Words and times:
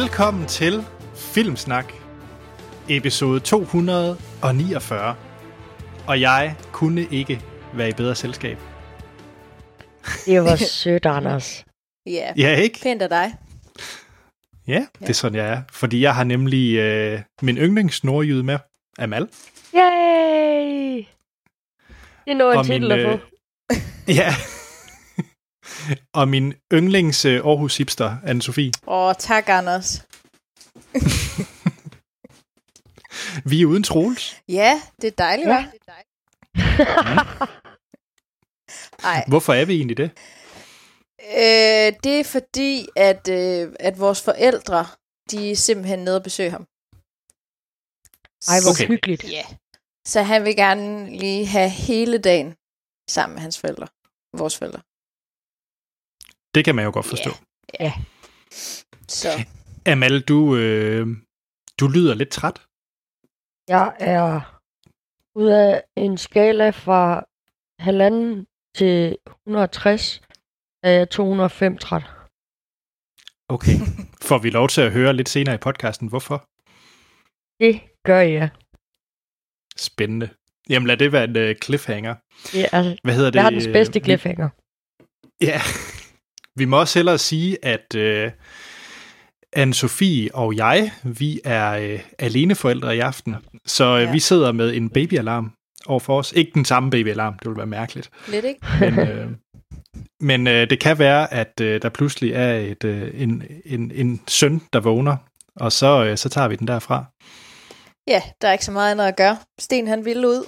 Velkommen 0.00 0.46
til 0.46 0.84
Filmsnak, 1.14 1.92
episode 2.88 3.40
249. 3.40 5.16
Og 6.06 6.20
jeg 6.20 6.56
kunne 6.72 7.06
ikke 7.10 7.40
være 7.74 7.88
i 7.88 7.92
bedre 7.92 8.14
selskab. 8.14 8.58
Det 10.26 10.42
var 10.42 10.56
sødt, 10.56 11.06
Anders. 11.06 11.64
Ja, 12.06 12.32
Ja, 12.36 12.56
ikke? 12.56 12.80
pænt 12.82 13.02
af 13.02 13.08
dig. 13.08 13.34
Ja, 14.66 14.86
det 15.00 15.08
er 15.08 15.14
sådan, 15.14 15.36
jeg 15.38 15.46
er. 15.52 15.62
Fordi 15.72 16.02
jeg 16.02 16.14
har 16.14 16.24
nemlig 16.24 16.76
øh, 16.76 17.20
min 17.42 17.56
yndlingsnordjyde 17.56 18.42
med, 18.42 18.58
Amal. 18.98 19.28
Yay! 19.74 20.96
Det 22.24 22.32
er 22.32 22.34
noget 22.34 22.66
titel 22.66 22.92
at 22.92 23.10
få. 23.12 23.26
Ja. 24.08 24.34
Og 26.12 26.28
min 26.28 26.54
yndlings 26.72 27.24
øh, 27.24 27.34
Aarhus 27.34 27.76
hipster, 27.76 28.16
anne 28.26 28.42
Sofie. 28.42 28.72
Åh, 28.86 29.14
tak, 29.18 29.48
Anders. 29.48 30.06
Vi 33.50 33.62
er 33.62 33.66
uden 33.66 33.82
Troels. 33.82 34.36
Ja, 34.48 34.82
det 35.02 35.08
er 35.08 35.12
dejligt, 35.18 35.48
Ja. 35.48 35.66
ja. 35.88 35.92
hva'? 35.92 37.46
Ej, 39.04 39.24
Hvorfor 39.28 39.52
er 39.52 39.64
vi 39.64 39.74
egentlig 39.76 39.96
det? 39.96 40.10
øh, 41.36 41.92
det 42.04 42.20
er 42.20 42.24
fordi, 42.24 42.86
at, 42.96 43.28
øh, 43.28 43.72
at 43.80 43.98
vores 44.00 44.22
forældre, 44.22 44.86
de 45.30 45.50
er 45.50 45.56
simpelthen 45.56 45.98
nede 45.98 46.16
og 46.16 46.22
besøge 46.22 46.50
ham. 46.50 46.66
Ej, 48.48 48.56
hvor 48.64 48.70
Okay. 48.70 48.86
hyggeligt. 48.88 49.24
Ja. 49.24 49.44
Så 50.06 50.22
han 50.22 50.44
vil 50.44 50.56
gerne 50.56 51.16
lige 51.18 51.46
have 51.46 51.68
hele 51.68 52.18
dagen 52.18 52.54
sammen 53.10 53.34
med 53.34 53.42
hans 53.42 53.58
forældre. 53.58 53.86
Vores 54.38 54.58
forældre. 54.58 54.80
Det 56.54 56.64
kan 56.64 56.74
man 56.74 56.84
jo 56.84 56.90
godt 56.94 57.06
forstå. 57.06 57.30
Ja. 57.80 57.92
Så 59.08 59.28
Amal, 59.86 60.20
du, 60.20 60.56
øh, 60.56 61.06
du 61.80 61.88
lyder 61.88 62.14
lidt 62.14 62.30
træt. 62.30 62.62
Jeg 63.68 63.96
er 64.00 64.60
ud 65.34 65.46
af 65.48 65.82
en 65.96 66.18
skala 66.18 66.70
fra 66.70 67.24
halvanden 67.78 68.46
til 68.76 69.16
160, 69.46 70.20
er 70.82 70.90
jeg 70.90 71.10
205 71.10 71.78
træt. 71.78 72.02
Okay. 73.48 73.76
Får 74.28 74.38
vi 74.38 74.50
lov 74.50 74.68
til 74.68 74.80
at 74.80 74.92
høre 74.92 75.12
lidt 75.12 75.28
senere 75.28 75.54
i 75.54 75.58
podcasten, 75.58 76.08
hvorfor? 76.08 76.44
Det 77.60 77.80
gør 78.04 78.20
jeg. 78.20 78.48
Spændende. 79.76 80.28
Jamen 80.68 80.86
lad 80.86 80.96
det 80.96 81.12
være 81.12 81.24
en 81.24 81.36
uh, 81.50 81.56
cliffhanger. 81.64 82.14
Det 82.52 82.64
er 82.72 82.96
Hvad 83.02 83.14
hedder 83.14 83.30
det? 83.30 83.42
verdens 83.42 83.66
bedste 83.66 84.00
cliffhanger. 84.00 84.48
Ja. 85.40 85.60
Vi 86.60 86.64
må 86.64 86.80
også 86.80 86.98
hellere 86.98 87.18
sige, 87.18 87.64
at 87.64 87.94
uh, 87.96 88.32
Anne-Sophie 89.56 90.28
og 90.34 90.56
jeg, 90.56 90.92
vi 91.02 91.40
er 91.44 91.94
uh, 91.94 92.00
alene 92.18 92.54
forældre 92.54 92.96
i 92.96 92.98
aften. 92.98 93.36
Så 93.66 93.94
uh, 93.96 94.02
Ja. 94.02 94.12
vi 94.12 94.20
sidder 94.20 94.52
med 94.52 94.74
en 94.74 94.88
babyalarm 94.90 95.52
overfor 95.86 96.18
os. 96.18 96.32
Ikke 96.32 96.50
den 96.54 96.64
samme 96.64 96.90
babyalarm, 96.90 97.32
det 97.38 97.46
ville 97.48 97.56
være 97.56 97.66
mærkeligt. 97.66 98.10
lidt, 98.28 98.44
ikke? 98.44 98.60
Men, 98.80 98.98
øh, 98.98 99.30
men 100.20 100.46
øh, 100.46 100.70
det 100.70 100.80
kan 100.80 100.98
være, 100.98 101.32
at 101.32 101.60
øh, 101.60 101.82
der 101.82 101.88
pludselig 101.88 102.32
er 102.32 102.54
et, 102.54 102.84
øh, 102.84 103.22
en, 103.22 103.42
en, 103.64 103.90
en 103.94 104.20
søn, 104.28 104.62
der 104.72 104.80
vågner, 104.80 105.16
og 105.56 105.72
så, 105.72 106.04
øh, 106.04 106.16
så 106.16 106.28
tager 106.28 106.48
vi 106.48 106.56
den 106.56 106.66
derfra. 106.66 107.04
Ja, 108.06 108.22
der 108.42 108.48
er 108.48 108.52
ikke 108.52 108.64
så 108.64 108.72
meget 108.72 108.90
andet 108.90 109.04
at 109.04 109.16
gøre. 109.16 109.36
Sten, 109.60 109.86
han 109.88 110.04
ville 110.04 110.28
ud. 110.28 110.44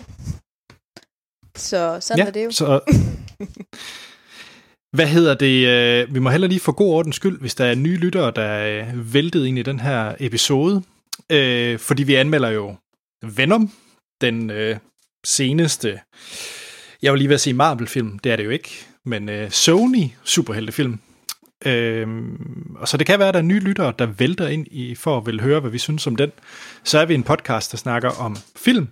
Så 1.56 1.98
sådan 2.00 2.18
ja, 2.18 2.26
er 2.26 2.30
det 2.30 2.44
jo. 2.44 2.50
Så, 2.50 2.80
hvad 4.92 5.06
hedder 5.06 5.34
det? 5.34 5.66
Øh, 5.66 6.14
vi 6.14 6.18
må 6.18 6.30
heller 6.30 6.48
lige 6.48 6.60
for 6.60 6.72
god 6.72 6.94
ordens 6.94 7.16
skyld, 7.16 7.40
hvis 7.40 7.54
der 7.54 7.64
er 7.64 7.74
nye 7.74 7.96
lyttere, 7.96 8.32
der 8.36 8.58
øh, 8.58 8.88
er 8.88 9.02
væltet 9.12 9.46
ind 9.46 9.58
i 9.58 9.62
den 9.62 9.80
her 9.80 10.14
episode. 10.20 10.82
Øh, 11.30 11.78
fordi 11.78 12.02
vi 12.02 12.14
anmelder 12.14 12.48
jo 12.48 12.76
Venom, 13.22 13.70
den 14.20 14.50
øh, 14.50 14.76
seneste, 15.24 16.00
jeg 17.02 17.12
vil 17.12 17.18
lige 17.18 17.28
ved 17.28 17.34
at 17.34 17.40
sige 17.40 17.54
Marvel-film, 17.54 18.18
det 18.18 18.32
er 18.32 18.36
det 18.36 18.44
jo 18.44 18.50
ikke, 18.50 18.86
men 19.04 19.28
øh, 19.28 19.50
Sony 19.50 20.04
superheltefilm. 20.24 20.98
Øhm, 21.66 22.76
og 22.78 22.88
så 22.88 22.96
det 22.96 23.06
kan 23.06 23.18
være, 23.18 23.28
at 23.28 23.34
der 23.34 23.40
er 23.40 23.44
nye 23.44 23.60
lyttere, 23.60 23.92
der 23.98 24.06
vælter 24.06 24.48
ind 24.48 24.66
i 24.70 24.94
for 24.94 25.18
at 25.18 25.26
vil 25.26 25.40
høre, 25.40 25.60
hvad 25.60 25.70
vi 25.70 25.78
synes 25.78 26.06
om 26.06 26.16
den. 26.16 26.32
Så 26.84 26.98
er 26.98 27.04
vi 27.04 27.14
en 27.14 27.22
podcast, 27.22 27.72
der 27.72 27.78
snakker 27.78 28.10
om 28.10 28.36
film, 28.56 28.88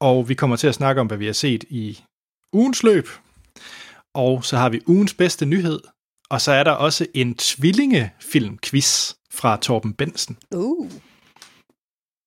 og 0.00 0.28
vi 0.28 0.34
kommer 0.34 0.56
til 0.56 0.66
at 0.66 0.74
snakke 0.74 1.00
om, 1.00 1.06
hvad 1.06 1.18
vi 1.18 1.26
har 1.26 1.32
set 1.32 1.64
i 1.68 1.98
ugens 2.52 2.82
løb. 2.82 3.08
Og 4.14 4.44
så 4.44 4.56
har 4.56 4.68
vi 4.68 4.80
ugens 4.86 5.14
bedste 5.14 5.46
nyhed, 5.46 5.80
og 6.30 6.40
så 6.40 6.52
er 6.52 6.64
der 6.64 6.70
også 6.72 7.06
en 7.14 7.34
tvillingefilm-quiz 7.34 9.14
fra 9.32 9.56
Torben 9.56 9.94
Bensen. 9.94 10.38
Uh. 10.54 10.90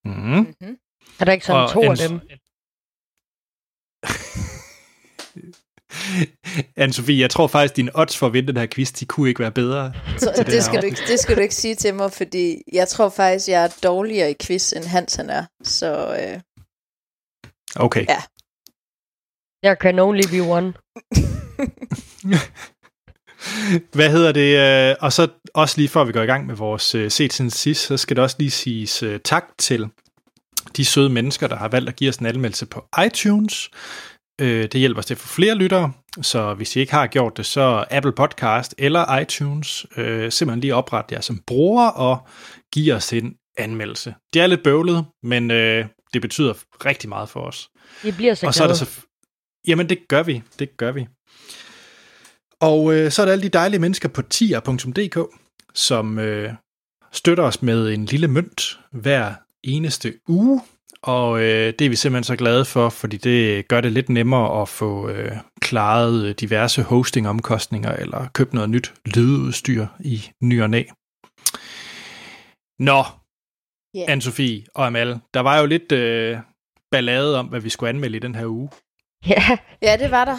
Mm. 0.06 0.14
Mm-hmm. 0.14 0.78
Er 1.20 1.26
der 1.26 1.32
ikke 1.32 1.46
sådan 1.46 1.62
Og 1.64 1.72
to 1.72 1.82
af 1.82 2.06
en- 2.06 2.10
dem? 2.10 2.20
Anne-Sophie, 6.82 7.20
jeg 7.20 7.30
tror 7.30 7.48
faktisk, 7.48 7.76
dine 7.76 7.92
odds 7.96 8.18
for 8.18 8.28
at 8.28 8.34
vinde 8.34 8.48
den 8.48 8.58
her 8.58 8.68
quiz, 8.72 8.92
de 8.92 9.06
kunne 9.06 9.30
ikke 9.30 9.40
være 9.40 9.52
bedre. 9.52 9.94
Så 10.18 10.34
det 10.38 10.46
det, 10.48 10.64
skal 10.64 10.82
du 10.82 10.86
ikke, 10.86 11.02
det 11.08 11.20
skal 11.20 11.36
du 11.36 11.42
ikke 11.42 11.56
sige 11.56 11.76
til 11.76 11.96
mig, 11.96 12.12
fordi 12.12 12.62
jeg 12.74 12.88
tror 12.88 13.10
faktisk, 13.10 13.48
jeg 13.48 13.64
er 13.64 13.80
dårligere 13.84 14.32
i 14.32 14.36
quiz, 14.42 14.74
end 14.74 14.84
Hans 14.84 15.16
han 15.16 15.30
er. 15.30 15.46
Så 15.64 16.18
øh, 16.22 16.40
Okay. 17.76 18.06
Ja. 18.10 18.22
Der 19.64 19.76
can 19.76 20.00
only 20.00 20.22
be 20.32 20.42
one. 20.42 20.74
Hvad 23.94 24.10
hedder 24.12 24.32
det? 24.32 24.90
øh, 24.92 24.96
Og 25.02 25.14
så 25.14 25.28
også 25.54 25.78
lige 25.78 25.90
før 25.90 26.04
vi 26.04 26.12
går 26.12 26.22
i 26.22 26.26
gang 26.26 26.46
med 26.48 26.56
vores 26.56 26.96
øh, 26.96 27.12
set 27.12 27.34
siden 27.34 27.52
sidst, 27.52 27.86
så 27.86 27.98
skal 27.98 28.16
der 28.16 28.22
også 28.24 28.36
lige 28.40 28.52
siges 28.52 29.04
øh, 29.04 29.20
tak 29.26 29.46
til 29.60 29.88
de 30.78 30.86
søde 30.86 31.10
mennesker, 31.10 31.48
der 31.48 31.56
har 31.56 31.68
valgt 31.68 31.90
at 31.90 31.96
give 31.96 32.10
os 32.10 32.18
en 32.18 32.26
anmeldelse 32.26 32.66
på 32.66 32.86
iTunes. 33.06 33.70
Øh, 34.42 34.64
Det 34.64 34.76
hjælper 34.76 35.00
os 35.00 35.06
til 35.06 35.14
at 35.14 35.18
få 35.18 35.28
flere 35.28 35.56
lyttere, 35.56 35.92
så 36.22 36.54
hvis 36.54 36.76
I 36.76 36.80
ikke 36.80 36.94
har 36.94 37.08
gjort 37.08 37.38
det, 37.38 37.46
så 37.46 37.86
Apple 37.92 38.12
Podcast 38.14 38.76
eller 38.78 39.18
iTunes, 39.18 39.86
øh, 39.98 40.32
simpelthen 40.32 40.60
lige 40.62 40.76
opret 40.76 41.06
jer 41.12 41.22
som 41.22 41.40
bruger 41.48 41.88
og 41.88 42.28
giv 42.74 42.94
os 42.94 43.14
en 43.14 43.34
anmeldelse. 43.58 44.16
Det 44.34 44.42
er 44.42 44.48
lidt 44.48 44.64
bøvlet, 44.64 45.06
men 45.24 45.52
øh, 45.52 45.86
det 46.14 46.22
betyder 46.22 46.54
rigtig 46.86 47.10
meget 47.10 47.30
for 47.30 47.40
os. 47.40 47.70
Vi 48.04 48.12
bliver 48.12 48.34
så 48.34 48.48
Og 48.48 48.54
så 48.54 48.64
er 48.64 48.68
der 48.68 48.76
så... 48.76 48.90
Jamen, 49.68 49.90
det 49.90 50.08
gør 50.08 50.24
vi. 50.24 50.44
Det 50.60 50.78
gør 50.78 50.92
vi. 50.92 51.08
Og 52.60 52.94
øh, 52.94 53.12
så 53.12 53.22
er 53.22 53.26
der 53.26 53.34
alle 53.34 53.44
de 53.44 53.50
dejlige 53.50 53.80
mennesker 53.80 54.10
på 54.10 54.22
tier.dk, 54.22 55.18
som 55.74 56.20
øh, 56.20 56.54
støtter 57.12 57.44
os 57.44 57.62
med 57.62 57.94
en 57.94 58.06
lille 58.06 58.28
mønt 58.28 58.80
hver 58.92 59.34
eneste 59.64 60.14
uge. 60.28 60.62
Og 61.02 61.42
øh, 61.42 61.74
det 61.80 61.86
er 61.86 61.90
vi 61.90 61.96
simpelthen 61.96 62.24
så 62.24 62.36
glade 62.36 62.66
for, 62.66 62.90
fordi 62.90 63.18
det 63.18 63.68
gør 63.68 63.82
det 63.82 63.92
lidt 63.92 64.10
nemmere 64.10 64.62
at 64.62 64.70
få 64.70 65.10
øh, 65.10 65.32
klaret 65.62 66.26
øh, 66.26 66.36
diverse 66.36 66.84
hostingomkostninger 66.84 67.92
eller 67.92 68.28
købt 68.34 68.54
noget 68.54 68.70
nyt 68.70 68.94
lydudstyr 69.06 69.88
i 70.00 70.30
ny 70.42 70.62
og 70.62 70.70
næ. 70.70 70.84
Nå, 72.80 73.04
Ja. 73.96 74.16
Anne-Sophie 74.16 74.66
og 74.76 74.86
Amal, 74.86 75.20
der 75.34 75.40
var 75.40 75.60
jo 75.60 75.66
lidt 75.66 75.92
øh, 75.92 76.38
ballade 76.92 77.40
om, 77.40 77.46
hvad 77.46 77.60
vi 77.60 77.70
skulle 77.70 77.90
anmelde 77.90 78.18
i 78.18 78.20
den 78.20 78.36
her 78.36 78.46
uge. 78.46 78.70
Ja, 79.34 79.58
ja, 79.82 79.98
det 79.98 80.12
var 80.12 80.26
der. 80.26 80.38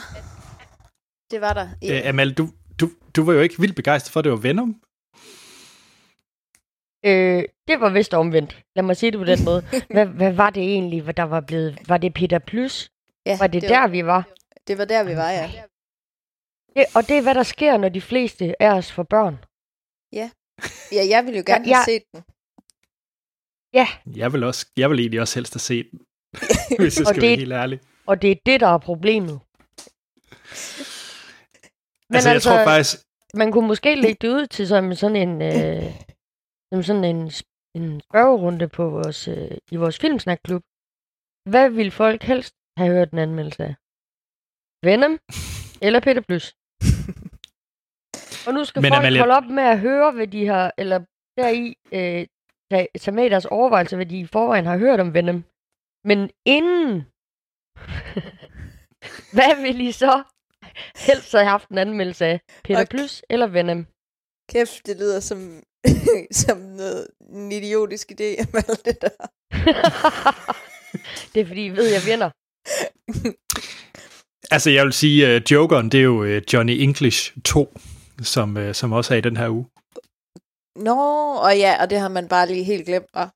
Det 1.31 1.41
var 1.41 1.53
der. 1.53 1.69
Ja. 1.83 1.99
Øh, 2.03 2.09
Amal, 2.09 2.33
du, 2.35 2.49
du, 2.81 2.91
du 3.17 3.25
var 3.25 3.33
jo 3.33 3.41
ikke 3.41 3.55
vildt 3.61 3.77
begejstret 3.77 4.13
for, 4.13 4.21
at 4.21 4.25
det 4.25 4.33
var 4.33 4.39
Venom. 4.39 4.81
øh, 7.05 7.45
det 7.69 7.81
var 7.81 7.89
vist 7.91 8.15
omvendt. 8.15 8.63
Lad 8.77 8.83
mig 8.85 8.97
sige 8.97 9.11
det 9.11 9.19
på 9.21 9.25
den 9.25 9.45
måde. 9.49 9.63
Hvad, 9.91 10.07
hvad 10.07 10.33
var 10.33 10.51
det 10.51 10.63
egentlig, 10.63 11.03
hvad 11.03 11.15
der 11.15 11.23
var 11.23 11.41
blevet? 11.41 11.79
Var 11.89 11.99
det 11.99 12.15
Peter 12.15 12.39
Plus? 12.39 12.91
ja, 13.27 13.39
Var 13.39 13.47
det, 13.47 13.63
det 13.63 13.71
der, 13.71 13.87
vi 13.89 14.05
var? 14.07 14.29
Det 14.67 14.79
var 14.79 14.85
der, 14.85 15.05
vi 15.05 15.17
var, 15.17 15.31
ja. 15.31 15.51
Det, 16.77 16.85
og 16.95 17.09
det 17.09 17.19
er, 17.19 17.23
hvad 17.23 17.35
der 17.35 17.43
sker, 17.43 17.77
når 17.77 17.89
de 17.89 18.01
fleste 18.01 18.63
af 18.63 18.71
os 18.71 18.93
får 18.93 19.03
børn. 19.03 19.39
Ja, 20.13 20.31
jeg 20.93 21.25
ville 21.25 21.39
jo 21.39 21.45
gerne 21.47 21.65
Ja, 21.69 21.75
have 21.75 21.77
jeg- 21.77 21.85
set 21.85 22.03
den. 22.15 22.23
Ja, 23.73 23.89
Jeg 24.17 24.33
vil, 24.33 24.45
også, 24.45 24.67
jeg 24.77 24.91
vil 24.91 25.01
egentlig 25.01 25.21
også 25.21 25.35
helst 25.37 25.55
have 25.55 25.61
set 25.61 25.89
den, 25.91 26.01
hvis 26.81 26.99
jeg 26.99 27.07
Og 27.07 27.15
skal 27.15 27.23
det- 27.23 27.29
være 27.29 27.37
helt 27.39 27.53
ærlig. 27.53 27.81
Og 28.07 28.23
det 28.23 28.31
er 28.31 28.37
det, 28.47 28.61
der 28.61 28.69
er 28.69 28.79
problemet. 28.79 29.41
Men 32.09 32.17
altså, 32.17 32.29
jeg 32.29 32.35
altså, 32.35 32.49
tror 32.49 32.65
faktisk... 32.65 32.97
man 33.35 33.53
kunne 33.53 33.69
måske 33.69 33.95
lægge 33.95 34.19
det 34.21 34.29
ud 34.29 34.47
til 34.47 34.69
som 34.69 34.95
sådan 34.95 35.17
en, 35.17 35.43
øh, 35.43 35.91
som 36.73 36.83
sådan 36.83 37.05
en, 37.05 37.31
en 37.77 38.01
spørgerunde 38.01 38.69
på 38.69 38.89
vores, 38.89 39.29
øh, 39.29 39.57
i 39.71 39.77
vores 39.77 39.99
filmsnakklub. 39.99 40.63
Hvad 41.51 41.71
vil 41.71 41.91
folk 41.91 42.23
helst 42.23 42.55
have 42.77 42.91
hørt 42.95 43.11
en 43.11 43.19
anmeldelse 43.19 43.65
af? 43.65 43.75
Venom 44.87 45.19
eller 45.87 46.01
Peter 46.01 46.23
Plus? 46.29 46.45
Og 48.47 48.55
nu 48.55 48.65
skal 48.65 48.83
Men 48.83 48.93
folk 48.93 49.05
Amalie- 49.05 49.19
holde 49.19 49.35
op 49.35 49.45
med 49.59 49.63
at 49.63 49.81
høre, 49.81 50.13
hvad 50.13 50.27
de 50.27 50.47
har, 50.47 50.73
eller 50.79 50.99
deri 51.39 51.77
øh, 51.93 52.27
tage, 52.71 52.89
tage 53.01 53.15
med 53.15 53.25
i 53.27 53.29
deres 53.29 53.45
overvejelser, 53.45 53.97
hvad 53.97 54.07
de 54.07 54.19
i 54.19 54.27
forvejen 54.27 54.67
har 54.67 54.79
hørt 54.79 55.01
om 55.01 55.15
Venom. 55.15 55.45
Men 56.05 56.31
inden, 56.45 57.07
hvad 59.35 59.63
vil 59.63 59.81
I 59.81 59.93
så 59.93 60.23
helst 60.97 61.33
have 61.33 61.47
haft 61.47 61.69
en 61.69 61.79
anmeldelse 61.79 62.25
af? 62.25 62.41
Peter 62.65 62.85
Plus 62.85 63.23
eller 63.31 63.47
Venom? 63.47 63.87
Kæft, 64.53 64.87
det 64.87 64.97
lyder 64.97 65.21
som 65.21 65.63
som 66.43 66.59
noget, 66.59 67.07
en 67.31 67.53
idiotisk 67.53 68.11
idé 68.11 68.47
med 68.53 68.63
alt 68.69 68.85
det 68.85 68.99
der. 69.03 69.27
det 71.35 71.41
er 71.41 71.47
fordi, 71.47 71.67
I 71.67 71.71
ved, 71.71 71.93
jeg 71.93 72.03
vinder. 72.07 72.31
Altså, 74.51 74.71
jeg 74.71 74.85
vil 74.85 74.93
sige, 74.93 75.37
uh, 75.37 75.53
Jokeren, 75.53 75.89
det 75.93 76.01
er 76.01 76.05
jo 76.05 76.23
uh, 76.23 76.53
Johnny 76.53 76.73
English 76.73 77.33
2, 77.45 77.79
som, 78.23 78.57
uh, 78.57 78.73
som 78.73 78.93
også 78.93 79.15
er 79.15 79.19
i 79.19 79.21
den 79.21 79.37
her 79.37 79.49
uge. 79.49 79.67
Nå, 80.77 80.97
og 81.35 81.59
ja, 81.59 81.83
og 81.83 81.91
det 81.91 81.99
har 81.99 82.09
man 82.09 82.29
bare 82.29 82.47
lige 82.47 82.65
helt 82.65 82.87
glemt. 82.87 83.07
Og 83.13 83.29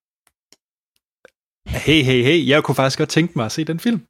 Hey, 1.68 2.02
hey, 2.02 2.22
hey, 2.22 2.48
jeg 2.48 2.64
kunne 2.64 2.74
faktisk 2.74 2.98
godt 2.98 3.08
tænke 3.08 3.32
mig 3.36 3.46
at 3.46 3.52
se 3.52 3.64
den 3.64 3.80
film. 3.80 4.06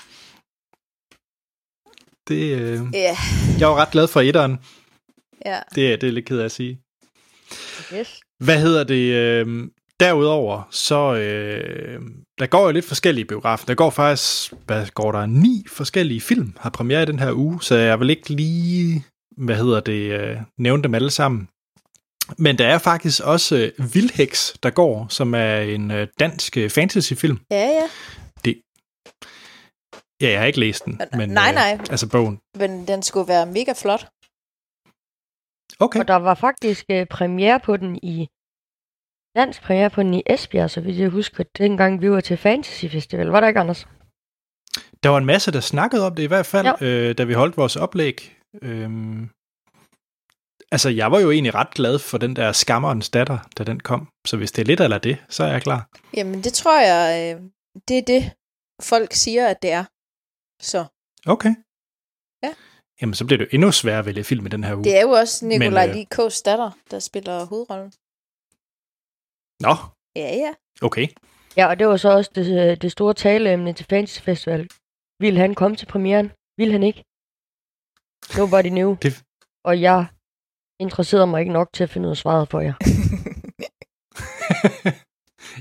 Det, 2.28 2.54
uh, 2.80 2.86
ja, 2.94 3.16
jeg 3.58 3.68
var 3.68 3.74
ret 3.74 3.90
glad 3.90 4.08
for 4.08 4.20
etteren. 4.20 4.58
ja. 5.46 5.58
Det, 5.74 5.92
er- 5.92 5.96
det 5.96 6.08
er 6.08 6.12
lidt 6.12 6.26
ked 6.26 6.38
af 6.38 6.44
at 6.44 6.52
sige. 6.52 6.78
Yes. 7.94 8.20
Hvad 8.44 8.60
hedder 8.60 8.84
det? 8.84 9.12
Øh, 9.14 9.68
derudover, 10.00 10.68
så 10.70 11.14
øh, 11.14 12.00
der 12.38 12.46
går 12.46 12.64
jo 12.66 12.70
lidt 12.72 12.84
forskellige 12.84 13.24
biografer. 13.24 13.66
Der 13.66 13.74
går 13.74 13.90
faktisk, 13.90 14.52
hvad 14.66 14.86
går 14.94 15.12
der, 15.12 15.26
ni 15.26 15.64
forskellige 15.68 16.20
film 16.20 16.52
har 16.60 16.70
premiere 16.70 17.02
i 17.02 17.06
den 17.06 17.18
her 17.18 17.32
uge, 17.32 17.62
så 17.62 17.74
jeg 17.74 18.00
vil 18.00 18.10
ikke 18.10 18.28
lige, 18.30 19.04
hvad 19.36 19.56
hedder 19.56 19.80
det, 19.80 20.20
øh, 20.20 20.36
nævne 20.58 20.82
dem 20.82 20.94
alle 20.94 21.10
sammen. 21.10 21.48
Men 22.38 22.58
der 22.58 22.66
er 22.66 22.78
faktisk 22.78 23.20
også 23.24 23.56
øh, 23.78 23.94
Vildheks, 23.94 24.54
der 24.62 24.70
går, 24.70 25.06
som 25.10 25.34
er 25.34 25.56
en 25.60 25.90
øh, 25.90 26.06
dansk 26.20 26.56
øh, 26.56 26.70
fantasyfilm. 26.70 27.38
Ja, 27.50 27.56
ja. 27.66 27.88
Ja, 30.22 30.28
jeg 30.30 30.38
har 30.40 30.46
ikke 30.46 30.60
læst 30.60 30.84
den. 30.84 31.00
Men, 31.16 31.28
nej, 31.30 31.48
øh, 31.48 31.54
nej. 31.54 31.78
Altså 31.90 32.08
bogen. 32.08 32.40
Men 32.58 32.88
den 32.88 33.02
skulle 33.02 33.28
være 33.28 33.46
mega 33.46 33.72
flot. 33.72 34.08
Okay. 35.80 36.00
Og 36.00 36.08
der 36.08 36.14
var 36.16 36.34
faktisk 36.34 36.84
øh, 36.90 37.06
premiere 37.06 37.60
på 37.60 37.76
den 37.76 37.96
i... 38.02 38.28
Dansk 39.36 39.62
premiere 39.62 39.90
på 39.90 40.02
den 40.02 40.14
i 40.14 40.22
Esbjerg, 40.26 40.70
så 40.70 40.80
vidt 40.80 40.98
jeg 40.98 41.08
husker, 41.08 41.44
dengang 41.58 42.00
vi 42.02 42.10
var 42.10 42.20
til 42.20 42.36
Fantasy 42.36 42.84
Festival. 42.86 43.26
Var 43.26 43.40
der 43.40 43.48
ikke, 43.48 43.60
Anders? 43.60 43.86
Der 45.02 45.08
var 45.08 45.18
en 45.18 45.24
masse, 45.26 45.52
der 45.52 45.60
snakkede 45.60 46.06
om 46.06 46.14
det 46.14 46.22
i 46.22 46.26
hvert 46.26 46.46
fald, 46.46 46.66
Ja. 46.80 46.86
øh, 46.86 47.18
da 47.18 47.24
vi 47.24 47.32
holdt 47.32 47.56
vores 47.56 47.76
oplæg. 47.76 48.36
Øhm, 48.62 49.28
altså, 50.72 50.88
jeg 50.88 51.12
var 51.12 51.20
jo 51.20 51.30
egentlig 51.30 51.54
ret 51.54 51.70
glad 51.70 51.98
for 51.98 52.18
den 52.18 52.36
der 52.36 52.52
Skammerens 52.52 53.10
datter, 53.10 53.38
da 53.58 53.64
den 53.64 53.80
kom. 53.80 54.08
Så 54.26 54.36
hvis 54.36 54.52
det 54.52 54.62
er 54.62 54.66
lidt 54.66 54.80
eller 54.80 54.98
det, 54.98 55.16
så 55.28 55.44
er 55.44 55.48
jeg 55.52 55.62
klar. 55.62 55.88
Jamen, 56.16 56.44
det 56.44 56.52
tror 56.52 56.80
jeg, 56.80 57.34
øh, 57.36 57.42
det 57.88 57.98
er 57.98 58.02
det, 58.02 58.32
folk 58.82 59.12
siger, 59.12 59.48
at 59.48 59.62
det 59.62 59.70
er. 59.72 59.84
Så 60.60 60.86
Okay. 61.26 61.54
Ja. 62.42 62.54
Jamen, 63.00 63.14
så 63.14 63.26
bliver 63.26 63.38
det 63.38 63.44
jo 63.44 63.50
endnu 63.52 63.72
sværere 63.72 63.98
at 63.98 64.06
vælge 64.06 64.24
film 64.24 64.46
i 64.46 64.48
den 64.48 64.64
her 64.64 64.74
uge. 64.74 64.84
det 64.84 64.96
er 64.96 65.02
jo 65.02 65.10
også 65.10 65.46
Nikolaj 65.46 65.88
øh, 65.88 65.94
Likås 65.94 66.42
datter, 66.42 66.70
der 66.90 66.98
spiller 66.98 67.44
hovedrollen. 67.46 67.92
Nå, 69.60 69.74
Ja, 70.16 70.34
ja. 70.44 70.54
okay. 70.82 71.06
Ja, 71.56 71.66
og 71.66 71.78
det 71.78 71.86
var 71.88 71.96
så 71.96 72.08
også 72.10 72.30
det, 72.34 72.70
øh, 72.70 72.76
det 72.76 72.92
store 72.92 73.14
taleemne 73.14 73.72
til 73.72 73.86
Fantasy 73.90 74.20
Festival. 74.20 74.68
Vil 75.20 75.38
han 75.38 75.54
komme 75.54 75.76
til 75.76 75.86
premieren? 75.86 76.32
Vil 76.56 76.72
han 76.72 76.82
ikke? 76.82 77.04
Nobody 78.38 78.68
knew. 78.68 78.96
Det- 79.02 79.24
Og 79.64 79.80
jeg 79.80 80.06
interesserede 80.80 81.26
mig 81.26 81.40
ikke 81.40 81.52
nok 81.52 81.68
til 81.72 81.82
at 81.84 81.90
finde 81.90 82.06
ud 82.06 82.10
af 82.10 82.16
svaret 82.16 82.48
for 82.48 82.60
jer. 82.60 82.74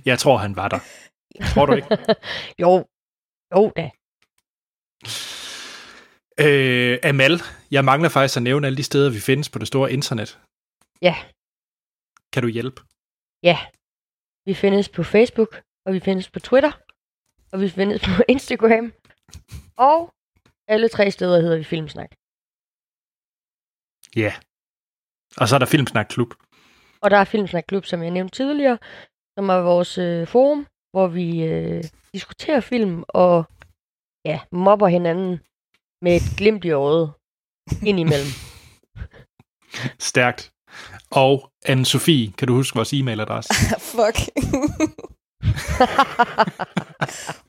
jeg 0.09 0.19
tror, 0.19 0.37
han 0.37 0.55
var 0.55 0.67
der. 0.67 0.79
Tror 1.53 1.65
du 1.65 1.73
ikke? 1.73 1.97
jo, 2.59 2.85
jo 3.55 3.71
da. 3.75 3.89
Øh, 6.45 6.99
Amal, 7.03 7.41
jeg 7.71 7.85
mangler 7.85 8.09
faktisk 8.09 8.37
at 8.37 8.43
nævne 8.43 8.67
alle 8.67 8.77
de 8.77 8.83
steder, 8.83 9.09
vi 9.11 9.19
findes 9.19 9.49
på 9.49 9.59
det 9.59 9.67
store 9.67 9.93
internet. 9.93 10.39
Ja. 11.01 11.15
Kan 12.33 12.43
du 12.43 12.49
hjælpe? 12.49 12.81
Ja. 13.43 13.57
Vi 14.45 14.53
findes 14.53 14.89
på 14.89 15.03
Facebook, 15.03 15.61
og 15.85 15.93
vi 15.93 15.99
findes 15.99 16.29
på 16.29 16.39
Twitter, 16.39 16.71
og 17.51 17.61
vi 17.61 17.69
findes 17.69 18.01
på 18.01 18.23
Instagram. 18.33 18.93
Og 19.77 20.13
alle 20.67 20.89
tre 20.89 21.11
steder 21.11 21.41
hedder 21.41 21.57
vi 21.57 21.63
Filmsnak. 21.63 22.11
Ja. 24.15 24.33
Og 25.37 25.47
så 25.47 25.55
er 25.55 25.59
der 25.59 25.65
Filmsnak 25.65 26.07
Klub. 26.09 26.33
Og 27.01 27.11
der 27.11 27.17
er 27.17 27.23
Filmsnak 27.23 27.63
Klub, 27.67 27.85
som 27.85 28.03
jeg 28.03 28.11
nævnte 28.11 28.35
tidligere, 28.35 28.77
som 29.37 29.49
er 29.49 29.55
vores 29.55 29.97
øh, 29.97 30.27
forum, 30.27 30.67
hvor 30.91 31.07
vi 31.07 31.43
øh, 31.43 31.83
diskuterer 32.13 32.59
film 32.59 33.03
og 33.07 33.45
ja, 34.27 34.39
mobber 34.51 34.87
hinanden 34.87 35.39
med 36.01 36.15
et 36.15 36.23
glimt 36.37 36.65
i 36.65 36.71
øjet 36.71 37.11
indimellem. 37.85 38.31
Stærkt. 40.09 40.51
Og 41.11 41.51
Anne-Sophie, 41.69 42.31
kan 42.37 42.47
du 42.47 42.53
huske 42.53 42.75
vores 42.75 42.93
e-mailadresse? 42.93 43.53
Fuck. 43.93 44.17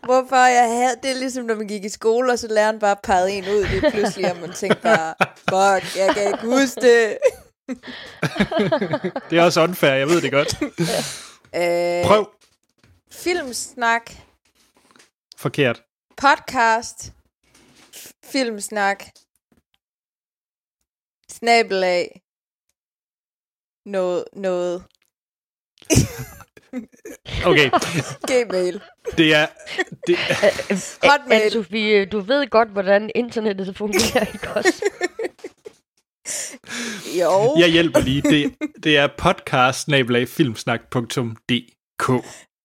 Hvorfor 0.05 0.47
jeg 0.59 0.69
havde... 0.77 0.97
Det 1.03 1.11
er 1.11 1.19
ligesom, 1.19 1.45
når 1.45 1.55
man 1.55 1.69
gik 1.69 1.85
i 1.85 1.89
skole, 1.89 2.33
og 2.33 2.39
så 2.39 2.49
læreren 2.51 2.79
bare 2.79 2.97
pegede 3.03 3.33
en 3.33 3.45
ud 3.45 3.67
lige 3.71 3.91
pludselig, 3.91 4.31
og 4.33 4.41
man 4.41 4.53
tænkte 4.53 4.83
bare, 4.83 5.15
fuck, 5.37 5.97
jeg 5.97 6.15
kan 6.15 6.27
ikke 6.27 6.45
huske 6.45 6.81
det. 6.81 7.19
det 9.31 9.39
er 9.39 9.43
også 9.43 9.63
unfair, 9.63 9.93
jeg 9.93 10.09
ved 10.09 10.21
det 10.21 10.33
godt. 10.33 10.63
Øh, 11.55 12.05
Prøv. 12.05 12.31
Filmsnak, 13.13 14.13
Forkert. 15.37 15.83
Podcast, 16.23 17.13
filmsnak, 18.25 19.05
snabelag, 21.31 22.21
noget, 23.87 24.25
noget, 24.33 24.85
Okay, 27.47 27.71
gmail, 28.29 28.83
det 29.17 29.35
er... 29.35 29.47
Det, 30.07 30.19
hotmail. 31.11 31.41
Anne-Sophie, 31.41 32.09
du 32.13 32.21
ved 32.21 32.51
godt, 32.51 32.69
hvordan 32.69 33.11
internettet 33.15 33.77
fungerer, 33.77 34.27
ikke 34.35 34.53
også? 34.53 34.85
Jo, 37.21 37.57
jeg 37.59 37.71
hjælper 37.71 38.01
lige. 38.01 38.23
Det, 38.23 38.55
det 38.83 38.99
er 38.99 39.09
podcast 39.19 39.89
filmsnak.dk. 40.27 42.11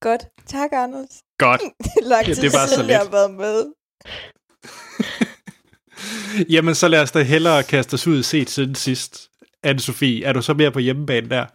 godt. 0.03 0.27
Tak, 0.47 0.69
Anders. 0.73 1.09
Godt. 1.37 1.61
Det 1.83 1.91
er 2.01 2.07
lang 2.07 2.27
Ja, 2.27 2.33
tid 2.33 2.41
det 2.41 2.53
var 2.53 2.67
så 2.67 2.73
siden, 2.73 2.89
jeg 2.89 2.99
lidt. 2.99 3.11
har 3.13 3.17
været 3.17 3.31
med. 3.33 3.65
Jamen, 6.53 6.75
så 6.75 6.87
lad 6.87 7.01
os 7.01 7.11
da 7.11 7.21
hellere 7.23 7.63
kaste 7.63 7.93
os 7.93 8.07
ud 8.07 8.19
i 8.19 8.23
set 8.23 8.49
siden 8.49 8.75
sidst. 8.75 9.29
Anne-Sophie, 9.67 10.25
er 10.25 10.33
du 10.33 10.41
så 10.41 10.53
mere 10.53 10.71
på 10.71 10.79
hjemmebane 10.79 11.29
der? 11.29 11.45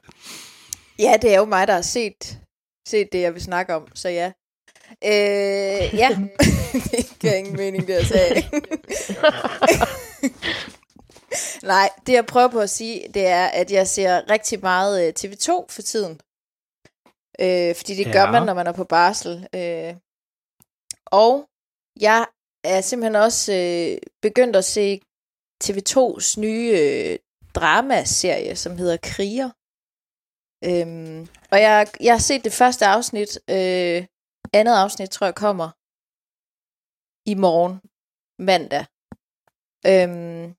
Ja, 0.98 1.16
det 1.22 1.32
er 1.34 1.38
jo 1.38 1.44
mig, 1.44 1.66
der 1.66 1.74
har 1.74 1.82
set, 1.82 2.38
set 2.88 3.08
det, 3.12 3.20
jeg 3.20 3.34
vil 3.34 3.42
snakke 3.42 3.74
om, 3.74 3.86
så 3.94 4.08
ja. 4.08 4.32
Øh, 5.04 5.94
ja, 5.94 6.08
det 6.90 7.06
gav 7.18 7.38
ingen 7.38 7.56
mening, 7.56 7.86
det 7.86 7.94
jeg 7.94 8.06
sagde. 8.06 8.42
Nej, 11.62 11.90
det 12.06 12.12
jeg 12.12 12.26
prøver 12.26 12.48
på 12.48 12.60
at 12.60 12.70
sige, 12.70 13.06
det 13.14 13.26
er, 13.26 13.46
at 13.46 13.72
jeg 13.72 13.88
ser 13.88 14.30
rigtig 14.30 14.58
meget 14.62 15.06
øh, 15.06 15.12
TV2 15.18 15.66
for 15.70 15.82
tiden. 15.82 16.20
Øh, 17.40 17.74
fordi 17.74 17.94
det 17.94 18.06
ja. 18.06 18.12
gør 18.12 18.30
man, 18.30 18.46
når 18.46 18.54
man 18.54 18.66
er 18.66 18.72
på 18.72 18.84
barsel. 18.84 19.48
Øh, 19.54 19.94
og 21.06 21.48
jeg 22.00 22.26
er 22.64 22.80
simpelthen 22.80 23.16
også 23.16 23.52
øh, 23.52 23.98
begyndt 24.22 24.56
at 24.56 24.64
se 24.64 25.00
TV2's 25.64 26.40
nye 26.40 26.70
øh, 26.80 27.18
dramaserie, 27.54 28.56
som 28.56 28.78
hedder 28.78 28.96
Kriger. 29.02 29.50
Øhm, 30.64 31.28
og 31.52 31.60
jeg, 31.60 31.88
jeg 32.00 32.14
har 32.14 32.18
set 32.18 32.44
det 32.44 32.52
første 32.52 32.86
afsnit. 32.86 33.38
Øh, 33.50 34.06
andet 34.52 34.74
afsnit, 34.76 35.10
tror 35.10 35.26
jeg, 35.26 35.34
kommer 35.34 35.70
i 37.30 37.34
morgen, 37.34 37.80
mandag. 38.38 38.84
Øhm, 39.86 40.54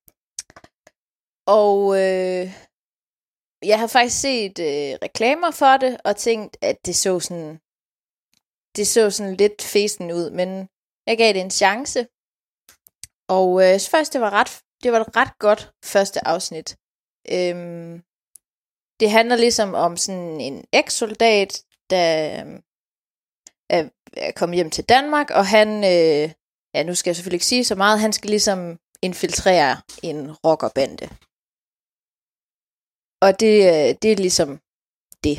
og 1.46 1.78
øh, 2.04 2.69
jeg 3.64 3.80
har 3.80 3.88
faktisk 3.88 4.22
set 4.22 4.60
øh, 4.60 4.98
reklamer 5.04 5.52
for 5.52 5.78
det, 5.78 5.98
og 6.04 6.18
tænkt, 6.18 6.58
at 6.62 6.86
det 6.86 6.96
så 6.96 7.20
sådan, 7.20 7.60
det 8.76 8.88
så 8.88 9.12
sådan 9.12 9.36
lidt 9.36 9.62
fesen 9.62 10.12
ud, 10.12 10.30
men 10.30 10.70
jeg 11.08 11.18
gav 11.18 11.34
det 11.34 11.42
en 11.42 11.52
chance. 11.52 12.08
Og 13.28 13.62
øh, 13.62 13.68
jeg 13.68 13.82
det 14.14 14.22
var, 14.22 14.30
ret, 14.30 14.62
det 14.84 14.92
var 14.92 15.00
et 15.00 15.16
ret 15.16 15.40
godt 15.40 15.72
første 15.86 16.28
afsnit. 16.28 16.78
Øhm, 17.32 18.04
det 19.00 19.12
handler 19.12 19.36
ligesom 19.36 19.74
om 19.74 19.98
sådan 19.98 20.42
en 20.42 20.66
ekssoldat, 20.74 21.64
der 21.90 22.42
øhm, 22.42 22.62
er, 23.70 23.90
er 24.18 24.32
kommet 24.32 24.56
hjem 24.56 24.70
til 24.70 24.84
Danmark, 24.84 25.30
og 25.30 25.46
han, 25.48 25.68
øh, 25.84 26.32
ja 26.74 26.84
nu 26.84 26.96
skal 26.96 27.10
jeg 27.10 27.16
selvfølgelig 27.16 27.36
ikke 27.36 27.46
sige 27.46 27.66
så 27.66 27.76
meget, 27.76 28.00
han 28.00 28.14
skal 28.14 28.30
ligesom 28.30 28.80
infiltrere 29.02 29.78
en 30.04 30.32
rockerbande. 30.32 31.10
Og 33.22 33.40
det, 33.40 33.56
øh, 33.64 33.96
det 34.02 34.12
er 34.12 34.16
ligesom 34.16 34.60
det. 35.24 35.38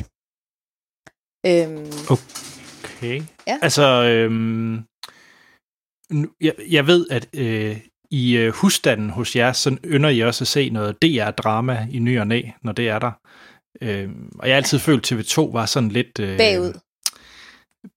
Øhm, 1.46 1.92
Okay. 3.00 3.22
Ja. 3.46 3.58
Altså, 3.62 3.82
øhm, 4.04 4.84
jeg, 6.40 6.54
jeg 6.70 6.86
ved, 6.86 7.06
at 7.10 7.28
øh, 7.34 7.80
i 8.10 8.36
øh, 8.36 8.52
husstanden 8.52 9.10
hos 9.10 9.36
jer, 9.36 9.52
så 9.52 9.76
ynder 9.84 10.08
I 10.08 10.20
også 10.20 10.44
at 10.44 10.48
se 10.48 10.70
noget 10.70 11.02
DR-drama 11.02 11.88
i 11.90 11.98
ny 11.98 12.20
og 12.20 12.26
næ, 12.26 12.42
når 12.62 12.72
det 12.72 12.88
er 12.88 12.98
der. 12.98 13.12
Øh, 13.82 14.08
og 14.38 14.48
jeg 14.48 14.54
har 14.54 14.56
altid 14.56 14.78
følt, 14.78 15.12
at 15.12 15.18
TV2 15.18 15.52
var 15.52 15.66
sådan 15.66 15.88
lidt... 15.88 16.18
Øh, 16.18 16.38
Bagud. 16.38 16.72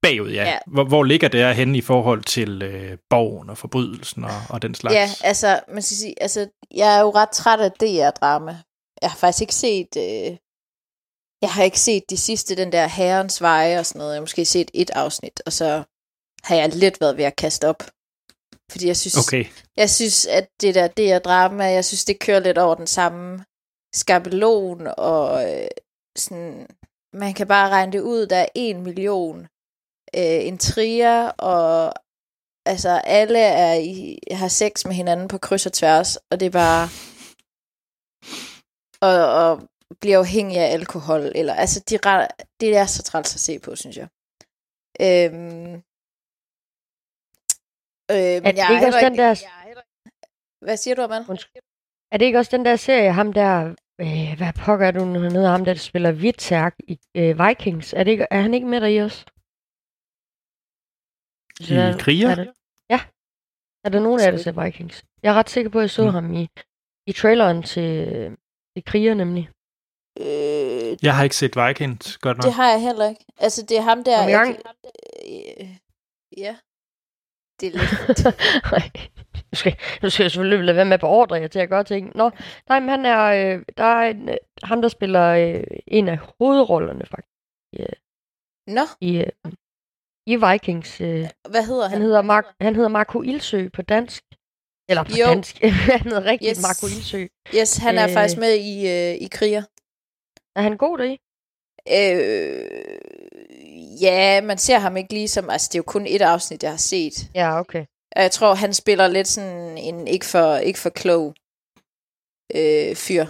Bagud, 0.01 0.29
ja. 0.29 0.43
Ja. 0.43 0.49
ja. 0.49 0.57
Hvor, 0.67 0.83
hvor 0.83 1.03
ligger 1.03 1.27
det 1.27 1.39
her 1.39 1.51
henne 1.51 1.77
i 1.77 1.81
forhold 1.81 2.23
til 2.23 2.61
øh, 2.61 2.97
borgen 3.09 3.49
og 3.49 3.57
forbrydelsen 3.57 4.23
og, 4.23 4.41
og 4.49 4.61
den 4.61 4.75
slags? 4.75 4.95
Ja, 4.95 5.09
altså, 5.23 5.59
man 5.73 5.81
skal 5.81 5.97
sige, 5.97 6.21
altså, 6.21 6.47
jeg 6.75 6.97
er 6.97 7.01
jo 7.01 7.09
ret 7.09 7.29
træt 7.29 7.59
af 7.59 7.71
DR-drama. 7.71 8.57
Jeg 9.03 9.11
har 9.11 9.17
faktisk 9.17 9.41
ikke 9.41 9.55
set, 9.55 9.91
øh, 9.97 10.37
jeg 11.41 11.51
har 11.55 11.63
ikke 11.63 11.79
set 11.79 12.03
de 12.09 12.17
sidste, 12.17 12.55
den 12.55 12.71
der 12.71 12.87
herrens 12.87 13.41
veje 13.41 13.79
og 13.79 13.85
sådan 13.85 13.99
noget. 13.99 14.11
Jeg 14.13 14.17
har 14.17 14.21
måske 14.21 14.45
set 14.45 14.71
et 14.73 14.89
afsnit, 14.89 15.41
og 15.45 15.53
så 15.53 15.83
har 16.43 16.55
jeg 16.55 16.69
lidt 16.69 17.01
været 17.01 17.17
ved 17.17 17.23
at 17.23 17.35
kaste 17.35 17.67
op. 17.67 17.83
Fordi 18.71 18.87
jeg 18.87 18.97
synes, 18.97 19.17
Okay. 19.27 19.45
jeg 19.77 19.89
synes 19.89 20.25
at 20.25 20.47
det 20.61 20.75
der 20.75 20.87
DR-drama, 20.87 21.63
jeg 21.63 21.85
synes, 21.85 22.05
det 22.05 22.19
kører 22.19 22.39
lidt 22.39 22.57
over 22.57 22.75
den 22.75 22.87
samme 22.87 23.45
skabelon, 23.93 24.87
og 24.97 25.51
øh, 25.51 25.67
sådan, 26.17 26.67
man 27.13 27.33
kan 27.33 27.47
bare 27.47 27.69
regne 27.69 27.91
det 27.91 27.99
ud, 27.99 28.27
der 28.27 28.37
er 28.37 28.45
en 28.55 28.81
million 28.83 29.47
øh, 30.15 30.45
intriger, 30.45 31.29
og 31.29 31.93
altså 32.65 32.89
alle 32.89 33.39
er 33.39 33.73
i, 33.73 34.19
har 34.31 34.47
sex 34.47 34.85
med 34.85 34.93
hinanden 34.93 35.27
på 35.27 35.37
kryds 35.37 35.65
og 35.65 35.73
tværs, 35.73 36.15
og 36.31 36.39
det 36.39 36.45
er 36.45 36.49
bare 36.49 36.89
og, 39.07 39.15
og 39.43 39.51
bliver 40.01 40.17
afhængig 40.23 40.57
af 40.65 40.69
alkohol, 40.79 41.21
eller 41.39 41.53
altså 41.63 41.77
de, 41.89 41.95
er 41.95 42.05
ret- 42.05 42.31
det 42.61 42.69
er 42.81 42.85
så 42.85 43.01
træls 43.03 43.35
at 43.37 43.39
se 43.47 43.53
på, 43.65 43.75
synes 43.75 43.97
jeg. 44.01 44.07
Øhm, 45.05 45.73
øh, 48.13 48.35
men 48.43 48.51
det 48.51 48.57
jeg 48.61 48.69
ikke 48.75 48.87
også 48.87 49.05
den 49.09 49.17
der- 49.21 49.41
jeg 49.47 49.53
er 49.61 49.67
heller- 49.69 49.87
Hvad 50.65 50.77
siger 50.77 50.95
du, 50.95 51.01
Amanda? 51.01 51.33
Er 52.11 52.17
det 52.17 52.25
ikke 52.25 52.37
også 52.39 52.57
den 52.57 52.65
der 52.65 52.75
serie, 52.75 53.11
ham 53.19 53.33
der, 53.33 53.75
øh, 54.01 54.31
hvad 54.37 54.53
pokker 54.65 54.87
er 54.87 54.91
du 54.91 55.05
nu 55.05 55.19
nede 55.19 55.47
ham 55.47 55.65
der, 55.65 55.73
der 55.73 55.79
spiller 55.79 56.11
Vitzerk 56.11 56.75
i 56.87 56.99
øh, 57.19 57.39
Vikings? 57.39 57.93
Er, 57.93 58.03
det 58.03 58.11
ikke, 58.11 58.27
er 58.31 58.41
han 58.41 58.53
ikke 58.53 58.67
med 58.67 58.81
der 58.81 58.87
i 58.87 59.01
os? 59.01 59.25
I 61.59 61.63
Kriger? 61.99 62.29
Er 62.29 62.35
det, 62.35 62.53
ja. 62.89 62.99
Er 63.85 63.89
der 63.89 63.99
nogen 63.99 64.19
af 64.19 64.25
jer, 64.25 64.31
der 64.31 64.37
ser 64.37 64.63
Vikings? 64.63 65.03
Jeg 65.23 65.29
er 65.33 65.37
ret 65.39 65.49
sikker 65.49 65.71
på, 65.71 65.77
at 65.79 65.81
jeg 65.81 65.89
så 65.89 66.03
Mm. 66.03 66.13
ham 66.13 66.33
i, 66.33 66.47
i 67.07 67.11
traileren 67.11 67.63
til, 67.63 67.91
til 68.75 68.83
Kriger 68.85 69.13
nemlig. 69.13 69.49
Øh, 70.19 70.97
Jeg 71.05 71.15
har 71.15 71.23
ikke 71.23 71.35
set 71.35 71.55
Vikings, 71.67 72.17
godt 72.17 72.37
nok. 72.37 72.43
det 72.45 72.53
har 72.53 72.69
jeg 72.71 72.81
heller 72.81 73.09
ikke. 73.09 73.25
Altså, 73.37 73.61
det 73.69 73.77
er 73.77 73.81
ham 73.81 74.03
der... 74.03 74.17
Kom 74.19 74.29
i 74.29 74.31
gang. 74.31 74.49
Øh, 75.29 75.67
ja. 76.37 76.55
Det 77.59 77.67
er 77.67 77.71
lidt... 77.79 78.25
Nej, 78.73 78.89
nu 79.51 79.55
skal, 79.55 79.75
nu 80.01 80.09
skal 80.09 80.23
jeg 80.23 80.31
selvfølgelig 80.31 80.65
lade 80.65 80.75
være 80.75 80.85
med 80.85 80.93
at 80.93 80.99
beordre 80.99 81.35
jer 81.35 81.47
til 81.47 81.59
at 81.59 81.69
gøre 81.69 81.83
ting. 81.83 82.11
Nå, 82.15 82.29
nej, 82.69 82.79
men 82.79 82.89
han 82.89 83.05
er, 83.05 83.23
øh, 83.23 83.63
der 83.77 83.83
er 83.83 84.09
en, 84.09 84.29
øh, 84.29 84.35
ham, 84.63 84.81
der 84.81 84.89
spiller 84.89 85.25
øh, 85.29 85.63
en 85.87 86.07
af 86.09 86.17
hovedrollerne 86.39 87.05
faktisk 87.05 87.33
Nå, 88.67 88.81
i, 89.01 89.17
øh, 89.17 89.51
i 90.27 90.35
Vikings. 90.35 91.01
Øh, 91.01 91.25
hvad 91.49 91.65
hedder 91.65 91.83
han? 91.83 91.91
han, 91.91 92.01
hedder 92.01 92.21
Mark, 92.21 92.45
han 92.61 92.75
hedder 92.75 92.89
Marco 92.89 93.21
Ildsø 93.21 93.69
på 93.73 93.81
dansk. 93.81 94.23
Eller 94.93 95.03
på 95.03 95.11
Jo. 95.19 95.25
dansk. 95.25 95.59
han 95.91 95.99
hedder 96.01 96.25
rigtigt 96.25 96.49
Yes. 96.49 96.57
yes. 96.57 96.61
Marco 96.61 96.87
Ildsø. 96.87 97.25
Yes, 97.55 97.77
han 97.77 97.97
er 97.97 98.07
Øh. 98.07 98.13
faktisk 98.13 98.39
med 98.39 98.53
i, 98.55 98.87
øh, 98.87 99.15
i 99.21 99.27
Kriger. 99.31 99.63
Er 100.55 100.61
han 100.61 100.77
god 100.77 100.97
deri? 100.97 101.17
Øh, 101.91 102.61
ja, 104.01 104.41
man 104.41 104.57
ser 104.57 104.79
ham 104.79 104.97
ikke 104.97 105.13
ligesom... 105.13 105.49
Altså, 105.49 105.69
det 105.71 105.75
er 105.75 105.79
jo 105.79 105.83
kun 105.83 106.07
et 106.07 106.21
afsnit, 106.21 106.63
jeg 106.63 106.71
har 106.71 106.77
set. 106.77 107.13
Ja, 107.35 107.59
okay. 107.59 107.85
Og 108.15 108.21
jeg 108.21 108.31
tror, 108.31 108.53
han 108.55 108.73
spiller 108.73 109.07
lidt 109.07 109.27
sådan 109.27 109.77
en 109.77 110.07
ikke 110.07 110.25
for, 110.25 110.55
ikke 110.55 110.79
for 110.79 110.89
klog 110.89 111.35
øh, 112.55 112.95
fyr. 112.95 113.25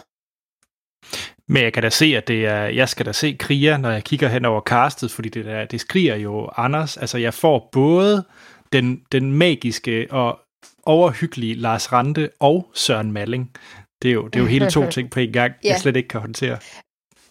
Men 1.48 1.64
jeg 1.64 1.74
kan 1.74 1.84
da 1.84 1.90
se, 1.90 2.06
at 2.06 2.28
det 2.28 2.46
er, 2.46 2.64
jeg 2.66 2.90
skal 2.90 3.06
da 3.06 3.12
se 3.12 3.36
kriger, 3.40 3.78
når 3.78 3.92
jeg 3.92 4.04
kigger 4.04 4.28
hen 4.28 4.46
over 4.46 4.62
castet, 4.62 5.12
fordi 5.12 5.30
det, 5.30 5.46
der, 5.46 5.66
det 5.66 5.82
skriger 5.82 6.16
jo 6.16 6.50
Anders. 6.58 6.98
Altså, 6.98 7.18
jeg 7.18 7.34
får 7.34 7.70
både 7.72 8.26
den, 8.74 9.04
den 9.12 9.32
magiske 9.34 10.08
og 10.12 10.40
overhyggelige 10.86 11.56
Lars 11.56 11.92
Rante 11.92 12.30
og 12.40 12.72
Søren 12.74 13.12
Malling. 13.12 13.52
Det 14.02 14.10
er 14.10 14.14
jo, 14.14 14.28
det 14.28 14.36
er 14.36 14.40
jo 14.40 14.50
hele 14.50 14.70
to 14.70 14.90
ting 14.90 15.12
på 15.12 15.20
en 15.20 15.34
gang, 15.34 15.54
Ja. 15.64 15.70
jeg 15.70 15.80
slet 15.80 15.96
ikke 15.96 16.10
kan 16.10 16.20
håndtere. 16.20 16.60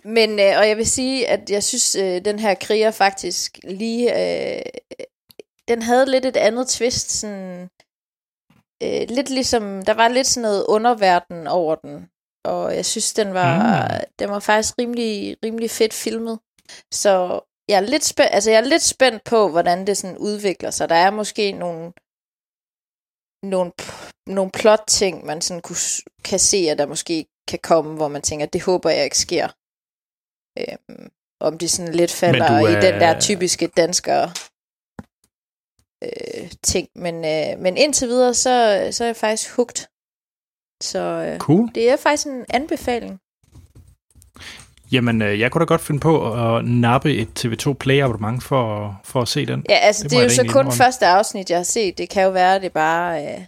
Men, 0.04 0.30
øh, 0.30 0.58
og 0.58 0.68
jeg 0.68 0.76
vil 0.76 0.86
sige, 0.86 1.28
at 1.28 1.50
jeg 1.50 1.62
synes, 1.62 1.94
øh, 1.94 2.24
den 2.24 2.38
her 2.38 2.54
kriger 2.54 2.90
faktisk 2.90 3.58
lige... 3.64 4.20
Øh, 4.56 4.62
den 5.68 5.82
havde 5.82 6.10
lidt 6.10 6.24
et 6.24 6.36
andet 6.36 6.68
twist, 6.68 7.10
sådan... 7.10 7.68
Øh, 8.82 9.08
lidt 9.08 9.30
ligesom... 9.30 9.84
Der 9.84 9.94
var 9.94 10.08
lidt 10.08 10.26
sådan 10.26 10.42
noget 10.42 10.64
underverden 10.68 11.46
over 11.46 11.74
den. 11.74 12.08
Og 12.44 12.76
jeg 12.76 12.86
synes, 12.86 13.14
den 13.14 13.34
var, 13.34 13.82
mm. 13.88 14.04
den 14.18 14.30
var 14.30 14.38
faktisk 14.38 14.74
rimelig, 14.78 15.36
rimelig 15.44 15.70
fedt 15.70 15.94
filmet. 15.94 16.38
Så 16.92 17.40
jeg 17.68 17.76
er, 17.76 17.80
lidt 17.80 18.04
spændt, 18.04 18.34
altså 18.34 18.50
jeg 18.50 18.58
er 18.58 18.68
lidt 18.68 18.82
spændt 18.82 19.24
på, 19.24 19.48
hvordan 19.48 19.86
det 19.86 19.96
sådan 19.96 20.18
udvikler 20.18 20.70
sig. 20.70 20.88
Der 20.88 20.94
er 20.94 21.10
måske 21.10 21.52
nogle, 21.52 21.92
nogle, 23.42 23.72
nogle 24.26 24.50
plot-ting, 24.50 25.24
man 25.26 25.40
sådan 25.40 25.60
kunne, 25.62 25.76
kan 26.24 26.38
se, 26.38 26.56
at 26.70 26.78
der 26.78 26.86
måske 26.86 27.26
kan 27.48 27.58
komme, 27.62 27.94
hvor 27.96 28.08
man 28.08 28.22
tænker, 28.22 28.46
det 28.46 28.62
håber 28.62 28.90
jeg 28.90 29.04
ikke 29.04 29.18
sker. 29.18 29.48
Øhm, 30.58 31.10
om 31.40 31.58
de 31.58 31.68
sådan 31.68 31.94
lidt 31.94 32.12
falder 32.12 32.44
er... 32.44 32.68
i 32.68 32.74
den 32.74 33.00
der 33.00 33.06
er- 33.06 33.20
typiske 33.20 33.66
danskere 33.66 34.32
øh, 36.04 36.50
ting. 36.62 36.88
Men, 36.94 37.14
øh, 37.14 37.58
men 37.62 37.76
indtil 37.76 38.08
videre, 38.08 38.34
så, 38.34 38.88
så 38.92 39.04
er 39.04 39.08
jeg 39.08 39.16
faktisk 39.16 39.50
hugt. 39.56 39.88
Så 40.82 40.98
øh, 40.98 41.38
Cool. 41.38 41.70
det 41.74 41.90
er 41.90 41.96
faktisk 41.96 42.26
en 42.26 42.44
anbefaling. 42.50 43.20
Jamen, 44.92 45.22
øh, 45.22 45.40
jeg 45.40 45.50
kunne 45.50 45.60
da 45.60 45.64
godt 45.64 45.80
finde 45.80 46.00
på 46.00 46.32
at 46.56 46.64
nappe 46.64 47.14
et 47.14 47.44
TV2 47.44 47.72
Play 47.72 48.02
abonnement 48.02 48.42
for, 48.42 49.00
for 49.04 49.22
at 49.22 49.28
se 49.28 49.46
den. 49.46 49.64
Ja, 49.68 49.74
altså 49.74 50.02
Det 50.02 50.10
det, 50.10 50.18
er 50.18 50.22
jo 50.22 50.28
så 50.28 50.36
kun 50.42 50.46
indrømme. 50.48 50.72
første 50.72 51.06
afsnit, 51.06 51.50
jeg 51.50 51.58
har 51.58 51.64
set. 51.64 51.98
Det 51.98 52.10
kan 52.10 52.22
jo 52.22 52.30
være, 52.30 52.54
at 52.54 52.62
det 52.62 52.72
bare 52.72 53.26
øh, 53.34 53.40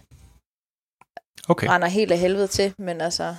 Okay. 1.47 1.67
brænder 1.67 1.87
helt 1.87 2.11
af 2.11 2.17
helvede 2.17 2.47
til, 2.47 2.73
men 2.79 3.01
altså... 3.01 3.35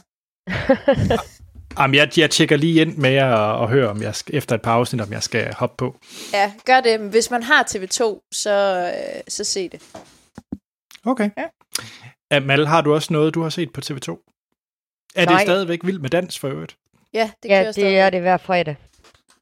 Jamen, 1.78 1.94
jeg, 1.94 2.18
jeg 2.18 2.30
tjekker 2.30 2.56
lige 2.56 2.80
ind 2.80 2.96
med 2.96 3.10
jer 3.10 3.32
og, 3.34 3.58
og 3.58 3.68
hører, 3.68 3.88
om 3.88 4.02
jeg 4.02 4.14
skal, 4.14 4.36
efter 4.36 4.54
et 4.54 4.62
par 4.62 4.72
afsnit, 4.74 5.00
om 5.02 5.12
jeg 5.12 5.22
skal 5.22 5.54
hoppe 5.54 5.76
på. 5.78 5.96
Ja, 6.32 6.52
gør 6.66 6.80
det. 6.80 7.00
Hvis 7.00 7.30
man 7.30 7.42
har 7.42 7.62
TV2, 7.70 8.28
så, 8.34 8.86
øh, 8.96 9.20
så 9.28 9.44
se 9.44 9.68
det. 9.68 9.82
Okay. 11.04 11.30
Ja. 11.38 11.44
Amal, 12.36 12.66
har 12.66 12.80
du 12.80 12.94
også 12.94 13.12
noget, 13.12 13.34
du 13.34 13.42
har 13.42 13.48
set 13.50 13.72
på 13.72 13.80
TV2? 13.84 14.10
Er 15.16 15.24
Nej. 15.26 15.34
det 15.34 15.40
stadigvæk 15.46 15.80
vild 15.84 15.98
med 15.98 16.10
dans 16.10 16.38
for 16.38 16.48
øvrigt? 16.48 16.76
Ja, 17.14 17.30
det 17.42 17.48
ja, 17.48 17.54
kører 17.54 17.64
det 17.64 17.74
stadig. 17.74 17.96
er 17.96 18.10
det 18.10 18.20
hver 18.20 18.36
fredag. 18.36 18.76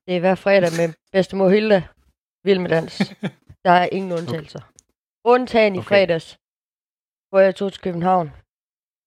Det 0.06 0.16
er 0.16 0.20
hver 0.20 0.34
fredag 0.34 0.70
med 0.80 0.94
bedstemor 1.12 1.48
Hilda. 1.48 1.88
Vild 2.44 2.58
med 2.58 2.70
dans. 2.70 2.98
Der 3.64 3.70
er 3.70 3.88
ingen 3.92 4.12
undtagelser. 4.12 4.60
Undtagen 5.24 5.74
i 5.74 5.78
Okay. 5.78 5.88
fredags, 5.88 6.38
hvor 7.28 7.40
jeg 7.40 7.54
tog 7.56 7.72
til 7.72 7.82
København. 7.82 8.28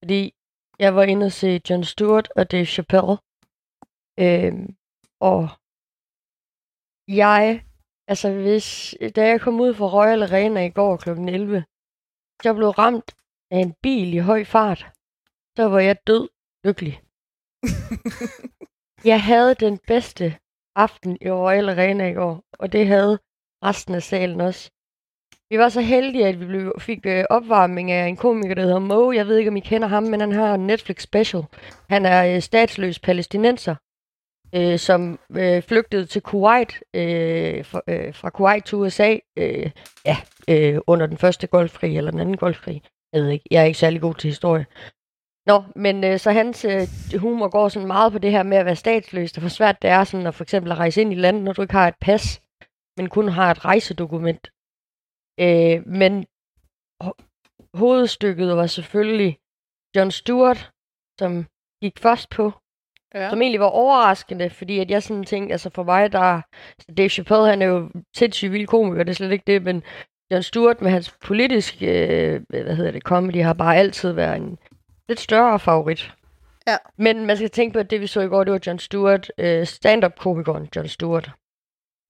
Fordi 0.03 0.33
jeg 0.79 0.95
var 0.95 1.03
inde 1.03 1.25
og 1.25 1.31
se 1.31 1.61
Jon 1.69 1.83
Stewart 1.83 2.27
og 2.35 2.51
Dave 2.51 2.65
Chappelle. 2.65 3.17
Øhm, 4.23 4.75
og 5.19 5.41
jeg, 7.07 7.65
altså 8.07 8.27
hvis, 8.33 8.95
da 9.15 9.21
jeg 9.27 9.41
kom 9.41 9.59
ud 9.59 9.73
fra 9.73 9.85
Royal 9.97 10.23
Arena 10.23 10.61
i 10.65 10.69
går 10.69 10.97
kl. 10.97 11.09
11, 11.09 11.65
så 12.43 12.53
blev 12.53 12.69
ramt 12.69 13.15
af 13.51 13.57
en 13.59 13.73
bil 13.83 14.13
i 14.13 14.17
høj 14.17 14.43
fart. 14.43 14.81
Så 15.57 15.63
var 15.69 15.79
jeg 15.79 16.07
død 16.07 16.29
lykkelig. 16.65 16.95
Jeg 19.05 19.21
havde 19.23 19.55
den 19.55 19.79
bedste 19.87 20.35
aften 20.75 21.17
i 21.21 21.29
Royal 21.31 21.69
Arena 21.69 22.07
i 22.07 22.13
går, 22.13 22.43
og 22.59 22.71
det 22.71 22.87
havde 22.87 23.19
resten 23.63 23.95
af 23.95 24.03
salen 24.03 24.41
også. 24.41 24.71
Vi 25.49 25.57
var 25.57 25.69
så 25.69 25.81
heldige, 25.81 26.27
at 26.27 26.39
vi 26.39 26.45
blev, 26.45 26.73
fik 26.79 27.05
øh, 27.05 27.23
opvarmning 27.29 27.91
af 27.91 28.07
en 28.07 28.17
komiker, 28.17 28.55
der 28.55 28.61
hedder 28.61 28.79
Mo. 28.79 29.11
Jeg 29.11 29.27
ved 29.27 29.37
ikke, 29.37 29.49
om 29.49 29.57
I 29.57 29.59
kender 29.59 29.87
ham, 29.87 30.03
men 30.03 30.19
han 30.19 30.31
har 30.31 30.55
en 30.55 30.67
Netflix 30.67 31.01
special. 31.01 31.43
Han 31.89 32.05
er 32.05 32.35
øh, 32.35 32.41
statsløs 32.41 32.99
palæstinenser, 32.99 33.75
øh, 34.55 34.79
som 34.79 35.19
øh, 35.31 35.61
flygtede 35.61 36.05
til 36.05 36.21
Kuwait, 36.21 36.83
øh, 36.93 37.65
fra, 37.65 37.81
øh, 37.87 38.13
fra 38.13 38.29
Kuwait 38.29 38.65
til 38.65 38.77
USA, 38.77 39.17
øh, 39.37 39.71
ja, 40.05 40.17
øh, 40.49 40.79
under 40.87 41.05
den 41.05 41.17
første 41.17 41.47
golfkrig, 41.47 41.97
eller 41.97 42.11
den 42.11 42.19
anden 42.19 42.37
golfkrig. 42.37 42.81
Jeg 43.13 43.21
ved 43.21 43.29
ikke, 43.29 43.45
jeg 43.51 43.61
er 43.61 43.65
ikke 43.65 43.79
særlig 43.79 44.01
god 44.01 44.15
til 44.15 44.27
historie. 44.27 44.65
Nå, 45.47 45.63
men 45.75 46.03
øh, 46.03 46.19
så 46.19 46.31
hans 46.31 46.65
øh, 46.65 46.81
humor 47.19 47.49
går 47.49 47.69
sådan 47.69 47.87
meget 47.87 48.11
på 48.11 48.17
det 48.19 48.31
her 48.31 48.43
med 48.43 48.57
at 48.57 48.65
være 48.65 48.75
statsløs, 48.75 49.31
og 49.33 49.39
hvor 49.39 49.49
svært 49.49 49.81
det 49.81 49.89
er 49.89 50.03
sådan 50.03 50.27
at 50.27 50.35
for 50.35 50.43
eksempel 50.43 50.71
at 50.71 50.77
rejse 50.77 51.01
ind 51.01 51.11
i 51.13 51.15
landet, 51.15 51.43
når 51.43 51.53
du 51.53 51.61
ikke 51.61 51.73
har 51.73 51.87
et 51.87 51.95
pas, 52.01 52.41
men 52.97 53.09
kun 53.09 53.27
har 53.27 53.51
et 53.51 53.65
rejsedokument. 53.65 54.51
Øh, 55.39 55.87
men 55.87 56.25
ho- 57.03 57.23
hovedstykket 57.73 58.57
var 58.57 58.67
selvfølgelig 58.67 59.37
John 59.95 60.11
Stewart, 60.11 60.71
som 61.19 61.45
gik 61.83 61.99
først 61.99 62.29
på, 62.29 62.51
Ja. 63.13 63.29
som 63.29 63.41
egentlig 63.41 63.59
var 63.59 63.65
overraskende, 63.83 64.49
fordi 64.49 64.79
at 64.79 64.91
jeg 64.91 65.03
sådan 65.03 65.23
tænkte, 65.23 65.51
altså 65.51 65.69
for 65.69 65.83
mig, 65.83 66.11
der 66.11 66.19
altså 66.19 66.91
Dave 66.97 67.09
Chappelle, 67.09 67.47
han 67.49 67.61
er 67.61 67.65
jo 67.65 67.89
sindssygt 68.15 68.51
vild 68.51 68.67
komiker, 68.67 69.03
det 69.03 69.09
er 69.09 69.15
slet 69.15 69.31
ikke 69.31 69.43
det, 69.47 69.63
men 69.63 69.83
John 70.31 70.43
Stewart 70.43 70.81
med 70.81 70.91
hans 70.91 71.17
politiske, 71.25 72.07
øh, 72.07 72.41
hvad 72.49 72.75
hedder 72.75 72.91
det, 72.91 73.01
comedy, 73.03 73.43
har 73.43 73.53
bare 73.53 73.75
altid 73.77 74.11
været 74.11 74.35
en 74.37 74.57
lidt 75.09 75.19
større 75.19 75.59
favorit. 75.59 76.13
Ja. 76.67 76.77
Men 76.97 77.25
man 77.25 77.37
skal 77.37 77.49
tænke 77.49 77.73
på, 77.73 77.79
at 77.79 77.91
det 77.91 78.01
vi 78.01 78.07
så 78.07 78.21
i 78.21 78.27
går, 78.27 78.43
det 78.43 78.53
var 78.53 78.59
John 78.67 78.79
Stewart, 78.79 79.31
øh, 79.37 79.65
stand-up-komikeren 79.65 80.69
John 80.75 80.87
Stewart, 80.87 81.31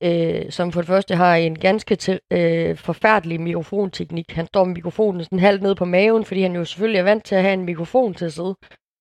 øh, 0.03 0.51
som 0.51 0.71
for 0.71 0.81
det 0.81 0.87
første 0.87 1.15
har 1.15 1.35
en 1.35 1.59
ganske 1.59 1.95
til, 1.95 2.19
øh, 2.31 2.77
forfærdelig 2.77 3.41
mikrofonteknik. 3.41 4.31
Han 4.31 4.47
står 4.47 4.63
med 4.63 4.73
mikrofonen 4.73 5.23
sådan 5.23 5.39
halvt 5.39 5.61
ned 5.61 5.75
på 5.75 5.85
maven, 5.85 6.25
fordi 6.25 6.41
han 6.41 6.55
jo 6.55 6.65
selvfølgelig 6.65 6.99
er 6.99 7.03
vant 7.03 7.25
til 7.25 7.35
at 7.35 7.41
have 7.41 7.53
en 7.53 7.65
mikrofon 7.65 8.13
til 8.13 8.25
at 8.25 8.33
sidde, 8.33 8.55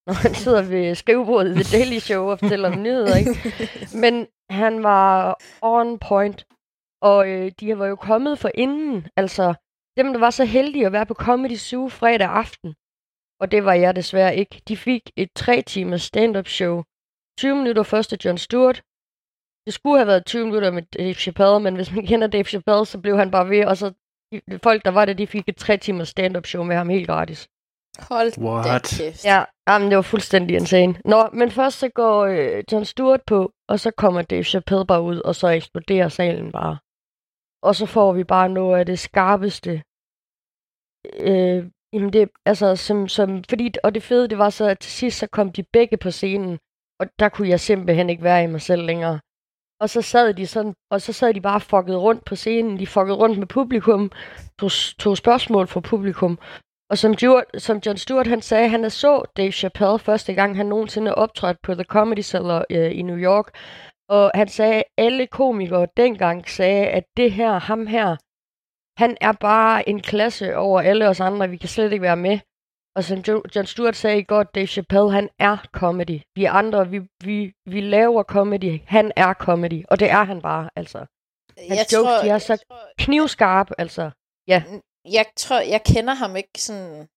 når 0.06 0.14
han 0.14 0.34
sidder 0.44 0.62
ved 0.62 0.94
skrivebordet 0.94 1.56
ved 1.56 1.78
Daily 1.78 1.98
Show 1.98 2.30
og 2.30 2.38
fortæller 2.38 2.72
om 2.72 2.82
nyheder, 2.82 3.16
ikke? 3.16 3.34
Men 4.02 4.26
han 4.50 4.82
var 4.82 5.36
on 5.62 5.98
point, 5.98 6.46
og 7.02 7.28
øh, 7.28 7.52
de 7.60 7.78
var 7.78 7.86
jo 7.86 7.96
kommet 7.96 8.38
for 8.38 8.50
inden, 8.54 9.06
altså 9.16 9.54
dem, 9.96 10.12
der 10.12 10.20
var 10.20 10.30
så 10.30 10.44
heldige 10.44 10.86
at 10.86 10.92
være 10.92 11.06
på 11.06 11.14
Comedy 11.14 11.56
Zoo 11.56 11.88
fredag 11.88 12.28
aften, 12.28 12.74
og 13.40 13.50
det 13.50 13.64
var 13.64 13.72
jeg 13.72 13.96
desværre 13.96 14.36
ikke. 14.36 14.62
De 14.68 14.76
fik 14.76 15.10
et 15.16 15.30
tre 15.36 15.62
timers 15.62 16.02
stand-up 16.02 16.48
show. 16.48 16.82
20 17.38 17.56
minutter 17.56 17.82
først 17.82 18.12
af 18.12 18.18
John 18.24 18.38
Stewart. 18.38 18.82
Det 19.66 19.74
skulle 19.74 19.98
have 19.98 20.06
været 20.06 20.26
20 20.26 20.44
minutter 20.46 20.70
med 20.70 20.82
Dave 20.82 21.14
Chappelle, 21.14 21.60
men 21.60 21.74
hvis 21.76 21.92
man 21.92 22.06
kender 22.06 22.26
Dave 22.26 22.44
Chappelle, 22.44 22.86
så 22.86 23.00
blev 23.00 23.16
han 23.16 23.30
bare 23.30 23.48
ved, 23.48 23.64
og 23.64 23.76
så 23.76 23.92
de 24.32 24.58
folk, 24.62 24.84
der 24.84 24.90
var 24.90 25.04
der, 25.04 25.12
de 25.12 25.26
fik 25.26 25.48
et 25.48 25.56
tre 25.56 25.76
timers 25.76 26.08
stand-up 26.08 26.46
show 26.46 26.64
med 26.64 26.76
ham 26.76 26.88
helt 26.88 27.06
gratis. 27.06 27.48
Hold 27.98 28.38
What? 28.38 28.64
da 28.64 28.78
kæft. 28.78 29.24
Ja, 29.24 29.44
jamen, 29.68 29.88
det 29.88 29.96
var 29.96 30.02
fuldstændig 30.02 30.56
insane. 30.56 30.94
Nå, 31.04 31.28
men 31.32 31.50
først 31.50 31.78
så 31.78 31.88
går 31.88 32.24
øh, 32.24 32.64
John 32.72 32.84
Stewart 32.84 33.22
på, 33.26 33.52
og 33.68 33.80
så 33.80 33.90
kommer 33.90 34.22
Dave 34.22 34.44
Chappelle 34.44 34.86
bare 34.86 35.02
ud, 35.02 35.18
og 35.18 35.34
så 35.34 35.48
eksploderer 35.48 36.08
salen 36.08 36.52
bare. 36.52 36.78
Og 37.62 37.74
så 37.74 37.86
får 37.86 38.12
vi 38.12 38.24
bare 38.24 38.48
noget 38.48 38.78
af 38.78 38.86
det 38.86 38.98
skarpeste. 38.98 39.82
Øh, 41.20 41.70
jamen 41.96 42.12
det, 42.12 42.28
altså, 42.46 42.76
som, 42.76 43.08
som, 43.08 43.44
fordi, 43.48 43.70
og 43.84 43.94
det 43.94 44.02
fede, 44.02 44.28
det 44.28 44.38
var 44.38 44.50
så, 44.50 44.64
at 44.64 44.78
til 44.78 44.92
sidst, 44.92 45.18
så 45.18 45.26
kom 45.26 45.52
de 45.52 45.62
begge 45.72 45.96
på 45.96 46.10
scenen, 46.10 46.58
og 47.00 47.06
der 47.18 47.28
kunne 47.28 47.48
jeg 47.48 47.60
simpelthen 47.60 48.10
ikke 48.10 48.22
være 48.22 48.44
i 48.44 48.46
mig 48.46 48.60
selv 48.60 48.82
længere. 48.82 49.20
Og 49.80 49.90
så 49.90 50.02
sad 50.02 50.34
de 50.34 50.46
sådan, 50.46 50.74
og 50.90 51.00
så 51.00 51.12
sad 51.12 51.34
de 51.34 51.40
bare 51.40 51.60
fucket 51.60 51.96
rundt 51.96 52.24
på 52.24 52.34
scenen, 52.34 52.78
de 52.78 52.86
fuckede 52.86 53.16
rundt 53.16 53.38
med 53.38 53.46
publikum, 53.46 54.12
tog, 54.58 54.70
tog 54.98 55.16
spørgsmål 55.16 55.66
fra 55.66 55.80
publikum, 55.80 56.38
og 56.90 56.98
som, 56.98 57.14
Stuart, 57.14 57.44
som 57.58 57.80
John 57.86 57.96
Stewart 57.96 58.26
han 58.26 58.42
sagde, 58.42 58.68
han 58.68 58.84
er 58.84 58.88
så 58.88 59.22
Dave 59.36 59.52
Chappelle 59.52 59.98
første 59.98 60.34
gang, 60.34 60.56
han 60.56 60.66
nogensinde 60.66 61.14
optrådte 61.14 61.60
på 61.62 61.74
The 61.74 61.84
Comedy 61.84 62.22
Cellar 62.22 62.64
øh, 62.70 62.98
i 62.98 63.02
New 63.02 63.16
York. 63.16 63.46
Og 64.08 64.30
han 64.34 64.48
sagde, 64.48 64.74
at 64.74 64.84
alle 64.98 65.26
komikere 65.26 65.86
dengang 65.96 66.48
sagde, 66.48 66.86
at 66.86 67.04
det 67.16 67.32
her, 67.32 67.58
ham 67.58 67.86
her, 67.86 68.16
han 68.96 69.16
er 69.20 69.32
bare 69.32 69.88
en 69.88 70.00
klasse 70.02 70.56
over 70.56 70.80
alle 70.80 71.08
os 71.08 71.20
andre. 71.20 71.50
Vi 71.50 71.56
kan 71.56 71.68
slet 71.68 71.92
ikke 71.92 72.02
være 72.02 72.16
med. 72.16 72.38
Og 72.96 73.04
som 73.04 73.18
Jo- 73.18 73.42
John 73.56 73.66
Stewart 73.66 73.96
sagde 73.96 74.18
i 74.18 74.22
går, 74.22 74.42
Dave 74.42 74.66
Chappelle, 74.66 75.10
han 75.12 75.28
er 75.38 75.56
comedy. 75.72 76.20
Vi 76.34 76.44
andre, 76.44 76.90
vi, 76.90 76.98
vi, 77.24 77.52
vi 77.66 77.80
laver 77.80 78.22
comedy. 78.22 78.80
Han 78.86 79.12
er 79.16 79.34
comedy. 79.34 79.84
Og 79.90 80.00
det 80.00 80.10
er 80.10 80.24
han 80.24 80.42
bare, 80.42 80.70
altså. 80.76 80.98
Hans 81.70 81.92
jokes, 81.92 82.12
de 82.22 82.28
er 82.28 82.38
så 82.38 82.64
knivskarp, 82.98 83.70
altså. 83.78 84.10
jeg 85.16 85.26
tror, 85.36 85.60
jeg 85.60 85.80
kender 85.94 86.14
ham 86.14 86.36
ikke 86.36 86.62
sådan 86.62 87.08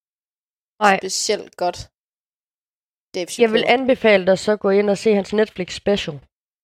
Nej. 0.81 0.97
specielt 0.99 1.55
godt. 1.57 1.77
Dave 3.15 3.27
Jeg 3.43 3.51
vil 3.51 3.61
Chappelle. 3.61 3.67
anbefale 3.69 4.25
dig 4.25 4.37
så 4.39 4.55
gå 4.57 4.69
ind 4.69 4.89
og 4.89 4.97
se 4.97 5.13
hans 5.13 5.33
Netflix 5.33 5.73
special. 5.75 6.19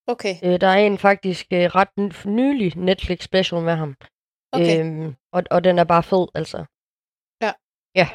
Okay, 0.08 0.36
Øh, 0.44 0.62
der 0.62 0.68
er 0.68 0.78
en 0.92 0.98
faktisk 0.98 1.46
øh, 1.54 1.66
ret 1.80 2.26
nylig 2.26 2.78
Netflix 2.78 3.24
special 3.24 3.62
med 3.62 3.76
ham. 3.76 3.96
Okay. 4.52 4.80
Øhm, 4.80 5.16
og, 5.34 5.44
og 5.52 5.64
den 5.64 5.80
er 5.80 5.84
bare 5.84 6.04
fed, 6.04 6.28
altså. 6.36 6.66
Ja. 7.42 7.52
Ja. 7.96 8.10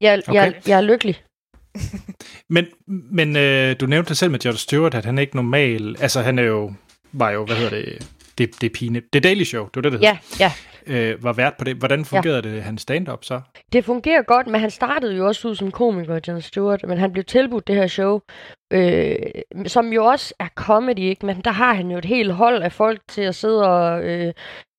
Jeg, 0.00 0.22
okay. 0.28 0.34
jeg, 0.34 0.62
jeg 0.68 0.76
er 0.76 0.80
lykkelig. 0.80 1.24
Men, 2.54 2.66
men 2.86 3.36
øh, 3.36 3.76
du 3.80 3.86
nævnte 3.86 4.14
selv 4.14 4.30
med 4.30 4.40
John 4.44 4.56
Stewart, 4.56 4.94
at 4.94 5.04
han 5.04 5.18
er 5.18 5.22
ikke 5.22 5.36
normal. 5.36 5.96
Altså, 6.00 6.20
han 6.20 6.38
er 6.38 6.42
jo, 6.42 6.72
var 7.12 7.30
jo, 7.30 7.44
hvad 7.44 7.56
hedder 7.56 7.70
det, 7.70 8.12
det, 8.38 8.60
det 8.60 8.66
er 8.66 8.74
pine. 8.74 9.02
Det 9.12 9.24
Daily 9.24 9.44
Show, 9.44 9.64
det 9.64 9.76
var 9.76 9.82
det, 9.82 9.92
det 9.92 10.02
Ja, 10.02 10.18
ja. 10.40 10.52
hed. 10.86 11.12
Øh, 11.12 11.24
var 11.24 11.32
vært 11.32 11.54
på 11.58 11.64
det. 11.64 11.76
Hvordan 11.76 12.04
fungerede 12.04 12.48
ja. 12.48 12.54
det, 12.54 12.62
hans 12.62 12.82
stand-up 12.82 13.24
så? 13.24 13.40
Det 13.72 13.84
fungerer 13.84 14.22
godt, 14.22 14.46
men 14.46 14.60
han 14.60 14.70
startede 14.70 15.16
jo 15.16 15.26
også 15.26 15.48
ud 15.48 15.54
som 15.54 15.70
komiker, 15.70 16.20
John 16.28 16.40
Stewart, 16.40 16.84
men 16.88 16.98
han 16.98 17.12
blev 17.12 17.24
tilbudt 17.24 17.66
det 17.66 17.74
her 17.76 17.86
show, 17.86 18.20
øh, 18.72 19.16
som 19.66 19.92
jo 19.92 20.04
også 20.04 20.34
er 20.38 20.48
comedy, 20.54 20.98
ikke? 20.98 21.26
Men 21.26 21.40
der 21.40 21.50
har 21.50 21.74
han 21.74 21.90
jo 21.90 21.98
et 21.98 22.04
helt 22.04 22.32
hold 22.32 22.62
af 22.62 22.72
folk 22.72 23.00
til 23.08 23.22
at 23.22 23.34
sidde 23.34 23.68
og, 23.68 24.04
øh, 24.04 24.32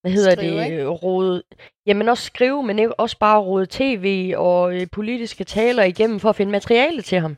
hvad 0.03 0.11
hedder 0.11 0.31
Skrive, 0.31 0.57
det, 0.59 0.65
ikke? 0.65 0.87
rode, 0.87 1.43
jamen 1.85 2.09
også 2.09 2.23
skrive, 2.23 2.63
men 2.63 2.79
ikke 2.79 2.99
også 2.99 3.17
bare 3.19 3.39
rode 3.39 3.67
tv 3.69 4.33
og 4.37 4.75
øh, 4.75 4.87
politiske 4.91 5.43
taler 5.43 5.83
igennem 5.83 6.19
for 6.19 6.29
at 6.29 6.35
finde 6.35 6.51
materiale 6.51 7.01
til 7.01 7.19
ham. 7.19 7.37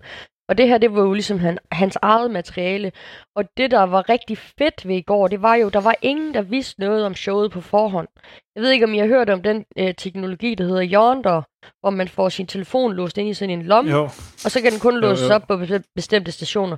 Og 0.49 0.57
det 0.57 0.67
her, 0.67 0.77
det 0.77 0.93
var 0.95 1.01
jo 1.01 1.13
ligesom 1.13 1.39
han, 1.39 1.57
hans 1.71 1.97
eget 2.01 2.31
materiale. 2.31 2.91
Og 3.35 3.43
det, 3.57 3.71
der 3.71 3.83
var 3.83 4.09
rigtig 4.09 4.37
fedt 4.37 4.87
ved 4.87 4.95
i 4.95 5.01
går, 5.01 5.27
det 5.27 5.41
var 5.41 5.55
jo, 5.55 5.69
der 5.69 5.81
var 5.81 5.95
ingen, 6.01 6.33
der 6.33 6.41
vidste 6.41 6.79
noget 6.81 7.05
om 7.05 7.15
showet 7.15 7.51
på 7.51 7.61
forhånd. 7.61 8.07
Jeg 8.55 8.63
ved 8.63 8.71
ikke, 8.71 8.85
om 8.85 8.93
I 8.93 8.97
har 8.97 9.07
hørt 9.07 9.29
om 9.29 9.41
den 9.41 9.65
øh, 9.77 9.93
teknologi, 9.95 10.55
der 10.55 10.63
hedder 10.63 10.85
Yonder, 10.85 11.41
hvor 11.81 11.89
man 11.89 12.07
får 12.07 12.29
sin 12.29 12.47
telefon 12.47 12.93
låst 12.93 13.17
ind 13.17 13.29
i 13.29 13.33
sådan 13.33 13.59
en 13.59 13.65
lomme, 13.65 13.91
Jo, 13.91 14.03
og 14.45 14.51
så 14.51 14.61
kan 14.61 14.71
den 14.71 14.79
kun 14.79 14.99
låses 14.99 15.29
op 15.29 15.47
på 15.47 15.53
bes- 15.53 15.91
bestemte 15.95 16.31
stationer. 16.31 16.77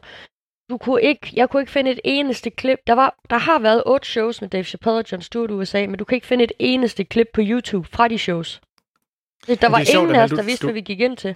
Du 0.69 0.77
kunne 0.77 1.01
ikke, 1.01 1.31
jeg 1.33 1.49
kunne 1.49 1.61
ikke 1.61 1.71
finde 1.71 1.91
et 1.91 1.99
eneste 2.03 2.49
klip. 2.49 2.79
Der, 2.87 2.93
var, 2.93 3.15
der 3.29 3.37
har 3.37 3.59
været 3.59 3.83
otte 3.85 4.07
shows 4.07 4.41
med 4.41 4.49
Dave 4.49 4.63
Chappelle 4.63 4.97
og 4.99 5.05
John 5.11 5.21
Stewart 5.21 5.49
i 5.49 5.53
USA, 5.53 5.85
men 5.87 5.97
du 5.97 6.05
kan 6.05 6.15
ikke 6.15 6.27
finde 6.27 6.43
et 6.43 6.51
eneste 6.59 7.03
klip 7.03 7.27
på 7.33 7.41
YouTube 7.43 7.87
fra 7.91 8.07
de 8.07 8.17
shows. 8.17 8.61
Der 9.47 9.69
var 9.69 9.83
sjovt, 9.83 10.03
ingen 10.03 10.15
af 10.15 10.23
os, 10.23 10.29
der 10.29 10.43
vidste, 10.43 10.61
du- 10.61 10.67
hvad 10.67 10.73
vi 10.73 10.81
gik 10.81 10.99
ind 10.99 11.17
til. 11.17 11.35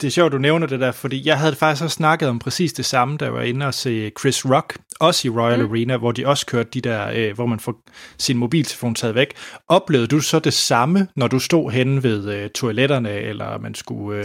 det 0.00 0.06
er 0.06 0.10
sjovt, 0.10 0.32
du 0.32 0.38
nævner 0.38 0.66
det 0.66 0.80
der, 0.80 0.92
fordi 0.92 1.26
jeg 1.28 1.38
havde 1.38 1.54
faktisk 1.54 1.84
også 1.84 1.94
snakket 1.94 2.28
om 2.28 2.38
præcis 2.38 2.72
det 2.72 2.84
samme, 2.84 3.16
da 3.16 3.24
jeg 3.24 3.34
var 3.34 3.42
inde 3.42 3.66
og 3.66 3.74
se 3.74 4.10
Chris 4.20 4.46
Rock, 4.46 4.78
også 5.00 5.28
i 5.28 5.30
Royal 5.30 5.58
mm. 5.66 5.70
Arena, 5.72 5.96
hvor 5.96 6.12
de 6.12 6.26
også 6.26 6.46
kørte 6.46 6.70
de 6.74 6.80
der, 6.80 7.10
øh, 7.14 7.34
hvor 7.34 7.46
man 7.46 7.60
får 7.60 7.80
sin 8.18 8.36
mobiltelefon 8.36 8.94
taget 8.94 9.14
væk. 9.14 9.34
Oplevede 9.68 10.06
du 10.08 10.20
så 10.20 10.38
det 10.38 10.52
samme, 10.54 11.08
når 11.16 11.26
du 11.28 11.38
stod 11.38 11.70
henne 11.70 12.02
ved 12.02 12.34
øh, 12.34 12.50
toiletterne, 12.50 13.10
eller 13.12 13.58
man 13.58 13.74
skulle 13.74 14.18
øh, 14.18 14.24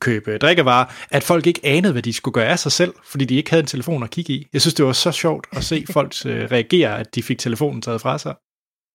købe 0.00 0.38
drikkevarer, 0.38 0.86
at 1.10 1.22
folk 1.22 1.46
ikke 1.46 1.60
anede, 1.64 1.92
hvad 1.92 2.02
de 2.02 2.12
skulle 2.12 2.32
gøre 2.32 2.46
af 2.46 2.58
sig 2.58 2.72
selv, 2.72 2.94
fordi 3.04 3.24
de 3.24 3.36
ikke 3.36 3.50
havde 3.50 3.60
en 3.60 3.66
telefon 3.66 4.02
at 4.02 4.10
kigge 4.10 4.32
i? 4.32 4.46
Jeg 4.52 4.60
synes, 4.60 4.74
det 4.74 4.84
var 4.84 4.92
så 4.92 5.12
sjovt 5.12 5.46
at 5.52 5.64
se 5.64 5.84
folk 5.96 6.12
øh, 6.26 6.50
reagere, 6.50 6.98
at 6.98 7.14
de 7.14 7.22
fik 7.22 7.38
telefonen 7.38 7.82
taget 7.82 8.00
fra 8.00 8.18
sig. 8.18 8.34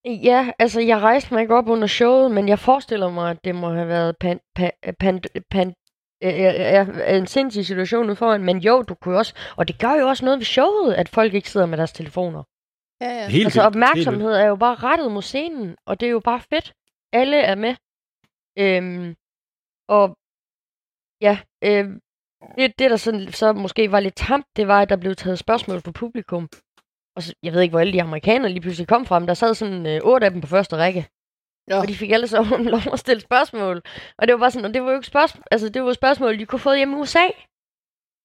Ja, 0.05 0.51
altså 0.59 0.81
jeg 0.81 0.99
rejste 0.99 1.33
mig 1.33 1.41
ikke 1.41 1.55
op 1.55 1.67
under 1.67 1.87
showet, 1.87 2.31
men 2.31 2.49
jeg 2.49 2.59
forestiller 2.59 3.09
mig, 3.09 3.31
at 3.31 3.37
det 3.43 3.55
må 3.55 3.69
have 3.73 3.87
været 3.87 4.17
pan, 4.19 4.39
pan, 4.55 4.71
pan, 4.99 5.21
pan, 5.51 5.73
øh, 6.23 6.33
øh, 6.39 6.87
øh, 6.87 7.17
en 7.17 7.27
sindssyg 7.27 7.65
situation 7.65 8.07
ude 8.07 8.15
foran. 8.15 8.43
Men 8.43 8.57
jo, 8.57 8.81
du 8.81 8.93
kunne 8.93 9.17
også, 9.17 9.33
og 9.57 9.67
det 9.67 9.79
gør 9.79 9.93
jo 9.93 10.07
også 10.07 10.25
noget 10.25 10.39
ved 10.39 10.45
showet, 10.45 10.93
at 10.93 11.09
folk 11.09 11.33
ikke 11.33 11.49
sidder 11.49 11.65
med 11.65 11.77
deres 11.77 11.91
telefoner. 11.91 12.43
Ja, 13.01 13.11
ja. 13.21 13.27
Helt 13.27 13.45
altså 13.45 13.61
opmærksomhed 13.61 14.33
er 14.33 14.45
jo 14.45 14.55
bare 14.55 14.75
rettet 14.75 15.11
mod 15.11 15.21
scenen, 15.21 15.75
og 15.85 15.99
det 15.99 16.05
er 16.05 16.11
jo 16.11 16.19
bare 16.19 16.41
fedt. 16.49 16.73
Alle 17.13 17.37
er 17.37 17.55
med. 17.55 17.75
Øhm, 18.57 19.15
og 19.87 20.17
ja, 21.21 21.39
øhm, 21.63 21.99
det, 22.57 22.79
det 22.79 22.91
der 22.91 22.97
sådan, 22.97 23.31
så 23.31 23.53
måske 23.53 23.91
var 23.91 23.99
lidt 23.99 24.15
tamt, 24.15 24.45
det 24.55 24.67
var, 24.67 24.81
at 24.81 24.89
der 24.89 24.95
blev 24.95 25.15
taget 25.15 25.39
spørgsmål 25.39 25.81
fra 25.81 25.91
publikum. 25.91 26.49
Og 27.15 27.23
så, 27.23 27.33
jeg 27.43 27.53
ved 27.53 27.61
ikke, 27.61 27.71
hvor 27.73 27.79
alle 27.79 27.93
de 27.93 28.01
amerikanere 28.01 28.51
lige 28.51 28.61
pludselig 28.61 28.87
kom 28.87 29.05
fra, 29.05 29.19
men 29.19 29.27
der 29.27 29.33
sad 29.33 29.53
sådan 29.53 29.85
øh, 29.85 30.01
otte 30.03 30.25
af 30.25 30.31
dem 30.31 30.41
på 30.41 30.47
første 30.47 30.75
række. 30.77 31.07
Nå. 31.67 31.75
Og 31.75 31.87
de 31.87 31.95
fik 31.95 32.11
alle 32.11 32.27
sammen 32.27 32.65
lov 32.75 32.81
at 32.93 32.99
stille 32.99 33.21
spørgsmål. 33.21 33.81
Og 34.17 34.27
det 34.27 34.33
var 34.33 34.39
bare 34.39 34.51
sådan, 34.51 34.65
og 34.65 34.73
det 34.73 34.81
var 34.81 34.89
jo 34.89 34.95
ikke 34.95 35.07
spørgsmål, 35.07 35.43
altså 35.51 35.69
det 35.69 35.83
var 35.83 35.93
spørgsmål, 35.93 36.39
de 36.39 36.45
kunne 36.45 36.59
få 36.59 36.73
hjemme 36.73 36.97
i 36.97 36.99
USA. 36.99 37.19
Ja. 37.19 37.27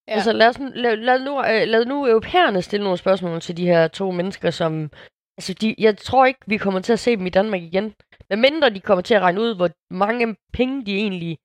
Ja. 0.08 0.12
Altså 0.12 0.32
lad, 0.32 0.48
os, 0.48 0.58
nu- 0.58 0.72
lad, 0.74 0.96
lad, 0.96 1.24
nu, 1.24 1.38
øh, 1.38 1.68
lad 1.68 1.84
nu 1.84 2.06
europæerne 2.06 2.62
stille 2.62 2.84
nogle 2.84 2.98
spørgsmål 2.98 3.40
til 3.40 3.56
de 3.56 3.66
her 3.66 3.88
to 3.88 4.10
mennesker, 4.10 4.50
som... 4.50 4.90
Altså, 5.38 5.54
de, 5.54 5.74
jeg 5.78 5.98
tror 5.98 6.26
ikke, 6.26 6.40
vi 6.46 6.56
kommer 6.56 6.80
til 6.80 6.92
at 6.92 6.98
se 6.98 7.16
dem 7.16 7.26
i 7.26 7.30
Danmark 7.30 7.62
igen. 7.62 7.94
Hvad 8.26 8.36
mindre 8.36 8.70
de 8.70 8.80
kommer 8.80 9.02
til 9.02 9.14
at 9.14 9.22
regne 9.22 9.40
ud, 9.40 9.56
hvor 9.56 9.70
mange 9.90 10.36
penge 10.52 10.86
de 10.86 10.96
egentlig 10.96 11.38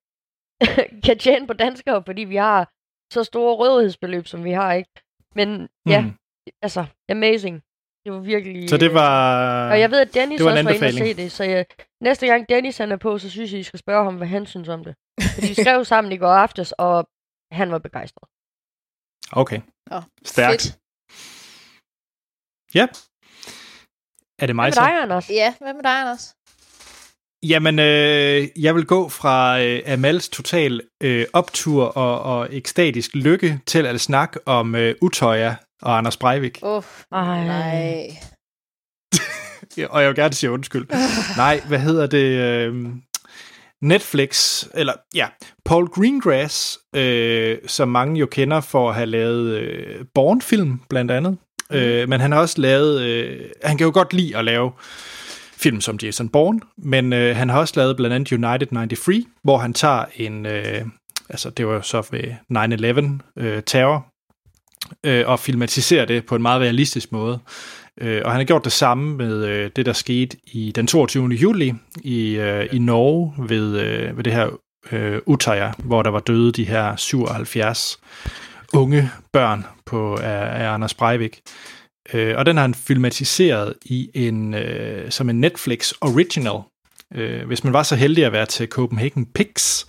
kan 1.05 1.17
tjene 1.19 1.47
på 1.47 1.53
danskere, 1.53 2.03
fordi 2.05 2.21
vi 2.23 2.35
har 2.35 2.69
så 3.13 3.23
store 3.23 3.55
rådighedsbeløb, 3.55 4.27
som 4.27 4.43
vi 4.43 4.51
har, 4.51 4.73
ikke? 4.73 4.89
Men 5.35 5.69
ja, 5.87 6.01
Mm. 6.01 6.13
altså, 6.61 6.85
amazing. 7.09 7.61
Det 8.05 8.11
var 8.13 8.19
virkelig... 8.19 8.69
Så 8.69 8.77
det 8.77 8.89
øh, 8.89 8.93
var... 8.93 9.71
og 9.71 9.79
jeg 9.79 9.91
ved, 9.91 9.99
at 9.99 10.13
Dennis 10.13 10.37
det 10.37 10.45
var 10.45 10.51
en 10.51 10.57
også 10.57 10.79
var 10.79 10.87
inde 10.87 11.01
og 11.01 11.07
se 11.07 11.13
det, 11.13 11.31
så 11.31 11.43
jeg, 11.43 11.65
næste 12.03 12.27
gang 12.27 12.49
Dennis 12.49 12.77
han 12.77 12.91
er 12.91 12.97
på, 12.97 13.17
så 13.17 13.29
synes 13.29 13.51
jeg, 13.51 13.59
I 13.59 13.63
skal 13.63 13.79
spørge 13.79 14.03
ham, 14.03 14.17
hvad 14.17 14.27
han 14.27 14.45
synes 14.45 14.69
om 14.69 14.83
det. 14.83 14.95
Fordi 15.33 15.47
vi 15.47 15.53
skrev 15.53 15.85
sammen 15.91 16.11
i 16.13 16.17
går 16.17 16.27
aftes, 16.27 16.71
og 16.71 17.09
han 17.51 17.71
var 17.71 17.77
begejstret. 17.79 18.29
Okay, 19.31 19.61
Nå, 19.91 20.01
stærkt. 20.25 20.61
fedt. 20.61 20.77
Ja. 22.75 22.87
Er 24.41 24.45
det 24.47 24.55
mig 24.55 24.65
Hvad 24.65 24.71
så? 24.73 24.81
med 24.81 24.87
dig, 24.89 25.01
Anders? 25.01 25.29
Ja, 25.29 25.55
hvad 25.61 25.73
med 25.73 25.83
dig, 25.83 26.01
Anders? 26.01 26.35
Jamen, 27.43 27.79
øh, 27.79 28.47
jeg 28.59 28.75
vil 28.75 28.85
gå 28.85 29.09
fra 29.09 29.61
øh, 29.61 29.81
Amals 29.87 30.29
total 30.29 30.81
øh, 31.03 31.25
optur 31.33 31.85
og, 31.85 32.21
og 32.21 32.47
ekstatisk 32.51 33.15
lykke 33.15 33.59
til 33.65 33.85
at 33.85 34.01
snakke 34.01 34.39
om 34.47 34.75
øh, 34.75 34.95
Utøya 35.01 35.55
og 35.81 35.97
Anders 35.97 36.17
Breivik. 36.17 36.59
Åh, 36.61 36.77
oh, 36.77 36.83
Ej. 37.11 37.45
nej. 37.45 38.07
Og 39.89 40.01
jeg 40.01 40.09
vil 40.09 40.15
gerne 40.15 40.33
sige 40.33 40.51
undskyld. 40.51 40.87
Nej, 41.37 41.61
hvad 41.67 41.79
hedder 41.79 42.07
det? 42.07 42.25
Øh, 42.25 42.85
Netflix, 43.81 44.63
eller 44.73 44.93
ja, 45.15 45.27
Paul 45.65 45.87
Greengrass, 45.87 46.79
øh, 46.95 47.57
som 47.67 47.89
mange 47.89 48.19
jo 48.19 48.25
kender 48.25 48.61
for 48.61 48.89
at 48.89 48.95
have 48.95 49.05
lavet 49.05 49.57
øh, 49.57 50.05
Born-film, 50.15 50.81
blandt 50.89 51.11
andet. 51.11 51.37
Mm. 51.69 51.77
Øh, 51.77 52.09
men 52.09 52.21
han 52.21 52.31
har 52.31 52.39
også 52.39 52.61
lavet, 52.61 53.01
øh, 53.01 53.49
han 53.63 53.77
kan 53.77 53.85
jo 53.85 53.91
godt 53.93 54.13
lide 54.13 54.37
at 54.37 54.45
lave 54.45 54.71
film 55.61 55.81
som 55.81 55.99
Jason 56.03 56.29
Bourne, 56.29 56.59
men 56.77 57.13
øh, 57.13 57.35
han 57.35 57.49
har 57.49 57.59
også 57.59 57.73
lavet 57.75 57.97
blandt 57.97 58.13
andet 58.13 58.31
United 58.31 58.67
93, 58.67 59.25
hvor 59.43 59.57
han 59.57 59.73
tager 59.73 60.05
en, 60.15 60.45
øh, 60.45 60.81
altså 61.29 61.49
det 61.49 61.67
var 61.67 61.81
så 61.81 62.07
ved 62.11 62.23
9-11 63.37 63.43
øh, 63.43 63.63
terror, 63.65 64.07
øh, 65.05 65.27
og 65.27 65.39
filmatiserer 65.39 66.05
det 66.05 66.25
på 66.25 66.35
en 66.35 66.41
meget 66.41 66.61
realistisk 66.61 67.11
måde. 67.11 67.39
Øh, 68.01 68.21
og 68.25 68.31
han 68.31 68.39
har 68.39 68.45
gjort 68.45 68.63
det 68.63 68.71
samme 68.71 69.15
med 69.17 69.45
øh, 69.45 69.71
det, 69.75 69.85
der 69.85 69.93
skete 69.93 70.37
i 70.47 70.71
den 70.71 70.87
22. 70.87 71.27
juli 71.27 71.73
i, 72.03 72.35
øh, 72.35 72.67
i 72.71 72.79
Norge 72.79 73.33
ved, 73.49 73.79
øh, 73.79 74.17
ved 74.17 74.23
det 74.23 74.33
her 74.33 74.49
øh, 74.91 75.19
Utøya, 75.25 75.71
hvor 75.77 76.03
der 76.03 76.09
var 76.09 76.19
døde 76.19 76.51
de 76.51 76.63
her 76.63 76.95
77 76.95 77.99
unge 78.73 79.11
børn 79.33 79.65
på, 79.85 80.15
af, 80.15 80.63
af 80.63 80.73
Anders 80.73 80.93
Breivik. 80.93 81.41
Øh, 82.13 82.37
og 82.37 82.45
den 82.45 82.57
har 82.57 82.61
han 82.61 82.73
filmatiseret 82.73 83.77
i 83.81 84.11
en 84.13 84.53
øh, 84.53 85.11
som 85.11 85.29
en 85.29 85.41
Netflix 85.41 85.91
original. 86.01 86.61
Øh, 87.13 87.47
hvis 87.47 87.63
man 87.63 87.73
var 87.73 87.83
så 87.83 87.95
heldig 87.95 88.25
at 88.25 88.31
være 88.31 88.45
til 88.45 88.67
Copenhagen 88.67 89.25
Pix, 89.33 89.85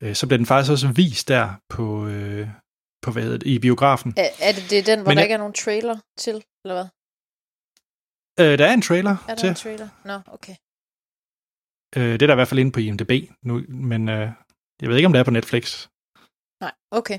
øh, 0.00 0.14
så 0.14 0.26
blev 0.26 0.38
den 0.38 0.46
faktisk 0.46 0.72
også 0.72 0.88
vist 0.88 1.28
der 1.28 1.54
på, 1.68 2.06
øh, 2.06 2.48
på 3.02 3.10
hvad 3.10 3.30
det, 3.32 3.42
i 3.42 3.58
biografen. 3.58 4.14
Er, 4.16 4.28
er 4.40 4.52
det, 4.52 4.70
det 4.70 4.78
er 4.78 4.82
den, 4.82 4.98
hvor 5.02 5.10
Men 5.10 5.16
der 5.16 5.22
ikke 5.22 5.32
er 5.32 5.38
nogen 5.38 5.52
trailer 5.52 5.98
til, 6.18 6.44
eller 6.64 6.74
hvad? 6.74 6.88
Øh, 8.40 8.58
der 8.58 8.66
er 8.66 8.72
en 8.72 8.82
trailer 8.82 9.10
Er 9.10 9.34
der 9.34 9.34
til. 9.34 9.48
en 9.48 9.54
trailer? 9.54 9.88
Nå, 10.04 10.20
okay. 10.26 10.54
Øh, 11.96 12.12
det 12.12 12.22
er 12.22 12.26
der 12.26 12.34
i 12.34 12.40
hvert 12.40 12.48
fald 12.48 12.60
inde 12.60 12.72
på 12.72 12.80
IMDb 12.80 13.12
nu, 13.42 13.62
men 13.68 14.08
øh, 14.08 14.28
jeg 14.80 14.88
ved 14.88 14.96
ikke, 14.96 15.06
om 15.06 15.12
det 15.12 15.20
er 15.20 15.24
på 15.24 15.30
Netflix. 15.30 15.88
Nej, 16.60 16.72
okay. 16.90 17.18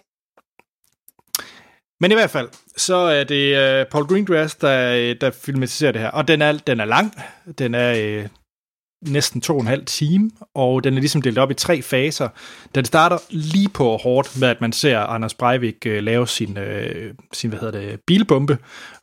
Men 2.02 2.12
i 2.12 2.14
hvert 2.14 2.30
fald, 2.30 2.50
så 2.78 2.96
er 2.96 3.24
det 3.24 3.58
øh, 3.58 3.86
Paul 3.86 4.06
Greengrass, 4.06 4.56
der, 4.56 4.96
øh, 4.96 5.16
der 5.22 5.32
filmatiserer 5.32 5.92
det 5.92 6.02
her. 6.02 6.10
Og 6.10 6.28
den 6.28 6.42
er, 6.42 6.52
den 6.52 6.80
er 6.80 6.86
lang. 6.86 7.14
Den 7.58 7.76
er 7.76 7.94
øh, 7.98 8.28
næsten 9.08 9.42
to 9.42 9.56
og 9.56 9.62
en 9.62 9.68
halv 9.68 9.86
time, 9.86 10.32
og 10.56 10.84
den 10.84 10.94
er 10.94 11.00
ligesom 11.00 11.22
delt 11.22 11.38
op 11.38 11.52
i 11.52 11.54
tre 11.54 11.82
faser. 11.82 12.30
Den 12.76 12.86
starter 12.86 13.18
lige 13.30 13.70
på 13.70 13.98
hårdt 13.98 14.40
med, 14.40 14.48
at 14.48 14.62
man 14.62 14.72
ser 14.72 15.00
Anders 15.00 15.34
Breivik 15.34 15.86
øh, 15.86 16.04
lave 16.04 16.28
sin, 16.28 16.58
øh, 16.58 17.14
sin 17.34 17.50
hvad 17.50 17.60
hedder 17.60 17.80
det, 17.80 18.00
bilbombe 18.08 18.58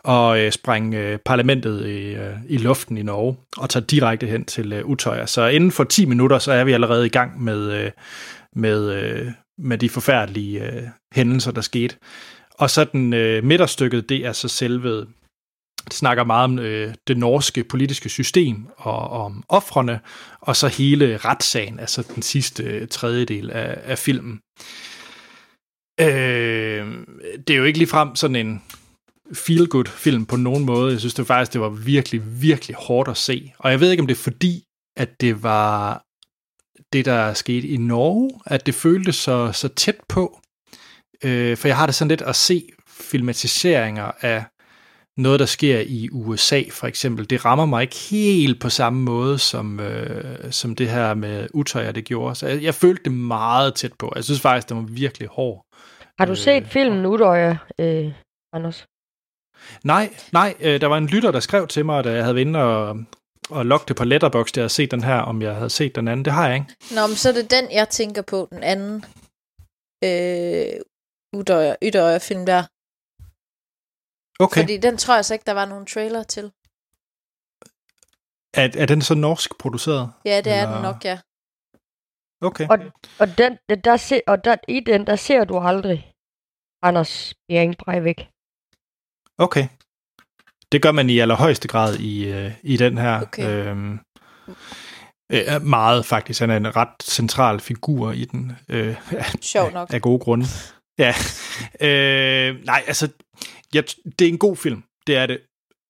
og 0.05 0.41
øh, 0.41 0.53
sprænge 0.53 0.99
øh, 0.99 1.19
parlamentet 1.19 1.87
i, 1.87 2.15
øh, 2.15 2.37
i 2.49 2.57
luften 2.57 2.99
i 2.99 3.03
Norge 3.03 3.37
og 3.57 3.71
tager 3.71 3.87
direkte 3.87 4.27
hen 4.27 4.45
til 4.45 4.73
øh, 4.73 4.89
Utøya. 4.89 5.27
Så 5.27 5.47
inden 5.47 5.73
for 5.73 5.85
10 5.85 6.07
minutter, 6.07 6.39
så 6.39 6.53
er 6.53 6.65
vi 6.65 6.73
allerede 6.73 7.07
i 7.07 7.11
gang 7.11 7.43
med, 7.43 7.73
øh, 7.73 7.91
med, 8.57 8.91
øh, 8.91 9.27
med 9.59 9.79
de 9.79 9.89
forfærdelige 9.89 10.65
øh, 10.65 10.83
hændelser, 11.15 11.51
der 11.51 11.61
skete. 11.61 11.97
Og 12.63 12.71
så 12.71 12.85
den 12.85 13.13
øh, 13.13 13.45
midterstykket, 13.45 14.09
det 14.09 14.27
er 14.27 14.33
så 14.33 14.49
selve, 14.49 15.07
det 15.85 15.93
snakker 15.93 16.25
meget 16.25 16.45
om 16.45 16.59
øh, 16.59 16.95
det 17.09 17.19
norske 17.19 17.65
politiske 17.65 18.09
system 18.09 18.67
og, 18.77 19.11
og 19.11 19.25
om 19.25 19.45
offrene, 19.49 20.01
og 20.41 20.57
så 20.57 20.69
hele 20.69 21.17
retssagen, 21.17 21.81
altså 21.81 22.03
den 22.15 22.23
sidste 22.23 22.63
øh, 22.63 22.89
tredjedel 22.89 23.51
af, 23.51 23.81
af 23.85 23.99
filmen. 23.99 24.41
Øh, 26.01 26.87
det 27.47 27.51
er 27.51 27.59
jo 27.59 27.65
ikke 27.65 27.79
ligefrem 27.79 28.17
sådan 28.17 28.37
en 28.37 28.63
feel-good 29.33 29.89
film 29.89 30.27
på 30.27 30.37
nogen 30.37 30.65
måde. 30.65 30.93
Jeg 30.93 31.01
synes 31.01 31.15
det 31.15 31.27
faktisk, 31.27 31.53
det 31.53 31.61
var 31.61 31.69
virkelig, 31.69 32.43
virkelig 32.43 32.77
hårdt 32.77 33.09
at 33.09 33.17
se. 33.17 33.53
Og 33.59 33.71
jeg 33.71 33.81
ved 33.81 33.91
ikke, 33.91 34.01
om 34.01 34.07
det 34.07 34.15
er 34.15 34.23
fordi, 34.23 34.65
at 34.97 35.21
det 35.21 35.43
var 35.43 36.03
det, 36.93 37.05
der 37.05 37.35
skete 37.35 37.69
i 37.69 37.77
Norge, 37.77 38.31
at 38.47 38.67
det 38.67 38.75
føltes 38.75 39.17
så, 39.17 39.53
så 39.53 39.69
tæt 39.69 39.97
på. 40.09 40.42
Øh, 41.25 41.57
for 41.57 41.69
jeg 41.69 41.77
har 41.77 41.87
det 41.87 41.95
sådan 41.95 42.09
lidt 42.09 42.23
at 42.23 42.37
se 42.37 42.69
filmatiseringer 42.89 44.11
af 44.21 44.45
noget, 45.17 45.41
der 45.41 45.47
sker 45.47 45.81
i 45.81 46.09
USA, 46.13 46.63
for 46.71 46.87
eksempel. 46.87 47.31
Det 47.31 47.45
rammer 47.45 47.67
mig 47.67 47.83
ikke 47.83 47.97
helt 47.97 48.61
på 48.61 48.69
samme 48.69 49.03
måde, 49.03 49.39
som, 49.39 49.81
øh, 49.81 50.53
som 50.53 50.77
det 50.77 50.91
her 50.91 51.15
med 51.15 51.49
Utøya, 51.55 51.91
det 51.93 52.05
gjorde. 52.05 52.35
Så 52.35 52.47
jeg, 52.47 52.63
jeg 52.63 52.75
følte 52.75 53.05
det 53.05 53.13
meget 53.13 53.75
tæt 53.75 53.93
på. 53.99 54.13
Jeg 54.15 54.25
synes 54.25 54.41
faktisk, 54.41 54.69
det 54.69 54.77
var 54.77 54.83
virkelig 54.83 55.29
hård. 55.29 55.65
Har 56.19 56.27
du 56.27 56.33
Øh, 56.33 56.37
set 56.37 56.67
filmen 56.67 57.07
Udøje, 57.07 57.59
øh, 57.79 58.13
Anders? 58.53 58.87
Nej, 59.85 60.15
nej, 60.33 60.55
øh, 60.61 60.81
der 60.81 60.87
var 60.87 60.99
en 60.99 61.07
lytter, 61.07 61.31
der 61.31 61.41
skrev 61.41 61.69
til 61.69 61.85
mig, 61.85 62.05
da 62.05 62.13
jeg 62.13 62.23
havde 62.23 62.35
været 62.35 62.47
inde 62.47 62.59
og, 62.59 62.97
og 63.51 63.67
logget 63.67 63.89
det 63.89 63.97
på 63.97 64.05
Letterboxd, 64.05 64.55
der 64.55 64.61
havde 64.61 64.69
set 64.73 64.91
den 64.91 65.05
her, 65.05 65.17
om 65.17 65.43
jeg 65.43 65.55
havde 65.55 65.71
set 65.71 65.97
den 65.97 66.09
anden. 66.09 66.25
Det 66.25 66.33
har 66.33 66.47
jeg 66.47 66.55
ikke. 66.55 66.67
Nå, 66.95 67.07
men 67.07 67.17
så 67.17 67.29
er 67.29 67.33
det 67.33 67.51
den, 67.51 67.73
jeg 67.73 67.89
tænker 67.89 68.23
på, 68.23 68.49
den 68.51 68.63
anden 68.63 69.05
øh, 70.05 70.81
Udøjer, 71.33 71.77
Ydøjer 71.83 72.19
film 72.19 72.47
der. 72.47 72.63
Okay. 74.45 74.61
Fordi 74.61 74.77
den 74.77 74.97
tror 74.97 75.15
jeg 75.15 75.25
så 75.25 75.35
ikke, 75.35 75.47
der 75.47 75.53
var 75.53 75.65
nogen 75.67 75.87
trailer 75.87 76.23
til. 76.23 76.53
Er, 78.55 78.83
er 78.83 78.87
den 78.87 79.03
så 79.03 79.15
norsk 79.15 79.59
produceret? 79.59 80.13
Ja, 80.25 80.41
det 80.45 80.53
er 80.53 80.63
Eller- 80.63 80.75
den 80.75 80.83
nok, 80.83 81.05
ja. 81.05 81.21
Okay. 82.41 82.69
Og, 82.69 82.79
og, 83.21 83.39
den, 83.39 83.59
der- 83.85 83.97
se, 83.97 84.21
og 84.27 84.45
der, 84.45 84.57
i 84.69 84.81
den, 84.81 85.07
der 85.07 85.17
ser 85.17 85.45
du 85.45 85.59
aldrig 85.59 86.13
Anders 86.83 87.35
Bjerring 87.49 87.77
Breivik. 87.79 88.29
Okay. 89.39 89.69
Det 90.73 90.83
gør 90.83 90.93
man 90.93 91.11
i 91.11 91.19
allerhøjeste 91.19 91.69
grad 91.69 91.99
i, 91.99 92.25
øh, 92.33 92.53
i 92.63 92.77
den 92.77 92.99
her. 92.99 93.23
Okay. 93.23 93.49
Øhm, 93.67 93.99
øh, 95.33 95.63
meget 95.63 96.07
faktisk. 96.07 96.41
Han 96.41 96.51
er 96.51 96.57
en 96.57 96.77
ret 96.77 97.03
central 97.03 97.61
figur 97.61 98.13
i 98.13 98.25
den. 98.25 98.53
Øh, 98.69 98.97
Sjov 99.41 99.71
nok. 99.71 99.93
af 99.95 100.03
gode 100.03 100.19
grunde. 100.19 100.47
Ja. 100.99 101.15
Øh, 101.81 102.65
nej, 102.65 102.83
altså, 102.87 103.09
jeg, 103.75 103.85
det 104.19 104.25
er 104.25 104.29
en 104.29 104.39
god 104.39 104.57
film. 104.57 104.83
Det 105.07 105.17
er 105.17 105.27
det. 105.27 105.41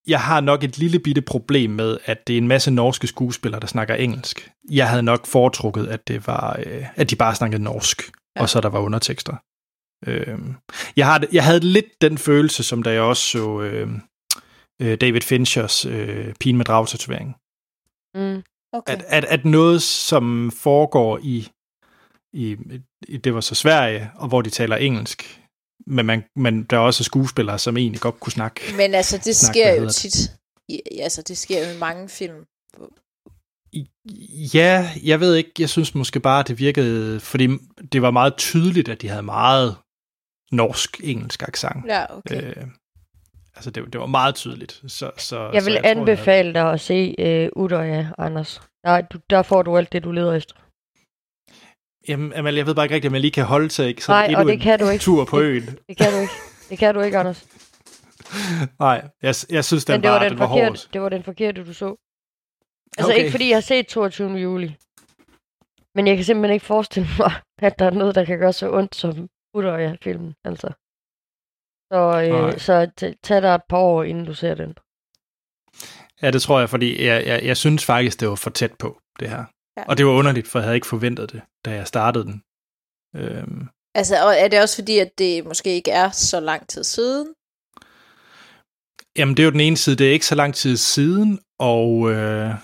Jeg 0.07 0.21
har 0.21 0.41
nok 0.41 0.65
et 0.65 0.79
lille 0.79 0.99
bitte 0.99 1.23
problem 1.23 1.71
med, 1.71 1.99
at 2.05 2.27
det 2.27 2.33
er 2.35 2.38
en 2.38 2.49
masse 2.49 2.71
norske 2.71 3.07
skuespillere, 3.07 3.61
der 3.61 3.67
snakker 3.67 3.95
engelsk. 3.95 4.51
Jeg 4.71 4.88
havde 4.88 5.03
nok 5.03 5.27
foretrukket, 5.27 5.87
at 5.87 6.09
det 6.09 6.27
var, 6.27 6.61
øh, 6.67 6.85
at 6.97 7.11
de 7.11 7.17
bare 7.17 7.35
snakkede 7.35 7.62
norsk, 7.62 8.03
Ja. 8.37 8.43
og 8.43 8.49
så 8.49 8.61
der 8.61 8.69
var 8.69 8.79
undertekster. 8.81 9.37
Øh, 10.07 10.38
jeg, 10.97 11.07
har, 11.07 11.25
jeg 11.33 11.45
havde 11.45 11.61
lidt 11.61 11.87
den 12.01 12.19
følelse, 12.19 12.62
som 12.62 12.83
da 12.83 12.91
jeg 12.93 13.01
også 13.03 13.23
så 13.23 13.61
øh, 13.61 13.88
øh, 14.83 15.01
David 15.01 15.21
Finchers 15.21 15.87
øh, 15.87 16.35
Pigen 16.41 16.57
med 16.57 16.65
dragtatovering. 16.65 17.37
Mm. 18.15 18.43
Okay. 18.73 18.93
At, 18.93 19.03
at, 19.09 19.25
at 19.25 19.45
noget, 19.45 19.83
som 19.83 20.53
foregår 20.62 21.19
i, 21.23 21.49
i, 22.33 22.57
i, 23.09 23.16
det 23.16 23.35
var 23.35 23.40
så 23.40 23.55
Sverige, 23.55 24.11
og 24.14 24.29
hvor 24.29 24.42
de 24.42 24.51
taler 24.51 24.77
engelsk, 24.77 25.40
men, 25.87 26.07
man, 26.07 26.25
men 26.37 26.62
der 26.62 26.77
er 26.77 26.81
også 26.81 27.05
skuespillere, 27.05 27.59
som 27.59 27.77
egentlig 27.77 28.01
godt 28.01 28.21
kunne 28.21 28.33
snakke. 28.33 28.61
Men 28.77 28.95
altså, 28.95 29.18
det 29.18 29.37
Snak, 29.37 29.55
sker 29.55 29.75
jo 29.75 29.90
tit. 29.90 30.16
I, 30.68 30.81
altså, 31.01 31.23
det 31.23 31.38
sker 31.38 31.68
jo 31.68 31.75
i 31.75 31.79
mange 31.79 32.09
film. 32.09 32.45
Ja, 34.55 34.88
jeg 35.05 35.21
ved 35.21 35.35
ikke, 35.35 35.51
jeg 35.59 35.68
synes 35.68 35.95
måske 35.95 36.21
bare, 36.21 36.40
at 36.40 36.49
det 36.49 36.59
virkede, 36.59 37.21
fordi 37.21 37.49
det 37.92 38.03
var 38.03 38.11
meget 38.11 38.37
tydeligt, 38.37 38.88
at 38.88 39.03
de 39.03 39.09
havde 39.09 39.23
meget 39.23 39.77
norsk-engelsk 40.53 41.42
accent. 41.42 41.87
Ja, 41.87 42.16
okay. 42.16 42.42
Øh, 42.42 42.66
altså, 43.57 43.71
det, 43.71 43.92
det 43.92 44.01
var 44.01 44.07
meget 44.07 44.35
tydeligt. 44.35 44.83
Så, 44.87 45.11
så, 45.18 45.51
Jeg 45.53 45.62
så 45.62 45.71
vil 45.71 45.79
tror, 45.79 45.90
anbefale 45.90 46.55
dig 46.55 46.73
at 46.73 46.81
se 46.81 47.14
øh, 47.18 47.49
Udøje, 47.57 48.12
Anders. 48.18 48.61
Der, 48.85 49.01
du, 49.01 49.21
der 49.31 49.42
får 49.42 49.62
du 49.62 49.77
alt 49.77 49.92
det, 49.92 50.05
du 50.05 50.12
leder 50.12 50.33
efter. 50.33 50.55
Jamen, 52.09 52.33
Amalie, 52.33 52.59
jeg 52.59 52.67
ved 52.67 52.75
bare 52.75 52.85
ikke 52.85 52.95
rigtigt, 52.95 53.11
om 53.11 53.15
jeg 53.15 53.21
lige 53.21 53.31
kan 53.31 53.45
holde 53.45 53.69
til 53.69 53.85
ikke? 53.85 54.05
Så 54.05 54.12
Nej, 54.12 54.35
og 54.37 54.45
det 54.45 54.61
kan 54.61 54.79
du 54.79 54.88
ikke. 54.88 55.03
tur 55.03 55.25
på 55.25 55.41
øen. 55.41 55.79
Det 55.88 55.97
kan 55.99 56.12
du 56.12 56.19
ikke. 56.21 56.33
Det 56.71 56.79
kan 56.79 56.95
du 56.95 57.01
ikke, 57.01 57.19
Anders. 57.19 57.47
Nej, 58.81 59.09
jeg, 59.23 59.35
jeg 59.51 59.65
synes, 59.65 59.85
den 59.85 59.93
Men 59.95 60.03
det 60.03 60.11
var, 60.11 60.15
var, 60.17 60.23
den 60.23 60.31
den 60.31 60.38
var 60.38 60.47
forkerte, 60.49 60.69
hård. 60.69 60.93
det 60.93 61.01
var 61.03 61.09
den 61.09 61.23
forkerte, 61.23 61.65
du 61.65 61.75
så. 61.75 61.97
Altså 62.99 63.12
Okay. 63.12 63.19
ikke 63.19 63.31
fordi 63.31 63.49
jeg 63.49 63.57
har 63.57 63.61
set 63.61 63.87
22. 63.87 64.31
juli. 64.38 64.77
Men 65.95 66.07
jeg 66.07 66.17
kan 66.17 66.25
simpelthen 66.25 66.55
ikke 66.55 66.67
forestille 66.67 67.09
mig, 67.19 67.33
at 67.59 67.79
der 67.79 67.85
er 67.87 67.91
noget, 67.91 68.15
der 68.15 68.25
kan 68.25 68.38
gøre 68.38 68.53
så 68.53 68.71
ondt 68.73 68.95
som 68.95 69.29
Udøje-filmen. 69.55 70.35
Altså. 70.45 70.69
Så, 71.93 72.23
øh, 72.25 72.41
Nej. 72.43 72.59
så 72.59 72.91
tag 73.23 73.43
dig 73.43 73.55
et 73.55 73.61
par 73.69 73.77
år, 73.79 74.03
inden 74.03 74.25
du 74.25 74.35
ser 74.35 74.55
den. 74.55 74.75
Ja, 76.23 76.31
det 76.31 76.43
tror 76.43 76.59
jeg, 76.61 76.71
fordi 76.71 77.05
jeg, 77.05 77.27
jeg, 77.27 77.45
jeg 77.45 77.57
synes 77.57 77.85
faktisk, 77.85 78.21
det 78.21 78.29
var 78.29 78.35
for 78.35 78.51
tæt 78.51 78.73
på, 78.79 79.01
det 79.21 79.31
her. 79.31 79.45
Ja. 79.77 79.83
Og 79.89 79.99
det 79.99 80.07
var 80.07 80.13
underligt, 80.13 80.49
for 80.49 80.59
jeg 80.59 80.65
havde 80.65 80.75
ikke 80.77 80.87
forventet 80.87 81.33
det, 81.33 81.43
da 81.65 81.71
jeg 81.71 81.87
startede 81.87 82.25
den. 82.25 82.43
Øhm, 83.17 83.69
Altså, 83.95 84.27
og 84.27 84.35
er 84.39 84.49
det 84.49 84.61
også 84.61 84.75
fordi, 84.77 84.99
at 84.99 85.11
det 85.19 85.45
måske 85.47 85.71
ikke 85.75 85.91
er 85.91 86.11
så 86.11 86.41
lang 86.41 86.69
tid 86.69 86.85
siden? 86.85 87.27
jamen, 89.19 89.37
det 89.37 89.43
er 89.43 89.45
jo 89.45 89.51
den 89.51 89.61
ene 89.61 89.77
side, 89.77 89.97
det 89.97 90.09
er 90.09 90.13
ikke 90.13 90.27
så 90.27 90.35
lang 90.35 90.55
tid 90.55 90.77
siden, 90.77 91.41
og, 91.59 92.11
øh, 92.13 92.55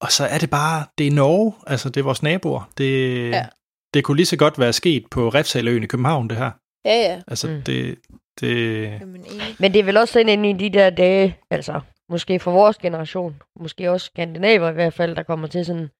og 0.00 0.12
så 0.12 0.24
er 0.26 0.38
det 0.38 0.50
bare, 0.50 0.86
det 0.98 1.06
er 1.06 1.10
Norge, 1.10 1.54
altså 1.66 1.88
det 1.88 2.00
er 2.00 2.04
vores 2.04 2.22
naboer. 2.22 2.70
Det, 2.78 3.30
Ja. 3.30 3.46
det 3.94 4.04
kunne 4.04 4.16
lige 4.16 4.26
så 4.26 4.36
godt 4.36 4.58
være 4.58 4.72
sket 4.72 5.04
på 5.10 5.28
Refsaløen 5.28 5.82
i 5.82 5.86
København, 5.86 6.28
det 6.30 6.36
her. 6.38 6.50
Ja, 6.84 6.94
ja. 6.94 7.22
Altså, 7.28 7.46
Mm. 7.48 7.62
det, 7.62 7.98
det, 8.40 8.82
Jamen. 8.84 9.24
Men 9.58 9.72
det 9.72 9.80
er 9.80 9.84
vel 9.84 9.96
også 9.96 10.12
sådan 10.12 10.28
ind 10.44 10.46
i 10.62 10.68
de 10.68 10.78
der 10.78 10.90
dage, 10.90 11.38
altså 11.50 11.80
måske 12.10 12.40
for 12.40 12.50
vores 12.52 12.78
generation, 12.78 13.42
måske 13.60 13.90
også 13.90 14.06
skandinaver 14.06 14.70
i 14.70 14.72
hvert 14.72 14.94
fald, 14.94 15.16
der 15.16 15.22
kommer 15.22 15.48
til 15.48 15.64
sådan 15.66 15.90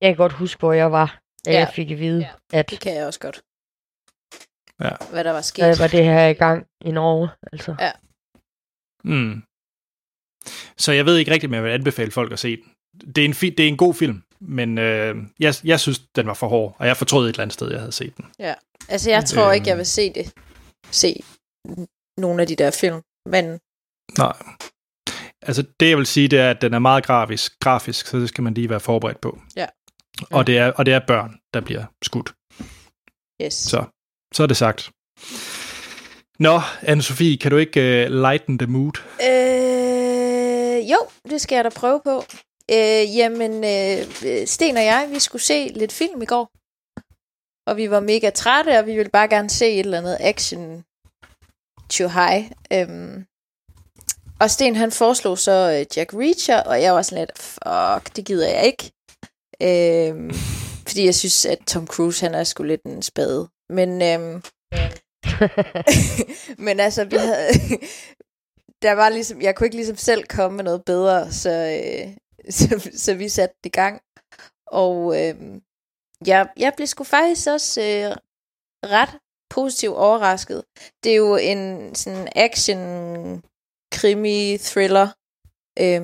Jeg 0.00 0.10
kan 0.10 0.16
godt 0.16 0.32
huske, 0.32 0.58
hvor 0.58 0.72
jeg 0.72 0.92
var, 0.92 1.20
da 1.44 1.52
Ja. 1.52 1.58
jeg 1.58 1.72
fik 1.74 1.90
at 1.90 1.98
vide, 1.98 2.28
Ja. 2.52 2.58
at 2.58 2.70
Det 2.70 2.80
kan 2.80 2.94
jeg 2.94 3.06
også 3.06 3.20
godt. 3.20 3.42
Ja. 4.80 5.10
Hvad 5.12 5.24
der 5.24 5.30
var 5.32 5.40
sket. 5.40 5.62
der 5.64 5.78
var 5.78 5.88
det 5.88 6.04
her 6.04 6.26
i 6.26 6.32
gang 6.32 6.66
i 6.84 6.90
Norge. 6.90 7.28
Altså. 7.52 7.76
Mm. 9.04 9.42
Så 10.76 10.92
jeg 10.92 11.06
ved 11.06 11.16
ikke 11.16 11.30
rigtigt, 11.30 11.50
om 11.50 11.54
jeg 11.54 11.64
vil 11.64 11.70
anbefale 11.70 12.10
folk 12.10 12.32
at 12.32 12.38
se 12.38 12.56
den. 12.56 12.72
Det 13.14 13.18
er 13.18 13.24
en, 13.24 13.32
fi- 13.32 13.54
det 13.56 13.60
er 13.60 13.68
en 13.68 13.76
god 13.76 13.94
film, 13.94 14.22
men 14.40 14.78
øh, 14.78 15.16
jeg, 15.40 15.54
jeg 15.64 15.80
synes, 15.80 15.98
den 15.98 16.26
var 16.26 16.34
for 16.34 16.48
hård, 16.48 16.76
og 16.78 16.86
jeg 16.86 16.96
fortrød 16.96 17.24
et 17.24 17.28
eller 17.28 17.42
andet 17.42 17.54
sted, 17.54 17.70
jeg 17.70 17.78
havde 17.80 17.92
set 17.92 18.16
den. 18.16 18.24
Altså, 18.88 19.10
jeg 19.10 19.24
tror 19.24 19.52
ikke, 19.52 19.68
jeg 19.68 19.76
vil 19.76 19.86
se 19.86 20.12
det. 20.12 20.34
Se 20.90 21.22
nogle 22.18 22.42
af 22.42 22.48
de 22.48 22.56
der 22.56 22.70
film. 22.70 23.02
Men 23.26 23.44
Nej. 24.18 24.36
Altså, 25.46 25.64
det 25.80 25.88
jeg 25.88 25.98
vil 25.98 26.06
sige, 26.06 26.28
det 26.28 26.38
er, 26.38 26.50
at 26.50 26.62
den 26.62 26.74
er 26.74 26.78
meget 26.78 27.06
grafisk, 27.06 27.52
grafisk 27.60 28.06
så 28.06 28.18
det 28.18 28.28
skal 28.28 28.44
man 28.44 28.54
lige 28.54 28.70
være 28.70 28.80
forberedt 28.80 29.20
på. 29.20 29.38
Ja. 29.56 29.66
Og 30.30 30.46
det 30.46 30.58
er, 30.58 30.72
og 30.72 30.86
det 30.86 30.94
er 30.94 31.00
børn, 31.06 31.34
der 31.54 31.60
bliver 31.60 31.84
skudt. 32.02 32.32
yes. 33.42 33.54
Så, 33.54 33.84
så 34.34 34.42
er 34.42 34.46
det 34.46 34.56
sagt. 34.56 34.90
Nå, 36.38 36.58
Anne-Sophie, 36.58 37.36
kan 37.36 37.50
du 37.50 37.56
ikke 37.56 37.80
uh, 37.80 38.12
lighten 38.12 38.58
the 38.58 38.66
mood? 38.66 38.96
Øh, 39.30 40.90
jo, 40.90 40.98
det 41.30 41.40
skal 41.40 41.56
jeg 41.56 41.64
da 41.64 41.68
prøve 41.68 42.00
på. 42.04 42.24
Øh, 42.70 43.16
jamen, 43.16 43.52
øh, 43.64 44.46
Sten 44.46 44.76
og 44.76 44.84
jeg, 44.84 45.08
vi 45.12 45.18
skulle 45.18 45.42
se 45.42 45.68
lidt 45.68 45.92
film 45.92 46.22
i 46.22 46.26
går. 46.26 46.50
Og 47.70 47.76
vi 47.76 47.90
var 47.90 48.00
mega 48.00 48.30
trætte, 48.30 48.78
og 48.78 48.86
vi 48.86 48.96
ville 48.96 49.10
bare 49.10 49.28
gerne 49.28 49.50
se 49.50 49.66
et 49.66 49.80
eller 49.80 49.98
andet 49.98 50.16
action 50.20 50.84
to 51.90 52.08
high. 52.08 52.50
Øhm, 52.72 53.26
og 54.40 54.50
Sten 54.50 54.76
han 54.76 54.92
foreslog 54.92 55.38
så 55.38 55.70
øh, 55.70 55.96
Jack 55.96 56.14
Reacher, 56.14 56.62
og 56.62 56.82
jeg 56.82 56.94
var 56.94 57.02
sådan 57.02 57.22
lidt, 57.22 57.38
fuck, 57.38 58.16
det 58.16 58.26
gider 58.26 58.48
jeg 58.48 58.64
ikke. 58.66 58.92
Øhm, 59.62 60.30
fordi 60.88 61.04
jeg 61.04 61.14
synes, 61.14 61.46
at 61.46 61.58
Tom 61.66 61.86
Cruise, 61.86 62.24
han 62.26 62.34
er 62.34 62.44
sgu 62.44 62.62
lidt 62.62 62.82
en 62.82 63.02
spade. 63.02 63.48
Men, 63.68 64.02
øhm, 64.02 64.42
men 66.66 66.80
altså, 66.80 67.04
vi 67.04 67.16
havde... 67.16 67.48
der 68.82 68.92
var 68.92 69.08
ligesom, 69.08 69.42
jeg 69.42 69.54
kunne 69.54 69.66
ikke 69.66 69.76
ligesom 69.76 69.96
selv 69.96 70.24
komme 70.24 70.56
med 70.56 70.64
noget 70.64 70.84
bedre, 70.84 71.32
så, 71.32 71.50
øh, 71.50 72.16
så, 72.50 72.90
så 72.96 73.14
vi 73.14 73.28
satte 73.28 73.54
det 73.64 73.70
i 73.70 73.76
gang. 73.76 74.02
Og 74.66 75.20
øh, 75.20 75.34
jeg, 76.26 76.48
jeg 76.56 76.72
blev 76.76 76.86
sgu 76.86 77.04
faktisk 77.04 77.48
også 77.48 77.80
øh, 77.80 78.16
ret 78.90 79.18
positivt 79.50 79.96
overrasket. 79.96 80.64
Det 81.04 81.12
er 81.12 81.16
jo 81.16 81.36
en 81.36 81.94
sådan 81.94 82.28
action 82.36 83.42
krimi 83.94 84.58
thriller, 84.58 85.08
øh, 85.84 86.02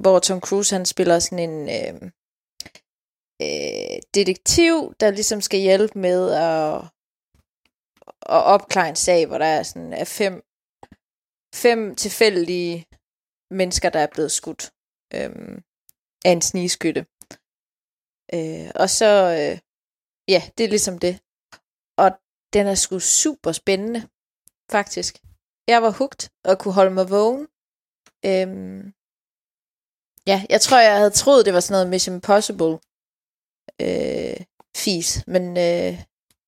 hvor 0.00 0.18
Tom 0.18 0.40
Cruise 0.40 0.74
han 0.74 0.86
spiller 0.86 1.18
sådan 1.18 1.50
en 1.50 1.68
øh, 1.78 1.94
øh, 3.42 3.98
detektiv, 4.14 4.94
der 5.00 5.10
ligesom 5.10 5.40
skal 5.40 5.60
hjælpe 5.60 5.98
med 5.98 6.30
at, 6.30 6.74
at 8.36 8.42
opklare 8.54 8.88
en 8.88 8.96
sag, 8.96 9.26
hvor 9.26 9.38
der 9.38 9.46
er 9.46 9.62
sådan 9.62 9.92
er 9.92 10.04
fem 10.04 10.34
fem 11.54 11.94
tilfældige 11.94 12.86
mennesker, 13.50 13.90
der 13.90 14.00
er 14.00 14.06
blevet 14.14 14.32
skudt 14.32 14.72
øhm, 15.14 15.62
af 16.24 16.30
en 16.30 16.42
snigskytte. 16.42 17.06
Øh, 18.34 18.70
og 18.74 18.90
så, 18.90 19.10
øh, 19.40 19.58
ja, 20.28 20.42
det 20.58 20.64
er 20.64 20.68
ligesom 20.68 20.98
det. 20.98 21.14
Og 21.96 22.10
den 22.54 22.66
er 22.66 22.74
sgu 22.74 22.98
super 22.98 23.52
spændende, 23.52 24.00
faktisk. 24.70 25.14
Jeg 25.68 25.82
var 25.82 25.92
hugt 26.00 26.30
og 26.44 26.58
kunne 26.58 26.74
holde 26.74 26.94
mig 26.98 27.06
vågen. 27.10 27.44
Øhm, 28.30 28.82
ja, 30.30 30.38
jeg 30.54 30.60
tror, 30.60 30.78
jeg 30.88 30.96
havde 30.96 31.18
troet, 31.20 31.46
det 31.46 31.54
var 31.54 31.60
sådan 31.60 31.74
noget 31.74 31.90
Mission 31.90 32.14
Impossible 32.16 32.74
øh, 33.84 34.36
fis, 34.82 35.08
men, 35.26 35.44
øh, 35.66 35.92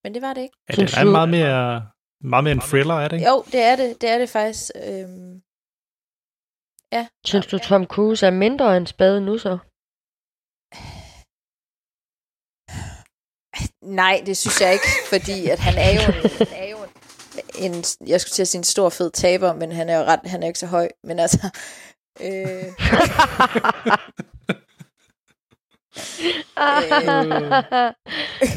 men 0.02 0.14
det 0.14 0.22
var 0.26 0.32
det 0.34 0.42
ikke. 0.46 0.56
Ja, 0.68 0.72
det 0.74 0.94
er 0.94 1.04
meget 1.18 1.28
mere, 1.28 1.90
meget 2.32 2.44
mere 2.44 2.52
en 2.52 2.66
thriller, 2.70 2.94
er 2.94 3.08
det 3.08 3.16
ikke? 3.16 3.28
Jo, 3.30 3.44
det 3.52 3.60
er 3.70 3.76
det. 3.76 4.00
Det 4.00 4.08
er 4.10 4.18
det 4.18 4.28
faktisk. 4.28 4.70
Øhm, 4.88 5.42
ja. 6.92 7.02
Synes 7.26 7.46
du, 7.46 7.58
Tom 7.58 7.84
Cruise 7.84 8.26
er 8.26 8.30
mindre 8.30 8.76
end 8.76 8.86
spade 8.86 9.20
nu 9.20 9.38
så? 9.38 9.58
Nej, 14.02 14.22
det 14.26 14.36
synes 14.36 14.60
jeg 14.60 14.72
ikke, 14.72 14.90
fordi 15.12 15.38
at 15.54 15.58
han 15.66 15.74
er 15.86 15.90
jo, 15.96 16.00
en, 16.10 16.14
han 16.46 16.58
er 16.62 16.65
jo 16.65 16.65
en, 17.58 17.84
jeg 18.06 18.20
skulle 18.20 18.32
til 18.32 18.42
at 18.42 18.48
sige 18.48 18.58
en 18.58 18.64
stor 18.64 18.88
fed 18.88 19.10
taber, 19.10 19.54
men 19.54 19.72
han 19.72 19.88
er 19.88 19.98
jo 19.98 20.04
ret, 20.04 20.20
han 20.24 20.42
er 20.42 20.46
ikke 20.46 20.58
så 20.58 20.66
høj, 20.66 20.88
men 21.04 21.18
altså, 21.18 21.48
øh, 22.20 22.26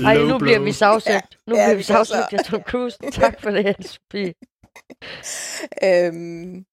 Ej, 0.06 0.14
Low 0.16 0.28
nu 0.28 0.38
bliver 0.38 0.60
vi 0.60 0.72
sagsøgt. 0.72 1.38
Nu 1.48 1.56
Ja, 1.56 1.66
bliver 1.66 1.76
vi 1.76 1.84
sagsøgt 1.84 2.34
af 2.34 2.46
Tom 2.46 2.62
Cruise. 2.62 2.98
Tak 3.12 3.42
for 3.42 3.50
det, 3.50 3.66
Anne-Sophie. 3.66 4.34
øhm, 5.84 6.66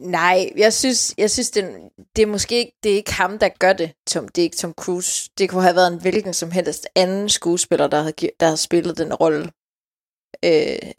nej, 0.00 0.50
jeg 0.56 0.72
synes, 0.72 1.14
jeg 1.18 1.30
synes 1.30 1.50
det, 1.50 1.74
det 2.16 2.22
er 2.22 2.26
måske 2.26 2.58
ikke, 2.58 2.72
det 2.82 2.92
er 2.92 2.96
ikke 2.96 3.12
ham, 3.12 3.38
der 3.38 3.48
gør 3.48 3.72
det, 3.72 3.92
Tom, 4.06 4.28
det 4.28 4.42
er 4.42 4.44
ikke 4.44 4.56
Tom 4.56 4.72
Cruise. 4.72 5.30
Det 5.38 5.50
kunne 5.50 5.62
have 5.62 5.76
været 5.76 5.92
en 5.92 6.00
hvilken 6.00 6.34
som 6.34 6.50
helst 6.50 6.86
anden 6.96 7.28
skuespiller, 7.28 7.86
der 7.86 8.00
havde, 8.00 8.12
der 8.40 8.46
havde 8.46 8.56
spillet 8.56 8.98
den 8.98 9.14
rolle. 9.14 9.50
Øh, 10.44 10.92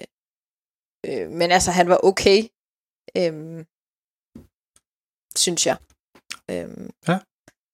øh, 1.06 1.30
men 1.30 1.52
altså, 1.52 1.72
han 1.72 1.90
var 1.90 2.00
okay, 2.04 2.44
øhm, 3.18 3.66
synes 5.36 5.68
jeg. 5.68 5.78
Øhm, 6.52 6.90
Ja. 7.08 7.20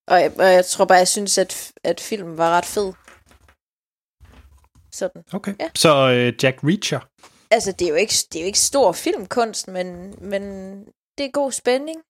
Og 0.07 0.21
jeg, 0.21 0.31
og 0.39 0.45
jeg 0.45 0.65
tror 0.65 0.85
bare, 0.85 0.97
jeg 0.97 1.07
synes, 1.07 1.37
at, 1.37 1.71
at 1.83 1.99
filmen 1.99 2.37
var 2.37 2.49
ret 2.57 2.65
fed. 2.65 2.93
Sådan. 4.91 5.23
Okay. 5.33 5.55
Ja. 5.59 5.69
Så 5.75 5.91
uh, 6.05 6.43
Jack 6.43 6.57
Reacher. 6.63 6.99
Altså, 7.51 7.71
det 7.71 7.85
er 7.85 7.89
jo 7.89 7.95
ikke, 7.95 8.13
det 8.31 8.35
er 8.35 8.43
jo 8.43 8.45
ikke 8.45 8.59
stor 8.59 8.91
filmkunst, 8.91 9.67
men, 9.67 10.15
men 10.29 10.43
det 11.17 11.25
er 11.25 11.31
god 11.31 11.51
spænding. 11.51 12.01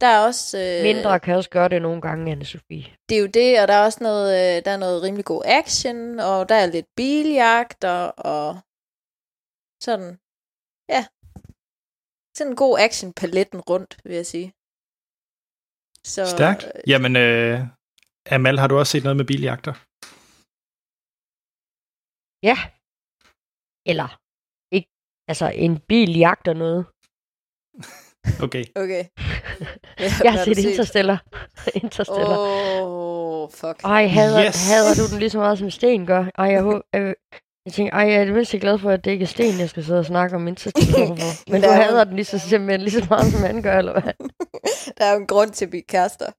Der 0.00 0.06
er 0.06 0.18
også... 0.26 0.58
Øh, 0.58 0.82
Mindre 0.82 1.20
kan 1.20 1.36
også 1.36 1.50
gøre 1.50 1.68
det 1.68 1.82
nogle 1.82 2.00
gange, 2.00 2.32
Anne-Sophie. 2.32 3.04
Det 3.08 3.16
er 3.16 3.20
jo 3.20 3.26
det, 3.26 3.60
og 3.60 3.68
der 3.68 3.74
er 3.74 3.84
også 3.84 3.98
noget, 4.02 4.56
øh, 4.56 4.64
der 4.64 4.70
er 4.70 4.76
noget 4.76 5.02
rimelig 5.02 5.24
god 5.24 5.42
action, 5.44 6.20
og 6.20 6.48
der 6.48 6.54
er 6.54 6.66
lidt 6.66 6.86
biljagter, 6.96 7.98
og 8.06 8.60
sådan, 9.86 10.10
ja. 10.94 11.02
Sådan 12.36 12.50
en 12.52 12.56
god 12.64 12.74
action 12.86 13.08
paletten 13.20 13.60
rundt, 13.70 13.92
vil 14.06 14.16
jeg 14.20 14.26
sige. 14.34 14.48
Så, 16.12 16.22
Stærkt. 16.36 16.62
øh, 16.64 16.80
Jamen, 16.90 17.12
uh, 17.24 17.56
Amal, 18.34 18.58
har 18.58 18.68
du 18.68 18.74
også 18.78 18.90
set 18.92 19.04
noget 19.06 19.16
med 19.20 19.24
biljagter? 19.32 19.74
Ja. 22.50 22.56
Eller 23.90 24.08
ikke, 24.76 24.88
altså 25.30 25.46
en 25.64 25.74
bil 25.90 26.10
jagter 26.24 26.54
noget. 26.64 26.82
Okay. 28.46 28.64
Okay. 28.82 29.04
Jeg 30.04 30.10
hvad 30.20 30.30
har 30.34 30.44
set 30.44 30.58
Interstellar. 30.70 31.18
Interstellar. 31.84 32.38
Åh, 32.38 33.42
oh, 33.42 33.50
fuck. 33.60 33.78
Ej, 33.96 34.04
hader, 34.16 34.40
Yes. 34.46 34.68
hader 34.70 34.92
du 34.98 35.04
den 35.10 35.18
lige 35.22 35.30
så 35.34 35.38
meget, 35.38 35.58
som 35.58 35.70
Sten 35.70 36.06
gør? 36.06 36.22
Ej, 36.42 36.46
jeg, 36.54 36.62
håber, 36.62 36.82
jeg, 36.92 37.14
jeg 37.66 37.72
tænker, 37.72 37.92
ej, 37.92 38.06
jeg 38.10 38.20
er 38.20 38.24
det 38.24 38.34
mindste 38.34 38.58
glad 38.58 38.78
for, 38.78 38.90
at 38.90 39.04
det 39.04 39.10
ikke 39.10 39.22
er 39.22 39.26
Sten, 39.26 39.60
jeg 39.60 39.68
skal 39.68 39.84
sidde 39.84 39.98
og 39.98 40.04
snakke 40.04 40.36
om 40.36 40.42
for. 40.46 41.50
Men 41.50 41.62
du 41.62 41.68
hader 41.68 42.04
den 42.04 42.16
lige 42.16 42.24
så 42.24 42.38
simpelthen 42.38 42.80
lige 42.80 42.90
så 42.90 43.06
meget, 43.10 43.32
som 43.32 43.42
han 43.42 43.62
gør, 43.62 43.78
eller 43.78 43.92
hvad? 43.92 44.12
Der 44.98 45.04
er 45.04 45.12
jo 45.12 45.20
en 45.20 45.26
grund 45.26 45.50
til 45.50 45.64
at 45.64 45.70
blive 45.70 45.82
kærester. 45.82 46.30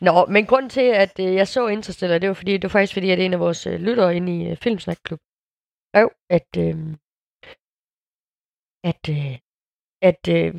Nå, 0.04 0.26
men 0.26 0.46
grund 0.46 0.70
til, 0.70 0.80
at 0.80 1.20
øh, 1.20 1.34
jeg 1.34 1.48
så 1.48 1.66
Interstellar, 1.66 2.18
det 2.18 2.28
var, 2.28 2.34
fordi, 2.34 2.52
det 2.52 2.62
var 2.62 2.68
faktisk 2.68 2.92
fordi, 2.92 3.10
at 3.10 3.20
en 3.20 3.32
af 3.32 3.40
vores 3.40 3.66
øh, 3.66 3.80
lyttere 3.80 4.16
inde 4.16 4.38
i 4.38 4.50
øh, 4.50 4.56
Filmsnakklub 4.56 5.20
skrev, 5.96 6.10
at, 6.30 6.50
øh, 6.58 6.76
at, 8.90 9.02
øh, 9.10 9.38
at 10.02 10.22
øh, 10.28 10.54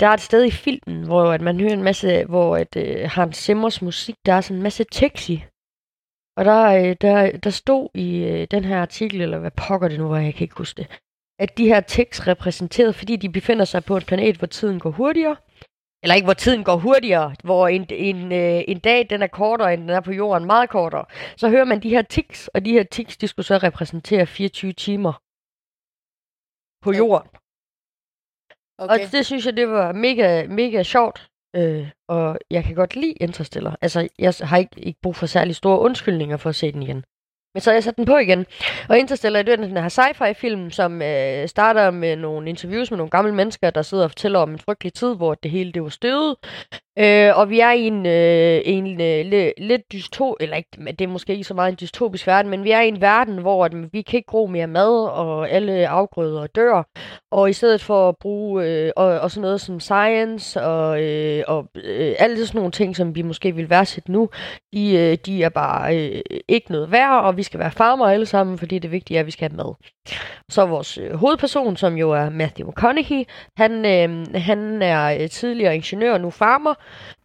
der 0.00 0.06
er 0.06 0.14
et 0.14 0.20
sted 0.20 0.44
i 0.44 0.50
filmen, 0.50 1.06
hvor 1.06 1.32
at 1.32 1.40
man 1.40 1.60
hører 1.60 1.72
en 1.72 1.82
masse, 1.82 2.24
hvor 2.24 2.56
at, 2.56 2.76
øh, 2.76 3.10
Hans 3.10 3.36
Simmers 3.36 3.82
musik, 3.82 4.16
der 4.26 4.32
er 4.32 4.40
sådan 4.40 4.56
en 4.56 4.62
masse 4.62 4.84
taxi. 4.84 5.44
Og 6.36 6.44
der, 6.44 6.62
øh, 6.66 6.96
der, 7.00 7.36
der 7.38 7.50
stod 7.50 7.88
i 7.94 8.24
øh, 8.24 8.46
den 8.50 8.64
her 8.64 8.80
artikel, 8.80 9.20
eller 9.20 9.38
hvad 9.38 9.50
pokker 9.50 9.88
det 9.88 9.98
nu 9.98 10.08
var, 10.08 10.18
jeg 10.18 10.34
kan 10.34 10.44
ikke 10.44 10.58
huske 10.58 10.78
det, 10.82 11.00
at 11.38 11.58
de 11.58 11.66
her 11.66 11.80
tekst 11.80 12.26
repræsenteret, 12.26 12.94
fordi 12.94 13.16
de 13.16 13.32
befinder 13.32 13.64
sig 13.64 13.84
på 13.84 13.96
en 13.96 14.02
planet, 14.02 14.36
hvor 14.36 14.46
tiden 14.46 14.80
går 14.80 14.90
hurtigere, 14.90 15.36
eller 16.02 16.14
ikke 16.14 16.26
hvor 16.26 16.34
tiden 16.34 16.64
går 16.64 16.76
hurtigere, 16.76 17.34
hvor 17.44 17.68
en, 17.68 17.86
en, 17.90 18.32
øh, 18.32 18.62
en 18.68 18.78
dag 18.78 19.10
den 19.10 19.22
er 19.22 19.26
kortere, 19.26 19.74
end 19.74 19.82
den 19.82 19.90
er 19.90 20.00
på 20.00 20.12
jorden, 20.12 20.46
meget 20.46 20.70
kortere, 20.70 21.04
så 21.36 21.48
hører 21.48 21.64
man 21.64 21.82
de 21.82 21.90
her 21.90 22.02
tics, 22.02 22.48
og 22.48 22.64
de 22.64 22.72
her 22.72 22.82
tics, 22.82 23.16
de 23.16 23.28
skulle 23.28 23.46
så 23.46 23.58
repræsentere 23.58 24.26
24 24.26 24.72
timer 24.72 25.12
på 26.84 26.92
jorden. 26.92 27.30
Okay. 28.78 29.04
Og 29.06 29.12
det 29.12 29.26
synes 29.26 29.46
jeg, 29.46 29.56
det 29.56 29.68
var 29.68 29.92
mega, 29.92 30.46
mega 30.46 30.82
sjovt. 30.82 31.30
Øh, 31.56 31.90
og 32.08 32.38
jeg 32.50 32.64
kan 32.64 32.74
godt 32.74 32.96
lide 32.96 33.12
Interstellar. 33.12 33.78
Altså, 33.80 34.08
jeg 34.18 34.34
har 34.40 34.56
ikke, 34.56 34.80
ikke 34.80 35.00
brug 35.02 35.16
for 35.16 35.26
særlig 35.26 35.56
store 35.56 35.78
undskyldninger 35.80 36.36
for 36.36 36.48
at 36.48 36.54
se 36.54 36.72
den 36.72 36.82
igen. 36.82 37.04
Men 37.56 37.60
så 37.60 37.70
har 37.70 37.74
jeg 37.74 37.84
sat 37.84 37.96
den 37.96 38.04
på 38.04 38.16
igen. 38.16 38.46
Og 38.88 38.98
Interstellar 38.98 39.42
det 39.42 39.52
er 39.52 39.56
den 39.56 39.76
her 39.76 39.88
sci-fi 39.88 40.32
film, 40.32 40.70
som 40.70 41.02
øh, 41.02 41.48
starter 41.48 41.90
med 41.90 42.16
nogle 42.16 42.48
interviews 42.48 42.90
med 42.90 42.98
nogle 42.98 43.10
gamle 43.10 43.34
mennesker, 43.34 43.70
der 43.70 43.82
sidder 43.82 44.04
og 44.04 44.10
fortæller 44.10 44.38
om 44.38 44.50
en 44.50 44.58
frygtelig 44.58 44.94
tid, 44.94 45.14
hvor 45.16 45.34
det 45.34 45.50
hele 45.50 45.72
det 45.72 45.82
var 45.82 45.88
støvet. 45.88 46.36
Øh, 46.98 47.38
og 47.38 47.50
vi 47.50 47.60
er 47.60 47.70
i 47.70 47.86
en, 47.86 48.06
øh, 48.06 48.60
en 48.64 49.00
øh, 49.00 49.52
lidt 49.58 49.92
dystop, 49.92 50.34
eller 50.40 50.56
ikke, 50.56 50.70
det 50.86 51.00
er 51.00 51.08
måske 51.08 51.32
ikke 51.32 51.44
så 51.44 51.54
meget 51.54 51.70
en 51.70 51.76
dystopisk 51.80 52.26
verden, 52.26 52.50
men 52.50 52.64
vi 52.64 52.70
er 52.70 52.80
i 52.80 52.88
en 52.88 53.00
verden, 53.00 53.38
hvor 53.38 53.64
at, 53.64 53.72
vi 53.92 54.02
kan 54.02 54.16
ikke 54.16 54.26
gro 54.26 54.46
mere 54.46 54.66
mad, 54.66 55.08
og 55.08 55.50
alle 55.50 55.88
afgrøder 55.88 56.46
dør. 56.46 56.82
Og 57.30 57.50
i 57.50 57.52
stedet 57.52 57.82
for 57.82 58.08
at 58.08 58.16
bruge 58.16 58.64
øh, 58.64 58.92
og, 58.96 59.20
og 59.20 59.30
sådan 59.30 59.42
noget 59.42 59.60
som 59.60 59.80
science 59.80 60.62
og, 60.62 61.02
øh, 61.02 61.44
og 61.48 61.68
øh, 61.74 62.14
alle 62.18 62.46
sådan 62.46 62.58
nogle 62.58 62.72
ting, 62.72 62.96
som 62.96 63.14
vi 63.14 63.22
måske 63.22 63.54
vil 63.54 63.70
værdsætte 63.70 64.12
nu, 64.12 64.28
de, 64.72 64.96
øh, 64.96 65.18
de 65.26 65.42
er 65.42 65.48
bare 65.48 65.98
øh, 65.98 66.20
ikke 66.48 66.72
noget 66.72 66.92
værd, 66.92 67.24
og 67.24 67.36
vi 67.36 67.42
skal 67.46 67.60
være 67.60 67.70
farmer 67.70 68.06
alle 68.06 68.26
sammen, 68.26 68.58
fordi 68.58 68.78
det 68.78 68.90
vigtige 68.90 69.16
er, 69.16 69.20
at 69.20 69.26
vi 69.26 69.30
skal 69.30 69.50
have 69.50 69.56
mad. 69.56 69.74
Så 70.50 70.66
vores 70.66 70.98
øh, 70.98 71.14
hovedperson, 71.14 71.76
som 71.76 71.94
jo 71.96 72.10
er 72.10 72.30
Matthew 72.30 72.68
McConaughey, 72.68 73.24
han, 73.56 73.72
øh, 73.72 74.34
han 74.42 74.82
er 74.82 75.22
øh, 75.22 75.30
tidligere 75.30 75.74
ingeniør, 75.74 76.18
nu 76.18 76.30
farmer, 76.30 76.74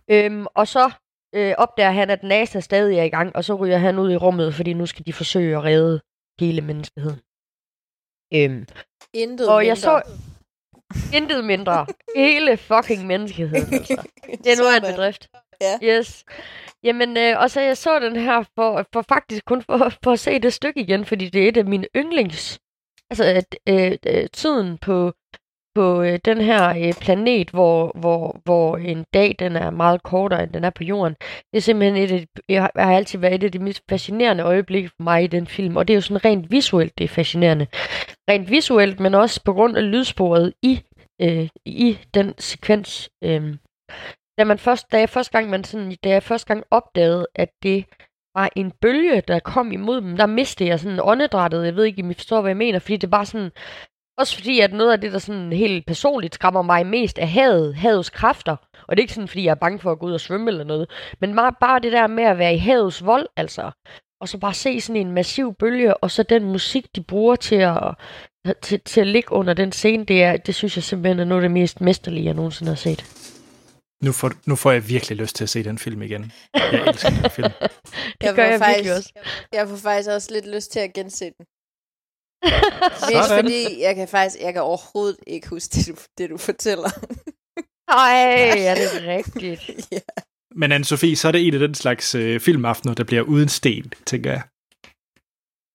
øh, 0.09 0.45
og 0.55 0.67
så 0.67 0.91
øh, 1.35 1.53
opdager 1.57 1.91
han, 1.91 2.09
at 2.09 2.23
NASA 2.23 2.59
stadig 2.59 2.97
er 2.97 3.03
i 3.03 3.09
gang, 3.09 3.35
og 3.35 3.43
så 3.43 3.55
ryger 3.55 3.77
han 3.77 3.99
ud 3.99 4.11
i 4.11 4.15
rummet, 4.15 4.53
fordi 4.55 4.73
nu 4.73 4.85
skal 4.85 5.05
de 5.05 5.13
forsøge 5.13 5.57
at 5.57 5.63
redde 5.63 6.01
hele 6.39 6.61
menneskeheden. 6.61 7.19
Øhm, 8.33 8.65
Intet 9.13 9.49
og 9.49 9.59
mindre. 9.59 9.67
jeg 9.67 9.77
så 9.77 10.01
intet 11.13 11.45
mindre. 11.45 11.85
Hele 12.15 12.57
fucking 12.57 13.07
menneskeheden, 13.07 13.73
altså. 13.73 13.95
Det 14.43 14.51
er 14.51 14.57
nu 14.61 14.87
en 14.87 14.93
bedrift. 14.93 15.29
Ja. 15.61 15.77
Yes. 15.83 16.25
Jamen, 16.83 17.17
øh, 17.17 17.39
og 17.39 17.51
så 17.51 17.61
jeg 17.61 17.77
så 17.77 17.99
den 17.99 18.15
her 18.15 18.43
for, 18.55 18.85
for 18.93 19.01
faktisk 19.01 19.45
kun 19.45 19.61
for, 19.61 19.77
for 20.03 20.11
at 20.11 20.19
se 20.19 20.39
det 20.39 20.53
stykke 20.53 20.79
igen, 20.79 21.05
fordi 21.05 21.29
det 21.29 21.43
er 21.43 21.49
et 21.49 21.57
af 21.57 21.65
mine 21.65 21.87
yndlings. 21.95 22.59
Altså, 23.09 23.43
øh, 23.67 23.91
øh, 23.91 23.97
øh, 24.05 24.27
tiden 24.33 24.77
på, 24.77 25.13
på 25.75 26.01
øh, 26.01 26.19
den 26.25 26.41
her 26.41 26.87
øh, 26.87 26.93
planet, 27.01 27.49
hvor, 27.49 27.91
hvor, 27.99 28.41
hvor 28.43 28.77
en 28.77 29.05
dag 29.13 29.35
den 29.39 29.55
er 29.55 29.69
meget 29.69 30.03
kortere, 30.03 30.43
end 30.43 30.53
den 30.53 30.63
er 30.63 30.69
på 30.69 30.83
jorden. 30.83 31.15
Det 31.51 31.57
er 31.57 31.61
simpelthen 31.61 32.03
et 32.03 32.11
af 32.11 32.19
de, 32.19 32.27
jeg 32.49 32.69
har 32.75 32.95
altid 32.95 33.19
været 33.19 33.33
et 33.33 33.43
af 33.43 33.51
de 33.51 33.59
mest 33.59 33.83
fascinerende 33.89 34.43
øjeblikke 34.43 34.89
for 34.89 35.03
mig 35.03 35.23
i 35.23 35.27
den 35.27 35.47
film, 35.47 35.77
og 35.77 35.87
det 35.87 35.93
er 35.93 35.97
jo 35.97 36.01
sådan 36.01 36.25
rent 36.25 36.51
visuelt, 36.51 36.97
det 36.97 37.03
er 37.03 37.07
fascinerende. 37.07 37.67
Rent 38.29 38.49
visuelt, 38.49 38.99
men 38.99 39.15
også 39.15 39.43
på 39.43 39.53
grund 39.53 39.77
af 39.77 39.91
lydsporet 39.91 40.53
i, 40.61 40.81
øh, 41.21 41.49
i 41.65 41.99
den 42.13 42.33
sekvens. 42.37 43.09
Øh, 43.23 43.55
da, 44.41 44.45
man 44.45 44.57
først, 44.57 44.91
da 44.91 44.99
jeg 44.99 45.09
første 45.09 45.31
gang, 45.31 45.49
man 45.49 45.63
sådan, 45.63 45.97
da 46.03 46.09
jeg 46.09 46.23
første 46.23 46.47
gang 46.47 46.63
opdagede, 46.71 47.27
at 47.35 47.49
det 47.63 47.85
var 48.35 48.49
en 48.55 48.71
bølge, 48.81 49.21
der 49.27 49.39
kom 49.39 49.71
imod 49.71 50.01
dem, 50.01 50.17
der 50.17 50.25
mistede 50.25 50.69
jeg 50.69 50.79
sådan 50.79 50.99
åndedrættet. 51.03 51.65
Jeg 51.65 51.75
ved 51.75 51.83
ikke, 51.83 52.03
om 52.03 52.11
I 52.11 52.13
forstår, 52.13 52.41
hvad 52.41 52.49
jeg 52.49 52.57
mener, 52.57 52.79
fordi 52.79 52.97
det 52.97 53.11
bare 53.11 53.25
sådan... 53.25 53.51
Også 54.17 54.35
fordi, 54.35 54.59
at 54.59 54.73
noget 54.73 54.91
af 54.91 55.01
det, 55.01 55.13
der 55.13 55.19
sådan 55.19 55.53
helt 55.53 55.85
personligt 55.85 56.35
skræmmer 56.35 56.61
mig 56.61 56.85
mest, 56.85 57.19
er 57.19 57.25
havet, 57.25 57.75
havets 57.75 58.09
kræfter. 58.09 58.55
Og 58.87 58.97
det 58.97 58.99
er 58.99 59.03
ikke 59.03 59.13
sådan, 59.13 59.27
fordi 59.27 59.43
jeg 59.43 59.51
er 59.51 59.55
bange 59.55 59.79
for 59.79 59.91
at 59.91 59.99
gå 59.99 60.05
ud 60.05 60.13
og 60.13 60.19
svømme 60.19 60.51
eller 60.51 60.63
noget. 60.63 60.89
Men 61.19 61.35
bare, 61.35 61.53
bare 61.59 61.79
det 61.79 61.91
der 61.91 62.07
med 62.07 62.23
at 62.23 62.37
være 62.37 62.53
i 62.55 62.57
havets 62.57 63.05
vold, 63.05 63.27
altså. 63.35 63.71
Og 64.21 64.27
så 64.27 64.37
bare 64.37 64.53
se 64.53 64.81
sådan 64.81 65.01
en 65.01 65.11
massiv 65.11 65.53
bølge, 65.53 65.97
og 65.97 66.11
så 66.11 66.23
den 66.23 66.45
musik, 66.45 66.95
de 66.95 67.03
bruger 67.03 67.35
til 67.35 67.55
at, 67.55 67.95
til, 68.61 68.81
til 68.81 69.01
at 69.01 69.07
ligge 69.07 69.31
under 69.31 69.53
den 69.53 69.71
scene, 69.71 70.05
det, 70.05 70.23
er, 70.23 70.37
det 70.37 70.55
synes 70.55 70.75
jeg 70.77 70.83
simpelthen 70.83 71.19
er 71.19 71.25
noget 71.25 71.43
af 71.43 71.49
det 71.49 71.51
mest 71.51 71.81
mesterlige, 71.81 72.25
jeg 72.25 72.33
nogensinde 72.33 72.71
har 72.71 72.75
set. 72.75 73.30
Nu 74.01 74.11
får, 74.11 74.31
nu 74.45 74.55
får 74.55 74.71
jeg 74.71 74.89
virkelig 74.89 75.17
lyst 75.17 75.35
til 75.35 75.43
at 75.43 75.49
se 75.49 75.63
den 75.63 75.77
film 75.77 76.01
igen. 76.01 76.31
Jeg 76.53 76.83
elsker 76.87 77.09
den 77.09 77.31
film. 77.31 77.51
det 77.61 78.27
jeg 78.27 78.35
gør 78.35 78.45
jeg 78.45 78.59
faktisk, 78.59 78.77
virkelig 78.77 78.97
også. 78.97 79.13
Jeg 79.51 79.67
får 79.69 79.75
faktisk 79.75 80.09
også 80.09 80.33
lidt 80.33 80.47
lyst 80.47 80.71
til 80.71 80.79
at 80.79 80.93
gense 80.93 81.25
den. 81.25 81.45
Mest 83.09 83.29
fordi 83.39 83.81
jeg 83.81 83.95
kan 83.95 84.07
faktisk 84.07 84.41
jeg 84.41 84.53
kan 84.53 84.61
overhovedet 84.61 85.17
ikke 85.27 85.49
huske 85.49 85.71
det, 85.73 85.87
du, 85.87 85.95
det, 86.17 86.29
du 86.29 86.37
fortæller. 86.37 86.89
Ej, 87.87 88.17
er 88.57 88.75
det 88.75 89.07
rigtigt? 89.07 89.91
ja. 89.91 89.99
Men 90.55 90.71
Anne-Sophie, 90.71 91.15
så 91.15 91.27
er 91.27 91.31
det 91.31 91.47
en 91.47 91.53
af 91.53 91.59
den 91.59 91.75
slags 91.75 92.15
øh, 92.15 92.39
filmaftener, 92.39 92.93
der 92.93 93.03
bliver 93.03 93.21
uden 93.21 93.49
sten, 93.49 93.93
tænker 94.05 94.31
jeg. 94.31 94.43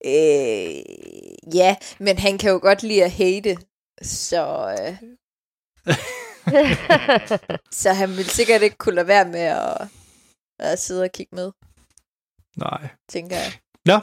Øh, 0.07 0.83
ja, 1.55 1.77
men 1.99 2.19
han 2.19 2.39
kan 2.39 2.51
jo 2.51 2.59
godt 2.63 2.83
lide 2.83 3.05
at 3.05 3.11
hate, 3.11 3.57
så... 4.03 4.77
Øh. 4.81 5.95
så 7.83 7.93
han 7.93 8.09
ville 8.09 8.31
sikkert 8.31 8.63
ikke 8.63 8.77
kunne 8.77 8.95
lade 8.95 9.07
være 9.07 9.29
med 9.29 9.41
at, 9.41 9.89
at 10.59 10.79
sidde 10.79 11.03
og 11.03 11.13
kigge 11.13 11.37
med. 11.37 11.53
Nej. 12.57 12.89
Tænker 13.09 13.37
jeg. 13.37 13.53
Nå, 13.85 14.01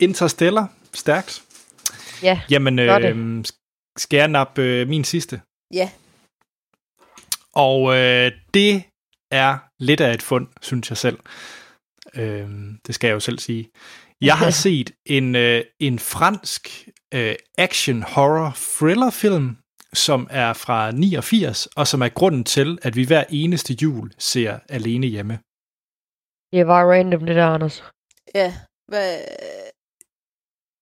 Interstellar. 0.00 0.72
Stærkt. 0.94 1.42
Ja, 2.22 2.40
Jamen, 2.50 2.78
øh, 2.78 3.44
skal 3.96 4.16
jeg 4.16 4.28
nappe 4.28 4.62
øh, 4.62 4.88
min 4.88 5.04
sidste? 5.04 5.40
Ja. 5.72 5.90
Og 7.52 7.96
øh, 7.96 8.32
det 8.54 8.82
er 9.30 9.58
lidt 9.78 10.00
af 10.00 10.14
et 10.14 10.22
fund, 10.22 10.46
synes 10.62 10.90
jeg 10.90 10.96
selv. 10.98 11.18
Øh, 12.14 12.48
det 12.86 12.94
skal 12.94 13.08
jeg 13.08 13.14
jo 13.14 13.20
selv 13.20 13.38
sige. 13.38 13.70
Jeg 14.20 14.38
har 14.38 14.50
set 14.66 14.90
en, 15.06 15.36
øh, 15.36 15.64
en 15.80 15.98
fransk 15.98 16.88
øh, 17.14 17.34
action 17.58 18.02
horror 18.02 18.56
thriller 18.78 19.10
film, 19.10 19.56
som 19.94 20.28
er 20.30 20.52
fra 20.52 20.90
89, 20.90 21.68
og 21.76 21.86
som 21.86 22.02
er 22.02 22.08
grunden 22.08 22.44
til, 22.44 22.78
at 22.82 22.96
vi 22.96 23.04
hver 23.04 23.24
eneste 23.30 23.76
jul 23.82 24.12
ser 24.18 24.58
Alene 24.68 25.06
Hjemme. 25.06 25.38
Det 26.52 26.66
var 26.66 26.92
random, 26.92 27.26
det 27.26 27.36
der, 27.36 27.46
Anders. 27.46 27.84
Ja, 28.34 28.54
hvad... 28.88 29.18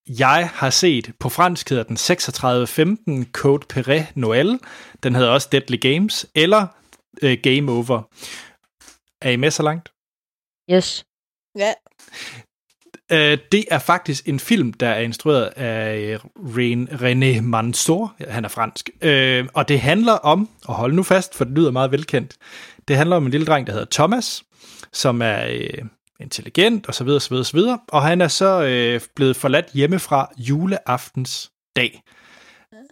Jeg 0.08 0.50
har 0.54 0.70
set, 0.70 1.12
på 1.20 1.28
fransk 1.28 1.68
hedder 1.68 1.84
den 1.84 1.96
3615 1.96 3.26
Code 3.32 3.66
Perret 3.68 4.06
Noël. 4.16 4.58
Den 5.02 5.14
hedder 5.14 5.30
også 5.30 5.48
Deadly 5.52 5.80
Games, 5.80 6.26
eller 6.34 6.66
uh, 7.24 7.32
Game 7.42 7.72
Over. 7.72 8.02
Er 9.20 9.30
I 9.30 9.36
med 9.36 9.50
så 9.50 9.62
langt? 9.62 9.88
Yes. 10.70 11.04
Ja. 11.58 11.72
Øh, 13.12 13.38
det 13.52 13.64
er 13.70 13.78
faktisk 13.78 14.28
en 14.28 14.40
film, 14.40 14.72
der 14.72 14.88
er 14.88 15.00
instrueret 15.00 15.44
af 15.56 15.96
øh, 15.98 16.18
René 16.92 17.40
Mansour. 17.40 18.14
Han 18.28 18.44
er 18.44 18.48
fransk. 18.48 18.90
Øh, 19.02 19.46
og 19.54 19.68
det 19.68 19.80
handler 19.80 20.12
om, 20.12 20.48
og 20.66 20.74
hold 20.74 20.92
nu 20.92 21.02
fast, 21.02 21.34
for 21.34 21.44
det 21.44 21.54
lyder 21.54 21.70
meget 21.70 21.92
velkendt, 21.92 22.36
det 22.88 22.96
handler 22.96 23.16
om 23.16 23.24
en 23.24 23.30
lille 23.30 23.46
dreng, 23.46 23.66
der 23.66 23.72
hedder 23.72 23.86
Thomas, 23.90 24.42
som 24.92 25.22
er 25.22 25.46
øh, 25.50 25.84
intelligent, 26.20 26.86
og 26.86 26.94
så 26.94 27.04
videre, 27.04 27.20
så 27.20 27.50
videre. 27.52 27.78
Og 27.88 28.02
han 28.02 28.20
er 28.20 28.28
så 28.28 29.00
blevet 29.16 29.36
forladt 29.36 29.66
hjemmefra 29.74 30.32
juleaftens 30.38 31.50
dag. 31.76 32.02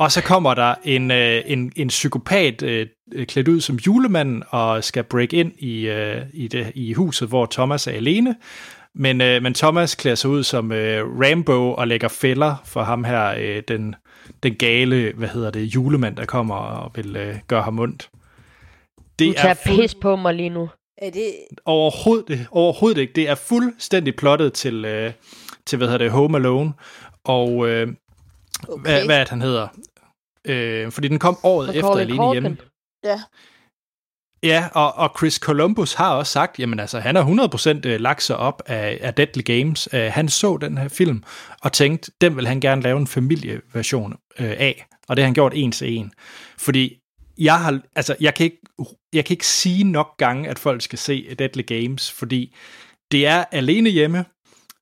Og 0.01 0.13
så 0.13 0.23
kommer 0.23 0.55
der 0.55 0.75
en, 0.85 1.11
øh, 1.11 1.43
en, 1.47 1.73
en 1.77 1.89
psykopat 1.89 2.63
øh, 2.63 2.87
klædt 3.29 3.49
ud 3.49 3.61
som 3.61 3.77
julemanden 3.77 4.43
og 4.49 4.85
skal 4.85 5.05
break 5.05 5.33
ind 5.33 5.53
i, 5.59 5.89
øh, 5.89 6.23
i, 6.33 6.49
det, 6.49 6.73
i 6.75 6.93
huset, 6.93 7.29
hvor 7.29 7.47
Thomas 7.47 7.87
er 7.87 7.93
alene. 7.93 8.37
Men, 8.95 9.21
øh, 9.21 9.43
men 9.43 9.55
Thomas 9.55 9.95
klæder 9.95 10.15
sig 10.15 10.31
ud 10.31 10.43
som 10.43 10.73
øh, 10.73 11.05
Rambo 11.21 11.75
og 11.75 11.89
lægger 11.89 12.09
fælder 12.09 12.57
for 12.65 12.83
ham 12.83 13.05
her, 13.05 13.35
øh, 13.39 13.63
den, 13.69 13.95
den 14.43 14.55
gale, 14.55 15.13
hvad 15.17 15.29
hedder 15.29 15.51
det, 15.51 15.63
julemand, 15.63 16.17
der 16.17 16.25
kommer 16.25 16.55
og 16.55 16.91
vil 16.95 17.17
øh, 17.17 17.37
gøre 17.49 17.63
ham 17.63 17.79
ondt. 17.79 18.11
Det 19.19 19.29
du 19.29 19.33
tager 19.33 19.49
er 19.49 19.55
fuld... 19.67 19.77
pis 19.77 19.95
på 19.95 20.17
mig 20.17 20.35
lige 20.35 20.49
nu. 20.49 20.69
Er 20.99 21.11
det... 21.11 21.33
Overhovedet, 21.65 22.47
overhovedet 22.51 23.01
ikke. 23.01 23.13
Det 23.13 23.29
er 23.29 23.35
fuldstændig 23.35 24.17
plottet 24.17 24.53
til, 24.53 24.85
øh, 24.85 25.13
til 25.67 25.77
hvad 25.77 25.89
hedder 25.89 25.99
det, 25.99 26.11
Home 26.11 26.39
Alone. 26.39 26.73
Og 27.25 27.69
øh, 27.69 27.89
okay. 28.69 28.83
hvad, 28.83 29.05
hvad 29.05 29.17
er 29.17 29.21
det, 29.25 29.29
han 29.29 29.43
hedder? 29.43 29.69
Øh, 30.45 30.93
fordi 30.93 31.09
den 31.09 31.19
kom 31.19 31.39
året 31.43 31.77
efter 31.77 31.91
Alene 31.91 32.33
Hjemme. 32.33 32.57
Ja. 33.05 33.21
Ja, 34.43 34.69
og, 34.75 34.95
og 34.95 35.15
Chris 35.19 35.35
Columbus 35.35 35.95
har 35.95 36.15
også 36.15 36.33
sagt, 36.33 36.59
jamen 36.59 36.81
altså, 36.81 37.01
han 37.01 37.17
har 37.17 37.25
100% 37.85 37.89
øh, 37.89 38.01
lagt 38.01 38.23
sig 38.23 38.37
op 38.37 38.63
af, 38.67 38.99
af 39.01 39.15
Deadly 39.15 39.43
Games. 39.45 39.89
Uh, 39.93 40.01
han 40.01 40.29
så 40.29 40.57
den 40.57 40.79
her 40.79 40.89
film 40.89 41.23
og 41.63 41.73
tænkte, 41.73 42.13
den 42.21 42.37
vil 42.37 42.47
han 42.47 42.61
gerne 42.61 42.83
lave 42.83 42.99
en 42.99 43.07
familieversion 43.07 44.13
uh, 44.13 44.19
af. 44.39 44.87
Og 45.09 45.17
det 45.17 45.23
har 45.23 45.27
han 45.27 45.35
gjort 45.35 45.53
en 45.55 45.73
til 45.73 45.93
en. 45.93 46.13
Fordi 46.59 46.99
jeg 47.39 47.59
har, 47.61 47.81
altså, 47.97 48.17
jeg 48.21 48.35
kan, 48.35 48.45
ikke, 48.45 48.61
jeg 49.13 49.25
kan 49.25 49.35
ikke 49.35 49.47
sige 49.47 49.85
nok 49.85 50.17
gange, 50.17 50.49
at 50.49 50.59
folk 50.59 50.83
skal 50.83 50.99
se 50.99 51.35
Deadly 51.39 51.67
Games, 51.67 52.11
fordi 52.11 52.57
det 53.11 53.27
er 53.27 53.45
alene 53.53 53.91
hjemme, 53.91 54.25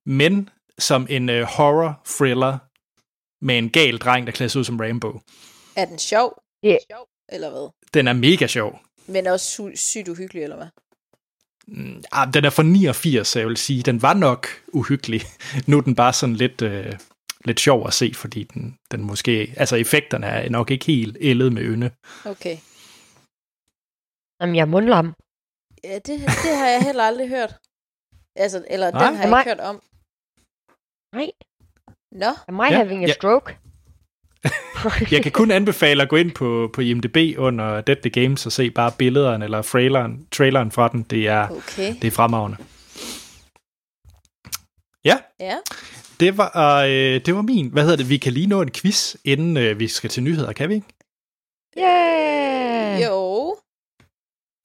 men 0.07 0.49
som 0.79 1.07
en 1.11 1.29
uh, 1.29 1.41
horror 1.41 2.01
thriller 2.07 2.59
med 3.45 3.59
en 3.59 3.71
gal 3.71 3.99
dreng, 3.99 4.27
der 4.27 4.33
klæder 4.33 4.49
sig 4.49 4.59
ud 4.59 4.65
som 4.65 4.81
Rainbow. 4.81 5.21
Er 5.77 5.85
den 5.85 5.99
sjov? 5.99 6.43
Ja. 6.63 6.69
Yeah. 6.69 6.79
Sjov, 6.91 7.07
eller 7.29 7.51
hvad? 7.51 7.71
Den 7.95 8.09
er 8.09 8.13
mega 8.13 8.47
sjov. 8.47 8.81
Men 9.09 9.27
også 9.27 9.47
sy- 9.47 9.77
sygt 9.81 10.09
uhyggelig, 10.09 10.43
eller 10.43 10.57
hvad? 10.57 10.69
Mm, 11.67 12.03
ah, 12.13 12.35
den 12.35 12.45
er 12.45 12.51
fra 12.51 12.63
89, 12.63 13.29
så 13.29 13.39
jeg 13.39 13.49
vil 13.49 13.57
sige. 13.57 13.83
Den 13.83 14.03
var 14.03 14.15
nok 14.15 14.47
uhyggelig. 14.69 15.21
Nu 15.69 15.77
er 15.79 15.81
den 15.81 15.95
bare 15.95 16.13
sådan 16.13 16.35
lidt, 16.37 16.63
øh, 16.63 16.93
lidt 17.45 17.61
sjov 17.61 17.87
at 17.87 17.95
se, 17.95 18.13
fordi 18.15 18.43
den, 18.45 18.77
den 18.91 19.03
måske... 19.05 19.55
Altså, 19.57 19.77
effekterne 19.77 20.27
er 20.27 20.51
nok 20.51 20.71
ikke 20.71 20.85
helt 20.87 21.17
ældet 21.21 21.53
med 21.53 21.63
ynde. 21.63 21.91
Okay. 22.25 22.57
Jamen, 24.41 24.55
jeg 24.57 24.63
er 24.63 24.73
mundlam. 24.75 25.15
Ja, 25.85 25.95
det, 25.95 26.21
det 26.45 26.53
har 26.61 26.69
jeg 26.69 26.83
heller 26.83 27.05
aldrig 27.05 27.29
hørt. 27.29 27.53
Altså, 28.37 28.65
eller 28.71 28.91
Nej. 28.91 29.07
den 29.07 29.17
har 29.17 29.27
jeg 29.29 29.39
ikke 29.41 29.51
hørt 29.51 29.61
om. 29.71 29.77
Nej, 31.15 31.31
Nå, 32.13 32.31
am 32.49 32.55
I 32.61 32.63
Ja, 32.73 32.77
having 32.77 33.05
a 33.05 33.07
ja. 33.09 33.13
stroke? 33.13 33.57
Jeg 35.13 35.23
kan 35.23 35.33
kun 35.33 35.51
anbefale 35.51 36.03
at 36.03 36.09
gå 36.09 36.17
ind 36.17 36.33
på, 36.33 36.71
på 36.75 36.81
IMDb 36.81 37.39
under 37.39 37.81
Dead 37.81 37.97
the 37.97 38.11
Games 38.11 38.47
og 38.47 38.53
se 38.53 38.71
bare 38.71 38.93
billederne 38.99 39.45
eller 39.45 39.63
traileren, 39.63 40.27
traileren 40.33 40.73
fra 40.73 40.89
den. 40.89 41.03
Det 41.03 41.29
er, 41.29 41.49
okay. 41.49 41.95
det 42.03 42.05
er 42.05 42.11
fremragende. 42.11 42.57
Ja, 45.05 45.19
Ja, 45.41 45.57
det 46.21 46.37
var, 46.37 46.83
øh, 46.85 47.21
det 47.27 47.35
var 47.35 47.43
min. 47.43 47.69
Hvad 47.69 47.83
hedder 47.83 47.97
det? 47.97 48.09
Vi 48.09 48.17
kan 48.17 48.33
lige 48.33 48.47
nå 48.47 48.63
en 48.63 48.73
quiz, 48.73 49.17
inden 49.25 49.57
øh, 49.57 49.79
vi 49.79 49.89
skal 49.89 50.11
til 50.11 50.23
nyheder, 50.23 50.53
kan 50.53 50.69
vi 50.69 50.75
ikke? 50.75 50.87
Yeah! 51.79 53.03
jo. 53.05 53.57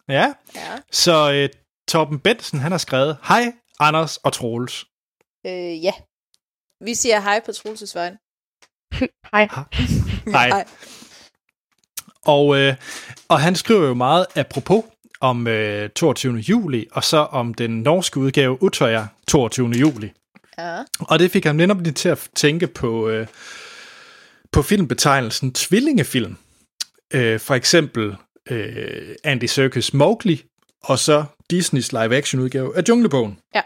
Ja. 0.08 0.34
Ja. 0.56 0.82
Så 0.92 1.32
øh, 1.34 1.50
Torben 1.88 2.20
Bensen, 2.20 2.60
han 2.60 2.72
har 2.72 2.78
skrevet, 2.78 3.18
Hej, 3.28 3.54
Anders 3.80 4.18
og 4.18 4.34
Troels. 4.34 4.86
Øh, 5.46 5.84
ja. 5.84 5.94
Vi 6.86 6.94
siger 6.96 7.20
hej 7.20 7.42
på 7.46 7.52
Troelses 7.52 7.96
vejen. 7.96 8.18
Hej. 9.34 9.48
Hej. 10.28 10.64
Og, 12.26 12.58
øh, 12.58 12.76
og 13.28 13.40
han 13.42 13.56
skriver 13.56 13.88
jo 13.88 13.94
meget 13.94 14.26
apropos 14.36 14.84
om 15.22 15.48
øh, 15.48 15.90
22. 15.90 16.36
juli, 16.38 16.88
og 16.92 17.04
så 17.04 17.18
om 17.18 17.54
den 17.54 17.82
norske 17.82 18.20
udgave 18.20 18.64
Utøya 18.64 19.06
22. 19.28 19.70
juli. 19.70 20.12
Ja. 20.58 20.78
Og 21.00 21.20
det 21.20 21.32
fik 21.32 21.46
ham 21.46 21.56
netop 21.56 21.82
lige 21.82 21.94
til 21.94 22.10
at 22.10 22.30
tænke 22.36 22.68
på, 22.68 23.10
øh, 23.10 23.28
på 24.52 24.62
filmbetegnelsen 24.62 25.54
tvillingefilm. 25.54 26.38
Øh, 27.14 27.40
for 27.40 27.56
eksempel 27.56 28.16
øh, 28.50 29.16
Andy 29.24 29.46
Serkis 29.46 29.94
Mowgli, 29.94 30.44
og 30.84 31.00
så 31.00 31.26
Disneys 31.50 31.92
live-action 31.92 32.42
udgave 32.42 32.78
af 32.78 32.84
Junglebogen. 32.90 33.40
Ja. 33.56 33.62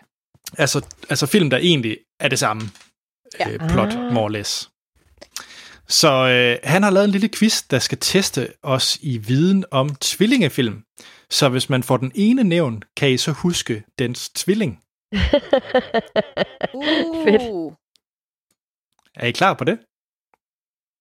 Altså, 0.58 0.82
altså 1.10 1.26
film, 1.26 1.50
der 1.50 1.58
egentlig 1.58 1.98
er 2.20 2.28
det 2.28 2.40
samme 2.40 2.62
Ja. 3.40 3.50
øh, 3.50 3.60
plot, 3.70 3.90
Ah. 3.94 4.14
more 4.14 4.24
or 4.24 4.30
less. 4.30 4.70
Så 5.90 6.12
øh, 6.12 6.70
han 6.70 6.84
har 6.84 6.90
lavet 6.90 7.06
en 7.06 7.12
lille 7.12 7.30
quiz, 7.30 7.64
der 7.64 7.80
skal 7.80 7.98
teste 8.02 8.54
os 8.64 8.98
i 9.02 9.18
viden 9.18 9.66
om 9.72 9.96
tvillingefilm. 9.96 10.84
Så 11.30 11.50
hvis 11.50 11.70
man 11.70 11.84
får 11.84 11.98
den 11.98 12.12
ene 12.16 12.44
nævn, 12.44 12.84
kan 12.98 13.12
I 13.12 13.18
så 13.18 13.32
huske 13.32 13.84
dens 14.00 14.30
tvilling. 14.30 14.80
Uh. 16.74 17.24
Fedt. 17.24 17.76
Er 19.16 19.26
I 19.28 19.32
klar 19.32 19.54
på 19.54 19.64
det? 19.64 19.80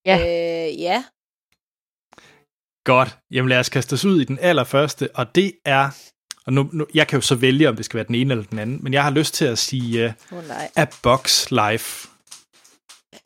Ja. 0.05 0.17
Øh, 0.19 0.81
ja. 0.81 1.03
Godt. 2.83 3.17
Jamen 3.31 3.49
lad 3.49 3.59
os 3.59 3.69
kaste 3.69 3.93
os 3.93 4.05
ud 4.05 4.21
i 4.21 4.23
den 4.23 4.39
allerførste, 4.41 5.09
og 5.15 5.35
det 5.35 5.53
er... 5.65 5.89
Og 6.45 6.53
nu, 6.53 6.69
nu, 6.73 6.87
jeg 6.93 7.07
kan 7.07 7.17
jo 7.17 7.21
så 7.21 7.35
vælge, 7.35 7.69
om 7.69 7.75
det 7.75 7.85
skal 7.85 7.97
være 7.97 8.07
den 8.07 8.15
ene 8.15 8.33
eller 8.33 8.45
den 8.45 8.59
anden, 8.59 8.83
men 8.83 8.93
jeg 8.93 9.03
har 9.03 9.11
lyst 9.11 9.33
til 9.33 9.45
at 9.45 9.57
sige 9.57 10.15
uh, 10.31 10.37
oh, 10.37 10.47
nej. 10.47 10.71
A 10.75 10.85
Box 11.03 11.51
Life. 11.51 12.07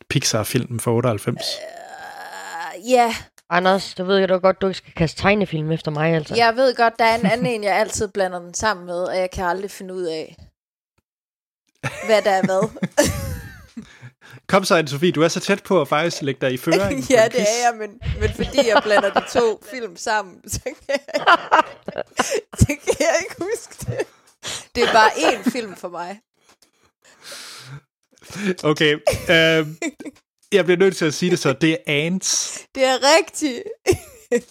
Pixar-filmen 0.10 0.80
fra 0.80 0.92
98. 0.92 1.42
Uh, 1.42 2.92
ja, 2.92 3.16
Anders, 3.54 3.94
du 3.94 4.04
ved 4.04 4.20
jo 4.20 4.26
da 4.28 4.34
godt, 4.34 4.62
du 4.62 4.68
ikke 4.68 4.78
skal 4.78 4.94
kaste 4.94 5.22
tegnefilm 5.22 5.72
efter 5.72 5.92
mig, 5.92 6.14
altså. 6.14 6.36
jeg 6.36 6.56
ved 6.56 6.76
godt, 6.76 7.00
der 7.00 7.06
er 7.06 7.16
en 7.16 7.26
anden 7.26 7.46
en, 7.46 7.64
jeg 7.64 7.76
altid 7.76 8.08
blander 8.08 8.39
den 8.39 8.54
sammen 8.54 8.86
med, 8.86 9.04
og 9.04 9.18
jeg 9.18 9.32
kan 9.32 9.46
aldrig 9.46 9.72
finde 9.72 9.94
ud 9.94 10.04
af, 10.04 10.38
hvad 12.06 12.22
der 12.22 12.32
er 12.32 12.42
hvad. 12.42 12.70
Kom 14.48 14.64
så, 14.64 14.80
Anne-Sophie, 14.80 15.12
du 15.12 15.22
er 15.22 15.28
så 15.28 15.39
tæt 15.39 15.64
på 15.64 15.82
at 15.82 15.88
faktisk 15.88 16.22
lægge 16.22 16.42
dig 16.42 16.54
i 16.54 16.58
føringen. 16.58 17.04
ja, 17.18 17.28
det 17.32 17.42
er 17.42 17.70
jeg, 17.70 17.74
men, 17.80 18.00
men 18.20 18.30
fordi 18.30 18.68
jeg 18.68 18.82
blander 18.84 19.10
de 19.10 19.39
to 19.39 19.64
film 19.72 19.98
sammen, 19.98 20.50
så 20.50 20.62
kan 20.64 20.76
jeg, 20.88 21.00
så 22.60 22.66
kan 22.68 22.96
jeg 23.00 23.16
ikke 23.22 23.36
huske 23.39 23.76
det. 23.80 24.08
Det 24.76 24.84
er 24.84 24.94
bare 24.94 25.10
én 25.10 25.50
film 25.52 25.76
for 25.76 25.89
mig. 25.89 26.20
Okay. 28.64 28.94
Øh, 29.30 29.68
jeg 30.52 30.66
bliver 30.66 30.78
nødt 30.78 30.96
til 30.96 31.06
at 31.06 31.14
sige 31.14 31.30
det 31.30 31.40
så. 31.40 31.54
Det 31.54 31.72
er 31.72 31.78
Ants. 31.88 32.58
Det 32.76 32.84
er 32.84 32.98
rigtigt. 33.18 33.64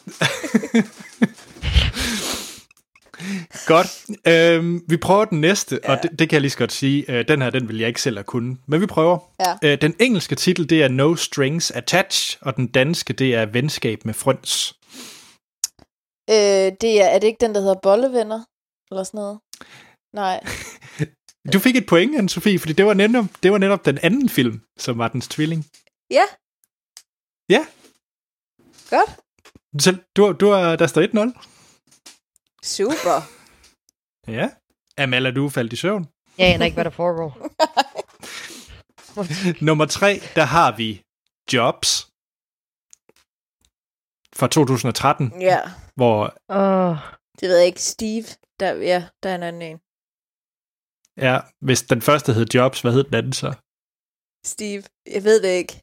Godt. 3.66 4.04
Øhm, 4.26 4.82
vi 4.88 4.96
prøver 4.96 5.24
den 5.24 5.40
næste, 5.40 5.80
ja. 5.84 5.92
og 5.92 6.02
det, 6.02 6.10
det 6.18 6.28
kan 6.28 6.34
jeg 6.34 6.40
lige 6.40 6.50
så 6.50 6.58
godt 6.58 6.72
sige. 6.72 7.04
Øh, 7.12 7.28
den 7.28 7.42
her, 7.42 7.50
den 7.50 7.68
vil 7.68 7.78
jeg 7.78 7.88
ikke 7.88 8.02
selv 8.02 8.16
have 8.16 8.24
kunnet. 8.24 8.58
Men 8.66 8.80
vi 8.80 8.86
prøver. 8.86 9.18
Ja. 9.40 9.54
Øh, 9.72 9.80
den 9.80 9.94
engelske 10.00 10.34
titel, 10.34 10.70
det 10.70 10.82
er 10.82 10.88
No 10.88 11.16
Strings 11.16 11.70
Attached, 11.70 12.38
og 12.42 12.56
den 12.56 12.66
danske, 12.66 13.12
det 13.12 13.34
er 13.34 13.46
Venskab 13.46 14.04
med 14.04 14.14
frøns. 14.14 14.74
Øh, 16.30 16.72
det 16.80 17.02
er, 17.02 17.06
er 17.06 17.18
det 17.18 17.26
ikke 17.26 17.46
den, 17.46 17.54
der 17.54 17.60
hedder 17.60 17.80
Bollevenner? 17.82 18.40
Eller 18.90 19.04
sådan 19.04 19.18
noget? 19.18 19.38
Nej. 20.14 20.40
Du 21.52 21.58
fik 21.58 21.76
et 21.76 21.86
point, 21.86 22.16
anne 22.18 22.28
Sofie, 22.28 22.58
fordi 22.58 22.72
det 22.72 22.86
var, 22.86 22.94
netop, 22.94 23.24
det 23.42 23.52
var 23.52 23.58
netop 23.58 23.84
den 23.84 23.98
anden 24.02 24.28
film, 24.28 24.62
som 24.78 24.98
var 24.98 25.08
dens 25.08 25.28
tvilling. 25.28 25.66
Ja. 26.10 26.24
Ja. 27.48 27.66
Godt. 28.90 29.10
Så 29.82 29.98
du, 30.16 30.32
du 30.32 30.48
er, 30.50 30.76
der 30.76 30.86
står 30.86 31.02
1-0. 31.02 31.06
Super. 32.62 33.20
Ja. 34.28 34.48
Amal, 34.98 35.26
er 35.26 35.30
du 35.30 35.48
faldt 35.48 35.72
i 35.72 35.76
søvn? 35.76 36.08
Jeg 36.38 36.54
aner 36.54 36.64
ikke, 36.64 36.74
hvad 36.74 36.84
der 36.84 36.90
foregår. 36.90 37.30
Nummer 39.64 39.86
tre, 39.86 40.20
der 40.34 40.44
har 40.44 40.76
vi 40.76 41.02
Jobs 41.52 42.06
fra 44.36 44.46
2013, 44.48 45.40
Ja. 45.40 45.60
hvor 45.94 46.36
Åh, 46.48 46.96
Det 47.40 47.48
ved 47.48 47.56
jeg 47.56 47.66
ikke. 47.66 47.82
Steve. 47.82 48.24
Der, 48.60 48.72
ja, 48.74 49.08
der 49.22 49.30
er 49.30 49.34
en 49.34 49.42
anden 49.42 49.62
en. 49.62 49.80
Ja, 51.20 51.38
hvis 51.60 51.82
den 51.82 52.02
første 52.02 52.32
hed 52.32 52.46
Jobs, 52.54 52.80
hvad 52.80 52.92
hed 52.92 53.04
den 53.04 53.14
anden 53.14 53.32
så? 53.32 53.52
Steve. 54.46 54.82
Jeg 55.14 55.24
ved 55.24 55.42
det 55.42 55.48
ikke. 55.48 55.80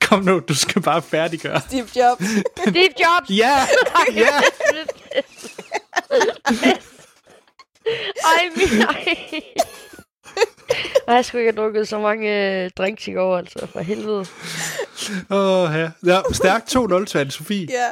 Kom 0.00 0.22
nu, 0.24 0.38
du 0.48 0.54
skal 0.54 0.82
bare 0.82 1.02
færdiggøre. 1.02 1.60
Steve 1.60 1.88
Jobs. 1.96 2.24
Steve 2.68 2.88
Jobs! 3.00 3.30
Ja, 3.30 3.56
ja. 4.24 4.40
Ej, 8.24 8.50
min 8.56 8.82
ej. 8.82 9.16
Ej, 11.08 11.14
jeg 11.14 11.24
skulle 11.24 11.42
ikke 11.42 11.52
have 11.52 11.64
drukket 11.64 11.88
så 11.88 11.98
mange 11.98 12.28
øh, 12.64 12.70
drinks 12.78 13.08
i 13.08 13.12
går, 13.12 13.38
altså. 13.38 13.66
For 13.66 13.80
helvede. 13.80 14.26
Åh, 15.30 15.70
ja. 15.74 15.90
ja. 16.06 16.20
Stærkt 16.32 16.76
2-0 16.76 17.04
til 17.04 17.18
Anne-Sophie. 17.18 17.66
ja. 17.70 17.86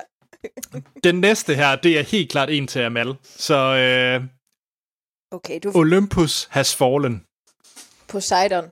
Den 1.04 1.20
næste 1.20 1.54
her, 1.54 1.76
det 1.76 1.98
er 1.98 2.02
helt 2.02 2.30
klart 2.30 2.50
en 2.50 2.66
til 2.66 2.78
Amal. 2.78 3.14
Så 3.22 3.54
øh, 3.54 4.22
Okay, 5.30 5.60
du 5.62 5.72
Olympus 5.74 6.48
has 6.50 6.76
fallen. 6.76 7.24
Poseidon. 8.08 8.64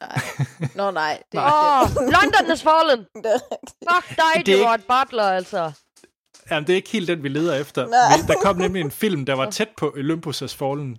Nej. 0.00 0.18
Nå, 0.78 0.90
nej. 0.90 1.22
Det, 1.32 1.38
Åh, 1.38 1.80
oh, 1.82 1.88
London 2.16 2.52
is 2.54 2.62
fallen! 2.62 3.06
Fuck 3.90 4.08
dig, 4.08 4.46
Det 4.46 4.54
er 4.54 4.58
Gerard 4.58 4.80
Butler, 4.80 5.24
altså. 5.24 5.72
Jamen, 6.50 6.66
det 6.66 6.72
er 6.72 6.76
ikke 6.76 6.90
helt 6.90 7.08
den, 7.08 7.22
vi 7.22 7.28
leder 7.28 7.54
efter. 7.60 7.86
Nej. 7.86 8.26
Der 8.28 8.34
kom 8.42 8.56
nemlig 8.56 8.80
en 8.80 8.90
film, 8.90 9.26
der 9.26 9.34
var 9.34 9.50
tæt 9.50 9.68
på 9.76 9.90
Olympus 9.90 10.38
has 10.40 10.54
fallen. 10.54 10.90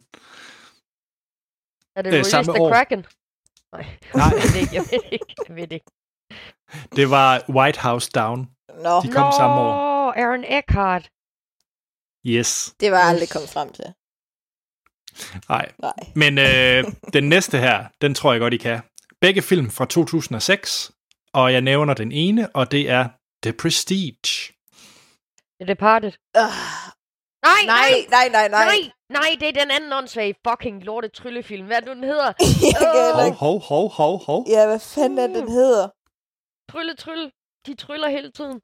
Er 1.95 2.01
det 2.01 2.11
Det 2.11 2.19
er 2.19 2.23
Release 2.23 2.29
samme 2.31 2.53
the 2.53 2.61
år. 2.61 2.69
Kraken? 2.71 3.05
Nej, 3.73 3.85
Nej. 4.15 4.31
jeg 4.43 4.49
ved 4.53 4.61
ikke, 4.61 4.75
jeg 4.75 4.83
ved 4.91 4.99
ikke, 5.11 5.35
jeg 5.47 5.55
ved 5.55 5.71
ikke. 5.71 5.91
Det 6.95 7.09
var 7.09 7.43
White 7.49 7.79
House 7.79 8.09
Down. 8.15 8.39
nå, 8.85 9.01
De 9.03 9.11
kom 9.11 9.31
samme 9.39 9.55
år. 9.55 10.11
Aaron 10.21 10.43
Eckhart. 10.57 11.09
Yes. 12.27 12.75
det 12.79 12.91
var 12.91 12.97
jeg 12.97 13.07
aldrig 13.07 13.29
kommet 13.29 13.49
frem 13.49 13.69
til. 13.73 13.85
Nej. 15.49 15.71
Nej. 15.81 15.93
Men 16.15 16.37
øh, 16.37 16.83
den 17.13 17.29
næste 17.29 17.57
her, 17.57 17.85
den 18.01 18.15
tror 18.15 18.31
jeg 18.31 18.39
godt, 18.39 18.53
I 18.53 18.57
kan. 18.57 18.79
Begge 19.21 19.41
film 19.41 19.71
fra 19.71 19.85
2006, 19.85 20.91
og 21.33 21.53
jeg 21.53 21.61
nævner 21.61 21.93
den 21.93 22.11
ene, 22.11 22.49
og 22.55 22.71
det 22.71 22.89
er 22.89 23.07
The 23.43 23.53
Prestige. 23.53 24.53
The 25.61 25.67
Departed. 25.67 26.11
Uh, 26.37 26.43
Nej, 27.45 27.65
nej, 27.65 27.89
nej, 28.09 28.29
nej, 28.29 28.47
nej. 28.47 28.65
nej, 28.65 28.91
nej, 29.09 29.35
det 29.39 29.47
er 29.47 29.51
den 29.51 29.71
anden 29.71 29.93
åndssvage 29.93 30.35
fucking 30.47 30.83
lorte 30.83 31.07
tryllefilm. 31.07 31.65
Hvad 31.65 31.75
er 31.77 31.79
det 31.79 31.95
den 31.95 32.03
hedder? 32.03 32.33
Heller 32.65 33.33
Hov, 33.33 33.33
hov, 33.33 33.59
hov, 33.61 33.89
hov, 33.91 34.25
hov. 34.25 34.45
Ja, 34.49 34.65
hvad 34.65 34.79
fanden 34.79 35.19
er 35.19 35.27
det, 35.27 35.35
den 35.35 35.51
hedder? 35.51 35.87
Trylle, 36.71 36.95
trylle. 36.95 37.31
De 37.65 37.75
tryller 37.75 38.09
hele 38.09 38.31
tiden. 38.31 38.61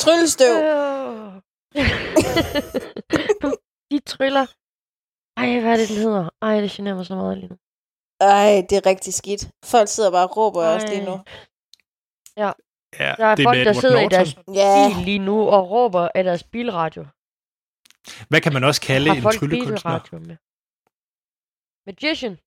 Tryllestøv. 0.00 0.54
Øh. 0.54 1.32
De 3.90 3.98
tryller. 4.06 4.46
Ej, 5.36 5.60
hvad 5.60 5.72
er 5.72 5.76
det, 5.76 5.88
den 5.88 5.96
hedder? 5.96 6.28
Ej, 6.42 6.60
det 6.60 6.70
generer 6.70 6.96
mig 6.96 7.06
så 7.06 7.14
meget 7.14 7.38
lige 7.38 7.48
nu. 7.48 7.56
Ej, 8.20 8.66
det 8.70 8.76
er 8.78 8.86
rigtig 8.86 9.14
skidt. 9.14 9.48
Folk 9.64 9.88
sidder 9.88 10.10
bare 10.10 10.28
og 10.28 10.36
råber 10.36 10.64
også 10.66 10.86
lige 10.86 11.04
nu. 11.04 11.20
Ja, 12.36 12.52
Der 12.98 13.26
er 13.26 13.34
det 13.34 13.42
folk, 13.44 13.56
med 13.58 13.64
der 13.64 13.72
sidder 13.72 13.98
i 13.98 14.02
Norton. 14.02 14.10
deres 14.18 14.36
Ja, 14.54 14.88
bil 14.96 15.04
lige 15.04 15.18
nu 15.18 15.48
og 15.48 15.70
råber 15.70 16.08
af 16.14 16.24
deres 16.24 16.42
bilradio. 16.44 17.06
Hvad 18.28 18.40
kan 18.40 18.52
man 18.52 18.64
også 18.64 18.80
kalde 18.80 19.08
Har 19.08 19.16
en 19.16 19.22
folk 19.22 19.38
tryllekunstner? 19.38 19.98
bilradio 19.98 20.18
med? 20.28 20.36
Magician. 21.86 22.38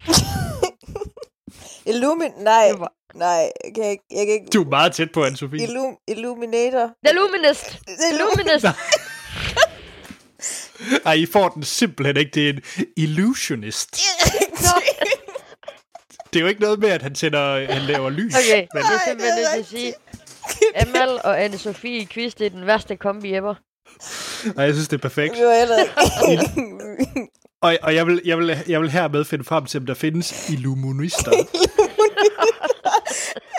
Illumin... 1.90 2.32
Nej, 2.36 2.66
nej, 3.14 3.52
jeg 3.64 3.72
kan 3.74 3.84
ikke... 3.84 4.04
Jeg 4.10 4.26
kan 4.26 4.34
ikke... 4.34 4.46
Du 4.54 4.62
er 4.64 4.68
meget 4.68 4.92
tæt 4.94 5.12
på, 5.12 5.24
Anne-Sophie. 5.26 5.62
Illum... 5.62 5.98
Illuminator. 6.08 6.84
The 7.06 7.14
Luminist. 7.14 7.66
Illum... 8.12 8.28
Luminist. 8.36 8.66
Ej, 11.06 11.12
I 11.14 11.26
får 11.26 11.48
den 11.48 11.62
simpelthen 11.62 12.16
ikke. 12.16 12.30
Det 12.34 12.48
er 12.48 12.52
en 12.52 12.60
illusionist. 12.96 13.96
Det 16.32 16.38
er 16.38 16.40
jo 16.40 16.46
ikke 16.46 16.60
noget 16.60 16.78
med, 16.78 16.88
at 16.88 17.02
han, 17.02 17.14
sender, 17.14 17.72
han 17.72 17.82
laver 17.82 18.10
lys. 18.10 18.34
Okay, 18.34 18.66
Men, 18.74 18.82
det 18.82 18.88
er 18.88 18.90
Nej, 18.90 18.98
simpelthen 19.06 19.36
det 19.38 19.44
nødt 19.56 19.66
til 19.66 19.76
at 19.76 19.80
sige. 19.80 19.94
Amal 20.74 21.08
og 21.24 21.44
Anne-Sophie 21.44 21.86
i 21.88 22.08
quiz, 22.10 22.32
det 22.34 22.46
er 22.46 22.50
den 22.50 22.66
værste 22.66 22.96
kombi 22.96 23.34
ever. 23.34 23.54
nej, 24.56 24.64
jeg 24.64 24.74
synes, 24.74 24.88
det 24.88 24.96
er 24.96 25.00
perfekt. 25.00 25.34
Det 25.36 25.44
var 25.46 25.58
heller 25.58 25.86
Og, 27.60 27.76
og 27.82 27.94
jeg, 27.94 28.06
vil, 28.06 28.20
jeg, 28.24 28.38
vil, 28.38 28.56
jeg 28.68 28.80
vil 28.80 28.90
hermed 28.90 29.24
finde 29.24 29.44
frem 29.44 29.66
til, 29.66 29.80
om 29.80 29.86
der 29.86 29.94
findes 29.94 30.48
illuminister. 30.50 31.32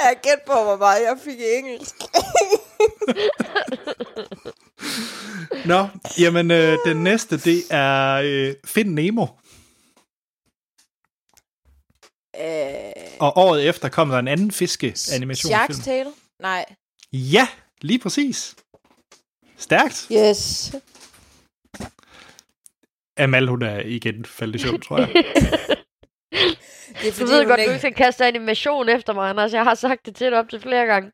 Jeg 0.03 0.15
gæt 0.23 0.39
på, 0.47 0.53
hvor 0.63 0.77
meget 0.77 1.01
jeg 1.01 1.17
fik 1.23 1.37
engelsk. 1.57 1.95
Nå, 5.65 5.87
jamen, 6.19 6.51
øh, 6.51 6.77
den 6.85 6.97
næste, 7.03 7.37
det 7.37 7.63
er 7.69 8.13
øh, 8.25 8.53
Find 8.65 8.89
Nemo. 8.93 9.25
Øh, 12.39 13.17
Og 13.19 13.37
året 13.37 13.69
efter 13.69 13.89
kom 13.89 14.09
der 14.09 14.19
en 14.19 14.27
anden 14.27 14.51
fiske-animationsfilm. 14.51 15.79
Shark's 15.79 15.83
Tale? 15.83 16.09
Nej. 16.41 16.65
Ja, 17.13 17.47
lige 17.81 17.99
præcis. 17.99 18.55
Stærkt. 19.57 20.07
Yes. 20.11 20.75
Amal, 23.17 23.47
hun 23.47 23.61
er 23.61 23.79
igen 23.79 24.25
faldet 24.25 24.55
i 24.55 24.59
søvn, 24.63 24.81
tror 24.81 24.97
jeg. 24.97 25.07
Det 27.01 27.07
er 27.07 27.11
Du 27.11 27.17
fordi, 27.17 27.31
ved 27.31 27.37
hun 27.39 27.47
godt, 27.47 27.57
du 27.57 27.61
ikke... 27.61 27.71
ikke 27.71 27.79
skal 27.79 27.93
kaste 27.93 28.25
animation 28.25 28.89
efter 28.89 29.13
mig, 29.13 29.29
Anders. 29.29 29.53
Jeg 29.53 29.63
har 29.63 29.75
sagt 29.75 30.05
det 30.05 30.15
til 30.15 30.31
dig 30.31 30.39
op 30.39 30.49
til 30.49 30.61
flere 30.61 30.85
gange. 30.85 31.11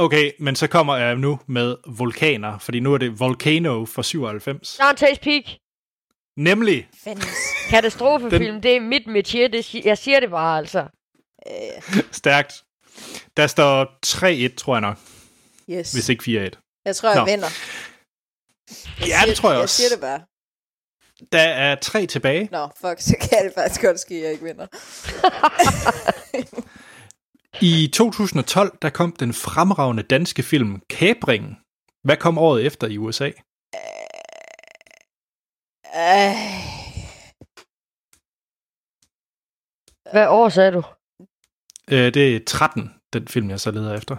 Okay, 0.00 0.32
men 0.38 0.56
så 0.56 0.66
kommer 0.66 0.96
jeg 0.96 1.16
nu 1.16 1.40
med 1.46 1.76
vulkaner, 1.86 2.58
fordi 2.58 2.80
nu 2.80 2.94
er 2.94 2.98
det 2.98 3.20
Volcano 3.20 3.84
fra 3.86 4.02
97. 4.02 4.78
Dante's 4.80 5.18
Peak. 5.22 5.42
Nemlig. 6.36 6.88
Katastrofefilm, 7.70 8.60
det 8.62 8.76
er 8.76 8.80
mit 8.80 9.02
métier. 9.06 9.48
Det, 9.48 9.74
jeg 9.74 9.98
siger 9.98 10.20
det 10.20 10.30
bare, 10.30 10.58
altså. 10.58 10.86
Øh, 11.46 12.02
stærkt. 12.12 12.62
Der 13.36 13.46
står 13.46 13.98
3-1, 14.06 14.54
tror 14.56 14.74
jeg 14.74 14.80
nok, 14.80 14.96
yes. 15.70 15.92
hvis 15.92 16.08
ikke 16.08 16.50
4-1. 16.54 16.82
Jeg 16.84 16.96
tror, 16.96 17.08
jeg 17.08 17.18
Nå. 17.18 17.24
vinder. 17.24 17.48
Jeg 19.00 19.08
Ja, 19.08 19.20
det 19.26 19.36
tror 19.36 19.48
jeg 19.50 19.54
jeg 19.54 19.62
også. 19.62 19.76
siger 19.76 19.88
det 19.88 20.00
bare. 20.00 20.20
Der 21.32 21.40
er 21.40 21.74
tre 21.74 22.06
tilbage. 22.06 22.48
Nå, 22.52 22.68
fuck, 22.80 23.00
så 23.00 23.16
kan 23.20 23.44
det 23.44 23.52
faktisk 23.54 23.82
godt 23.82 24.00
ske, 24.00 24.14
at 24.14 24.22
jeg 24.22 24.32
ikke 24.32 24.44
vinder. 24.44 24.66
I 27.62 27.88
2012, 27.94 28.78
der 28.82 28.90
kom 28.90 29.12
den 29.12 29.32
fremragende 29.32 30.02
danske 30.02 30.42
film 30.42 30.80
Kabringen. 30.90 31.56
Hvad 32.06 32.16
kom 32.16 32.38
året 32.38 32.66
efter 32.66 32.86
i 32.86 32.98
USA? 32.98 33.28
Øh, 36.06 36.36
Hvad 40.12 40.26
år 40.28 40.48
sagde 40.48 40.72
du? 40.72 40.82
Øh, 41.94 42.14
det 42.14 42.36
er 42.36 42.40
13, 42.46 42.94
den 43.12 43.28
film, 43.28 43.50
jeg 43.50 43.60
så 43.60 43.70
leder 43.70 43.94
efter. 44.00 44.16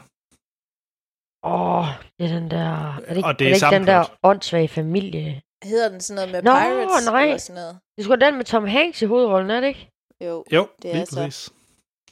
Åh, 1.44 1.78
oh, 1.80 1.86
det 2.20 2.24
er 2.30 2.34
den 2.40 2.52
der... 2.52 2.68
Er 3.08 3.10
det 3.10 3.18
ikke, 3.18 3.28
Og 3.30 3.40
det 3.40 3.46
er 3.48 3.50
er 3.50 3.54
det 3.54 3.64
ikke 3.68 3.76
den 3.80 3.88
der 3.88 4.02
åndssvage 4.24 4.68
familie? 4.68 5.42
hedder 5.64 5.90
den 5.90 6.02
sådan 6.02 6.16
noget 6.20 6.32
med 6.32 6.42
Nå, 6.42 6.52
Pirates? 6.52 7.06
nej. 7.06 7.24
Eller 7.24 7.38
sådan 7.38 7.62
noget? 7.62 7.76
Det 7.96 8.02
er 8.02 8.04
sgu 8.06 8.16
den 8.16 8.38
med 8.38 8.46
Tom 8.46 8.66
Hanks 8.66 9.02
i 9.02 9.06
hovedrollen, 9.06 9.52
er 9.52 9.60
det 9.60 9.68
ikke? 9.68 9.90
Jo. 10.28 10.46
Jo, 10.56 10.68
Det 10.82 10.90
er 10.92 10.96
lige 10.96 11.06
så. 11.06 11.16
præcis. 11.16 11.50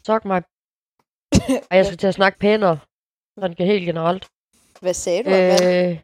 Suck 0.08 0.26
mig. 0.26 0.42
Og 1.72 1.78
jeg 1.78 1.86
skal 1.86 1.98
til 1.98 2.08
at 2.08 2.14
snakke 2.14 2.40
pænere. 2.40 2.80
Sådan 3.40 3.56
helt 3.68 3.86
generelt. 3.86 4.28
Hvad 4.82 4.94
sagde 4.94 5.24
du? 5.24 5.30
Øh... 5.30 6.00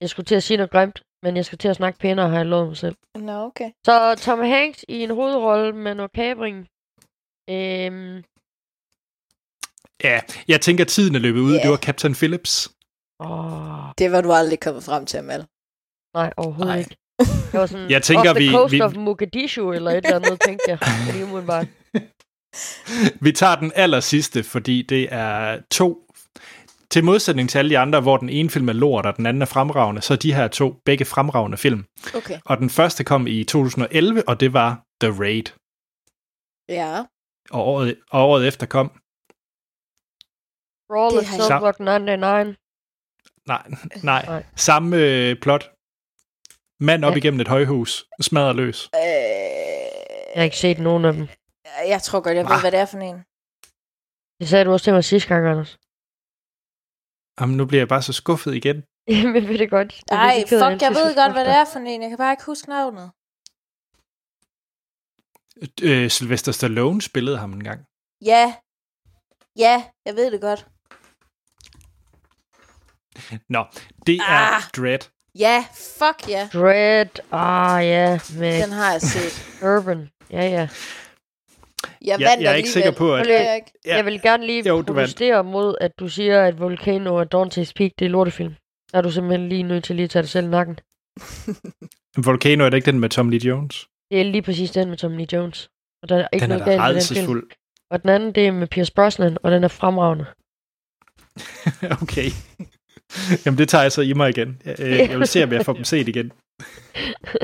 Jeg 0.00 0.08
skulle 0.10 0.26
til 0.26 0.34
at 0.34 0.42
sige 0.42 0.56
noget 0.56 0.70
grimt, 0.70 1.02
men 1.22 1.36
jeg 1.36 1.44
skal 1.44 1.58
til 1.58 1.68
at 1.68 1.76
snakke 1.76 1.98
pænere, 1.98 2.28
har 2.28 2.36
jeg 2.36 2.46
lovet 2.46 2.66
mig 2.66 2.76
selv. 2.76 2.96
Nå, 3.14 3.32
okay. 3.32 3.70
Så 3.86 4.14
Tom 4.18 4.40
Hanks 4.40 4.84
i 4.88 5.02
en 5.02 5.10
hovedrolle 5.10 5.72
med 5.72 5.94
noget 5.94 6.12
kabring. 6.12 6.56
Øhm, 7.50 8.24
Ja, 10.04 10.20
jeg 10.48 10.60
tænker, 10.60 10.84
at 10.84 10.88
tiden 10.88 11.14
er 11.14 11.18
løbet 11.18 11.40
ud. 11.40 11.54
Ja. 11.54 11.62
Det 11.62 11.70
var 11.70 11.76
Captain 11.76 12.14
Phillips. 12.14 12.68
åh, 13.20 13.90
Det 13.98 14.12
var 14.12 14.20
du 14.20 14.32
aldrig 14.32 14.60
kommet 14.60 14.84
frem 14.84 15.06
til, 15.06 15.16
Amal. 15.18 15.46
nej, 16.14 16.32
overhovedet 16.36 16.66
Nej. 16.74 16.78
ikke. 16.78 16.96
Jeg 17.52 17.60
var 17.60 17.66
sådan, 17.66 17.90
Jeg 17.90 18.02
tænker, 18.02 18.30
off 18.30 18.36
the 18.38 18.46
vi- 18.46 18.52
coast 18.52 18.72
vi- 18.72 18.80
of 18.80 18.94
Mogadishu, 18.94 19.72
eller 19.72 19.90
et 19.90 19.96
eller 19.96 20.16
andet, 20.16 20.40
tænkte 20.40 20.64
jeg. 20.70 20.78
Lige 21.12 21.24
umiddelbart. 21.24 21.66
Vi 23.24 23.32
tager 23.32 23.54
den 23.56 23.72
aller 23.74 24.00
sidste, 24.00 24.44
fordi 24.44 24.82
det 24.82 25.08
er 25.12 25.60
to... 25.70 26.04
Til 26.90 27.04
modsætning 27.04 27.50
til 27.50 27.58
alle 27.58 27.70
de 27.70 27.78
andre, 27.78 28.00
hvor 28.00 28.16
den 28.16 28.28
ene 28.28 28.50
film 28.50 28.68
er 28.68 28.72
lort, 28.72 29.06
og 29.06 29.16
den 29.16 29.26
anden 29.26 29.42
er 29.42 29.46
fremragende, 29.46 30.02
så 30.02 30.14
er 30.14 30.18
de 30.18 30.34
her 30.34 30.48
to 30.48 30.74
begge 30.84 31.04
fremragende 31.04 31.56
film. 31.56 31.84
Okay. 32.14 32.38
Og 32.44 32.58
den 32.58 32.70
første 32.70 33.04
kom 33.04 33.26
i 33.26 33.44
2011, 33.44 34.28
og 34.28 34.40
det 34.40 34.52
var 34.52 34.82
The 35.00 35.20
Raid. 35.22 35.44
Ja. 36.68 37.04
Og 37.50 37.66
året, 37.66 37.96
og 38.10 38.28
året 38.28 38.48
efter 38.48 38.66
kom... 38.66 38.88
Brawl 40.88 41.18
of 41.18 41.24
Silver 41.24 41.72
99. 41.98 42.56
Nej, 43.46 43.62
nej. 44.02 44.24
Nej. 44.26 44.44
Samme 44.56 44.96
øh, 44.96 45.36
plot. 45.42 45.70
Mand 46.80 47.04
op 47.04 47.12
Ja. 47.12 47.16
igennem 47.16 47.40
et 47.40 47.48
højhus. 47.48 48.04
Smadrer 48.20 48.52
løs. 48.52 48.88
Øh, 48.94 49.00
Jeg 50.34 50.40
har 50.40 50.42
ikke 50.44 50.56
set 50.56 50.78
nogen 50.78 51.04
af 51.04 51.12
dem. 51.12 51.28
Jeg 51.88 52.02
tror 52.02 52.20
godt, 52.20 52.36
jeg 52.36 52.44
ved, 52.44 52.52
Ah. 52.52 52.60
hvad 52.60 52.72
det 52.72 52.80
er 52.80 52.86
for 52.86 52.98
en. 52.98 53.24
Det 54.40 54.48
sagde 54.48 54.64
du 54.64 54.72
også 54.72 54.84
til 54.84 54.92
mig 54.92 55.04
sidste 55.04 55.28
gang, 55.28 55.46
Anders. 55.46 55.78
Jamen, 57.40 57.56
nu 57.56 57.64
bliver 57.66 57.80
jeg 57.80 57.88
bare 57.88 58.02
så 58.02 58.12
skuffet 58.12 58.54
igen. 58.54 58.84
Jamen, 59.08 59.34
jeg 59.34 59.48
ved 59.48 59.58
det 59.58 59.70
godt. 59.70 60.02
Nej, 60.10 60.34
fuck, 60.40 60.82
jeg 60.82 60.90
ved 61.00 61.14
godt, 61.16 61.32
hvad 61.32 61.44
det 61.44 61.54
er 61.54 61.64
for 61.72 61.78
en. 61.78 62.02
Jeg 62.02 62.08
kan 62.10 62.18
bare 62.18 62.32
ikke 62.32 62.44
huske 62.44 62.68
navnet. 62.68 63.10
Øh, 65.82 66.10
Sylvester 66.10 66.52
Stallone 66.52 67.02
spillede 67.02 67.38
ham 67.38 67.52
en 67.52 67.64
gang. 67.64 67.80
Ja. 68.24 68.54
Ja, 69.56 69.84
jeg 70.06 70.14
ved 70.16 70.30
det 70.30 70.40
godt. 70.40 70.66
Nå, 73.48 73.64
det 74.06 74.20
Ah. 74.28 74.52
er 74.56 74.70
Dread. 74.76 74.98
Ja, 75.38 75.64
fuck 75.74 76.28
ja. 76.28 76.48
Dread. 76.52 77.08
Ah, 77.32 77.86
ja. 77.86 78.20
Med 78.38 78.62
Den 78.62 78.72
har 78.72 78.92
jeg 78.92 79.02
set. 79.02 79.62
Urban. 79.62 80.10
Ja, 80.30 80.42
ja. 80.42 80.68
Jeg 82.04 82.20
Jeg, 82.20 82.36
jeg 82.40 82.52
er 82.52 82.56
ikke 82.56 82.68
sikker 82.70 82.90
på, 82.90 83.14
at... 83.14 83.26
Er 83.26 83.32
jeg. 83.32 83.62
Ja. 83.86 83.96
Jeg 83.96 84.04
vil 84.04 84.22
gerne 84.22 84.46
lige 84.46 84.68
Jo, 84.68 84.82
protestere 84.86 85.44
mod, 85.44 85.74
at 85.80 85.92
du 85.98 86.08
siger, 86.08 86.42
at 86.44 86.60
Volcano 86.60 87.14
og 87.14 87.22
Dante's 87.34 87.72
Peak, 87.76 87.90
det 87.98 88.04
er 88.04 88.08
lortefilm. 88.08 88.54
Der 88.92 88.98
er 88.98 89.02
du 89.02 89.10
simpelthen 89.10 89.48
lige 89.48 89.62
nødt 89.62 89.84
til 89.84 89.96
lige 89.96 90.04
at 90.04 90.10
tage 90.10 90.22
dig 90.22 90.30
selv 90.30 90.46
i 90.46 90.50
nakken. 90.50 90.78
Volcano 92.26 92.64
er 92.64 92.70
det 92.70 92.76
ikke 92.76 92.86
den 92.90 93.00
med 93.00 93.08
Tom 93.08 93.28
Lee 93.28 93.40
Jones? 93.46 93.88
Det 94.10 94.20
er 94.20 94.24
lige 94.24 94.42
præcis 94.42 94.70
den 94.70 94.88
med 94.88 94.96
Tommy 94.96 95.16
Lee 95.16 95.26
Jones. 95.32 95.68
Og 96.02 96.08
der 96.08 96.16
er 96.16 96.28
ikke 96.32 96.44
Den 96.44 96.52
er 96.52 96.56
noget 96.58 96.66
da 96.66 96.70
galt 96.70 96.80
med 96.80 96.86
den 96.86 96.94
film. 96.94 96.96
redselsfuld. 96.96 97.50
Og 97.90 98.02
den 98.02 98.10
anden, 98.10 98.32
det 98.34 98.46
er 98.46 98.52
med 98.52 98.66
Pierce 98.66 98.92
Brosnan, 98.92 99.36
og 99.42 99.50
den 99.50 99.64
er 99.64 99.68
fremragende. 99.68 100.24
okay. 102.02 102.30
Jamen, 103.46 103.58
det 103.58 103.68
tager 103.68 103.82
jeg 103.82 103.92
så 103.92 104.02
i 104.02 104.12
mig 104.12 104.30
igen. 104.30 104.62
Jeg, 104.64 104.80
øh, 104.80 104.90
jeg 104.98 105.18
vil 105.18 105.26
se, 105.26 105.44
om 105.44 105.52
jeg 105.52 105.64
får 105.64 105.72
dem 105.72 105.84
set 105.84 106.08
igen. 106.08 106.32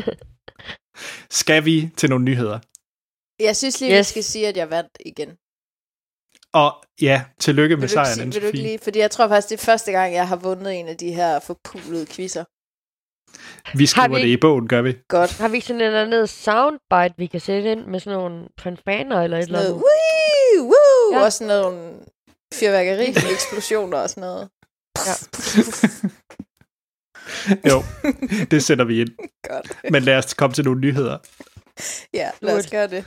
Skal 1.40 1.64
vi 1.64 1.90
til 1.97 2.11
nogle 2.11 2.24
nyheder? 2.24 2.59
Jeg 3.45 3.57
synes 3.57 3.80
lige, 3.80 3.99
yes. 3.99 3.99
vi 3.99 4.11
skal 4.11 4.24
sige, 4.24 4.49
at 4.49 4.57
jeg 4.57 4.70
vandt 4.70 4.99
igen. 5.07 5.28
Og 6.53 6.72
ja, 7.03 7.24
tillykke 7.40 7.76
med 7.76 7.88
sejren, 7.88 8.14
sige- 8.14 8.32
vil 8.32 8.42
du 8.42 8.47
ikke 8.47 8.59
lige? 8.59 8.78
Fordi 8.78 8.99
jeg 8.99 9.11
tror 9.11 9.28
faktisk, 9.28 9.49
det 9.49 9.61
er 9.61 9.64
første 9.64 9.92
gang, 9.92 10.14
jeg 10.14 10.28
har 10.28 10.36
vundet 10.36 10.80
en 10.80 10.88
af 10.88 10.97
de 10.97 11.12
her 11.12 11.38
forpulede 11.40 12.07
quizzer. 12.07 12.45
Vi 13.78 13.86
skriver 13.86 14.09
vi 14.09 14.22
det 14.22 14.28
i 14.28 14.36
bogen, 14.36 14.68
gør 14.68 14.82
vi. 14.82 14.97
Godt. 15.09 15.38
Har 15.38 15.49
vi 15.49 15.55
ikke 15.57 15.66
sådan 15.66 15.80
en 15.80 15.86
eller 15.86 16.03
anden 16.03 16.26
soundbite, 16.26 17.14
vi 17.18 17.26
kan 17.26 17.40
sætte 17.40 17.72
ind 17.72 17.86
med 17.86 18.01
sådan 18.01 18.18
nogle 18.18 18.49
fanfaner 18.61 19.22
eller 19.22 19.38
et 19.38 19.42
eller 19.42 19.59
andet? 19.59 19.72
woo, 19.72 20.62
woo, 20.62 21.12
ja. 21.18 21.24
og 21.24 21.32
sådan 21.32 21.61
nogle 21.62 22.01
fyrværkeri, 22.55 23.09
eksplosioner 23.32 23.99
og 23.99 24.11
sådan 24.11 24.20
noget. 24.20 24.49
Ja. 25.07 25.14
jo, 27.70 27.82
det 28.51 28.64
sætter 28.64 28.84
vi 28.84 29.01
ind. 29.01 29.09
Godt. 29.51 29.78
Men 29.90 30.03
lad 30.03 30.16
os 30.18 30.34
komme 30.34 30.55
til 30.55 30.64
nogle 30.64 30.80
nyheder. 30.80 31.18
Ja, 32.14 32.31
lad 32.43 32.59
os 32.59 32.70
gøre 32.70 32.87
det. 32.87 33.05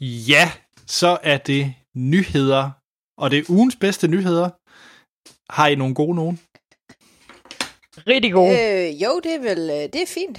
Ja, 0.00 0.52
så 0.86 1.18
er 1.22 1.38
det 1.38 1.74
nyheder. 1.94 2.70
Og 3.18 3.30
det 3.30 3.38
er 3.38 3.44
ugens 3.48 3.76
bedste 3.76 4.08
nyheder. 4.08 4.50
Har 5.52 5.68
I 5.68 5.74
nogle 5.74 5.94
gode 5.94 6.14
nogen? 6.16 6.40
Rigtig 8.06 8.32
gode. 8.32 8.50
Øh, 8.50 9.02
jo, 9.02 9.20
det 9.24 9.34
er 9.34 9.38
vel, 9.40 9.70
øh, 9.70 9.92
det 9.92 10.02
er 10.02 10.06
fint. 10.06 10.38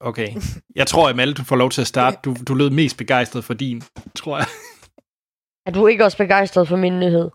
Okay. 0.00 0.28
Jeg 0.74 0.86
tror, 0.86 1.10
Amal, 1.10 1.32
du 1.32 1.44
får 1.44 1.56
lov 1.56 1.70
til 1.70 1.80
at 1.80 1.86
starte. 1.86 2.18
Du, 2.24 2.36
du 2.48 2.54
lød 2.54 2.70
mest 2.70 2.96
begejstret 2.96 3.44
for 3.44 3.54
din, 3.54 3.82
tror 4.16 4.36
jeg. 4.36 4.46
Er 5.66 5.70
du 5.70 5.86
ikke 5.86 6.04
også 6.04 6.16
begejstret 6.16 6.68
for 6.68 6.76
min 6.76 7.00
nyhed? 7.00 7.30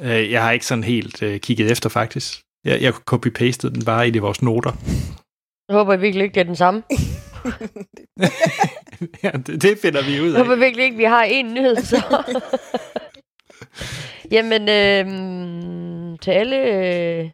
Øh, 0.00 0.30
Jeg 0.30 0.42
har 0.42 0.50
ikke 0.52 0.66
sådan 0.66 0.84
helt 0.84 1.22
øh, 1.22 1.40
kigget 1.40 1.70
efter, 1.72 1.88
faktisk. 1.88 2.40
Jeg, 2.64 2.82
jeg 2.82 2.92
copy-pastede 3.10 3.74
den 3.74 3.84
bare 3.84 4.08
i 4.08 4.18
vores 4.18 4.42
noter. 4.42 4.72
Jeg 5.68 5.76
håber 5.76 5.96
virkelig 5.96 6.24
ikke, 6.24 6.34
det 6.34 6.40
er 6.40 6.44
den 6.44 6.56
samme. 6.56 6.82
ja, 9.24 9.30
det, 9.30 9.62
det 9.62 9.78
finder 9.78 10.02
vi 10.04 10.20
ud 10.20 10.30
Jeg 10.32 10.38
håber 10.42 10.52
af. 10.52 10.60
virkelig 10.60 10.84
ikke, 10.84 10.96
vi 10.96 11.04
har 11.04 11.22
en 11.22 11.54
nyhed 11.54 11.76
så. 11.76 12.02
Jamen, 14.34 14.68
øhm, 14.68 16.18
til 16.18 16.30
alle, 16.30 16.56
øh, 16.56 17.24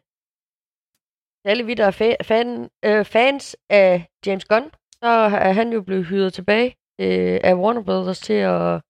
til 1.41 1.49
alle 1.49 1.65
vi, 1.65 1.73
der 1.73 1.85
er 1.85 1.91
fa- 1.91 2.23
fan, 2.23 2.69
øh, 2.85 3.05
fans 3.05 3.55
af 3.69 4.05
James 4.25 4.45
Gunn, 4.45 4.69
så 5.03 5.09
er 5.47 5.51
han 5.53 5.73
jo 5.73 5.81
blevet 5.81 6.05
hyret 6.05 6.33
tilbage 6.33 6.75
øh, 7.01 7.39
af 7.43 7.53
Warner 7.53 7.83
Brothers 7.83 8.19
til 8.19 8.33
at 8.33 8.81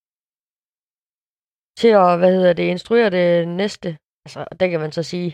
til 1.78 1.88
at, 1.88 2.18
hvad 2.20 2.32
hedder 2.34 2.54
det, 2.54 2.64
instruere 2.64 3.10
det 3.10 3.48
næste. 3.48 3.98
Altså, 4.26 4.46
det 4.60 4.70
kan 4.70 4.80
man 4.80 4.92
så 4.92 5.04
sige. 5.04 5.30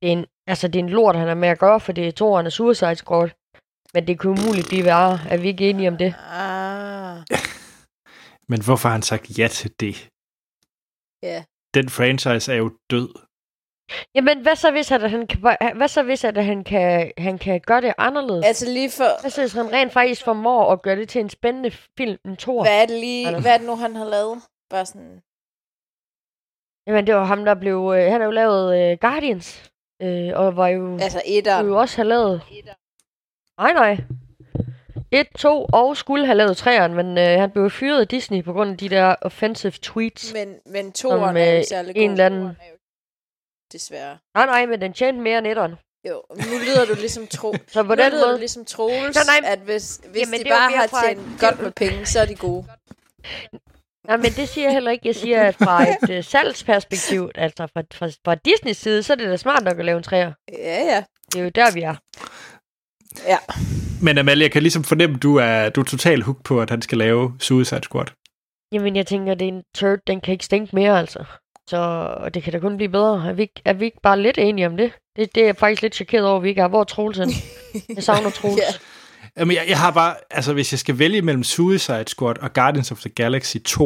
Det 0.00 0.08
er 0.08 0.12
en, 0.18 0.26
altså, 0.46 0.68
det 0.68 0.78
er 0.78 0.82
en 0.84 0.90
lort, 0.90 1.16
han 1.16 1.28
er 1.28 1.34
med 1.34 1.48
at 1.48 1.58
gøre, 1.58 1.80
for 1.80 1.92
det 1.92 2.08
er 2.08 2.12
toeren 2.12 2.46
af 2.46 2.52
Suicide 2.52 2.96
Squad. 2.96 3.30
Men 3.94 4.06
det 4.06 4.18
kunne 4.18 4.32
umuligt 4.40 4.68
blive 4.68 4.84
værre. 4.84 5.18
Er 5.32 5.36
vi 5.42 5.46
ikke 5.48 5.70
enige 5.70 5.88
om 5.88 5.96
det? 5.96 6.14
Ah, 6.18 7.18
Men 8.48 8.64
hvorfor 8.64 8.88
har 8.88 8.92
han 8.92 9.02
sagt 9.02 9.38
ja 9.38 9.48
til 9.48 9.70
det? 9.80 9.96
ja. 11.22 11.44
Den 11.74 11.88
franchise 11.88 12.52
er 12.52 12.56
jo 12.56 12.68
død. 12.90 13.25
Jamen, 14.14 14.40
hvad 14.42 14.56
så 14.56 14.70
hvis, 14.70 14.92
at 14.92 15.10
han 15.10 15.26
kan, 15.26 15.38
hvad 15.76 15.88
så 15.88 16.02
hvis, 16.02 16.24
at 16.24 16.44
han 16.44 16.64
kan, 16.64 17.12
han 17.18 17.38
kan 17.38 17.60
gøre 17.60 17.80
det 17.80 17.94
anderledes? 17.98 18.46
Altså 18.46 18.66
lige 18.70 18.90
for... 18.90 19.20
Hvad 19.20 19.30
så 19.30 19.40
hvis 19.40 19.52
han 19.52 19.72
rent 19.72 19.92
faktisk 19.92 20.24
formår 20.24 20.72
at 20.72 20.82
gøre 20.82 20.96
det 20.96 21.08
til 21.08 21.20
en 21.20 21.30
spændende 21.30 21.70
film, 21.70 22.18
en 22.24 22.36
tor? 22.36 22.62
Hvad 22.62 22.82
er 22.82 22.86
det 22.86 23.00
lige... 23.00 23.26
Eller- 23.26 23.40
Hvad 23.40 23.52
er 23.54 23.58
det 23.58 23.66
nu, 23.66 23.76
han 23.76 23.96
har 23.96 24.04
lavet? 24.04 24.38
Bare 24.70 24.86
sådan... 24.86 25.22
Jamen, 26.86 27.06
det 27.06 27.14
var 27.14 27.24
ham, 27.24 27.44
der 27.44 27.54
blev... 27.54 27.92
Øh, 27.96 28.02
han 28.12 28.20
har 28.20 28.24
jo 28.24 28.30
lavet 28.30 28.78
øh, 28.92 28.98
Guardians. 29.00 29.70
Øh, 30.02 30.30
og 30.34 30.56
var 30.56 30.68
jo... 30.68 30.92
Altså 30.94 31.18
Skulle 31.18 31.38
etteren. 31.38 31.66
jo 31.66 31.78
også 31.78 31.96
have 31.96 32.08
lavet... 32.08 32.42
Nej, 33.60 33.72
nej. 33.72 33.96
1, 35.10 35.26
2 35.38 35.66
og 35.72 35.96
skulle 35.96 36.26
have 36.26 36.36
lavet 36.36 36.56
træeren, 36.56 36.94
men 36.94 37.18
øh, 37.18 37.24
han 37.40 37.50
blev 37.50 37.70
fyret 37.70 38.00
af 38.00 38.08
Disney 38.08 38.44
på 38.44 38.52
grund 38.52 38.70
af 38.70 38.76
de 38.78 38.88
der 38.88 39.14
offensive 39.22 39.72
tweets. 39.82 40.32
Men, 40.34 40.54
men 40.66 40.92
toeren 40.92 41.20
Som, 41.28 41.36
er 41.36 41.52
jo 41.52 41.58
øh, 41.58 41.64
særlig 41.64 41.94
god. 41.94 42.02
en 42.02 42.10
eller 42.10 42.26
anden- 42.26 42.46
er 42.46 42.75
Desværre. 43.72 44.18
Nej, 44.34 44.46
nej, 44.46 44.66
men 44.66 44.80
den 44.80 44.92
tjente 44.92 45.20
mere 45.20 45.38
end 45.38 45.46
etteren. 45.46 45.74
Jo, 46.08 46.22
nu 46.30 46.58
lyder 46.66 46.84
du 46.84 46.94
ligesom 46.94 47.26
tro. 47.26 47.54
Så 47.72 47.82
på 47.82 47.94
nu 47.94 48.02
den 48.02 48.12
lyder 48.12 48.24
du 48.24 48.28
måde... 48.28 48.38
ligesom 48.38 48.64
Troels, 48.64 49.16
Nej, 49.16 49.40
nej. 49.40 49.52
at 49.52 49.58
hvis, 49.58 50.00
hvis 50.10 50.20
Jamen, 50.20 50.40
de 50.40 50.50
bare 50.50 50.70
har 50.72 51.02
tjent 51.04 51.40
godt 51.40 51.62
med 51.62 51.70
penge, 51.70 52.06
så 52.06 52.20
er 52.20 52.24
de 52.26 52.34
gode. 52.34 52.66
Nej, 54.06 54.16
men 54.16 54.32
det 54.32 54.48
siger 54.48 54.64
jeg 54.66 54.72
heller 54.72 54.90
ikke. 54.90 55.06
Jeg 55.06 55.14
siger, 55.14 55.42
at 55.42 55.54
fra 55.54 55.82
et 55.92 56.10
øh, 56.10 56.24
salgsperspektiv, 56.24 57.30
altså 57.34 57.66
fra, 57.74 57.82
fra, 57.94 58.06
fra 58.24 58.34
Disneys 58.34 58.76
side, 58.76 59.02
så 59.02 59.12
er 59.12 59.16
det 59.16 59.28
da 59.28 59.36
smart 59.36 59.64
nok 59.64 59.78
at 59.78 59.84
lave 59.84 59.96
en 59.96 60.02
træer. 60.02 60.32
Ja, 60.52 60.82
ja. 60.84 61.04
Det 61.32 61.38
er 61.40 61.44
jo 61.44 61.48
der, 61.54 61.72
vi 61.74 61.80
er. 61.82 61.94
Ja, 63.26 63.38
Men 64.02 64.18
Amalie, 64.18 64.42
jeg 64.42 64.52
kan 64.52 64.62
ligesom 64.62 64.84
fornemme, 64.84 65.16
at 65.16 65.22
du 65.22 65.36
er, 65.36 65.68
du 65.68 65.80
er 65.80 65.84
totalt 65.84 66.24
hooked 66.24 66.42
på, 66.44 66.60
at 66.60 66.70
han 66.70 66.82
skal 66.82 66.98
lave 66.98 67.32
Suicide 67.40 67.82
Squad. 67.82 68.06
Jamen, 68.72 68.96
jeg 68.96 69.06
tænker, 69.06 69.34
det 69.34 69.44
er 69.44 69.52
en 69.52 69.62
turd, 69.74 69.98
den 70.06 70.20
kan 70.20 70.32
ikke 70.32 70.44
stænke 70.44 70.76
mere, 70.76 70.98
altså. 70.98 71.24
Så 71.70 72.30
det 72.34 72.42
kan 72.42 72.52
da 72.52 72.58
kun 72.58 72.76
blive 72.76 72.88
bedre. 72.90 73.28
Er 73.28 73.32
vi, 73.32 73.42
ikke- 73.42 73.62
er 73.64 73.72
vi 73.72 73.84
ikke 73.84 74.00
bare 74.02 74.20
lidt 74.20 74.38
enige 74.38 74.66
om 74.66 74.76
det? 74.76 74.92
Det, 75.16 75.34
det 75.34 75.40
er 75.40 75.46
jeg 75.46 75.56
faktisk 75.56 75.82
lidt 75.82 75.94
chokeret 75.94 76.26
over, 76.26 76.36
at 76.36 76.42
vi 76.42 76.48
ikke 76.48 76.60
er. 76.60 76.68
Hvor 76.68 76.80
er 76.80 76.84
Troels 76.84 77.18
henne? 77.18 77.32
Jeg 77.94 78.02
savner 78.02 78.30
Troels. 78.40 78.58
Ja. 78.58 78.62
Jamen, 79.36 79.56
jeg, 79.56 79.64
jeg 79.68 79.78
har 79.78 79.90
bare, 79.92 80.16
altså 80.30 80.52
hvis 80.52 80.72
jeg 80.72 80.78
skal 80.78 80.98
vælge 80.98 81.22
mellem 81.22 81.44
Suicide 81.44 82.04
Squad 82.08 82.38
og 82.38 82.52
Guardians 82.52 82.92
of 82.92 83.00
the 83.00 83.10
Galaxy 83.10 83.56
2, 83.64 83.84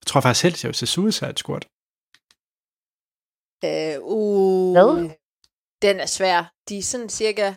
jeg 0.00 0.06
tror 0.06 0.20
faktisk 0.20 0.42
helst, 0.42 0.64
jeg 0.64 0.68
vil 0.68 0.74
se 0.74 0.86
Suicide 0.86 1.36
Squad. 1.36 1.60
Øh, 3.64 3.96
uh, 4.02 4.72
Hvad? 4.72 5.10
Den 5.82 6.00
er 6.00 6.06
svær. 6.06 6.52
De 6.68 6.78
er 6.78 6.82
sådan 6.82 7.08
cirka... 7.08 7.54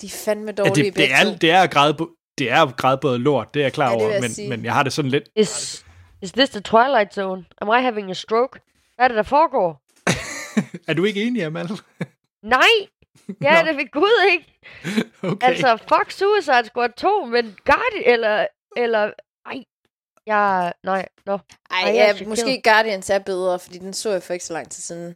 De 0.00 0.06
er 0.06 0.10
fandme 0.24 0.46
Ja, 0.46 0.52
dårlige 0.52 0.74
det, 0.74 0.84
det, 0.84 0.94
begge 0.94 1.14
er, 1.14 1.38
det 1.38 1.50
er 1.50 1.66
græd, 1.66 1.94
det 2.38 2.50
er 2.50 2.72
grædbådet 2.76 3.20
lort, 3.20 3.54
det 3.54 3.60
er 3.60 3.64
jeg 3.64 3.72
klar 3.72 3.90
Ja, 3.90 3.94
det 3.96 4.02
over, 4.06 4.20
men, 4.20 4.30
sige. 4.30 4.48
men 4.48 4.64
jeg 4.64 4.74
har 4.74 4.82
det 4.82 4.92
sådan 4.92 5.10
lidt, 5.10 5.28
Is, 5.36 5.86
is 6.22 6.32
this 6.32 6.50
the 6.50 6.60
Twilight 6.60 7.14
Zone? 7.14 7.46
Am 7.60 7.68
I 7.68 7.80
having 7.82 8.10
a 8.10 8.14
stroke? 8.14 8.60
Hvad 8.96 9.04
er 9.04 9.08
det, 9.08 9.16
der 9.16 9.22
foregår? 9.22 9.82
er 10.88 10.94
du 10.94 11.04
ikke 11.04 11.22
enig, 11.22 11.44
Amalie? 11.44 11.76
Nej! 12.42 12.68
Ja, 13.42 13.62
det 13.66 13.76
vil 13.76 13.88
Gud 13.90 14.26
ikke. 14.32 14.58
Okay. 15.22 15.46
Altså, 15.48 15.76
fuck 15.76 16.10
Suicide 16.10 16.64
Squad 16.66 16.92
2, 16.96 17.24
men 17.24 17.56
Guardian, 17.64 18.12
eller, 18.12 18.46
eller, 18.76 19.12
ej, 19.46 19.64
jeg, 20.26 20.72
nej, 20.84 21.08
nå. 21.26 21.32
Ej, 21.32 21.40
Ej, 21.70 21.96
jeg 21.96 22.16
ja, 22.20 22.26
måske 22.28 22.60
Guardians 22.64 23.10
er 23.10 23.18
bedre, 23.18 23.58
fordi 23.58 23.78
den 23.78 23.92
så 23.92 24.10
jeg 24.10 24.22
for 24.22 24.32
ikke 24.32 24.44
så 24.44 24.52
lang 24.52 24.70
tid 24.70 24.82
siden. 24.82 25.14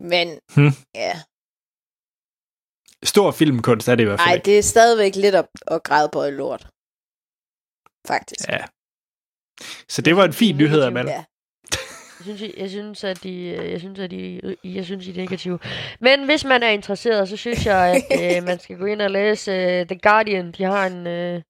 Men, 0.00 0.28
Hmm. 0.54 0.72
ja. 0.94 1.12
Stor 3.04 3.30
filmkunst 3.30 3.88
er 3.88 3.94
det 3.94 4.02
i 4.04 4.06
hvert 4.06 4.20
fald 4.20 4.28
Ej, 4.28 4.34
ikke. 4.34 4.44
det 4.44 4.58
er 4.58 4.62
stadigvæk 4.62 5.14
lidt 5.16 5.34
at, 5.34 5.46
at 5.66 5.82
græde 5.82 6.08
på 6.12 6.24
i 6.24 6.30
lort. 6.30 6.68
Faktisk. 8.06 8.48
Ja. 8.48 8.64
Så 9.88 10.02
det 10.02 10.16
var 10.16 10.24
en 10.24 10.32
fin 10.32 10.56
nyhed, 10.56 10.82
Amalie. 10.82 11.10
Ja. 11.10 11.24
Jeg 12.26 12.36
synes, 12.36 12.54
jeg 12.56 12.70
synes, 12.70 13.04
at 13.04 13.22
de, 13.22 13.70
jeg 13.70 13.80
synes, 13.80 13.98
at 13.98 14.10
de, 14.10 14.40
jeg 14.64 14.84
synes, 14.84 15.04
de 15.04 15.10
er 15.10 15.16
negative. 15.16 15.58
Men 16.00 16.24
hvis 16.24 16.44
man 16.44 16.62
er 16.62 16.68
interesseret, 16.68 17.28
så 17.28 17.36
synes 17.36 17.66
jeg, 17.66 18.02
at 18.10 18.36
øh, 18.36 18.42
man 18.48 18.58
skal 18.58 18.78
gå 18.78 18.84
ind 18.84 19.02
og 19.02 19.10
læse 19.10 19.52
uh, 19.52 19.86
The 19.86 19.98
Guardian. 20.02 20.52
De 20.52 20.62
har 20.64 20.86
en, 20.86 21.06
øh, 21.06 21.42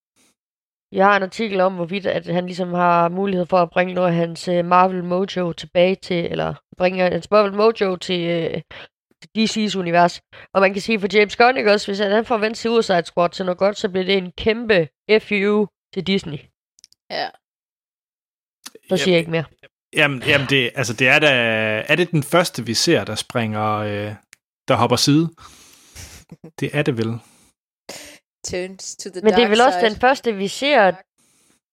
de 0.92 0.98
har 0.98 1.16
en 1.16 1.22
artikel 1.22 1.60
om, 1.60 1.74
hvorvidt 1.74 2.06
at 2.06 2.26
han 2.26 2.46
ligesom 2.46 2.72
har 2.72 3.08
mulighed 3.08 3.46
for 3.46 3.56
at 3.56 3.70
bringe 3.70 3.94
noget 3.94 4.08
af 4.08 4.14
hans 4.14 4.48
øh, 4.48 4.64
Marvel 4.64 5.04
Mojo 5.04 5.52
tilbage 5.52 5.94
til, 5.94 6.24
eller 6.30 6.54
bringe 6.78 7.02
hans 7.02 7.30
Marvel 7.30 7.54
Mojo 7.54 7.96
til, 7.96 8.20
øh, 8.30 8.60
til 9.22 9.28
DC's 9.38 9.78
univers. 9.78 10.20
Og 10.54 10.60
man 10.60 10.72
kan 10.72 10.82
sige 10.82 11.00
for 11.00 11.08
James 11.12 11.36
Gunn, 11.36 11.56
ikke 11.56 11.72
også, 11.72 11.86
hvis 11.86 11.98
han 11.98 12.10
han 12.10 12.24
får 12.24 12.38
vendt 12.38 12.58
Suicide 12.58 13.04
Squad 13.04 13.30
til 13.30 13.44
noget 13.44 13.58
godt, 13.58 13.78
så 13.78 13.88
bliver 13.88 14.04
det 14.04 14.16
en 14.16 14.32
kæmpe 14.38 14.88
FU 15.20 15.66
til 15.94 16.06
Disney. 16.06 16.38
ja. 17.10 17.28
Så 18.88 18.96
siger 18.96 19.12
jeg 19.12 19.18
ikke 19.18 19.30
mere. 19.30 19.44
Jamen, 19.96 20.22
jamen 20.22 20.46
det, 20.50 20.70
altså 20.74 20.92
det 20.92 21.08
er 21.08 21.18
da, 21.18 21.28
er 21.88 21.94
det 21.96 22.10
den 22.10 22.22
første, 22.22 22.66
vi 22.66 22.74
ser, 22.74 23.04
der 23.04 23.14
springer, 23.14 23.72
øh, 23.76 24.14
der 24.68 24.74
hopper 24.74 24.96
side? 24.96 25.30
Det 26.60 26.70
er 26.76 26.82
det 26.82 26.96
vel. 26.96 27.18
Turns 28.46 28.96
to 28.96 29.10
the 29.10 29.20
Men 29.22 29.34
det 29.34 29.42
er 29.44 29.48
vel 29.48 29.60
også 29.60 29.78
side. 29.80 29.90
den 29.90 30.00
første, 30.00 30.34
vi 30.34 30.48
ser... 30.48 30.92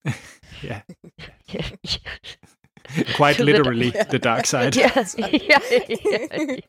Ja. 0.64 0.80
Quite 3.18 3.44
literally 3.46 3.92
the 4.10 4.18
dark 4.18 4.46
side. 4.52 4.72
ja, 4.76 4.92
ja, 5.18 5.24
ja, 5.48 5.60
ja. 6.50 6.64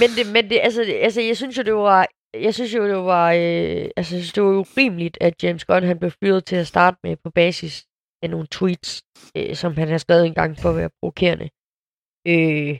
Men 0.00 0.10
det, 0.16 0.26
men 0.32 0.50
det, 0.50 0.60
altså, 0.62 0.80
det- 0.80 0.98
altså, 1.02 1.20
jeg 1.20 1.36
synes 1.36 1.58
jo, 1.58 1.62
det 1.62 1.74
var, 1.74 2.06
jeg 2.34 2.54
synes 2.54 2.74
jo, 2.74 2.88
det 2.88 2.96
var, 2.96 3.32
øh, 3.32 3.88
altså, 3.96 4.32
det 4.34 4.42
var 4.42 4.48
urimeligt, 4.50 5.18
at 5.20 5.42
James 5.42 5.64
Gunn, 5.64 5.86
han 5.86 5.98
blev 5.98 6.10
fyret 6.24 6.44
til 6.44 6.56
at 6.56 6.66
starte 6.66 6.96
med 7.02 7.16
på 7.24 7.30
basis 7.30 7.84
af 8.24 8.30
nogle 8.30 8.46
tweets, 8.50 9.02
øh, 9.36 9.54
som 9.56 9.76
han 9.76 9.88
har 9.88 9.98
skrevet 9.98 10.26
engang 10.26 10.58
for 10.58 10.70
at 10.70 10.76
være 10.76 10.90
provokerende. 11.00 11.48
Øh, 12.26 12.78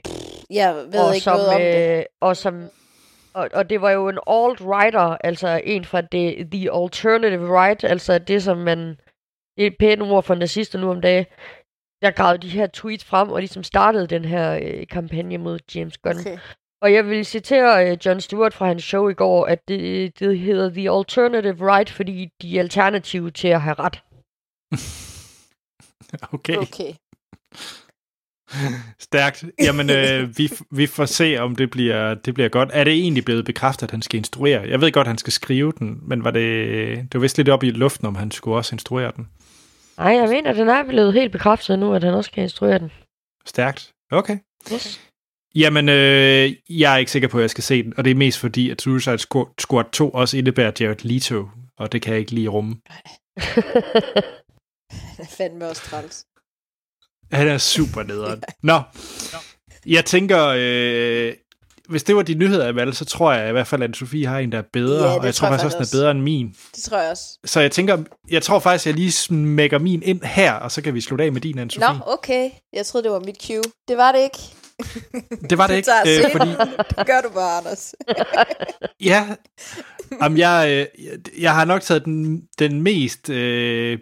Jeg 0.49 0.75
ved 0.75 0.99
og 0.99 1.13
ikke 1.15 1.23
som, 1.23 1.37
noget 1.37 1.49
om 1.53 1.61
det. 1.61 1.97
øh, 1.99 2.03
og 2.21 2.37
som 2.37 2.69
og, 3.33 3.49
og 3.53 3.69
det 3.69 3.81
var 3.81 3.91
jo 3.91 4.09
en 4.09 4.19
alt-righter, 4.27 5.17
altså 5.23 5.61
en 5.63 5.85
fra 5.85 6.01
det, 6.01 6.51
the 6.51 6.71
alternative 6.73 7.59
right, 7.61 7.83
altså 7.83 8.19
det, 8.19 8.43
som 8.43 8.57
man, 8.57 8.79
det 9.57 9.63
er 9.63 9.67
et 9.67 9.77
pænt 9.79 10.01
ord 10.01 10.23
for 10.23 10.35
nazister 10.35 10.79
nu 10.79 10.91
om 10.91 11.01
dagen, 11.01 11.25
der 12.01 12.11
gravede 12.11 12.41
de 12.41 12.49
her 12.49 12.67
tweets 12.67 13.05
frem, 13.05 13.29
og 13.29 13.39
ligesom 13.39 13.63
startede 13.63 14.07
den 14.07 14.25
her 14.25 14.59
øh, 14.63 14.87
kampagne 14.87 15.37
mod 15.37 15.59
James 15.75 15.97
Gunn. 15.97 16.19
Okay. 16.19 16.37
Og 16.81 16.93
jeg 16.93 17.05
vil 17.05 17.25
citere 17.25 17.91
øh, 17.91 17.97
John 18.05 18.21
Stewart 18.21 18.53
fra 18.53 18.65
hans 18.67 18.83
show 18.83 19.07
i 19.09 19.13
går, 19.13 19.45
at 19.45 19.67
det, 19.67 20.19
det 20.19 20.39
hedder 20.39 20.69
The 20.69 20.91
Alternative 20.91 21.73
Right, 21.75 21.89
fordi 21.89 22.29
de 22.41 22.57
er 22.57 22.61
alternative 22.61 23.31
til 23.31 23.47
at 23.47 23.61
have 23.61 23.75
ret. 23.79 24.01
Okay, 26.33 26.57
Okay. 26.57 26.93
stærkt. 28.99 29.43
Jamen, 29.61 29.89
øh, 29.89 30.37
vi, 30.37 30.51
vi 30.71 30.87
får 30.87 31.05
se, 31.05 31.37
om 31.37 31.55
det 31.55 31.69
bliver, 31.71 32.13
det 32.13 32.33
bliver 32.33 32.49
godt. 32.49 32.69
Er 32.73 32.83
det 32.83 32.93
egentlig 32.93 33.25
blevet 33.25 33.45
bekræftet, 33.45 33.83
at 33.83 33.91
han 33.91 34.01
skal 34.01 34.17
instruere? 34.17 34.61
Jeg 34.61 34.81
ved 34.81 34.91
godt, 34.91 35.05
at 35.05 35.09
han 35.09 35.17
skal 35.17 35.33
skrive 35.33 35.73
den, 35.79 35.99
men 36.01 36.23
var 36.23 36.31
det, 36.31 36.67
det 36.97 37.13
var 37.13 37.19
vist 37.19 37.37
lidt 37.37 37.49
op 37.49 37.63
i 37.63 37.69
luften, 37.69 38.07
om 38.07 38.15
han 38.15 38.31
skulle 38.31 38.57
også 38.57 38.75
instruere 38.75 39.11
den. 39.15 39.27
Nej, 39.97 40.13
jeg 40.13 40.29
mener, 40.29 40.53
den 40.53 40.69
er 40.69 40.83
blevet 40.83 41.13
helt 41.13 41.31
bekræftet 41.31 41.79
nu, 41.79 41.93
at 41.93 42.03
han 42.03 42.13
også 42.13 42.31
kan 42.31 42.43
instruere 42.43 42.79
den. 42.79 42.91
Stærkt. 43.45 43.91
Okay. 44.11 44.37
Yes. 44.73 45.01
Jamen, 45.55 45.89
øh, 45.89 46.51
jeg 46.69 46.93
er 46.93 46.97
ikke 46.97 47.11
sikker 47.11 47.27
på, 47.27 47.37
at 47.37 47.41
jeg 47.41 47.49
skal 47.49 47.63
se 47.63 47.83
den, 47.83 47.93
og 47.97 48.05
det 48.05 48.11
er 48.11 48.15
mest 48.15 48.39
fordi, 48.39 48.69
at 48.69 48.81
Suicide 48.81 49.17
Squad 49.59 49.91
2 49.91 50.09
også 50.09 50.37
indebærer 50.37 50.71
Jared 50.79 51.05
Leto, 51.05 51.49
og 51.77 51.91
det 51.91 52.01
kan 52.01 52.11
jeg 52.11 52.19
ikke 52.19 52.31
lige 52.31 52.47
rumme. 52.49 52.75
Han 54.95 55.25
er 55.25 55.29
fandme 55.37 55.69
også 55.69 55.81
træls. 55.81 56.25
Han 57.31 57.47
er 57.47 57.57
super 57.57 58.03
nederen. 58.03 58.43
Nå, 58.63 58.81
jeg 59.85 60.05
tænker, 60.05 60.53
øh, 60.57 61.33
hvis 61.89 62.03
det 62.03 62.15
var 62.15 62.21
de 62.21 62.33
nyheder, 62.33 62.69
Amal, 62.69 62.93
så 62.93 63.05
tror 63.05 63.33
jeg 63.33 63.49
i 63.49 63.51
hvert 63.51 63.67
fald, 63.67 63.83
at 63.83 63.95
Sofie 63.95 64.27
har 64.27 64.39
en, 64.39 64.51
der 64.51 64.57
er 64.57 64.63
bedre, 64.73 65.07
Ja, 65.07 65.17
og 65.19 65.25
jeg 65.25 65.35
tror 65.35 65.47
faktisk 65.47 65.65
også, 65.65 65.77
den 65.77 65.83
er 65.85 65.89
bedre 65.91 66.11
end 66.11 66.21
min. 66.21 66.55
Det 66.75 66.83
tror 66.83 66.99
jeg 66.99 67.11
også. 67.11 67.39
Så 67.45 67.59
jeg 67.61 67.71
tænker, 67.71 68.03
jeg 68.29 68.43
tror 68.43 68.59
faktisk, 68.59 68.85
jeg 68.85 68.93
lige 68.93 69.11
smækker 69.11 69.79
min 69.79 70.03
ind 70.03 70.21
her, 70.21 70.53
og 70.53 70.71
så 70.71 70.81
kan 70.81 70.93
vi 70.93 71.01
slutte 71.01 71.25
af 71.25 71.31
med 71.31 71.41
din, 71.41 71.59
Anne-Sophie. 71.59 71.93
Nå, 71.93 71.99
okay. 72.07 72.49
Jeg 72.73 72.85
troede, 72.85 73.03
det 73.03 73.11
var 73.11 73.19
mit 73.19 73.45
cue. 73.47 73.61
Det 73.87 73.97
var 73.97 74.11
det 74.11 74.19
ikke. 74.19 74.37
Det 75.49 75.57
var 75.57 75.67
det 75.67 75.75
ikke, 75.81 75.91
øh, 76.07 76.31
fordi 76.31 76.49
Det 76.97 77.07
gør 77.07 77.21
du 77.21 77.29
bare, 77.29 77.57
Anders. 77.57 77.95
Ja, 79.01 79.27
Jamen, 80.21 80.37
jeg, 80.37 80.87
øh, 80.97 81.15
jeg 81.41 81.55
har 81.55 81.65
nok 81.65 81.81
taget 81.81 82.05
den, 82.05 82.41
den 82.59 82.81
mest... 82.81 83.29
Øh, 83.29 83.99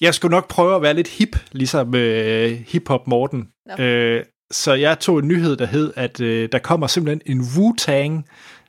jeg 0.00 0.14
skulle 0.14 0.30
nok 0.30 0.48
prøve 0.48 0.76
at 0.76 0.82
være 0.82 0.94
lidt 0.94 1.08
hip, 1.08 1.36
ligesom 1.52 1.94
øh, 1.94 2.50
hip-hop 2.50 3.06
Morten. 3.06 3.48
Nå. 3.66 3.84
Øh, 3.84 4.24
så 4.50 4.74
jeg 4.74 5.00
tog 5.00 5.18
en 5.18 5.28
nyhed, 5.28 5.56
der 5.56 5.66
hed, 5.66 5.92
at 5.96 6.20
øh, 6.20 6.48
der 6.52 6.58
kommer 6.58 6.86
simpelthen 6.86 7.36
en 7.36 7.40
Wu-Tang 7.40 8.24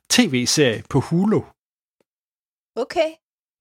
tv-serie 0.09 0.84
på 0.89 0.99
Hulu. 0.99 1.41
Okay. 2.75 3.09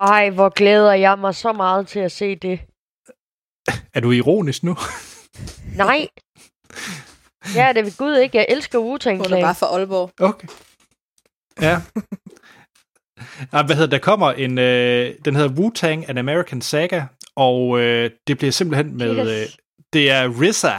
Ej, 0.01 0.31
hvor 0.31 0.49
glæder 0.49 0.93
jeg 0.93 1.19
mig 1.19 1.35
så 1.35 1.53
meget 1.53 1.89
til 1.89 2.01
at 2.01 2.13
se 2.13 2.35
det. 2.37 2.61
Er 3.95 4.01
du 4.01 4.11
ironisk 4.11 4.63
nu? 4.63 4.77
Nej. 5.77 6.09
Ja, 7.55 7.73
det 7.73 7.85
ved 7.85 7.97
Gud 7.99 8.17
ikke. 8.17 8.39
Jeg 8.39 8.47
elsker 8.49 8.79
Wu-Tang 8.79 9.17
Hun 9.17 9.33
er 9.33 9.41
bare 9.41 9.55
fra 9.55 9.67
Aalborg. 9.67 10.11
Okay. 10.21 10.49
Ja. 11.61 11.81
Ah, 13.53 13.67
hvad 13.67 13.77
hedder, 13.77 13.91
der 13.91 13.99
kommer 13.99 14.33
en, 14.33 14.59
øh, 14.59 15.15
den 15.25 15.37
hedder 15.37 15.49
Wu-Tang 15.51 16.11
An 16.11 16.19
American 16.19 16.61
Saga, 16.61 17.05
og 17.41 17.81
øh, 17.81 18.11
det 18.27 18.39
bliver 18.39 18.53
simpelthen 18.53 18.97
med, 18.97 19.41
øh, 19.41 19.47
det 19.93 20.11
er 20.11 20.29
RZA, 20.29 20.77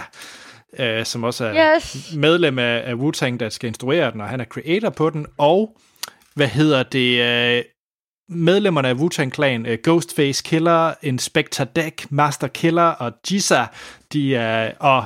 øh, 0.79 1.05
som 1.05 1.23
også 1.23 1.45
er 1.45 1.75
Yes. 1.75 2.13
medlem 2.15 2.59
af, 2.59 2.83
af 2.85 2.93
Wu-Tang, 2.93 3.37
der 3.37 3.49
skal 3.49 3.67
instruere 3.67 4.11
den, 4.11 4.21
og 4.21 4.27
han 4.27 4.39
er 4.41 4.45
creator 4.45 4.89
på 4.89 5.09
den, 5.09 5.25
og 5.37 5.77
hvad 6.35 6.47
hedder 6.47 6.83
det, 6.83 7.21
øh, 7.57 7.63
medlemmerne 8.29 8.87
af 8.87 8.93
Wu-Tang 8.93 9.29
Clan, 9.29 9.65
øh, 9.65 9.77
Ghostface 9.83 10.43
Killer, 10.43 10.93
Inspector 11.01 11.63
Deck, 11.63 12.11
Master 12.11 12.47
Killer 12.47 12.83
og 12.83 13.11
Jisa, 13.31 13.65
de 14.13 14.35
er, 14.35 14.71
og 14.79 15.05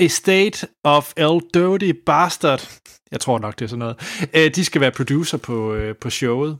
Estate 0.00 0.66
of 0.84 1.12
El 1.16 1.40
Dirty 1.54 1.92
Bastard, 2.06 2.80
jeg 3.12 3.20
tror 3.20 3.38
nok, 3.38 3.58
det 3.58 3.64
er 3.64 3.68
sådan 3.68 3.78
noget, 3.78 4.28
øh, 4.34 4.54
de 4.54 4.64
skal 4.64 4.80
være 4.80 4.90
producer 4.90 5.38
på, 5.38 5.74
øh, 5.74 5.96
på 5.96 6.10
showet. 6.10 6.58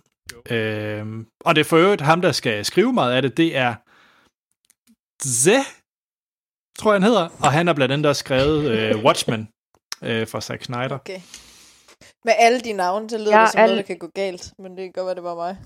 Øh, 0.51 1.05
og 1.45 1.55
det 1.55 1.61
er 1.61 1.64
for 1.64 1.76
øvrigt 1.76 2.03
ham, 2.03 2.20
der 2.20 2.32
skal 2.32 2.64
skrive 2.64 2.93
meget 2.93 3.12
af 3.12 3.22
det, 3.22 3.36
det 3.36 3.57
er 3.57 3.74
Ze, 5.24 5.56
tror 6.78 6.92
jeg 6.92 6.94
han 7.02 7.02
hedder, 7.02 7.28
og 7.42 7.52
han 7.52 7.66
har 7.66 7.74
blandt 7.74 7.92
andet 7.92 8.06
også 8.06 8.20
skrevet 8.20 8.70
øh, 8.70 9.04
Watchmen 9.04 9.48
øh, 10.02 10.28
fra 10.28 10.40
Zack 10.40 10.64
Snyder. 10.64 10.94
Okay. 10.94 11.20
Med 12.24 12.32
alle 12.38 12.60
de 12.60 12.72
navne, 12.72 13.10
så 13.10 13.18
lyder 13.18 13.36
Ja, 13.36 13.42
det 13.42 13.50
som 13.52 13.60
alle- 13.60 13.74
noget, 13.74 13.86
der 13.88 13.94
kan 13.94 13.98
gå 13.98 14.10
galt. 14.14 14.52
Men 14.58 14.76
det 14.76 14.82
kan 14.84 14.92
godt 14.92 15.06
være, 15.06 15.14
det 15.14 15.22
var 15.22 15.34
mig. 15.34 15.56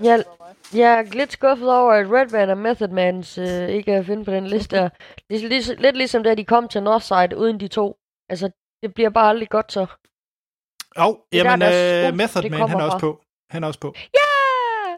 Jeg, 0.00 0.24
mig. 0.40 0.54
jeg 0.80 0.92
er 0.98 1.02
lidt 1.02 1.32
skuffet 1.32 1.72
over, 1.72 1.92
at 1.92 2.06
Redman 2.12 2.50
og 2.50 2.58
Method 2.58 2.88
Mans 2.88 3.38
øh, 3.38 3.68
ikke 3.68 3.92
er 3.92 3.98
at 3.98 4.06
finde 4.06 4.24
på 4.24 4.30
den 4.30 4.46
liste. 4.46 4.76
her. 4.76 4.88
Lig, 5.30 5.48
lig, 5.48 5.80
lidt 5.80 5.96
ligesom 5.96 6.22
da 6.22 6.34
de 6.34 6.44
kom 6.44 6.68
til 6.68 6.82
Northside 6.82 7.36
uden 7.36 7.60
de 7.60 7.68
to. 7.68 7.96
Altså, 8.28 8.50
det 8.82 8.94
bliver 8.94 9.10
bare 9.10 9.28
aldrig 9.28 9.48
godt 9.48 9.72
så. 9.72 9.86
Og, 10.96 11.08
oh, 11.10 11.16
jamen, 11.32 11.60
der, 11.60 11.70
deres 11.70 12.08
øh, 12.12 12.16
Method 12.16 12.50
Man, 12.50 12.68
han 12.68 12.80
er 12.80 12.84
også 12.84 12.90
fra. 12.92 12.98
på. 12.98 13.20
Han 13.50 13.62
er 13.64 13.66
også 13.68 13.80
på. 13.80 13.94
Ja! 14.14 14.96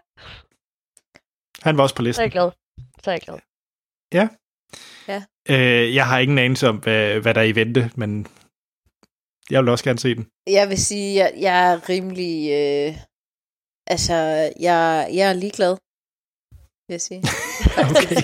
Han 1.62 1.76
var 1.76 1.82
også 1.82 1.94
på 1.94 2.00
Så 2.00 2.02
er 2.02 2.06
listen. 2.08 2.22
jeg 2.22 2.30
glad. 2.32 2.50
Så 3.02 3.10
er 3.10 3.14
jeg 3.14 3.20
glad. 3.20 3.38
Øh, 5.50 5.94
jeg 5.94 6.06
har 6.06 6.18
ingen 6.18 6.38
anelse 6.38 6.68
om, 6.68 6.76
hvad, 6.76 7.20
hvad 7.20 7.34
der 7.34 7.40
er 7.40 7.44
i 7.44 7.54
vente, 7.54 7.90
men 7.96 8.26
jeg 9.50 9.62
vil 9.62 9.68
også 9.68 9.84
gerne 9.84 9.98
se 9.98 10.14
den. 10.14 10.26
Jeg 10.46 10.68
vil 10.68 10.78
sige, 10.78 11.14
jeg, 11.14 11.32
jeg 11.36 11.72
er 11.72 11.88
rimelig... 11.88 12.50
Øh, 12.52 12.98
altså, 13.86 14.14
jeg, 14.60 15.08
jeg 15.12 15.28
er 15.28 15.32
ligeglad. 15.32 15.76
Vil 16.88 16.94
jeg 16.94 17.00
sige. 17.00 17.22
Okay. 17.90 18.22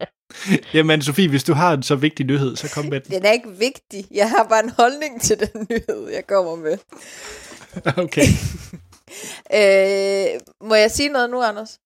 Jamen, 0.74 1.02
Sofie, 1.02 1.28
hvis 1.28 1.44
du 1.44 1.52
har 1.52 1.72
en 1.72 1.82
så 1.82 1.96
vigtig 1.96 2.26
nyhed, 2.26 2.56
så 2.56 2.70
kom 2.74 2.84
med 2.84 3.00
den. 3.00 3.10
Den 3.12 3.24
er 3.24 3.30
ikke 3.32 3.50
vigtig. 3.58 4.06
Jeg 4.10 4.30
har 4.30 4.46
bare 4.48 4.64
en 4.64 4.70
holdning 4.70 5.22
til 5.22 5.38
den 5.40 5.66
nyhed, 5.70 6.08
jeg 6.08 6.26
kommer 6.26 6.56
med. 6.56 6.78
Okay. 7.96 8.26
Øh, 9.58 10.40
må 10.68 10.74
jeg 10.74 10.90
sige 10.90 11.08
noget 11.08 11.30
nu, 11.30 11.42
Anders? 11.42 11.78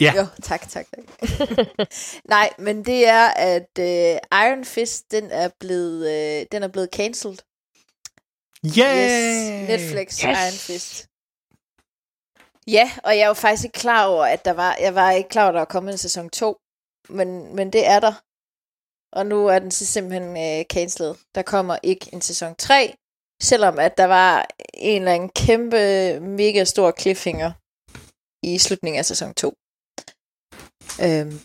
Ja. 0.00 0.12
Jo, 0.16 0.26
tak, 0.42 0.68
tak, 0.68 0.86
tak. 0.94 1.04
Nej, 2.34 2.50
men 2.58 2.84
det 2.84 3.08
er, 3.08 3.28
at 3.28 3.78
øh, 3.78 4.18
Iron 4.32 4.64
Fist, 4.64 5.10
den 5.10 5.30
er 5.30 5.48
blevet, 5.60 6.08
øh, 6.08 6.46
den 6.52 6.62
er 6.62 6.68
blevet 6.68 6.88
cancelled. 6.92 7.38
Yeah! 8.78 9.62
Yes, 9.62 9.68
Netflix 9.68 10.08
Yes! 10.08 10.22
Iron 10.22 10.58
Fist. 10.58 11.06
Ja, 12.66 12.90
og 13.04 13.18
jeg 13.18 13.28
var 13.28 13.34
faktisk 13.34 13.64
ikke 13.64 13.78
klar 13.78 14.06
over, 14.06 14.24
at 14.24 14.44
der 14.44 14.52
var, 14.52 14.76
jeg 14.80 14.94
var 14.94 15.10
ikke 15.10 15.28
klar 15.28 15.42
over, 15.42 15.48
at 15.48 15.54
der 15.54 15.60
var 15.60 15.64
kommet 15.64 15.92
en 15.92 15.98
sæson 15.98 16.30
2, 16.30 16.56
men, 17.08 17.56
men 17.56 17.72
det 17.72 17.86
er 17.86 18.00
der. 18.00 18.12
Og 19.12 19.26
nu 19.26 19.46
er 19.46 19.58
den 19.58 19.70
så 19.70 19.86
simpelthen 19.86 20.36
øh, 20.36 20.64
cancelled. 20.64 21.14
Der 21.34 21.42
kommer 21.42 21.78
ikke 21.82 22.10
en 22.12 22.20
sæson 22.20 22.54
3, 22.54 22.94
selvom 23.42 23.78
at 23.78 23.96
der 23.96 24.04
var 24.04 24.46
en 24.74 25.02
eller 25.02 25.14
anden 25.14 25.28
kæmpe, 25.28 26.20
mega 26.20 26.64
stor 26.64 26.94
cliffhanger 27.00 27.52
i 28.42 28.58
slutningen 28.58 28.98
af 28.98 29.04
sæson 29.04 29.34
2. 29.34 29.54
Øhm, 31.06 31.40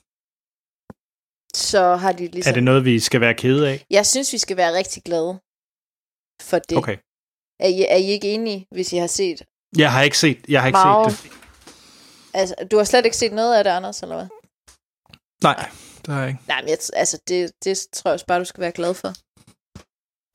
så 1.56 1.96
har 1.96 2.12
de 2.12 2.28
ligesom... 2.28 2.50
Er 2.50 2.54
det 2.54 2.64
noget, 2.64 2.86
vi 2.86 3.00
skal 3.00 3.22
være 3.22 3.34
kede 3.34 3.70
af? 3.70 3.86
Jeg 3.90 4.06
synes, 4.06 4.34
vi 4.34 4.38
skal 4.38 4.58
være 4.58 4.74
rigtig 4.74 5.04
glade 5.04 5.40
for 6.42 6.60
det. 6.60 6.78
Okay. 6.78 6.98
Er 7.60 7.68
I, 7.68 7.82
er 7.90 7.96
I 7.96 8.06
ikke 8.06 8.34
enige, 8.34 8.68
hvis 8.72 8.94
I 8.94 8.98
har 8.98 9.08
set? 9.08 9.42
Jeg 9.78 9.92
har 9.92 10.02
ikke 10.02 10.18
set, 10.18 10.46
jeg 10.48 10.62
har 10.62 10.68
ikke 10.68 10.78
Meget. 10.78 11.12
set 11.12 11.24
det. 11.24 11.32
Altså, 12.34 12.56
du 12.72 12.78
har 12.78 12.84
slet 12.84 13.06
ikke 13.06 13.18
set 13.18 13.34
noget 13.34 13.58
af 13.58 13.64
det, 13.64 13.72
Anders, 13.72 14.04
eller 14.04 14.16
hvad? 14.16 14.28
Nej, 15.44 15.70
det 16.06 16.14
har 16.14 16.20
jeg 16.20 16.30
ikke. 16.30 16.40
Nej, 16.48 16.62
men 16.62 16.70
jeg, 16.70 16.78
altså, 16.94 17.22
det, 17.28 17.52
det 17.64 17.88
tror 17.94 18.10
jeg 18.10 18.14
også 18.14 18.26
bare, 18.26 18.40
du 18.40 18.46
skal 18.46 18.62
være 18.62 18.72
glad 18.72 18.94
for. 18.94 19.14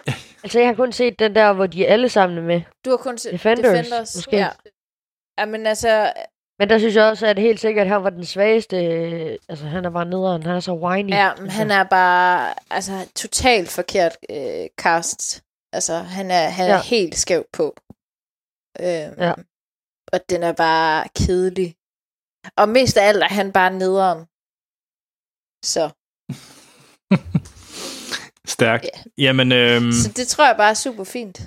Altså, 0.42 0.58
jeg 0.58 0.68
har 0.68 0.74
kun 0.74 0.92
set 0.92 1.18
den 1.18 1.34
der, 1.34 1.52
hvor 1.52 1.66
de 1.66 1.86
er 1.86 1.92
alle 1.92 2.08
sammen 2.08 2.38
er 2.38 2.42
med. 2.42 2.60
Du 2.84 2.90
har 2.90 2.96
kun 2.96 3.18
set 3.18 3.32
Defenders, 3.32 3.72
Defenders 3.72 4.16
måske. 4.16 4.36
Ja. 4.36 4.50
ja, 5.38 5.44
men 5.44 5.66
altså, 5.66 6.12
Men 6.60 6.68
der 6.70 6.78
synes 6.78 6.96
jeg 6.96 7.04
også, 7.04 7.26
at 7.26 7.38
helt 7.38 7.60
sikkert, 7.60 7.86
at 7.86 7.92
han 7.92 8.04
var 8.04 8.10
den 8.10 8.24
svageste. 8.26 8.76
øh, 8.84 9.38
Altså, 9.48 9.66
han 9.66 9.84
er 9.84 9.90
bare 9.90 10.04
nederen. 10.04 10.42
Han 10.42 10.56
er 10.56 10.60
så 10.60 10.72
whiny. 10.74 11.10
ja, 11.10 11.34
men 11.34 11.44
altså. 11.44 11.58
han 11.58 11.70
er 11.70 11.84
bare 11.84 12.54
altså, 12.70 13.08
totalt 13.16 13.68
forkert 13.68 14.16
øh, 14.30 14.66
cast. 14.78 15.42
Altså, 15.72 15.98
han 15.98 16.30
er, 16.30 16.48
han 16.48 16.70
er 16.70 16.74
Ja. 16.74 16.82
helt 16.82 17.18
skæv 17.18 17.44
på. 17.52 17.76
Øhm, 18.80 19.14
Ja. 19.18 19.32
Og 20.12 20.20
den 20.30 20.42
er 20.42 20.52
bare 20.52 21.08
kedelig. 21.16 21.76
Og 22.56 22.68
mest 22.68 22.96
af 22.96 23.08
alt 23.08 23.22
er 23.22 23.28
han 23.28 23.52
bare 23.52 23.72
nederen. 23.72 24.24
Så, 25.64 25.90
Stærkt. 28.54 28.84
Ja. 28.84 29.02
Jamen, 29.24 29.52
øhm, 29.52 29.92
så 29.92 30.12
det 30.16 30.28
tror 30.28 30.46
jeg 30.46 30.56
bare 30.56 30.70
er 30.70 30.74
super 30.74 31.04
fint. 31.04 31.40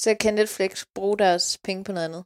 Så 0.00 0.16
kan 0.20 0.34
Netflix 0.34 0.84
bruge 0.94 1.18
deres 1.18 1.58
penge 1.64 1.84
på 1.84 1.92
noget 1.92 2.04
andet. 2.04 2.24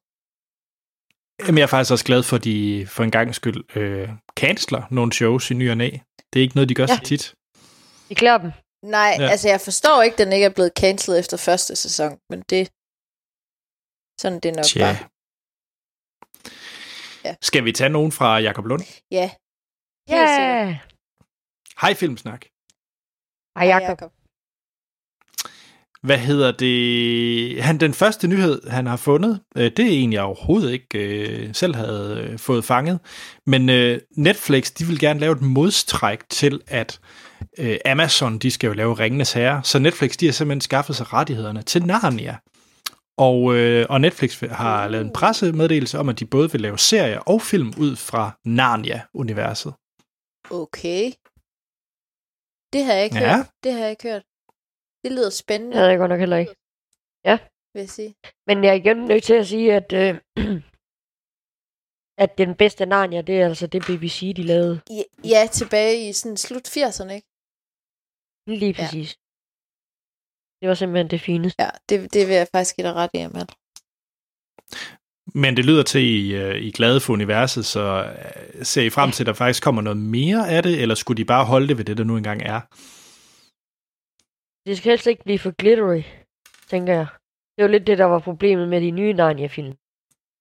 Jamen, 1.46 1.58
jeg 1.58 1.62
er 1.62 1.66
faktisk 1.74 1.92
også 1.92 2.04
glad 2.04 2.22
for, 2.22 2.36
at 2.36 2.44
de 2.44 2.86
for 2.86 3.04
en 3.04 3.10
gang 3.10 3.34
skyld 3.34 3.76
øh, 3.76 4.08
canceler 4.36 4.82
nogle 4.90 5.12
shows 5.12 5.50
i 5.50 5.54
ny 5.54 5.70
og 5.70 5.76
næ. 5.76 5.90
Det 6.32 6.40
er 6.40 6.42
ikke 6.42 6.54
noget, 6.54 6.68
de 6.68 6.74
gør 6.74 6.86
Ja. 6.88 6.96
så 6.96 7.02
tit. 7.04 7.34
Vi 8.08 8.14
klæder 8.14 8.38
dem. 8.38 8.50
Nej, 8.84 9.16
Ja. 9.18 9.28
altså 9.34 9.48
jeg 9.48 9.60
forstår 9.60 10.02
ikke, 10.02 10.14
at 10.14 10.18
den 10.18 10.32
ikke 10.32 10.46
er 10.46 10.54
blevet 10.54 10.72
cancelled 10.78 11.18
efter 11.20 11.36
første 11.36 11.76
sæson, 11.76 12.18
men 12.30 12.38
det 12.50 12.62
sådan 14.20 14.36
er 14.36 14.40
det 14.40 14.54
nok 14.56 14.64
Tja. 14.64 14.80
bare. 14.84 14.98
Ja. 17.24 17.34
Skal 17.42 17.64
vi 17.64 17.72
tage 17.72 17.90
nogen 17.90 18.12
fra 18.12 18.38
Jakob 18.38 18.64
Lund? 18.66 18.84
Ja. 19.10 19.30
Ja! 20.08 20.24
Yeah. 20.26 20.76
Hej 21.80 21.94
Filmsnak. 21.94 22.42
Ej, 23.56 23.64
Jacob. 23.72 24.12
Hvad 26.02 26.18
hedder 26.18 26.52
det? 26.52 27.62
Han, 27.62 27.78
den 27.80 27.94
første 27.94 28.28
nyhed, 28.28 28.68
han 28.68 28.86
har 28.86 28.96
fundet, 28.96 29.40
øh, 29.56 29.64
det 29.76 29.80
er 29.80 29.90
en, 29.90 30.12
jeg 30.12 30.22
overhovedet 30.22 30.72
ikke 30.72 30.98
øh, 30.98 31.54
selv 31.54 31.74
havde 31.74 32.28
øh, 32.30 32.38
fået 32.38 32.64
fanget. 32.64 32.98
Men 33.46 33.68
øh, 33.70 34.00
Netflix, 34.16 34.72
de 34.72 34.84
vil 34.84 34.98
gerne 34.98 35.20
lave 35.20 35.32
et 35.32 35.42
modstræk 35.42 36.28
til, 36.28 36.60
at 36.66 37.00
øh, 37.58 37.76
Amazon, 37.84 38.38
de 38.38 38.50
skal 38.50 38.66
jo 38.68 38.72
lave 38.72 38.94
Ringenes 38.94 39.32
Herre. 39.32 39.60
Så 39.64 39.78
Netflix, 39.78 40.16
de 40.16 40.26
har 40.26 40.32
simpelthen 40.32 40.60
skaffet 40.60 40.96
sig 40.96 41.12
rettighederne 41.12 41.62
til 41.62 41.86
Narnia. 41.86 42.36
Og, 43.18 43.54
øh, 43.56 43.86
og 43.90 44.00
Netflix 44.00 44.40
har 44.50 44.88
lavet 44.88 45.04
en 45.06 45.12
pressemeddelelse 45.12 45.98
om, 45.98 46.08
at 46.08 46.18
de 46.20 46.24
både 46.26 46.52
vil 46.52 46.60
lave 46.60 46.78
serier 46.78 47.18
og 47.18 47.42
film 47.42 47.72
ud 47.78 47.96
fra 47.96 48.38
Narnia-universet. 48.44 49.72
Okay. 50.50 51.10
Det 52.72 52.84
har 52.84 52.92
jeg 52.92 53.04
ikke 53.04 53.18
Ja. 53.18 53.36
hørt. 53.36 53.46
Det 53.64 53.72
har 53.72 53.80
jeg 53.80 53.90
ikke 53.90 54.08
hørt. 54.08 54.22
Det 55.04 55.12
lyder 55.12 55.30
spændende, 55.30 55.72
Det 55.72 55.78
havde 55.78 55.90
jeg 55.90 55.98
godt 55.98 56.08
nok 56.10 56.20
heller 56.20 56.36
ikke. 56.36 56.54
vil 57.74 57.80
jeg 57.80 57.90
sige. 57.90 58.14
Men 58.46 58.64
jeg 58.64 58.70
er 58.70 58.74
igen 58.82 58.96
nødt 58.96 59.24
til 59.24 59.34
at 59.34 59.46
sige, 59.46 59.74
at, 59.74 59.92
øh, 59.92 60.14
at 62.24 62.38
den 62.38 62.54
bedste 62.54 62.86
Narnia, 62.86 63.20
det 63.20 63.40
er 63.40 63.46
altså 63.46 63.66
det 63.66 63.82
BBC, 63.88 64.32
de 64.36 64.42
lavede. 64.42 64.80
Ja, 64.90 65.02
ja 65.24 65.46
tilbage 65.52 66.08
i 66.08 66.12
sådan 66.12 66.36
slut 66.36 66.68
80'erne, 66.76 67.12
ikke? 67.12 67.26
Lige 68.46 68.74
Ja. 68.78 68.82
præcis. 68.84 69.10
Det 70.60 70.68
var 70.68 70.74
simpelthen 70.74 71.10
det 71.10 71.20
fineste. 71.20 71.62
Ja, 71.62 71.70
det, 71.88 72.14
det 72.14 72.26
vil 72.28 72.34
jeg 72.34 72.48
faktisk 72.54 72.76
give 72.76 72.86
dig 72.86 72.94
ret 72.94 73.10
i, 73.14 73.18
Amal. 73.18 73.48
Men 75.34 75.56
det 75.56 75.64
lyder 75.64 75.82
til, 75.82 76.00
I, 76.00 76.34
øh, 76.34 76.56
I 76.56 76.68
er 76.68 76.72
glade 76.72 77.00
for 77.00 77.12
universet, 77.12 77.64
så 77.66 77.80
øh, 78.04 78.64
ser 78.64 78.82
I 78.82 78.90
frem 78.90 79.10
til, 79.10 79.22
at 79.22 79.26
der 79.26 79.32
faktisk 79.32 79.62
kommer 79.62 79.82
noget 79.82 79.96
mere 79.96 80.50
af 80.50 80.62
det, 80.62 80.82
eller 80.82 80.94
skulle 80.94 81.16
de 81.16 81.24
bare 81.24 81.44
holde 81.44 81.68
det 81.68 81.78
ved 81.78 81.84
det, 81.84 81.96
der 81.96 82.04
nu 82.04 82.16
engang 82.16 82.42
er? 82.42 82.60
Det 84.66 84.76
skal 84.78 84.90
helst 84.90 85.06
ikke 85.06 85.24
blive 85.24 85.38
for 85.38 85.50
glittery, 85.50 86.02
tænker 86.68 86.92
jeg. 86.94 87.06
Det 87.56 87.62
var 87.64 87.68
lidt 87.70 87.86
det, 87.86 87.98
der 87.98 88.04
var 88.04 88.18
problemet 88.18 88.68
med 88.68 88.80
de 88.80 88.90
nye 88.90 89.12
Narnia-film. 89.12 89.72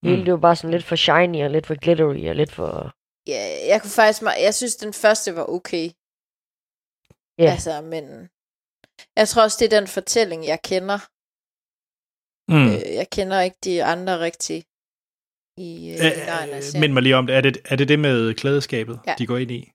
Hele 0.03 0.17
Mm. 0.17 0.23
det 0.25 0.33
var 0.33 0.39
bare 0.39 0.55
sådan 0.55 0.71
lidt 0.71 0.83
for 0.83 0.95
shiny 0.95 1.43
og 1.45 1.49
lidt 1.49 1.67
for 1.67 1.75
glittery 1.83 2.23
og 2.29 2.35
lidt 2.35 2.51
for... 2.51 2.71
Ja, 3.27 3.43
jeg 3.71 3.81
kunne 3.81 3.95
faktisk... 3.99 4.21
Jeg 4.47 4.53
synes, 4.55 4.75
den 4.75 4.93
første 4.93 5.35
var 5.35 5.45
okay. 5.57 5.85
Ja. 7.43 7.51
Altså, 7.51 7.81
men... 7.81 8.03
Jeg 9.19 9.27
tror 9.27 9.43
også, 9.43 9.57
det 9.59 9.73
er 9.73 9.79
den 9.79 9.87
fortælling, 9.87 10.41
jeg 10.45 10.59
kender. 10.71 10.99
Mm. 12.51 12.67
Øh, 12.71 12.95
jeg 12.99 13.07
kender 13.09 13.39
ikke 13.41 13.57
de 13.63 13.83
andre 13.83 14.19
rigtigt 14.19 14.65
i 15.67 15.69
øh, 15.91 16.05
Øh. 16.05 16.81
Mind 16.81 16.93
mig 16.93 17.03
lige 17.03 17.15
om 17.15 17.27
det. 17.27 17.35
Er 17.35 17.41
det, 17.41 17.57
er 17.71 17.75
det 17.75 17.87
det 17.87 17.99
med 17.99 18.33
klædeskabet, 18.33 18.99
Ja. 19.07 19.15
de 19.17 19.27
går 19.27 19.37
ind 19.37 19.51
i? 19.51 19.71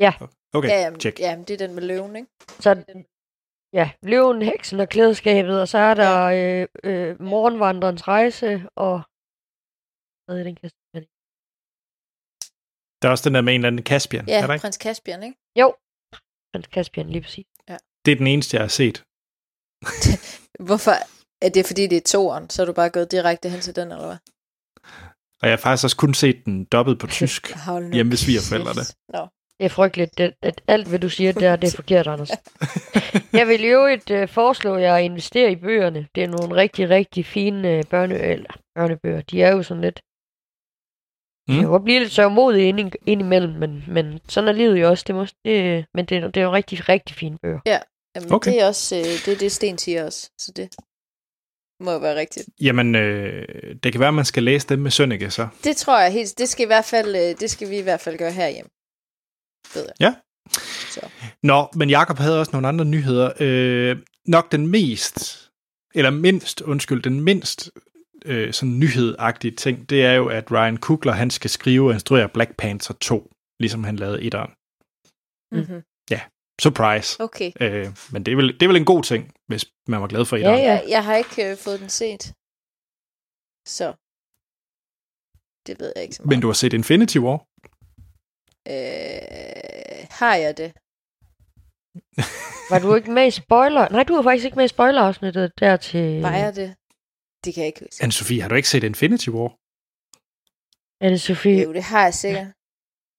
Ja. 0.00 0.12
Okay, 0.54 0.68
ja, 0.68 0.80
jamen, 0.84 1.00
check. 1.00 1.20
jamen, 1.20 1.44
det 1.44 1.54
er 1.54 1.66
den 1.66 1.74
med 1.74 1.82
løven, 1.82 2.16
ikke? 2.16 2.28
Så 2.60 2.70
ja, 3.78 3.86
løven, 4.02 4.42
heksen 4.42 4.80
og 4.80 4.88
klædeskabet, 4.88 5.60
og 5.60 5.68
så 5.68 5.78
er 5.78 5.94
der 5.94 6.16
øh, 6.38 6.66
øh, 6.90 7.10
morgenvandrens 7.32 8.08
rejse, 8.08 8.50
og 8.86 8.96
hvad 10.24 10.34
er 10.38 10.44
den 10.44 10.50
ikke. 10.52 10.70
Der 13.02 13.08
er 13.08 13.12
også 13.12 13.28
den 13.28 13.34
der 13.34 13.40
med 13.40 13.52
en 13.54 13.60
eller 13.60 13.68
anden 13.72 13.84
Caspian, 13.86 14.24
Ja, 14.28 14.42
er 14.42 14.46
der 14.46 14.54
ikke? 14.54 14.62
prins 14.62 14.76
Caspian, 14.76 15.22
ikke? 15.22 15.36
Jo, 15.60 15.68
Prins 16.52 16.66
Caspian, 16.74 17.10
lige 17.10 17.22
præcis. 17.22 17.46
Det 18.04 18.12
er 18.12 18.16
den 18.16 18.26
eneste, 18.26 18.54
jeg 18.56 18.62
har 18.62 18.68
set. 18.80 18.96
Hvorfor? 20.68 20.94
Er 21.44 21.50
det 21.54 21.66
fordi, 21.66 21.86
det 21.86 21.96
er 21.98 22.06
toeren, 22.14 22.50
så 22.50 22.62
er 22.62 22.66
du 22.66 22.72
bare 22.72 22.90
gået 22.90 23.10
direkte 23.10 23.48
hen 23.48 23.60
til 23.60 23.76
den, 23.76 23.88
eller 23.92 24.06
hvad? 24.06 24.18
Og 25.40 25.44
jeg 25.48 25.52
har 25.56 25.62
faktisk 25.66 25.84
også 25.84 25.96
kun 25.96 26.14
set 26.14 26.38
den 26.44 26.64
dobbelt 26.64 27.00
på 27.00 27.06
tysk. 27.06 27.42
Hjemme 27.96 28.10
ved 28.12 28.16
svigerforældrene. 28.24 28.84
kæft. 28.84 28.96
Nå. 29.16 29.22
Det 29.58 29.64
er 29.64 29.68
frygteligt, 29.68 30.18
det, 30.18 30.34
at 30.42 30.60
alt, 30.68 30.88
hvad 30.88 30.98
du 30.98 31.08
siger 31.08 31.32
der, 31.32 31.56
det 31.56 31.72
er 31.72 31.76
forkert, 31.76 32.06
Anders. 32.06 32.30
Jeg 33.40 33.46
vil 33.48 33.64
jo 33.64 33.86
et 33.86 34.10
øh, 34.10 34.28
foreslå 34.28 34.76
jer 34.76 34.94
at 34.94 35.04
investere 35.04 35.52
i 35.52 35.56
bøgerne. 35.56 36.08
Det 36.14 36.22
er 36.22 36.28
nogle 36.28 36.54
rigtig, 36.54 36.88
rigtig 36.90 37.26
fine 37.26 37.70
øh, 37.76 37.84
børne, 37.90 38.18
eller, 38.18 38.50
børnebøger. 38.74 39.20
De 39.20 39.42
er 39.42 39.52
jo 39.52 39.62
sådan 39.62 39.80
lidt... 39.80 40.00
Mm. 41.48 41.54
Jeg 41.54 41.60
kan 41.62 41.70
godt 41.70 41.84
blive 41.84 41.98
lidt 42.00 42.12
sørgmodig 42.12 42.68
ind, 42.68 42.92
ind 43.06 43.20
imellem, 43.20 43.52
men, 43.54 43.84
men 43.88 44.20
sådan 44.28 44.48
er 44.48 44.52
livet 44.52 44.80
jo 44.80 44.88
også. 44.88 45.04
Det 45.06 45.14
må, 45.14 45.26
det, 45.44 45.86
men 45.94 46.04
det, 46.04 46.16
er- 46.18 46.28
det 46.28 46.40
er 46.40 46.44
jo 46.44 46.52
rigtig, 46.52 46.88
rigtig 46.88 47.16
fine 47.16 47.38
bøger. 47.42 47.60
Jamen, 48.16 48.32
Okay. 48.32 48.50
det 48.52 48.60
er 48.62 48.66
også 48.66 48.96
øh, 48.96 49.02
det, 49.04 49.28
er 49.28 49.36
det, 49.38 49.52
Sten 49.52 49.78
siger 49.78 50.04
også, 50.04 50.30
så 50.38 50.52
det 50.56 50.68
må 51.80 51.92
jo 51.92 51.98
være 51.98 52.16
rigtigt. 52.16 52.48
Jamen, 52.60 52.94
øh, 52.94 53.48
det 53.82 53.92
kan 53.92 53.98
være, 54.00 54.08
at 54.08 54.14
man 54.14 54.24
skal 54.24 54.42
læse 54.42 54.68
dem 54.68 54.78
med 54.78 54.90
Sønneke, 54.90 55.30
så. 55.30 55.48
Det 55.64 55.76
tror 55.76 56.00
jeg 56.00 56.12
helt, 56.12 56.38
det 56.38 56.48
skal, 56.48 56.64
i 56.64 56.66
hvert 56.66 56.84
fald, 56.84 57.16
øh, 57.16 57.40
det 57.40 57.50
skal 57.50 57.70
vi 57.70 57.78
i 57.78 57.82
hvert 57.82 58.00
fald 58.00 58.18
gøre 58.18 58.32
herhjemme. 58.32 58.70
Ved 59.74 59.82
jeg. 59.82 59.94
Ja. 60.00 60.14
Så. 60.90 61.00
Nå, 61.42 61.68
men 61.74 61.90
Jakob 61.90 62.18
havde 62.18 62.40
også 62.40 62.52
nogle 62.52 62.68
andre 62.68 62.84
nyheder. 62.84 63.32
Øh, 63.40 63.96
nok 64.26 64.52
den 64.52 64.66
mest, 64.66 65.50
eller 65.94 66.10
mindst, 66.10 66.60
undskyld, 66.60 67.02
den 67.02 67.20
mindst 67.20 67.70
øh, 68.24 68.52
sådan 68.52 68.78
nyhedagtige 68.78 69.50
ting, 69.50 69.90
det 69.90 70.04
er 70.04 70.12
jo, 70.12 70.28
at 70.28 70.52
Ryan 70.52 70.76
Coogler, 70.76 71.12
han 71.12 71.30
skal 71.30 71.50
skrive 71.50 71.88
og 71.88 71.92
instruere 71.94 72.28
Black 72.28 72.56
Panther 72.56 72.96
2, 73.00 73.30
ligesom 73.60 73.84
han 73.84 73.96
lavede 73.96 74.22
etteren. 74.22 74.50
Mm-hmm. 75.52 75.82
Surprise. 76.62 77.20
Okay. 77.20 77.52
Øh, 77.60 77.86
men 78.12 78.26
det 78.26 78.32
er, 78.32 78.36
vel, 78.36 78.52
det 78.52 78.62
er 78.62 78.66
vel 78.66 78.76
en 78.76 78.84
god 78.84 79.02
ting, 79.02 79.32
hvis 79.46 79.64
man 79.88 80.00
var 80.00 80.06
glad 80.06 80.24
for 80.24 80.36
etteren. 80.36 80.58
Ja. 80.58 80.64
Jeg, 80.64 80.84
jeg 80.88 81.04
har 81.04 81.16
ikke 81.16 81.50
øh, 81.50 81.56
fået 81.56 81.80
den 81.80 81.88
set. 81.88 82.34
Så. 83.66 83.94
Det 85.66 85.80
ved 85.80 85.92
jeg 85.96 86.02
ikke 86.02 86.14
så 86.14 86.22
meget. 86.22 86.28
Men 86.28 86.40
du 86.40 86.46
har 86.46 86.54
set 86.54 86.72
Infinity 86.72 87.18
War? 87.18 87.46
Øh, 88.66 90.06
har 90.10 90.34
jeg 90.34 90.56
det? 90.56 90.72
Var 92.70 92.78
du 92.78 92.94
ikke 92.94 93.10
med 93.10 93.26
i 93.26 93.30
spoiler? 93.30 93.88
Nej, 93.88 94.02
du 94.02 94.14
var 94.14 94.22
faktisk 94.22 94.44
ikke 94.44 94.56
med 94.56 94.64
i 94.64 94.68
spoilerafsnittet 94.68 95.52
der 95.60 95.76
til... 95.76 96.22
Var 96.22 96.36
jeg 96.36 96.56
det? 96.56 96.74
Det 97.44 97.54
kan 97.54 97.60
jeg 97.60 97.66
ikke 97.66 97.80
huske. 97.80 98.04
Anne-Sophie, 98.04 98.40
har 98.42 98.48
du 98.48 98.54
ikke 98.54 98.68
set 98.68 98.84
Infinity 98.84 99.28
War? 99.28 99.56
Er 101.00 101.08
det 101.08 101.20
Sofie? 101.20 101.62
Jo, 101.62 101.72
det 101.72 101.82
har 101.82 102.02
jeg 102.02 102.14
sikkert. 102.14 102.46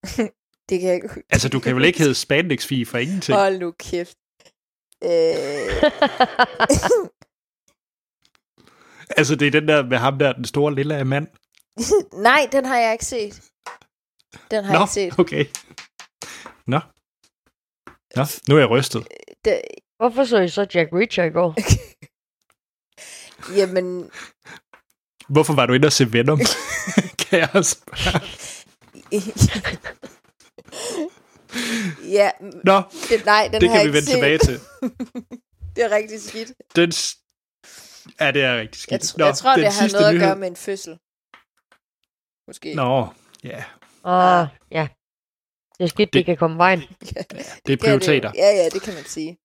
det 0.70 0.80
kan 0.80 0.88
jeg 0.88 0.96
ikke 0.96 1.08
huske. 1.08 1.24
Altså, 1.30 1.50
du 1.50 1.60
kan 1.60 1.76
vel 1.76 1.86
ikke 1.86 2.00
hedde 2.00 2.16
spandex 2.16 2.68
for 2.88 2.98
ingenting? 2.98 3.38
Hold 3.38 3.60
nu 3.60 3.72
kæft. 3.72 4.18
Øh, 5.04 5.10
Altså, 9.18 9.36
det 9.36 9.48
er 9.48 9.52
den 9.52 9.68
der 9.68 9.86
med 9.86 9.98
ham 9.98 10.20
der, 10.20 10.34
den 10.34 10.46
store 10.46 10.76
lille 10.76 11.06
mand. 11.06 11.28
nej, 12.14 12.48
den 12.52 12.66
har 12.66 12.78
jeg 12.78 12.92
ikke 12.92 13.06
set. 13.06 13.42
Den 14.52 14.64
har 14.64 14.72
jeg 14.74 14.80
Nå, 14.80 14.84
ikke 14.86 14.94
set. 14.94 15.20
okay. 15.20 15.46
Nå. 16.68 16.80
Nå, 18.16 18.24
nu 18.48 18.56
er 18.56 18.60
jeg 18.60 18.70
rystet. 18.70 19.08
Det, 19.46 19.62
Hvorfor 19.98 20.26
så 20.26 20.38
I 20.42 20.48
så 20.50 20.68
Jack 20.74 20.90
Reacher 20.94 21.24
i 21.24 21.30
går? 21.30 21.56
jamen, 23.60 24.12
Hvorfor 25.30 25.54
var 25.54 25.66
du 25.66 25.74
inde 25.74 25.86
og 25.86 25.92
se 25.94 26.14
Venom? 26.14 26.40
kan 27.30 27.40
jeg 27.40 27.50
også 27.54 27.78
ja, 32.18 32.32
Nå, 32.64 32.82
det, 33.10 33.26
nej, 33.26 33.50
den 33.54 33.62
det 33.62 33.70
har 33.70 33.76
kan 33.78 33.86
jeg 33.86 33.94
vi 33.94 33.94
vende 33.94 34.06
set. 34.06 34.14
tilbage 34.14 34.38
til. 34.38 34.60
Det 35.76 35.84
er 35.84 35.90
rigtig 35.96 36.22
skidt. 36.22 36.52
Den... 36.76 36.92
Ja, 38.20 38.32
det 38.32 38.44
er 38.44 38.58
rigtig 38.60 38.82
skidt. 38.82 38.92
Jeg, 39.18 39.26
tr- 39.26 39.26
jeg 39.28 39.36
tror, 39.38 39.56
den 39.56 39.64
det 39.66 39.74
har 39.74 39.92
noget 39.92 40.06
at 40.06 40.14
nyhed- 40.16 40.28
gøre 40.28 40.36
med 40.36 40.48
en 40.48 40.56
fødsel. 40.56 40.98
Måske. 42.48 42.74
Nå, 42.76 43.08
ja. 43.44 43.64
Åh, 44.08 44.42
oh, 44.42 44.48
ja. 44.72 44.88
Det 45.78 45.84
er 45.84 45.88
skidt, 45.88 46.14
det, 46.14 46.20
Det- 46.20 46.26
kan 46.26 46.38
komme 46.38 46.58
vejen. 46.58 46.80
Det 47.68 47.74
er 47.74 47.78
prioriteter. 47.78 48.32
Ja, 48.36 48.50
ja, 48.56 48.70
det 48.74 48.82
kan 48.82 48.94
man 48.94 49.04
sige. 49.04 49.38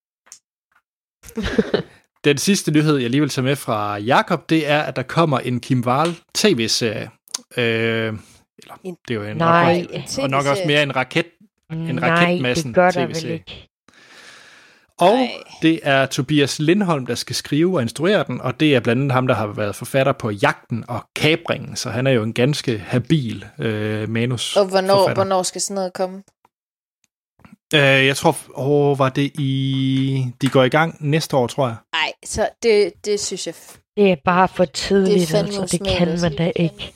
Den 2.25 2.37
sidste 2.37 2.71
nyhed, 2.71 2.97
jeg 2.97 3.09
lige 3.09 3.21
vil 3.21 3.29
tage 3.29 3.45
med 3.45 3.55
fra 3.55 3.97
Jakob, 3.97 4.49
det 4.49 4.67
er, 4.69 4.81
at 4.81 4.95
der 4.95 5.03
kommer 5.03 5.39
en 5.39 5.59
Kim 5.59 5.83
Wall 5.85 6.15
tv-serie. 6.35 7.09
Øh, 7.57 7.63
eller, 8.57 8.79
En- 8.83 8.97
det 9.07 9.13
er 9.13 9.19
jo 9.19 9.23
en 9.23 9.37
Nej. 9.37 9.81
nok, 9.81 9.89
også- 10.03 10.21
og 10.21 10.29
nok 10.29 10.45
også 10.45 10.63
mere 10.67 10.83
en 10.83 10.95
raket. 10.95 11.25
Nej, 11.69 12.09
raketmassen 12.09 12.67
det 12.67 12.75
gør 12.75 12.91
der 12.91 13.05
vel 13.05 13.15
TV-serie. 13.15 13.43
Og 14.99 15.15
Nej. 15.15 15.31
det 15.61 15.79
er 15.83 16.05
Tobias 16.05 16.59
Lindholm, 16.59 17.05
der 17.05 17.15
skal 17.15 17.35
skrive 17.35 17.75
og 17.75 17.81
instruere 17.81 18.23
den, 18.27 18.41
og 18.41 18.59
det 18.59 18.75
er 18.75 18.79
blandt 18.79 19.01
andet 19.01 19.11
ham, 19.11 19.27
der 19.27 19.35
har 19.35 19.47
været 19.47 19.75
forfatter 19.75 20.13
på 20.13 20.29
Jagten 20.31 20.85
og 20.87 21.03
Kabringen, 21.15 21.75
så 21.75 21.89
han 21.89 22.07
er 22.07 22.11
jo 22.11 22.23
en 22.23 22.33
ganske 22.33 22.77
habil 22.77 23.45
øh, 23.59 24.09
manus. 24.09 24.57
Og 24.57 24.65
hvornår, 24.65 25.13
hvornår 25.13 25.43
skal 25.43 25.61
sådan 25.61 25.75
noget 25.75 25.93
komme? 25.93 26.23
Øh, 27.75 28.05
jeg 28.05 28.17
tror, 28.17 28.37
åh, 28.55 28.99
var 28.99 29.09
det 29.09 29.31
i... 29.39 30.25
De 30.41 30.49
går 30.49 30.63
i 30.63 30.69
gang 30.69 30.97
næste 30.99 31.37
år, 31.37 31.47
tror 31.47 31.67
jeg. 31.67 31.75
Nej, 31.93 32.13
så 32.25 32.49
det, 32.63 32.93
det 33.05 33.19
synes 33.19 33.47
jeg... 33.47 33.55
Det 33.97 34.11
er 34.11 34.15
bare 34.25 34.47
for 34.47 34.65
tidligt, 34.65 35.29
fandme 35.29 35.61
altså. 35.61 35.77
Det 35.77 35.87
kan 35.97 36.07
man 36.21 36.35
da 36.35 36.51
ikke. 36.55 36.93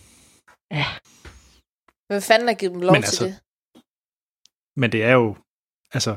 Hvem 2.08 2.22
fanden 2.22 2.48
har 2.48 2.56
givet 2.56 2.74
dem 2.74 2.82
lov 2.82 2.92
Men 2.92 3.02
til 3.02 3.08
altså, 3.08 3.26
det? 3.26 3.40
Men 4.76 4.92
det 4.92 5.04
er 5.04 5.12
jo... 5.12 5.36
Altså... 5.94 6.16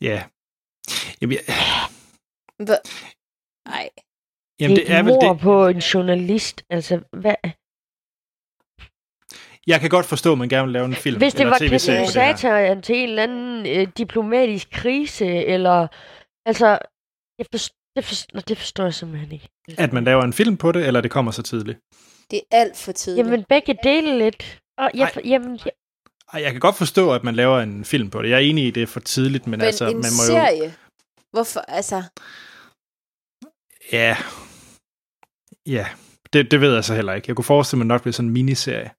Ja. 0.00 0.24
Jamen, 1.20 1.36
jeg, 1.36 1.44
Hva- 2.62 2.84
Nej. 3.68 3.88
jamen 4.60 4.76
det 4.76 4.86
det 4.86 4.94
er 4.96 5.02
vel 5.02 5.12
mor 5.12 5.32
det... 5.32 5.40
på 5.40 5.66
en 5.66 5.78
journalist. 5.78 6.64
Altså, 6.70 7.00
hvad? 7.12 7.34
Jeg 9.66 9.80
kan 9.80 9.90
godt 9.90 10.06
forstå, 10.06 10.32
at 10.32 10.38
man 10.38 10.48
gerne 10.48 10.64
vil 10.66 10.72
lave 10.72 10.84
en 10.84 10.94
film. 10.94 11.18
Hvis 11.18 11.32
det 11.32 11.40
eller 11.40 11.50
var 11.50 11.58
tv-serie 11.58 12.00
på 12.06 12.06
det 12.06 12.22
her. 12.22 12.32
katalysator 12.32 12.80
til 12.80 12.96
en 12.96 13.08
eller 13.08 13.22
anden 13.22 13.66
øh, 13.66 13.88
diplomatisk 13.98 14.70
krise, 14.70 15.26
eller... 15.26 15.88
Altså, 16.46 16.66
jeg 17.38 17.46
forstår, 17.52 17.76
det, 17.96 18.04
forstår, 18.04 18.40
det 18.40 18.58
forstår 18.58 18.84
jeg 18.84 18.94
simpelthen 18.94 19.32
ikke. 19.32 19.48
At 19.78 19.92
man 19.92 20.04
laver 20.04 20.22
en 20.22 20.32
film 20.32 20.56
på 20.56 20.72
det, 20.72 20.86
eller 20.86 21.00
det 21.00 21.10
kommer 21.10 21.30
så 21.32 21.42
tidligt. 21.42 21.78
Det 22.30 22.38
er 22.38 22.56
alt 22.60 22.76
for 22.76 22.92
tidligt. 22.92 23.26
Jamen, 23.26 23.44
begge 23.48 23.78
dele 23.82 24.18
lidt. 24.18 24.60
Og 24.78 24.90
jeg, 24.94 25.12
jamen, 25.24 25.60
jeg, 25.64 25.72
Ej, 26.32 26.42
Jeg 26.42 26.50
kan 26.52 26.60
godt 26.60 26.76
forstå, 26.76 27.12
at 27.14 27.24
man 27.24 27.34
laver 27.34 27.60
en 27.60 27.84
film 27.84 28.10
på 28.10 28.22
det. 28.22 28.30
Jeg 28.30 28.36
er 28.36 28.40
enig 28.50 28.66
i, 28.66 28.70
det 28.70 28.82
er 28.82 28.86
for 28.86 29.00
tidligt, 29.00 29.46
men, 29.46 29.50
Men 29.50 29.60
altså, 29.60 29.84
en 29.84 29.96
man 29.96 30.12
må 30.18 30.22
jo... 30.22 30.32
serie? 30.40 30.74
Hvorfor? 31.30 31.60
Altså, 31.60 32.02
Ja. 33.92 34.16
Ja. 35.66 35.86
Det, 36.32 36.50
det 36.50 36.60
ved 36.60 36.74
jeg 36.74 36.84
så 36.84 36.94
heller 36.94 37.12
ikke. 37.12 37.28
Jeg 37.28 37.36
kunne 37.36 37.44
forestille 37.44 37.78
mig 37.78 37.86
nok 37.86 38.04
ved 38.06 38.12
sådan 38.12 38.28
en 38.28 38.32
miniserie. 38.32 38.90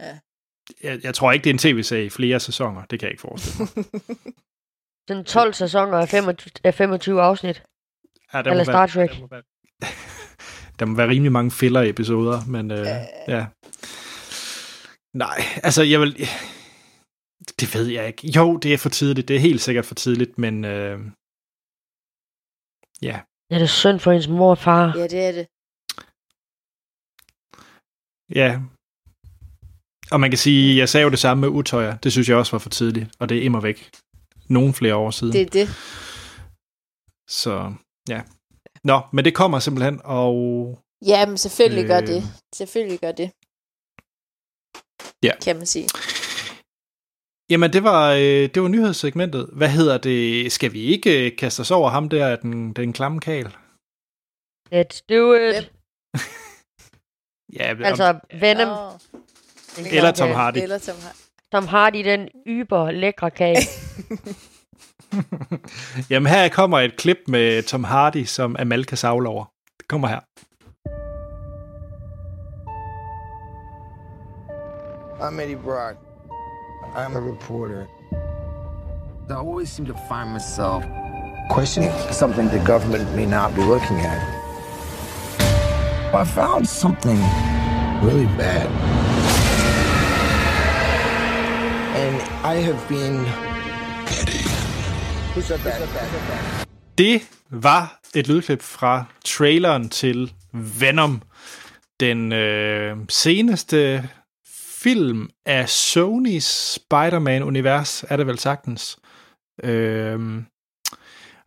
Ja. 0.00 0.18
Jeg, 0.82 1.04
jeg 1.04 1.14
tror 1.14 1.32
ikke, 1.32 1.44
det 1.44 1.50
er 1.50 1.54
en 1.54 1.58
tv-serie 1.58 2.04
i 2.04 2.10
flere 2.10 2.40
sæsoner. 2.40 2.84
Det 2.84 3.00
kan 3.00 3.06
jeg 3.06 3.12
ikke 3.12 3.20
forestille 3.20 3.68
mig. 3.76 3.84
sådan 5.08 5.24
12 5.24 5.52
sæsoner 5.52 5.98
af 5.98 6.08
25, 6.08 6.50
af 6.64 6.74
25 6.74 7.22
afsnit. 7.22 7.62
Ja, 8.32 8.42
der 8.42 8.50
Eller 8.50 8.64
må 8.64 8.64
Star 8.64 8.72
være, 8.72 8.88
Trek. 8.88 9.10
Der 9.10 9.20
må 9.20 9.28
være, 9.30 9.42
der 10.78 10.84
må 10.84 10.96
være 10.96 11.08
rimelig 11.08 11.32
mange 11.32 11.50
filler-episoder, 11.50 12.40
men 12.46 12.70
øh, 12.70 12.86
ja. 13.28 13.46
Nej, 15.14 15.38
altså 15.62 15.82
jeg 15.82 16.00
vil... 16.00 16.16
Det 17.60 17.74
ved 17.74 17.86
jeg 17.86 18.06
ikke. 18.06 18.28
Jo, 18.36 18.56
det 18.56 18.74
er 18.74 18.78
for 18.78 18.88
tidligt. 18.88 19.28
Det 19.28 19.36
er 19.36 19.40
helt 19.40 19.60
sikkert 19.60 19.86
for 19.86 19.94
tidligt, 19.94 20.38
men 20.38 20.64
øh, 20.64 20.98
ja. 23.02 23.20
Ja, 23.50 23.54
det 23.56 23.62
er 23.62 23.66
synd 23.66 23.98
for 24.00 24.10
hendes 24.12 24.28
mor 24.28 24.50
og 24.50 24.58
far. 24.58 24.96
ja, 24.96 25.02
det 25.02 25.20
er 25.28 25.32
det. 25.32 25.46
Ja. 28.34 28.60
Og 30.12 30.20
man 30.20 30.30
kan 30.30 30.38
sige, 30.38 30.78
jeg 30.78 30.88
sagde 30.88 31.04
jo 31.04 31.10
det 31.10 31.18
samme 31.18 31.40
med 31.40 31.48
Utøjer. 31.48 31.96
Det 31.96 32.12
synes 32.12 32.28
jeg 32.28 32.36
også 32.36 32.52
var 32.52 32.58
for 32.58 32.70
tidligt, 32.70 33.06
og 33.20 33.28
det 33.28 33.38
er 33.38 33.42
immer 33.42 33.60
væk. 33.60 33.90
Nogle 34.48 34.74
flere 34.74 34.96
år 34.96 35.10
siden. 35.10 35.32
Det 35.32 35.40
er 35.40 35.50
det. 35.50 35.68
Så 37.30 37.74
ja. 38.08 38.22
Nå, 38.84 39.00
men 39.12 39.24
det 39.24 39.34
kommer 39.34 39.58
simpelthen, 39.58 40.00
og 40.04 40.34
Ja, 41.06 41.26
men 41.26 41.38
selvfølgelig 41.38 41.82
øh... 41.82 41.88
gør 41.88 42.00
Øh. 42.00 42.06
det. 42.06 42.22
Selvfølgelig 42.54 43.00
gør 43.00 43.12
det. 43.12 43.30
Ja. 45.22 45.32
kan 45.44 45.56
man 45.56 45.66
sige. 45.66 45.88
Jamen, 47.50 47.72
det 47.72 47.84
var, 47.84 48.12
øh, 48.12 48.20
det 48.54 48.62
var 48.62 48.68
nyhedssegmentet. 48.68 49.50
Hvad 49.52 49.68
hedder 49.68 49.98
det? 49.98 50.52
Skal 50.52 50.72
vi 50.72 50.80
ikke 50.80 51.26
øh, 51.30 51.36
kaste 51.36 51.60
os 51.60 51.70
over 51.70 51.90
ham 51.90 52.08
der, 52.08 52.36
den, 52.36 52.72
den 52.72 52.92
klamme 52.92 53.20
kal? 53.20 53.46
Let's 54.74 55.00
do 55.10 55.34
it. 55.34 55.72
Ja, 57.56 57.72
om- 57.72 57.82
Altså, 57.84 58.18
Venom. 58.40 58.98
Den 59.76 59.86
Eller 59.86 60.12
Tom. 60.12 60.30
Hardy. 60.30 60.58
Eller 60.58 60.78
Tom 60.78 60.96
Hardy. 61.02 61.16
Tom 61.52 61.66
Hardy, 61.66 62.04
den 62.04 62.28
yber 62.46 62.90
lækre 62.90 63.30
kage. 63.30 63.56
Jamen, 66.10 66.32
her 66.32 66.48
kommer 66.48 66.80
et 66.80 66.96
klip 66.96 67.18
med 67.28 67.62
Tom 67.62 67.84
Hardy, 67.84 68.24
som 68.24 68.56
Amal 68.58 68.84
kan 68.84 68.96
savle 68.96 69.28
over. 69.28 69.44
Det 69.78 69.88
kommer 69.88 70.08
her. 70.08 70.20
I'm 75.20 75.40
Eddie 75.40 75.56
Brock. 75.56 75.96
I'm 76.94 77.16
a 77.16 77.20
reporter. 77.20 77.88
I 79.28 79.34
always 79.34 79.68
seem 79.68 79.86
to 79.86 79.94
find 80.08 80.30
myself 80.30 80.84
Questioning 81.50 81.90
something 82.12 82.48
the 82.48 82.62
government 82.64 83.16
may 83.16 83.26
not 83.26 83.54
be 83.54 83.62
looking 83.62 84.00
at. 84.00 84.20
I 86.14 86.24
found 86.24 86.68
something 86.68 87.18
really 88.02 88.26
bad. 88.36 88.68
And 91.96 92.16
I 92.44 92.54
have 92.60 92.88
been. 92.88 93.24
Who 95.34 95.40
said 95.40 95.60
that? 95.60 96.66
Det 96.98 97.22
var 97.50 98.00
et 98.14 98.28
lydklip 98.28 98.62
fra 98.62 99.04
traileren 99.24 99.88
til 99.88 100.32
Venom. 100.52 101.22
Den 102.00 102.32
øh, 102.32 102.96
seneste 103.08 104.08
film 104.88 105.30
af 105.46 105.68
Sonys 105.68 106.74
Spider-Man-univers, 106.74 108.04
er 108.08 108.16
det 108.16 108.26
vel 108.26 108.38
sagtens. 108.38 108.98
Øhm, 109.62 110.46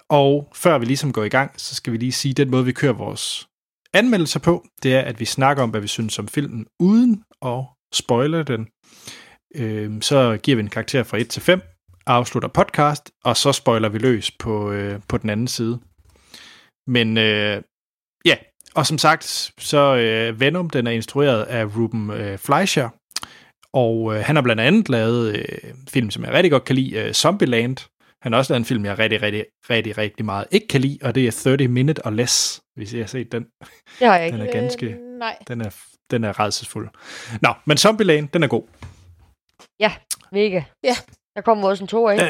og 0.09 0.51
før 0.55 0.77
vi 0.77 0.85
ligesom 0.85 1.13
går 1.13 1.23
i 1.23 1.29
gang, 1.29 1.51
så 1.59 1.75
skal 1.75 1.93
vi 1.93 1.97
lige 1.97 2.11
sige, 2.11 2.31
at 2.31 2.37
den 2.37 2.51
måde, 2.51 2.65
vi 2.65 2.71
kører 2.71 2.93
vores 2.93 3.47
anmeldelser 3.93 4.39
på, 4.39 4.65
det 4.83 4.95
er, 4.95 5.01
at 5.01 5.19
vi 5.19 5.25
snakker 5.25 5.63
om, 5.63 5.69
hvad 5.69 5.81
vi 5.81 5.87
synes 5.87 6.19
om 6.19 6.27
filmen, 6.27 6.65
uden 6.79 7.23
at 7.45 7.63
spoiler 7.93 8.43
den. 8.43 8.67
Øhm, 9.55 10.01
så 10.01 10.39
giver 10.43 10.55
vi 10.55 10.59
en 10.63 10.69
karakter 10.69 11.03
fra 11.03 11.17
1 11.17 11.29
til 11.29 11.41
5, 11.41 11.61
afslutter 12.05 12.49
podcast, 12.49 13.11
og 13.23 13.37
så 13.37 13.51
spoiler 13.51 13.89
vi 13.89 13.97
løs 13.97 14.31
på, 14.31 14.71
øh, 14.71 14.99
på 15.07 15.17
den 15.17 15.29
anden 15.29 15.47
side. 15.47 15.79
Men 16.87 17.17
øh, 17.17 17.61
ja, 18.25 18.35
og 18.75 18.85
som 18.87 18.97
sagt, 18.97 19.51
så 19.59 19.95
øh, 19.95 20.39
Venom, 20.39 20.69
den 20.69 20.87
er 20.87 20.91
instrueret 20.91 21.43
af 21.43 21.65
Ruben 21.65 22.09
øh, 22.09 22.37
Fleischer, 22.37 22.89
og 23.73 24.15
øh, 24.15 24.23
han 24.23 24.35
har 24.35 24.43
blandt 24.43 24.61
andet 24.61 24.89
lavet 24.89 25.35
øh, 25.35 25.73
film, 25.89 26.11
som 26.11 26.23
jeg 26.23 26.33
rigtig 26.33 26.51
godt 26.51 26.65
kan 26.65 26.75
lide, 26.75 26.95
øh, 26.99 27.13
Zombieland. 27.13 27.77
Han 28.21 28.31
har 28.31 28.39
også 28.39 28.53
lavet 28.53 28.59
en 28.59 28.65
film, 28.65 28.85
jeg 28.85 28.99
rigtig, 28.99 29.21
rigtig, 29.21 29.45
rigtig, 29.69 29.97
rigtig 29.97 30.25
meget 30.25 30.45
ikke 30.51 30.67
kan 30.67 30.81
lide, 30.81 30.97
og 31.01 31.15
det 31.15 31.27
er 31.27 31.31
30 31.31 31.67
Minute 31.67 32.05
or 32.05 32.09
Less, 32.09 32.61
hvis 32.75 32.93
I 32.93 32.99
har 32.99 33.05
set 33.05 33.31
den. 33.31 33.43
Det 33.99 34.07
har 34.07 34.17
jeg 34.17 34.25
ikke. 34.25 34.37
Den 34.37 34.47
er 34.47 34.51
ganske, 34.51 34.85
Øh, 34.85 35.19
nej. 35.19 35.37
den 35.47 35.61
er, 35.61 35.75
den 36.11 36.23
er 36.23 36.39
redselsfuld. 36.39 36.89
Nå, 37.41 37.53
men 37.65 37.77
Zombieland, 37.77 38.29
den 38.29 38.43
er 38.43 38.47
god. 38.47 38.63
Mega. 40.33 40.63
Ja. 40.83 40.95
Der 41.35 41.41
kommer 41.41 41.69
også 41.69 41.83
en 41.83 41.87
to, 41.87 42.09
ikke? 42.09 42.23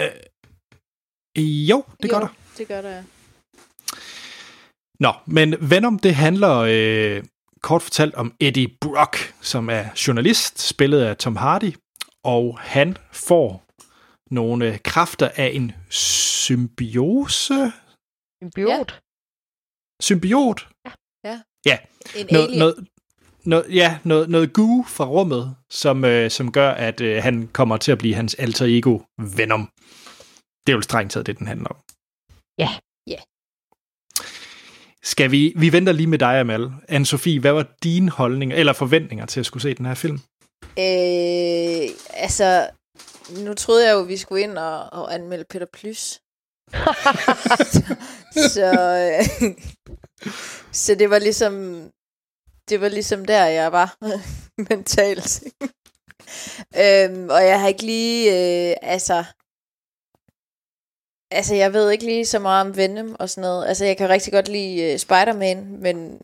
Øh, 1.37 1.69
jo, 1.69 1.83
det 2.01 2.09
gør 2.09 2.17
Jo, 2.17 2.21
der. 2.23 2.27
det 2.57 2.67
gør 2.67 2.81
der. 2.81 3.03
Nå, 4.99 5.13
men 5.27 5.55
Venom, 5.71 5.99
det 5.99 6.15
handler 6.15 6.57
øh, 6.57 7.23
kort 7.63 7.81
fortalt 7.81 8.15
om 8.15 8.33
Eddie 8.39 8.67
Brock, 8.81 9.33
som 9.41 9.69
er 9.69 9.83
journalist, 10.07 10.59
spillet 10.61 11.01
af 11.01 11.17
Tom 11.17 11.35
Hardy, 11.35 11.73
og 12.23 12.59
han 12.59 12.97
får 13.11 13.63
nogle 14.31 14.77
kræfter 14.77 15.29
af 15.35 15.51
en 15.53 15.71
symbiose, 15.89 17.71
Symbiot. 18.43 18.99
symbiot, 20.01 20.69
En 22.15 22.27
noget, 22.31 22.45
alien. 22.45 22.59
noget, 22.59 22.87
noget, 23.45 23.75
ja, 23.75 23.99
noget, 24.03 24.29
noget 24.29 24.53
goo 24.53 24.83
fra 24.83 25.05
rummet, 25.05 25.55
som, 25.69 26.05
øh, 26.05 26.31
som 26.31 26.51
gør, 26.51 26.71
at 26.71 27.01
øh, 27.01 27.23
han 27.23 27.47
kommer 27.47 27.77
til 27.77 27.91
at 27.91 27.97
blive 27.97 28.15
hans 28.15 28.35
alter 28.35 28.65
ego 28.65 28.99
Venom. 29.37 29.69
Det 30.67 30.73
er 30.73 30.75
jo 30.75 30.81
strengt 30.81 31.11
taget 31.13 31.25
det, 31.27 31.39
den 31.39 31.47
handler 31.47 31.69
om. 31.69 31.77
Ja. 32.57 32.69
Skal 35.03 35.31
vi, 35.31 35.53
vi 35.55 35.71
venter 35.71 35.93
lige 35.93 36.07
med 36.07 36.19
dig, 36.19 36.39
Amal. 36.39 36.71
Anne-Sophie, 36.91 37.39
hvad 37.39 37.51
var 37.51 37.67
dine 37.83 38.11
holdninger, 38.11 38.55
eller 38.55 38.73
forventninger 38.73 39.25
til 39.25 39.39
at 39.39 39.45
skulle 39.45 39.63
se 39.63 39.73
den 39.73 39.85
her 39.85 39.93
film? 39.93 40.19
Øh, 40.79 41.89
altså, 42.09 42.69
nu 43.45 43.53
troede 43.53 43.87
jeg 43.87 43.93
jo, 43.93 44.01
vi 44.01 44.17
skulle 44.17 44.43
ind 44.43 44.57
og, 44.57 44.93
og 44.93 45.13
anmelde 45.13 45.45
Peter 45.49 45.65
Plys. 45.73 46.21
så, 48.53 48.71
øh, 49.01 49.51
så 50.71 50.95
det 50.95 51.09
var 51.09 51.19
ligesom, 51.19 51.53
det 52.69 52.81
var 52.81 52.89
ligesom 52.89 53.25
der, 53.25 53.45
jeg 53.45 53.71
var 53.71 53.95
mentalt. 54.69 55.43
øhm, 56.77 57.29
og 57.29 57.45
jeg 57.45 57.61
har 57.61 57.67
ikke 57.67 57.85
lige, 57.85 58.31
øh, 58.31 58.75
altså, 58.81 59.23
altså 61.31 61.55
jeg 61.55 61.73
ved 61.73 61.91
ikke 61.91 62.05
lige 62.05 62.25
så 62.25 62.39
meget 62.39 62.67
om 62.67 62.77
Venom 62.77 63.15
og 63.19 63.29
sådan 63.29 63.41
noget. 63.41 63.67
Altså 63.67 63.85
jeg 63.85 63.97
kan 63.97 64.09
rigtig 64.09 64.33
godt 64.33 64.47
lide 64.47 64.91
øh, 64.93 64.99
Spider-Man, 64.99 65.77
men 65.81 66.21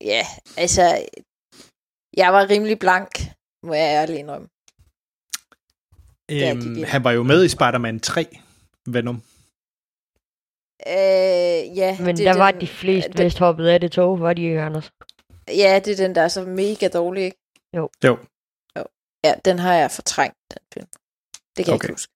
ja, 0.00 0.26
altså, 0.56 0.82
jeg 2.16 2.32
var 2.32 2.50
rimelig 2.50 2.78
blank, 2.78 3.10
må 3.62 3.74
jeg 3.74 3.88
ærligt 4.02 4.18
indrømme. 4.18 4.48
er 6.28 6.34
de 6.34 6.50
Øhm, 6.50 6.60
vilde. 6.74 6.86
han 6.86 7.04
var 7.04 7.10
jo 7.12 7.22
med 7.22 7.44
i 7.44 7.48
Spider-Man 7.48 8.00
3, 8.00 8.26
Venom. 8.86 9.22
Øh, 10.86 11.76
ja, 11.78 11.96
Men 12.00 12.16
det 12.16 12.24
der 12.26 12.32
er 12.32 12.36
var 12.38 12.50
den, 12.50 12.60
de 12.60 12.66
fleste 12.66 13.12
den- 13.12 13.24
vist 13.24 13.38
hoppet 13.38 13.66
af 13.66 13.80
det 13.80 13.92
tog, 13.92 14.20
var 14.20 14.32
de 14.32 14.42
ikke, 14.42 14.60
Anders? 14.62 14.90
Ja, 15.48 15.80
det 15.84 15.92
er 15.92 15.96
den, 15.96 16.14
der 16.14 16.22
er 16.22 16.28
så 16.28 16.44
mega 16.44 16.88
dårlig, 16.88 17.24
ikke? 17.24 17.38
Jo. 17.76 18.18
Ja, 19.24 19.34
den 19.44 19.58
har 19.58 19.74
jeg 19.74 19.90
fortrængt, 19.90 20.36
den 20.50 20.58
film. 20.74 20.86
Det 21.56 21.64
kan 21.64 21.74
okay. 21.74 21.84
jeg 21.88 21.90
ikke 21.90 21.92
huske. 21.92 22.12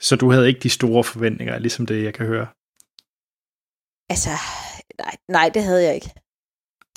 Så 0.00 0.16
du 0.16 0.30
havde 0.30 0.48
ikke 0.48 0.60
de 0.60 0.70
store 0.70 1.04
forventninger, 1.04 1.58
ligesom 1.58 1.86
det, 1.86 2.04
jeg 2.04 2.14
kan 2.14 2.26
høre. 2.26 2.46
Altså, 4.12 4.30
nej, 5.04 5.14
nej, 5.28 5.50
det 5.54 5.62
havde 5.62 5.84
jeg 5.86 5.94
ikke. 5.94 6.10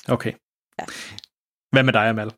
Okay. 0.08 0.32
Ja. 0.78 0.84
Hvad 1.72 1.82
med 1.82 1.92
dig, 1.92 2.08
Amal? 2.08 2.30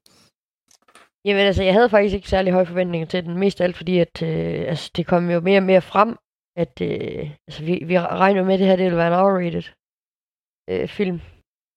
Jamen 1.24 1.46
altså, 1.46 1.62
jeg 1.62 1.74
havde 1.74 1.90
faktisk 1.90 2.14
ikke 2.14 2.28
særlig 2.28 2.52
høje 2.52 2.66
forventninger 2.66 3.06
til 3.06 3.24
den. 3.24 3.38
Mest 3.38 3.60
af 3.60 3.64
alt 3.64 3.76
fordi, 3.76 3.98
at 3.98 4.22
øh, 4.22 4.64
altså, 4.68 4.90
det 4.96 5.06
kom 5.06 5.30
jo 5.30 5.40
mere 5.40 5.58
og 5.58 5.62
mere 5.62 5.82
frem, 5.82 6.16
at 6.56 6.80
øh, 6.80 7.30
altså, 7.48 7.64
vi, 7.64 7.82
vi 7.86 7.98
regner 7.98 8.44
med, 8.44 8.54
at 8.54 8.58
det 8.58 8.66
her 8.66 8.76
det 8.76 8.84
ville 8.84 8.96
være 8.96 9.08
en 9.08 9.20
R-rated 9.26 9.66
øh, 10.70 10.88
film. 10.88 11.20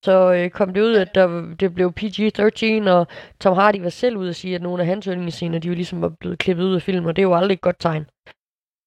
Så 0.05 0.33
øh, 0.33 0.49
kom 0.49 0.73
det 0.73 0.81
ud, 0.81 0.95
at 0.95 1.15
der, 1.15 1.55
det 1.59 1.75
blev 1.75 1.93
PG-13, 1.99 2.89
og 2.89 3.07
Tom 3.39 3.55
Hardy 3.57 3.79
var 3.81 3.89
selv 3.89 4.17
ude 4.17 4.29
at 4.29 4.35
sige, 4.35 4.55
at 4.55 4.61
nogle 4.61 4.83
af 4.83 4.87
hans 4.87 5.05
yndlingsscener, 5.05 5.59
de 5.59 5.67
jo 5.67 5.73
ligesom 5.73 6.01
var 6.01 6.09
blevet 6.19 6.39
klippet 6.39 6.63
ud 6.63 6.75
af 6.75 6.81
filmen, 6.81 7.05
og 7.05 7.15
det 7.15 7.21
er 7.21 7.27
jo 7.27 7.35
aldrig 7.35 7.53
et 7.53 7.61
godt 7.61 7.79
tegn. 7.79 8.05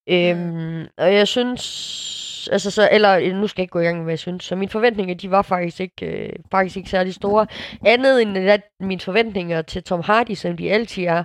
Øhm, 0.09 0.87
og 0.97 1.13
jeg 1.13 1.27
synes, 1.27 2.49
altså 2.51 2.71
så, 2.71 2.89
eller 2.91 3.33
nu 3.33 3.47
skal 3.47 3.61
jeg 3.61 3.63
ikke 3.63 3.71
gå 3.71 3.79
i 3.79 3.83
gang 3.83 3.97
med, 3.97 4.03
hvad 4.03 4.11
jeg 4.11 4.19
synes, 4.19 4.43
så 4.43 4.55
mine 4.55 4.69
forventninger, 4.71 5.15
de 5.15 5.31
var 5.31 5.41
faktisk 5.41 5.79
ikke, 5.79 6.05
øh, 6.05 6.33
faktisk 6.51 6.77
ikke 6.77 6.89
særlig 6.89 7.13
store. 7.13 7.47
Andet 7.85 8.21
end 8.21 8.37
at 8.37 8.61
mine 8.79 9.01
forventninger 9.01 9.61
til 9.61 9.83
Tom 9.83 10.01
Hardy, 10.01 10.33
som 10.33 10.57
de 10.57 10.71
altid 10.71 11.03
er, 11.03 11.23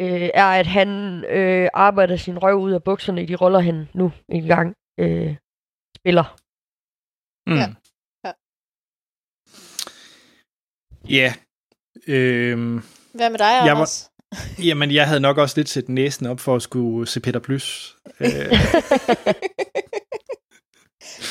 øh, 0.00 0.30
er, 0.34 0.44
at 0.46 0.66
han 0.66 0.88
øh, 1.24 1.68
arbejder 1.74 2.16
sin 2.16 2.38
røv 2.38 2.54
ud 2.56 2.72
af 2.72 2.82
bukserne 2.84 3.22
i 3.22 3.26
de 3.26 3.36
roller, 3.36 3.60
han 3.60 3.88
nu 3.94 4.12
engang 4.28 4.74
øh, 5.00 5.36
spiller. 5.96 6.36
Mm. 7.46 7.56
Ja. 7.56 7.66
Ja. 8.24 8.32
Ja. 11.08 11.34
Øhm, 12.08 12.82
Hvad 13.14 13.30
med 13.30 13.38
dig, 13.38 13.44
Jeg 13.44 13.62
var- 13.64 13.70
Anders? 13.70 14.11
jamen, 14.68 14.90
jeg 14.90 15.06
havde 15.06 15.20
nok 15.20 15.38
også 15.38 15.58
lidt 15.58 15.68
set 15.68 15.88
næsen 15.88 16.26
op 16.26 16.40
for 16.40 16.56
at 16.56 16.62
skulle 16.62 17.08
se 17.08 17.20
Peter 17.20 17.40
Plys. 17.40 17.96
Øh, 18.20 18.28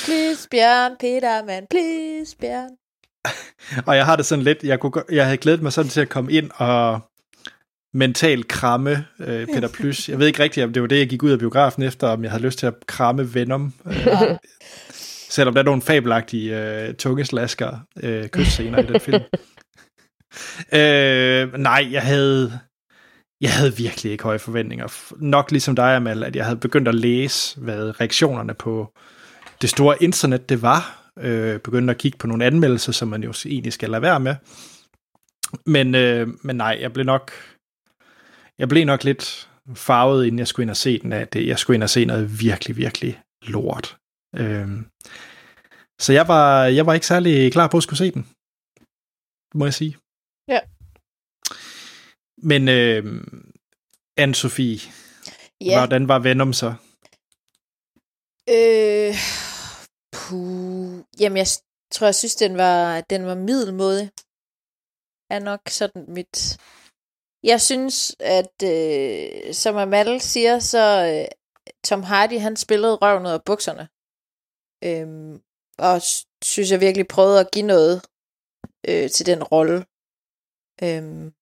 please, 0.06 0.48
Bjørn, 0.52 0.92
Peter, 1.00 1.46
man, 1.46 1.68
please, 1.70 2.38
Bjørn. 2.38 2.70
og 3.88 3.96
jeg 3.96 4.06
har 4.06 4.16
det 4.16 4.26
sådan 4.26 4.44
lidt, 4.44 4.64
jeg, 4.64 4.80
kunne, 4.80 5.04
jeg 5.12 5.26
havde 5.26 5.38
glædet 5.38 5.62
mig 5.62 5.74
sådan 5.74 5.90
til 5.90 6.02
at 6.02 6.10
komme 6.10 6.32
ind 6.32 6.52
og 6.56 7.00
mentalt 7.94 8.48
kramme 8.48 9.06
øh, 9.20 9.48
Peter 9.48 9.70
Plys. 9.74 10.10
Jeg 10.10 10.20
ved 10.20 10.28
ikke 10.28 10.44
rigtigt, 10.44 10.64
om 10.64 10.74
det 10.74 10.82
var 10.82 10.88
det, 10.88 11.00
jeg 11.00 11.10
gik 11.10 11.24
ud 11.24 11.32
af 11.32 11.40
biografen 11.40 11.84
efter, 11.84 12.08
om 12.08 12.24
jeg 12.24 12.32
havde 12.32 12.44
lyst 12.44 12.60
til 12.60 12.66
at 12.68 12.74
kramme 12.88 13.34
Venom. 13.34 13.74
Øh, 13.86 14.38
selvom 15.30 15.54
der 15.54 15.62
er 15.62 15.66
nogle 15.66 15.82
fabelagtige 15.82 16.60
øh, 16.60 16.94
tungeslasker 16.94 17.80
øh, 18.04 18.28
kystscener 18.28 18.80
i 18.80 18.86
den 18.86 19.00
film. 19.00 19.24
øh, 20.74 21.60
nej, 21.60 21.88
jeg 21.92 22.02
havde, 22.02 22.60
jeg 23.42 23.54
havde 23.54 23.76
virkelig 23.76 24.12
ikke 24.12 24.24
høje 24.24 24.40
forventninger. 24.40 25.14
Nok 25.18 25.52
ligesom 25.52 25.76
dig, 25.76 25.96
Amal, 25.96 26.24
at 26.24 26.36
jeg 26.36 26.46
havde 26.46 26.60
begyndt 26.60 26.88
at 26.88 26.96
læse, 26.96 27.60
hvad 27.60 28.00
reaktionerne 28.02 28.54
på 28.54 28.94
det 29.62 29.70
store 29.70 30.04
internet 30.04 30.50
det 30.50 30.62
var. 30.62 31.12
Øh, 31.20 31.60
begyndte 31.60 31.92
at 31.92 31.98
kigge 31.98 32.18
på 32.18 32.28
nogle 32.28 32.46
anmeldelser, 32.46 32.92
som 32.92 33.08
man 33.08 33.24
jo 33.24 33.34
egentlig 33.46 33.74
skal 33.74 33.90
lade 33.90 34.02
være 34.02 34.20
med. 34.20 34.36
Men, 35.66 35.96
øh, 35.96 36.28
men 36.44 36.56
nej, 36.56 36.78
jeg 36.82 36.94
blev 36.94 37.06
nok 37.06 37.32
jeg 38.60 38.70
blev 38.70 38.86
nok 38.86 39.04
lidt 39.04 39.50
farvet, 39.76 40.26
inden 40.26 40.40
jeg 40.40 40.48
skulle 40.48 40.64
ind 40.64 40.70
og 40.70 40.78
se 40.78 41.00
den, 41.00 41.14
at 41.14 41.36
øh, 41.36 41.48
jeg 41.48 41.60
skulle 41.60 41.76
ind 41.76 41.84
og 41.84 41.90
se 41.90 42.06
noget 42.06 42.40
virkelig, 42.42 42.78
virkelig 42.78 43.22
lort. 43.42 43.98
Øh, 44.36 44.68
så 46.02 46.14
jeg 46.14 46.28
var, 46.28 46.66
jeg 46.66 46.86
var 46.86 46.94
ikke 46.94 47.08
særlig 47.08 47.52
klar 47.52 47.68
på 47.68 47.78
at 47.78 47.84
skulle 47.84 47.98
se 47.98 48.12
den, 48.12 48.28
må 49.56 49.66
jeg 49.66 49.74
sige. 49.74 49.98
Ja. 50.48 50.60
Men 52.44 52.68
øh, 52.68 53.24
Anne-Sophie, 54.22 54.92
Ja, 55.62 55.80
hvordan 55.80 56.08
var 56.08 56.20
Venom 56.20 56.54
så? 56.54 56.74
øh, 58.50 59.16
puh, 60.12 61.04
jamen 61.20 61.38
jeg 61.38 61.48
tror, 61.92 62.08
jeg 62.08 62.16
synes, 62.16 62.36
den 62.36 62.58
var, 62.58 63.02
den 63.02 63.26
var 63.26 63.36
middelmådig. 63.36 64.12
Er 65.30 65.40
nok 65.40 65.62
sådan 65.70 66.06
mit... 66.08 66.60
Jeg 67.44 67.62
synes, 67.62 68.16
at 68.20 68.56
øh, 68.64 69.54
som 69.54 69.78
Amal 69.78 70.22
siger, 70.22 70.60
så 70.60 70.84
øh, 71.12 71.28
Tom 71.84 72.04
Hardy, 72.04 72.40
han 72.40 72.56
spillede 72.56 72.96
røven 72.96 73.26
ud 73.26 73.32
af 73.32 73.44
bukserne. 73.44 73.90
Øhm, 74.84 75.42
og 75.78 76.02
synes 76.44 76.72
jeg 76.72 76.80
virkelig 76.82 77.08
prøvede 77.08 77.40
at 77.40 77.52
give 77.54 77.66
noget 77.66 78.02
øh, 78.88 79.10
til 79.10 79.26
den 79.26 79.44
rolle. 79.44 79.86
Øhm, 80.84 81.34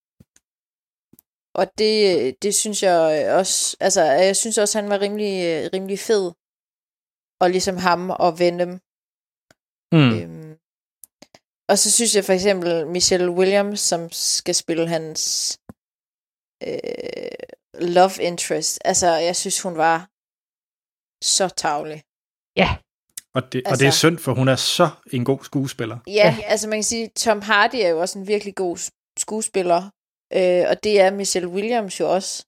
og 1.61 1.67
det, 1.77 2.35
det 2.43 2.55
synes 2.55 2.83
jeg 2.83 3.31
også, 3.33 3.77
altså 3.79 4.01
jeg 4.03 4.35
synes 4.35 4.57
også, 4.57 4.81
han 4.81 4.89
var 4.89 4.99
rimelig, 5.01 5.33
rimelig 5.73 5.99
fed. 5.99 6.31
Og 7.41 7.49
ligesom 7.49 7.77
ham 7.77 8.09
og 8.09 8.39
Venom. 8.39 8.71
Mm. 9.91 10.11
Øhm, 10.19 10.51
og 11.69 11.77
så 11.77 11.91
synes 11.91 12.15
jeg 12.15 12.25
for 12.25 12.33
eksempel 12.33 12.87
Michelle 12.87 13.31
Williams, 13.31 13.79
som 13.79 14.11
skal 14.11 14.55
spille 14.55 14.87
hans 14.87 15.21
øh, 16.63 16.69
love 17.95 18.15
interest. 18.21 18.79
Altså, 18.85 19.07
jeg 19.07 19.35
synes, 19.35 19.61
hun 19.61 19.77
var 19.77 19.97
så 21.23 21.47
tavlig. 21.57 22.03
Ja, 22.55 22.69
Og 23.35 23.41
det, 23.53 23.57
altså, 23.59 23.67
og 23.67 23.71
Altså- 23.71 23.83
det 23.83 23.87
er 23.87 23.91
synd, 23.91 24.17
for 24.17 24.33
hun 24.33 24.47
er 24.47 24.55
så 24.55 24.89
en 25.13 25.25
god 25.25 25.43
skuespiller. 25.43 25.97
Ja, 26.07 26.37
altså 26.45 26.67
man 26.67 26.77
kan 26.77 26.83
sige, 26.83 27.09
Tom 27.15 27.41
Hardy 27.41 27.75
er 27.75 27.89
jo 27.89 27.99
også 28.01 28.19
en 28.19 28.27
virkelig 28.27 28.55
god 28.55 28.77
skuespiller. 29.19 29.89
Øh, 30.33 30.65
og 30.69 30.83
det 30.83 30.99
er 31.01 31.11
Michelle 31.11 31.49
Williams 31.49 31.99
jo 31.99 32.13
også. 32.13 32.45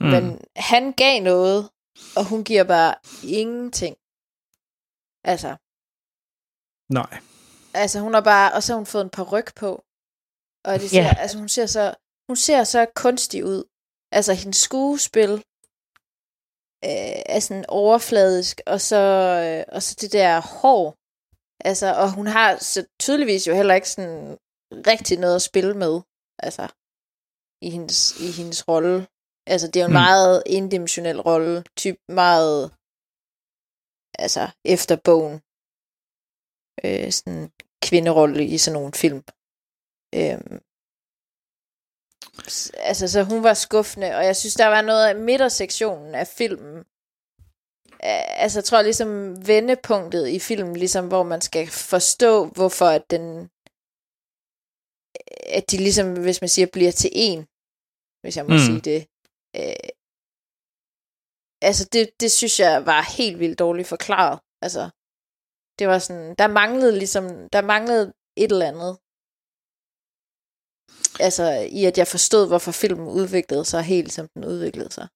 Mm. 0.00 0.06
Men 0.06 0.40
han 0.56 0.92
gav 0.92 1.22
noget, 1.22 1.70
og 2.16 2.24
hun 2.28 2.44
giver 2.44 2.64
bare 2.64 2.94
ingenting. 3.24 3.96
Altså, 5.32 5.56
Nej. 6.98 7.20
altså 7.74 8.00
hun 8.00 8.14
har 8.14 8.20
bare, 8.20 8.52
og 8.52 8.62
så 8.62 8.72
har 8.72 8.78
hun 8.78 8.86
fået 8.86 9.04
en 9.04 9.10
par 9.10 9.32
ryg 9.32 9.46
på. 9.56 9.70
Og 10.64 10.80
det 10.80 10.90
ser, 10.90 11.02
Ja. 11.02 11.14
altså 11.18 11.38
hun 11.38 11.48
ser 11.48 11.66
så, 11.66 11.94
hun 12.28 12.36
ser 12.36 12.64
så 12.64 12.86
kunstig 12.96 13.44
ud. 13.44 13.64
Altså 14.12 14.32
hendes 14.34 14.56
skuespil 14.56 15.32
øh, 16.84 17.20
er 17.34 17.40
sådan 17.40 17.64
overfladisk, 17.68 18.60
og 18.66 18.80
så, 18.80 18.96
øh, 19.44 19.74
og 19.74 19.82
så 19.82 19.96
det 20.00 20.12
der 20.12 20.40
hår. 20.40 20.94
Altså, 21.68 21.94
og 22.02 22.12
hun 22.14 22.26
har 22.26 22.56
så 22.56 22.86
tydeligvis 23.00 23.46
jo 23.48 23.54
heller 23.54 23.74
ikke 23.74 23.90
sådan 23.90 24.38
rigtig 24.86 25.18
noget 25.18 25.34
at 25.36 25.42
spille 25.42 25.74
med. 25.74 26.00
Altså, 26.38 26.68
i 27.66 27.70
hendes, 27.70 28.20
i 28.20 28.28
hendes 28.38 28.68
rolle. 28.68 29.06
Altså, 29.46 29.66
det 29.66 29.76
er 29.76 29.80
jo 29.84 29.86
en 29.86 29.90
Mm. 29.92 30.02
meget 30.06 30.42
indimensionel 30.46 31.20
rolle. 31.20 31.64
Typ 31.76 31.98
meget, 32.08 32.60
altså, 34.18 34.44
efter 34.64 34.96
bogen. 35.08 35.36
Øh, 36.84 37.12
sådan 37.12 37.52
kvinderolle 37.86 38.44
i 38.54 38.58
sådan 38.58 38.74
nogle 38.78 38.92
film. 39.02 39.20
S- 42.48 42.70
altså, 42.90 43.08
så 43.08 43.22
hun 43.22 43.42
var 43.42 43.54
skuffende, 43.54 44.06
og 44.16 44.24
jeg 44.24 44.36
synes, 44.36 44.54
der 44.54 44.66
var 44.66 44.82
noget 44.82 45.08
af 45.08 45.16
midtersektionen 45.16 46.14
af 46.14 46.26
filmen. 46.26 46.76
Øh, 48.04 48.42
Altså, 48.42 48.58
jeg 48.58 48.64
tror 48.64 48.82
ligesom 48.82 49.08
vendepunktet 49.46 50.28
i 50.28 50.38
filmen, 50.38 50.76
ligesom 50.76 51.08
hvor 51.08 51.22
man 51.22 51.40
skal 51.40 51.66
forstå, 51.70 52.46
hvorfor 52.46 52.86
at 52.86 53.10
den 53.10 53.50
at 55.58 55.70
de 55.70 55.76
ligesom, 55.76 56.22
hvis 56.22 56.40
man 56.40 56.48
siger, 56.48 56.66
bliver 56.72 56.92
til 56.92 57.10
en, 57.12 57.46
hvis 58.24 58.36
jeg 58.36 58.44
må 58.46 58.54
Mm. 58.54 58.64
sige 58.68 58.80
det. 58.90 59.00
Øh, 59.60 59.88
altså, 61.68 61.84
det, 61.92 62.04
det 62.20 62.30
synes 62.32 62.60
jeg 62.60 62.86
var 62.86 63.16
helt 63.18 63.38
vildt 63.38 63.58
dårligt 63.58 63.88
forklaret. 63.88 64.38
Altså, 64.66 64.82
det 65.78 65.88
var 65.88 65.98
sådan, 65.98 66.34
der 66.40 66.46
manglede 66.60 66.98
ligesom, 67.02 67.24
der 67.54 67.62
manglede 67.72 68.04
et 68.36 68.52
eller 68.52 68.66
andet. 68.72 68.92
Altså, 71.26 71.44
i 71.80 71.84
at 71.84 71.98
jeg 71.98 72.06
forstod, 72.06 72.48
hvorfor 72.48 72.72
filmen 72.72 73.08
udviklede 73.08 73.64
sig 73.64 73.82
helt, 73.82 74.12
som 74.12 74.28
den 74.34 74.44
udviklede 74.44 74.90
sig. 74.92 75.06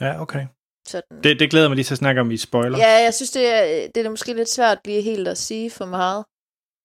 Ja, 0.00 0.20
okay. 0.22 0.46
Sådan. 0.86 1.22
Det, 1.22 1.40
det 1.40 1.50
glæder 1.50 1.68
mig 1.68 1.76
lige 1.76 1.84
til 1.84 1.94
at 1.94 1.98
snakke 1.98 2.20
om 2.20 2.30
i 2.30 2.36
spoiler. 2.36 2.78
Ja, 2.78 2.92
jeg 3.06 3.14
synes, 3.14 3.30
det 3.30 3.46
er, 3.48 3.88
det 3.94 4.06
er 4.06 4.10
måske 4.10 4.32
lidt 4.34 4.48
svært 4.50 4.78
lige 4.86 5.02
helt 5.02 5.28
at 5.28 5.38
sige 5.38 5.70
for 5.70 5.86
meget. 5.86 6.24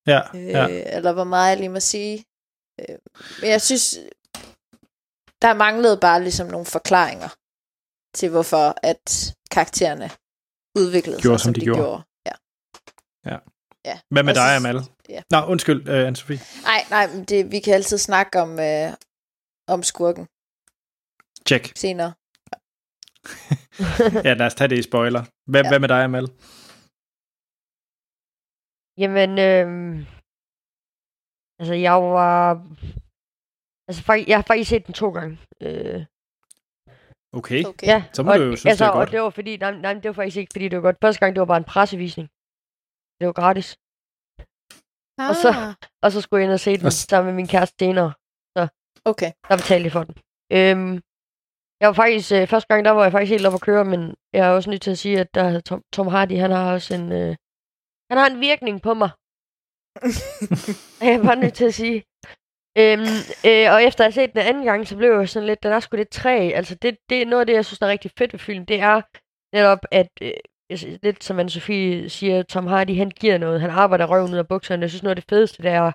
ja, 0.08 0.22
øh, 0.36 0.48
ja. 0.48 0.96
eller 0.98 1.12
hvor 1.14 1.24
meget 1.24 1.50
jeg 1.50 1.58
lige 1.58 1.70
må 1.70 1.80
sige. 1.80 2.26
Øh, 2.80 2.98
men 3.42 3.50
jeg 3.50 3.62
synes, 3.62 3.98
der 5.42 5.54
manglede 5.54 5.98
bare 6.02 6.24
ligesom 6.24 6.48
nogle 6.48 6.66
forklaringer 6.66 7.30
til, 8.18 8.30
hvorfor 8.30 8.76
at 8.84 9.36
karaktererne 9.52 10.10
udviklede 10.80 11.22
Gjorde, 11.22 11.40
sig, 11.40 11.44
som 11.46 11.54
de 11.54 11.62
gjorde. 11.62 11.80
gjorde. 11.82 12.04
Ja. 12.26 12.32
Ja. 13.32 13.38
ja. 13.86 14.00
Hvad 14.12 14.24
med 14.24 14.34
dig, 14.34 14.56
Amal? 14.56 14.76
ja. 15.10 15.22
Nå, 15.32 15.46
undskyld, 15.46 15.82
uh, 15.90 16.08
Anne-Sophie. 16.08 16.62
Nej, 16.64 16.82
nej, 16.90 17.08
men 17.14 17.26
det, 17.26 17.52
vi 17.52 17.60
kan 17.60 17.74
altid 17.74 17.98
snakke 17.98 18.42
om, 18.42 18.60
øh, 18.60 18.94
om 19.68 19.84
skurken 19.84 20.28
Check. 21.48 21.78
senere. 21.78 22.14
Ja, 24.28 24.34
lad 24.34 24.46
os 24.46 24.56
tage 24.56 24.68
det 24.68 24.80
i 24.80 24.82
spoiler. 24.82 25.24
Hvad, 25.52 25.64
ja. 25.64 25.70
Hvad 25.70 25.80
med 25.80 25.88
dig, 25.88 26.04
Amal? 26.04 26.28
Jamen, 28.98 29.40
øhm, 29.40 30.06
altså 31.60 31.74
jeg 31.74 31.94
var... 31.94 32.54
Altså, 33.90 34.24
jeg 34.28 34.38
har 34.38 34.44
faktisk 34.48 34.70
set 34.70 34.86
den 34.88 34.94
to 34.94 35.10
gange. 35.12 35.40
Øh, 35.62 36.06
Okay. 37.34 37.64
Okay. 37.66 37.88
ja, 37.88 38.04
Så 38.14 38.24
må 38.24 38.32
og, 38.32 38.40
du 38.40 38.44
jo 38.44 38.56
synes, 38.56 38.66
altså, 38.66 38.86
det 38.86 38.90
er 38.90 38.94
godt. 38.94 39.10
Og 39.10 39.12
det 39.12 39.22
var 39.22 39.30
fordi, 39.30 39.58
nej, 39.58 39.72
nej, 39.86 39.94
det 39.94 40.06
var 40.06 40.14
faktisk 40.14 40.38
ikke, 40.38 40.52
fordi 40.56 40.68
det 40.68 40.78
var 40.78 40.82
godt. 40.82 40.98
Første 41.02 41.20
gang, 41.20 41.36
det 41.36 41.40
var 41.40 41.46
bare 41.46 41.58
en 41.58 41.64
pressevisning. 41.74 42.28
Det 43.20 43.26
var 43.28 43.34
gratis. 43.42 43.68
Ah, 45.18 45.30
Og 45.30 45.36
så- 45.44 45.74
Og 46.04 46.12
så 46.12 46.22
skulle 46.22 46.40
jeg 46.42 46.46
ind 46.48 46.54
og 46.54 46.60
se 46.60 46.78
den 46.78 46.86
Og 46.86 46.92
s- 46.94 46.96
sammen 47.10 47.26
med 47.26 47.34
min 47.36 47.48
kæreste 47.48 47.76
senere. 47.80 48.14
Okay. 49.06 49.32
Der 49.50 49.56
betalte 49.58 49.84
jeg 49.84 49.92
for 49.92 50.04
den. 50.04 50.16
Øhm, 50.58 50.94
jeg 51.82 51.88
var 51.88 51.94
faktisk, 51.94 52.32
øh, 52.32 52.48
første 52.48 52.68
gang, 52.68 52.86
der 52.86 52.92
var 52.92 53.04
jeg 53.04 53.12
faktisk 53.12 53.32
helt 53.32 53.46
oppe 53.46 53.56
at 53.56 53.62
køre, 53.62 53.86
men 53.86 54.16
jeg 54.34 54.48
er 54.48 54.52
også 54.52 54.70
nødt 54.70 54.82
til 54.82 54.92
at 54.92 54.98
sige, 54.98 55.20
at 55.20 55.34
der, 55.34 55.60
Tom, 55.60 55.84
Tom 55.94 56.08
Hardy, 56.08 56.38
han 56.38 56.52
har 56.52 56.74
også 56.74 56.94
en, 56.96 57.12
øh, 57.12 57.36
han 58.10 58.18
har 58.22 58.28
en 58.30 58.40
virkning 58.40 58.82
på 58.82 58.94
mig. 58.94 59.10
jeg 61.06 61.14
er 61.14 61.24
bare 61.24 61.36
nødt 61.44 61.54
til 61.54 61.66
at 61.66 61.74
sige. 61.74 62.04
Øhm, 62.78 63.02
øh, 63.46 63.74
og 63.74 63.84
efter 63.84 64.04
at 64.06 64.14
have 64.14 64.26
set 64.26 64.34
den 64.34 64.42
anden 64.42 64.64
gang, 64.66 64.88
så 64.88 64.96
blev 64.98 65.12
jeg 65.20 65.30
sådan 65.30 65.48
lidt, 65.48 65.64
den 65.64 65.72
er 65.72 65.80
sgu 65.80 65.98
lidt 65.98 66.10
træ. 66.10 66.52
Altså, 66.56 66.76
det, 66.76 66.98
det 67.10 67.22
er 67.22 67.26
noget 67.26 67.40
af 67.42 67.48
det, 67.48 67.54
jeg 67.54 67.66
synes, 67.66 67.80
der 67.80 67.86
er 67.86 67.92
rigtig 67.92 68.12
fedt 68.18 68.34
ved 68.34 68.40
filmen. 68.40 68.66
Det 68.66 68.80
er 68.80 69.02
netop, 69.56 69.80
at 69.92 70.08
øh, 70.22 70.32
synes, 70.76 71.00
lidt 71.04 71.24
som 71.24 71.40
Anne-Sophie 71.40 72.08
siger, 72.08 72.44
Tom 72.44 72.68
Hardy, 72.68 72.98
han 72.98 73.10
giver 73.10 73.38
noget. 73.38 73.62
Han 73.62 73.70
arbejder 73.70 74.06
røven 74.06 74.34
ud 74.34 74.38
af 74.38 74.48
bukserne. 74.48 74.82
Jeg 74.82 74.90
synes, 74.90 75.04
noget 75.04 75.18
af 75.18 75.22
det 75.22 75.30
fedeste, 75.30 75.64
det 75.64 75.72
er, 75.72 75.92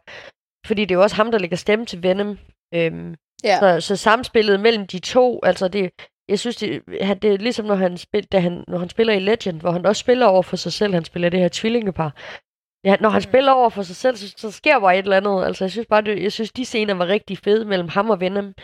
fordi 0.66 0.82
det 0.84 0.90
er 0.90 0.98
jo 0.98 1.02
også 1.02 1.16
ham, 1.16 1.30
der 1.30 1.38
lægger 1.38 1.56
stemme 1.56 1.86
til 1.86 2.02
Venom. 2.02 2.38
Øhm, 2.74 3.14
Ja. 3.44 3.58
så, 3.58 3.80
så 3.80 3.96
samspillet 3.96 4.60
mellem 4.60 4.86
de 4.86 4.98
to, 4.98 5.40
altså 5.42 5.68
det, 5.68 5.90
jeg 6.28 6.38
synes, 6.38 6.56
det, 6.56 6.82
han- 7.00 7.18
det 7.18 7.34
er 7.34 7.38
ligesom, 7.38 7.66
når 7.66 7.74
han, 7.74 7.96
spil, 7.98 8.24
da 8.24 8.38
han, 8.38 8.64
når 8.68 8.78
han 8.78 8.88
spiller 8.88 9.12
i 9.12 9.18
Legend, 9.18 9.60
hvor 9.60 9.70
han 9.70 9.86
også 9.86 10.00
spiller 10.00 10.26
over 10.26 10.42
for 10.42 10.56
sig 10.56 10.72
selv. 10.72 10.94
Han 10.94 11.04
spiller 11.04 11.28
det 11.28 11.40
her 11.40 11.48
tvillingepar. 11.52 12.12
Ja, 12.84 12.96
når 13.00 13.08
han 13.08 13.18
Mm. 13.18 13.22
spiller 13.30 13.52
over 13.52 13.68
for 13.70 13.82
sig 13.82 13.96
selv, 13.96 14.16
så, 14.16 14.34
så 14.36 14.50
sker 14.50 14.80
bare 14.80 14.98
et 14.98 15.02
eller 15.02 15.16
andet. 15.16 15.44
Altså, 15.44 15.64
jeg 15.64 15.70
synes 15.70 15.86
bare, 15.86 16.02
det, 16.02 16.22
jeg 16.22 16.32
synes, 16.32 16.52
de 16.52 16.64
scener 16.64 16.94
var 16.94 17.06
rigtig 17.06 17.38
fede 17.38 17.64
mellem 17.64 17.88
ham 17.88 18.10
og 18.10 18.20
Venom. 18.20 18.54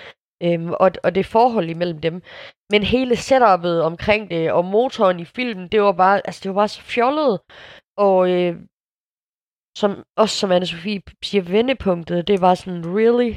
Øhm, 0.43 0.71
og, 0.73 0.91
og 1.05 1.15
det 1.15 1.27
forhold 1.27 1.69
imellem 1.71 2.01
dem. 2.01 2.23
Men 2.71 2.83
hele 2.83 3.17
setupet 3.17 3.83
omkring 3.83 4.31
det, 4.31 4.53
og 4.53 4.65
motoren 4.65 5.21
i 5.21 5.25
filmen, 5.25 5.69
det 5.69 5.83
var 5.83 5.93
bare, 5.93 6.27
altså, 6.27 6.41
det 6.43 6.49
var 6.49 6.55
bare 6.55 6.69
så 6.69 6.81
fjollet. 6.81 7.41
Og 7.97 8.31
øh, 8.31 8.57
som, 9.77 10.05
også 10.17 10.37
som 10.37 10.51
Anne-Sophie 10.53 11.01
siger, 11.23 11.43
vendepunktet, 11.43 12.27
det 12.29 12.41
var 12.41 12.55
sådan, 12.55 12.83
really? 12.97 13.33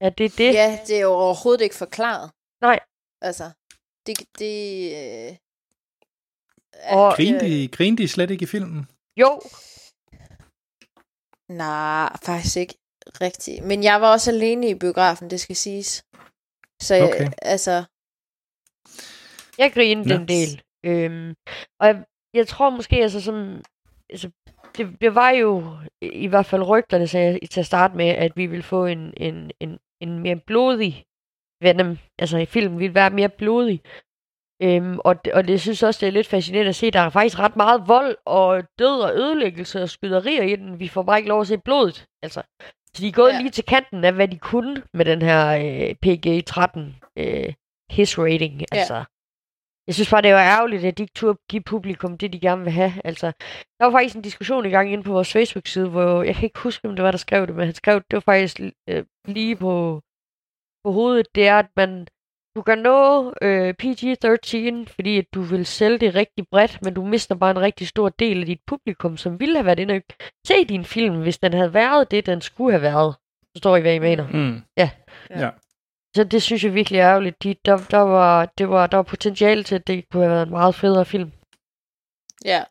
Ja, 0.00 0.08
det 0.18 0.24
er 0.24 0.34
det. 0.38 0.54
Ja, 0.54 0.78
det 0.86 0.96
er 0.96 1.00
jo 1.02 1.12
overhovedet 1.12 1.62
ikke 1.64 1.74
forklaret. 1.74 2.30
Nej. 2.60 2.80
Altså, 3.22 3.44
det... 4.06 4.18
det 4.38 4.54
øh, 5.00 5.36
Og- 6.98 7.12
Grinte 7.16 7.48
I, 7.48 7.66
grinte 7.66 8.02
I 8.02 8.06
slet 8.06 8.30
ikke 8.30 8.42
i 8.42 8.46
filmen? 8.46 8.86
Jo, 9.16 9.40
Nej, 11.50 12.08
faktisk 12.26 12.56
ikke 12.56 12.74
rigtigt. 13.20 13.64
Men 13.64 13.84
jeg 13.84 14.00
var 14.00 14.12
også 14.12 14.30
alene 14.30 14.68
i 14.68 14.74
biografen, 14.74 15.30
det 15.30 15.40
skal 15.40 15.56
siges. 15.56 16.04
Så 16.82 16.94
jeg, 16.94 17.08
Okay. 17.08 17.30
altså, 17.42 17.84
jeg 19.58 19.72
grinede 19.74 20.08
Nå. 20.08 20.14
en 20.14 20.28
del. 20.28 20.62
Øhm, 20.86 21.34
og 21.80 21.86
jeg, 21.86 22.04
jeg 22.34 22.48
tror 22.48 22.70
måske, 22.70 22.96
altså 22.96 23.20
som... 23.20 23.62
Altså, 24.10 24.30
det, 24.76 25.00
det 25.00 25.14
var 25.14 25.30
jo 25.30 25.78
i 26.02 26.26
hvert 26.26 26.46
fald 26.46 26.62
rygterne 26.62 27.06
sagde 27.08 27.46
til 27.46 27.60
at 27.60 27.66
starte 27.66 27.96
med, 27.96 28.08
at 28.08 28.32
vi 28.36 28.46
ville 28.46 28.62
få 28.62 28.86
en, 28.86 29.14
en, 29.16 29.50
en, 29.60 29.78
en 30.00 30.18
mere 30.18 30.40
blodig 30.46 31.04
Venom. 31.62 31.98
Altså 32.18 32.38
i 32.38 32.46
filmen 32.46 32.78
ville 32.78 32.94
være 32.94 33.10
mere 33.10 33.28
blodig. 33.28 33.82
Øhm, 34.62 34.98
og, 34.98 35.24
det, 35.24 35.32
og 35.32 35.48
det 35.48 35.60
synes 35.60 35.82
også, 35.82 35.98
det 36.00 36.06
er 36.06 36.12
lidt 36.12 36.26
fascinerende 36.26 36.68
at 36.68 36.76
se, 36.76 36.90
der 36.90 37.00
er 37.00 37.10
faktisk 37.10 37.38
ret 37.38 37.56
meget 37.56 37.88
vold 37.88 38.16
og 38.26 38.62
død 38.78 39.00
og 39.00 39.14
ødelæggelse 39.14 39.82
og 39.82 39.88
skyderier 39.88 40.42
i 40.42 40.56
den. 40.56 40.80
Vi 40.80 40.88
får 40.88 41.02
bare 41.02 41.18
ikke 41.18 41.28
lov 41.28 41.40
at 41.40 41.46
se 41.46 41.58
blodet. 41.58 42.06
Altså, 42.22 42.42
så 42.94 43.02
de 43.02 43.08
er 43.08 43.12
gået 43.12 43.30
ja. 43.30 43.34
Ja. 43.34 43.40
lige 43.40 43.50
til 43.50 43.64
kanten 43.64 44.04
af, 44.04 44.12
hvad 44.12 44.28
de 44.28 44.38
kunne 44.38 44.82
med 44.94 45.04
den 45.04 45.22
her 45.22 45.46
øh, 45.48 45.94
PG-13 46.06 46.80
øh, 47.16 47.54
his 47.90 48.18
rating. 48.18 48.62
Altså, 48.72 49.04
jeg 49.86 49.94
synes 49.94 50.10
bare, 50.10 50.22
det 50.22 50.34
var 50.34 50.56
ærgerligt, 50.56 50.84
at 50.84 50.98
de 50.98 51.02
ikke 51.02 51.14
turde 51.14 51.38
give 51.50 51.62
publikum 51.62 52.18
det, 52.18 52.32
de 52.32 52.40
gerne 52.40 52.62
vil 52.62 52.72
have. 52.72 52.92
Altså, 53.04 53.26
der 53.78 53.84
var 53.84 53.92
faktisk 53.92 54.16
en 54.16 54.22
diskussion 54.22 54.66
i 54.66 54.70
gang 54.70 54.92
inde 54.92 55.04
på 55.04 55.12
vores 55.12 55.32
Facebook-side, 55.32 55.88
hvor 55.88 56.22
jeg 56.22 56.34
kan 56.34 56.44
ikke 56.44 56.60
huske, 56.60 56.88
om 56.88 56.96
det 56.96 57.04
var, 57.04 57.10
der 57.10 57.18
skrev 57.18 57.46
det, 57.46 57.54
men 57.54 57.64
han 57.64 57.74
skrev, 57.74 57.96
det 58.10 58.12
var 58.16 58.20
faktisk 58.20 58.60
øh, 58.88 59.04
lige 59.24 59.56
på, 59.56 60.00
på 60.84 60.92
hovedet, 60.92 61.34
det 61.34 61.48
er, 61.48 61.58
at 61.58 61.68
man, 61.76 62.06
du 62.56 62.62
kan 62.62 62.78
nå 62.78 63.34
øh, 63.42 63.74
PG-13, 63.82 64.94
fordi 64.94 65.18
at 65.18 65.26
du 65.34 65.42
vil 65.42 65.66
sælge 65.66 65.98
det 65.98 66.14
rigtig 66.14 66.44
bredt, 66.50 66.82
men 66.82 66.94
du 66.94 67.04
mister 67.04 67.34
bare 67.34 67.50
en 67.50 67.60
rigtig 67.60 67.88
stor 67.88 68.08
del 68.08 68.40
af 68.40 68.46
dit 68.46 68.60
publikum, 68.66 69.16
som 69.16 69.40
ville 69.40 69.56
have 69.56 69.66
været 69.66 69.78
inde 69.78 69.94
og 69.94 70.02
se 70.46 70.64
din 70.64 70.84
film, 70.84 71.22
hvis 71.22 71.38
den 71.38 71.52
havde 71.52 71.74
været 71.74 72.10
det, 72.10 72.26
den 72.26 72.40
skulle 72.40 72.72
have 72.72 72.82
været. 72.82 73.16
Forstår 73.56 73.76
I, 73.76 73.80
hvad 73.80 73.94
I 73.94 73.98
mener? 73.98 74.28
Mm. 74.28 74.62
Ja. 74.76 74.90
Ja. 75.30 75.50
Så 76.16 76.24
det 76.24 76.42
synes 76.42 76.64
jeg 76.64 76.74
virkelig 76.74 77.00
er 77.00 77.08
ærgerligt. 77.08 77.42
De, 77.42 77.56
der, 77.64 77.76
der, 77.90 77.98
var, 77.98 78.46
det 78.46 78.68
var, 78.68 78.86
der 78.86 78.96
var 78.96 79.02
potentiale 79.02 79.64
til, 79.64 79.74
at 79.74 79.86
det 79.86 80.08
kunne 80.08 80.22
have 80.22 80.34
været 80.34 80.46
en 80.46 80.50
meget 80.50 80.74
federe 80.74 81.04
film. 81.04 81.32
Ja. 82.44 82.64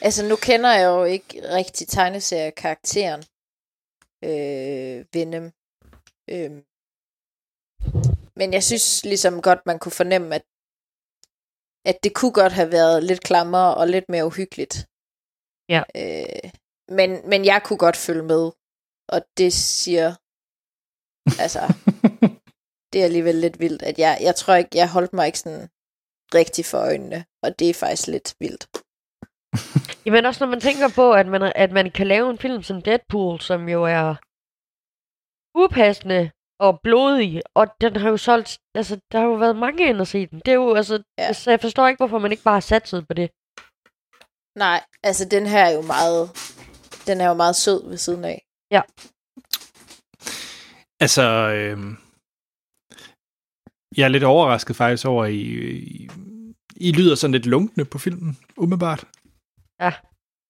Altså, 0.00 0.28
nu 0.28 0.36
kender 0.36 0.72
jeg 0.72 0.86
jo 0.86 1.04
ikke 1.04 1.42
rigtig 1.54 1.88
tegneseriekarakteren 1.88 3.24
øh, 4.24 5.04
Venom. 5.12 5.52
Øh, 6.30 6.62
men 8.36 8.52
jeg 8.52 8.64
synes 8.64 9.04
ligesom 9.04 9.42
godt, 9.42 9.66
man 9.66 9.78
kunne 9.78 9.98
fornemme, 10.00 10.34
at, 10.34 10.44
at 11.90 11.96
det 12.04 12.12
kunne 12.14 12.32
godt 12.32 12.52
have 12.52 12.72
været 12.72 13.04
lidt 13.04 13.22
klammere 13.28 13.74
og 13.74 13.88
lidt 13.88 14.08
mere 14.08 14.26
uhyggeligt. 14.26 14.74
Ja. 15.68 15.82
Øh, 16.00 16.50
men, 16.98 17.10
men 17.30 17.44
jeg 17.44 17.62
kunne 17.64 17.78
godt 17.86 17.96
følge 17.96 18.22
med. 18.22 18.44
Og 19.08 19.20
det 19.38 19.52
siger... 19.52 20.08
Altså, 21.44 21.62
det 22.92 23.00
er 23.00 23.04
alligevel 23.04 23.34
lidt 23.34 23.60
vildt, 23.60 23.82
at 23.82 23.98
jeg, 23.98 24.18
jeg 24.20 24.36
tror 24.36 24.54
ikke, 24.54 24.70
jeg 24.74 24.92
holdt 24.92 25.12
mig 25.12 25.26
ikke 25.26 25.38
sådan 25.38 25.68
rigtig 26.34 26.64
for 26.64 26.78
øjnene. 26.78 27.24
Og 27.42 27.58
det 27.58 27.70
er 27.70 27.74
faktisk 27.74 28.06
lidt 28.08 28.34
vildt. 28.40 28.64
Jamen 30.06 30.26
også 30.26 30.44
når 30.44 30.50
man 30.50 30.60
tænker 30.60 30.88
på, 30.94 31.12
at 31.12 31.26
man, 31.26 31.52
at 31.54 31.72
man 31.72 31.90
kan 31.90 32.06
lave 32.06 32.30
en 32.30 32.38
film 32.38 32.62
som 32.62 32.82
Deadpool, 32.82 33.40
som 33.40 33.68
jo 33.68 33.84
er 33.84 34.14
upassende 35.54 36.30
og 36.60 36.80
blodig, 36.82 37.42
og 37.54 37.66
den 37.80 37.96
har 37.96 38.08
jo 38.08 38.16
solgt, 38.16 38.58
altså 38.74 39.00
der 39.12 39.18
har 39.20 39.26
jo 39.26 39.34
været 39.34 39.56
mange 39.56 39.88
ind 39.88 40.00
at 40.00 40.08
se 40.08 40.26
den. 40.26 40.38
Det 40.44 40.48
er 40.48 40.54
jo, 40.54 40.74
altså, 40.74 40.94
Ja. 41.18 41.24
ja. 41.24 41.32
så 41.32 41.50
jeg 41.50 41.60
forstår 41.60 41.86
ikke, 41.88 41.98
hvorfor 41.98 42.18
man 42.18 42.30
ikke 42.32 42.42
bare 42.42 42.54
har 42.54 42.60
satset 42.60 43.08
på 43.08 43.14
det. 43.14 43.30
Nej, 44.58 44.84
altså 45.02 45.24
den 45.30 45.46
her 45.46 45.64
er 45.64 45.70
jo 45.70 45.82
meget, 45.82 46.22
den 47.06 47.20
er 47.20 47.28
jo 47.28 47.34
meget 47.34 47.56
sød 47.56 47.88
ved 47.88 47.96
siden 47.96 48.24
af. 48.24 48.42
Altså, 51.00 51.22
øh, 51.58 51.78
jeg 53.96 54.04
er 54.04 54.08
lidt 54.08 54.24
overrasket 54.24 54.76
faktisk 54.76 55.06
over, 55.06 55.24
at 55.24 55.32
I, 55.32 55.42
I, 55.94 56.08
I 56.76 56.92
lyder 56.92 57.14
sådan 57.14 57.32
lidt 57.32 57.46
lunkne 57.46 57.84
på 57.84 57.98
filmen, 57.98 58.38
umiddelbart. 58.56 59.04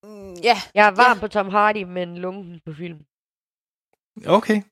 Mm, 0.04 0.34
ja, 0.48 0.56
Jeg 0.74 0.86
er 0.86 0.90
varm 1.02 1.16
Ja. 1.16 1.20
på 1.20 1.28
Tom 1.28 1.48
Hardy, 1.48 1.82
men 1.82 2.18
lunken 2.18 2.60
på 2.66 2.72
film. 2.72 2.98
Okay. 4.26 4.62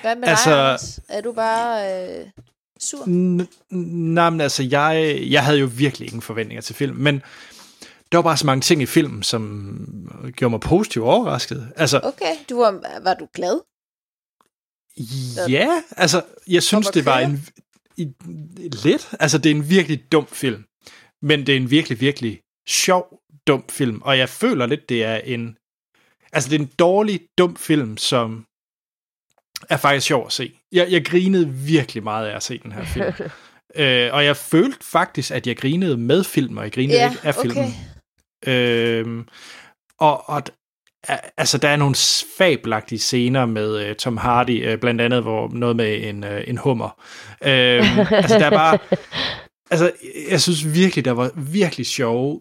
Hvad 0.00 0.16
med 0.16 0.28
Altså- 0.28 0.50
dig, 0.50 0.58
Anders? 0.68 1.00
Er 1.08 1.20
du 1.20 1.32
bare 1.32 2.04
øh, 2.20 2.26
sur? 2.80 3.02
N- 3.04 3.76
nej, 3.76 4.30
men 4.30 4.40
altså, 4.40 4.62
jeg, 4.62 5.18
jeg 5.30 5.44
havde 5.44 5.58
jo 5.58 5.70
virkelig 5.76 6.06
ingen 6.08 6.22
forventninger 6.22 6.62
til 6.62 6.74
filmen, 6.74 7.02
men 7.02 7.22
der 8.12 8.18
var 8.18 8.22
bare 8.22 8.36
så 8.36 8.46
mange 8.46 8.60
ting 8.60 8.82
i 8.82 8.86
filmen, 8.86 9.22
som 9.22 10.32
gjorde 10.36 10.50
mig 10.50 10.60
positivt 10.60 11.04
overrasket. 11.04 11.72
Altså, 11.76 12.00
Okay, 12.02 12.34
du 12.50 12.58
var, 12.58 13.00
var 13.02 13.14
du 13.14 13.28
glad? 13.34 13.60
ja, 15.48 15.82
altså, 15.96 16.22
jeg 16.48 16.62
synes, 16.62 16.86
det 16.86 17.04
var 17.04 17.18
en, 17.18 17.46
en, 17.96 18.14
lidt, 18.84 19.08
altså, 19.20 19.38
det 19.38 19.50
er 19.50 19.54
en 19.54 19.70
virkelig 19.70 20.12
dum 20.12 20.26
film, 20.26 20.64
men 21.22 21.46
det 21.46 21.52
er 21.52 21.56
en 21.56 21.70
virkelig, 21.70 22.00
virkelig 22.00 22.40
sjov, 22.68 23.20
dum 23.46 23.64
film, 23.70 24.02
og 24.02 24.18
jeg 24.18 24.28
føler 24.28 24.66
lidt, 24.66 24.88
det 24.88 25.04
er 25.04 25.16
en, 25.16 25.56
altså, 26.32 26.50
det 26.50 26.56
er 26.56 26.60
en 26.60 26.70
dårlig, 26.78 27.20
dum 27.38 27.56
film, 27.56 27.96
som 27.96 28.46
er 29.70 29.76
faktisk 29.76 30.06
sjov 30.06 30.26
at 30.26 30.32
se. 30.32 30.52
Jeg, 30.72 30.86
jeg 30.90 31.04
grinede 31.04 31.48
virkelig 31.48 32.02
meget 32.02 32.26
af 32.26 32.36
at 32.36 32.42
se 32.42 32.58
den 32.58 32.72
her 32.72 32.84
film. 32.84 33.12
Øh, 33.78 34.14
og 34.14 34.24
jeg 34.24 34.36
følte 34.36 34.78
faktisk, 34.86 35.30
at 35.30 35.46
jeg 35.46 35.56
grinede 35.56 35.96
med 35.96 36.24
film, 36.24 36.56
og 36.56 36.64
jeg 36.64 36.72
grinede 36.72 36.98
Ja, 36.98 37.10
ikke 37.10 37.20
af 37.22 37.38
okay. 37.38 37.48
filmen. 37.50 37.74
Øhm, 38.46 39.28
og, 40.00 40.28
og 40.28 40.42
a- 41.08 41.20
altså, 41.36 41.58
der 41.58 41.68
er 41.68 41.76
nogle 41.76 41.94
fabelagtige 42.38 42.98
scener 42.98 43.46
med 43.46 43.90
uh, 43.90 43.96
Tom 43.96 44.16
Hardy, 44.16 44.72
uh, 44.72 44.80
blandt 44.80 45.00
andet 45.00 45.22
hvor 45.22 45.48
noget 45.52 45.76
med 45.76 46.08
en, 46.08 46.24
uh, 46.24 46.30
en 46.46 46.56
hummer. 46.58 47.00
Øhm, 47.44 47.98
altså, 48.10 48.38
der 48.38 48.46
er 48.46 48.50
bare... 48.50 48.78
Altså, 49.70 49.92
jeg 50.30 50.40
synes 50.40 50.74
virkelig, 50.74 51.04
der 51.04 51.10
var 51.12 51.30
virkelig 51.36 51.86
sjove 51.86 52.40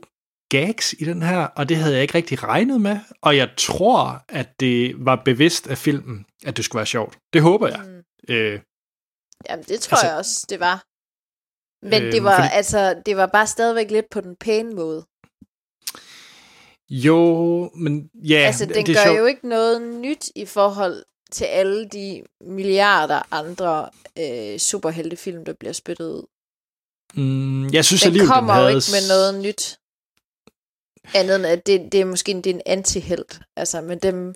gags 0.50 0.94
i 1.00 1.06
den 1.06 1.22
her, 1.22 1.38
og 1.46 1.70
det 1.70 1.78
havde 1.78 1.94
jeg 1.94 2.02
ikke 2.02 2.16
rigtig 2.16 2.44
regnet 2.44 2.82
med, 2.82 3.00
og 3.22 3.38
jeg 3.38 3.50
tror, 3.58 4.24
at 4.30 4.60
det 4.60 5.06
var 5.06 5.22
bevidst 5.26 5.68
af 5.68 5.78
filmen, 5.78 6.26
at 6.46 6.58
det 6.58 6.66
skulle 6.66 6.80
være 6.80 6.86
sjovt. 6.86 7.18
Det 7.34 7.42
håber 7.42 7.68
jeg. 7.68 7.82
Mm. 7.86 8.34
Øh, 8.34 8.60
Jamen, 9.50 9.66
det 9.66 9.80
tror 9.80 9.96
Altså- 9.96 10.08
jeg 10.08 10.18
også, 10.18 10.46
det 10.50 10.60
var. 10.60 10.84
Men 11.86 12.02
Øhm, 12.04 12.12
det 12.12 12.24
var 12.24 12.36
fordi- 12.38 12.50
altså, 12.54 13.02
det 13.06 13.18
var 13.18 13.26
bare 13.26 13.48
stadigvæk 13.48 13.92
lidt 13.92 14.06
på 14.12 14.22
den 14.22 14.36
pæne 14.36 14.74
måde. 14.76 15.06
jo, 16.90 17.18
men 17.76 18.10
ja, 18.14 18.36
altså, 18.38 18.66
den 18.66 18.74
det 18.86 18.96
gør 18.96 19.04
sjovt. 19.06 19.20
jo 19.20 19.26
ikke 19.26 19.48
noget 19.50 19.82
nyt 19.82 20.26
i 20.36 20.46
forhold 20.46 21.04
til 21.32 21.46
alle 21.46 21.86
de 21.90 22.24
milliarder 22.42 23.22
andre 23.34 23.90
øh, 24.20 24.60
superheltefilm, 24.60 25.46
der 25.46 25.54
bliver 25.54 25.74
spyttet 25.74 26.06
ud. 26.10 26.26
Mm, 27.14 27.70
jeg 27.70 27.86
synes 27.86 28.02
Den 28.02 28.08
alligevel, 28.08 28.30
kommer 28.30 28.54
den 28.54 28.60
jo 28.62 28.66
havde... 28.66 28.78
ikke 28.78 28.92
med 28.92 29.08
noget 29.08 29.44
nyt. 29.44 29.78
Andet 31.16 31.36
end, 31.36 31.46
at 31.46 31.68
det, 31.68 31.90
det 31.92 32.02
er 32.02 32.06
måske 32.06 32.32
en, 32.32 32.38
det 32.42 32.50
er 32.50 32.54
en 32.54 32.62
antihelt. 32.66 33.40
Altså, 33.58 33.82
men 33.82 34.00
dem, 34.00 34.34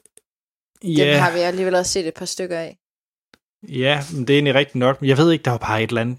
Ja, 0.83 1.11
dem 1.13 1.19
har 1.19 1.31
vi 1.33 1.39
alligevel 1.39 1.75
også 1.75 1.91
set 1.91 2.07
et 2.07 2.13
par 2.13 2.25
stykker 2.25 2.59
af. 2.59 2.77
ja, 3.69 4.03
men 4.13 4.21
det 4.27 4.33
er 4.33 4.37
egentlig 4.37 4.55
rigtigt 4.55 4.75
nok. 4.75 4.97
Jeg 5.01 5.17
ved 5.17 5.31
ikke, 5.31 5.43
der 5.43 5.51
var 5.51 5.57
bare 5.57 5.83
et 5.83 5.87
eller 5.89 6.01
andet. 6.01 6.17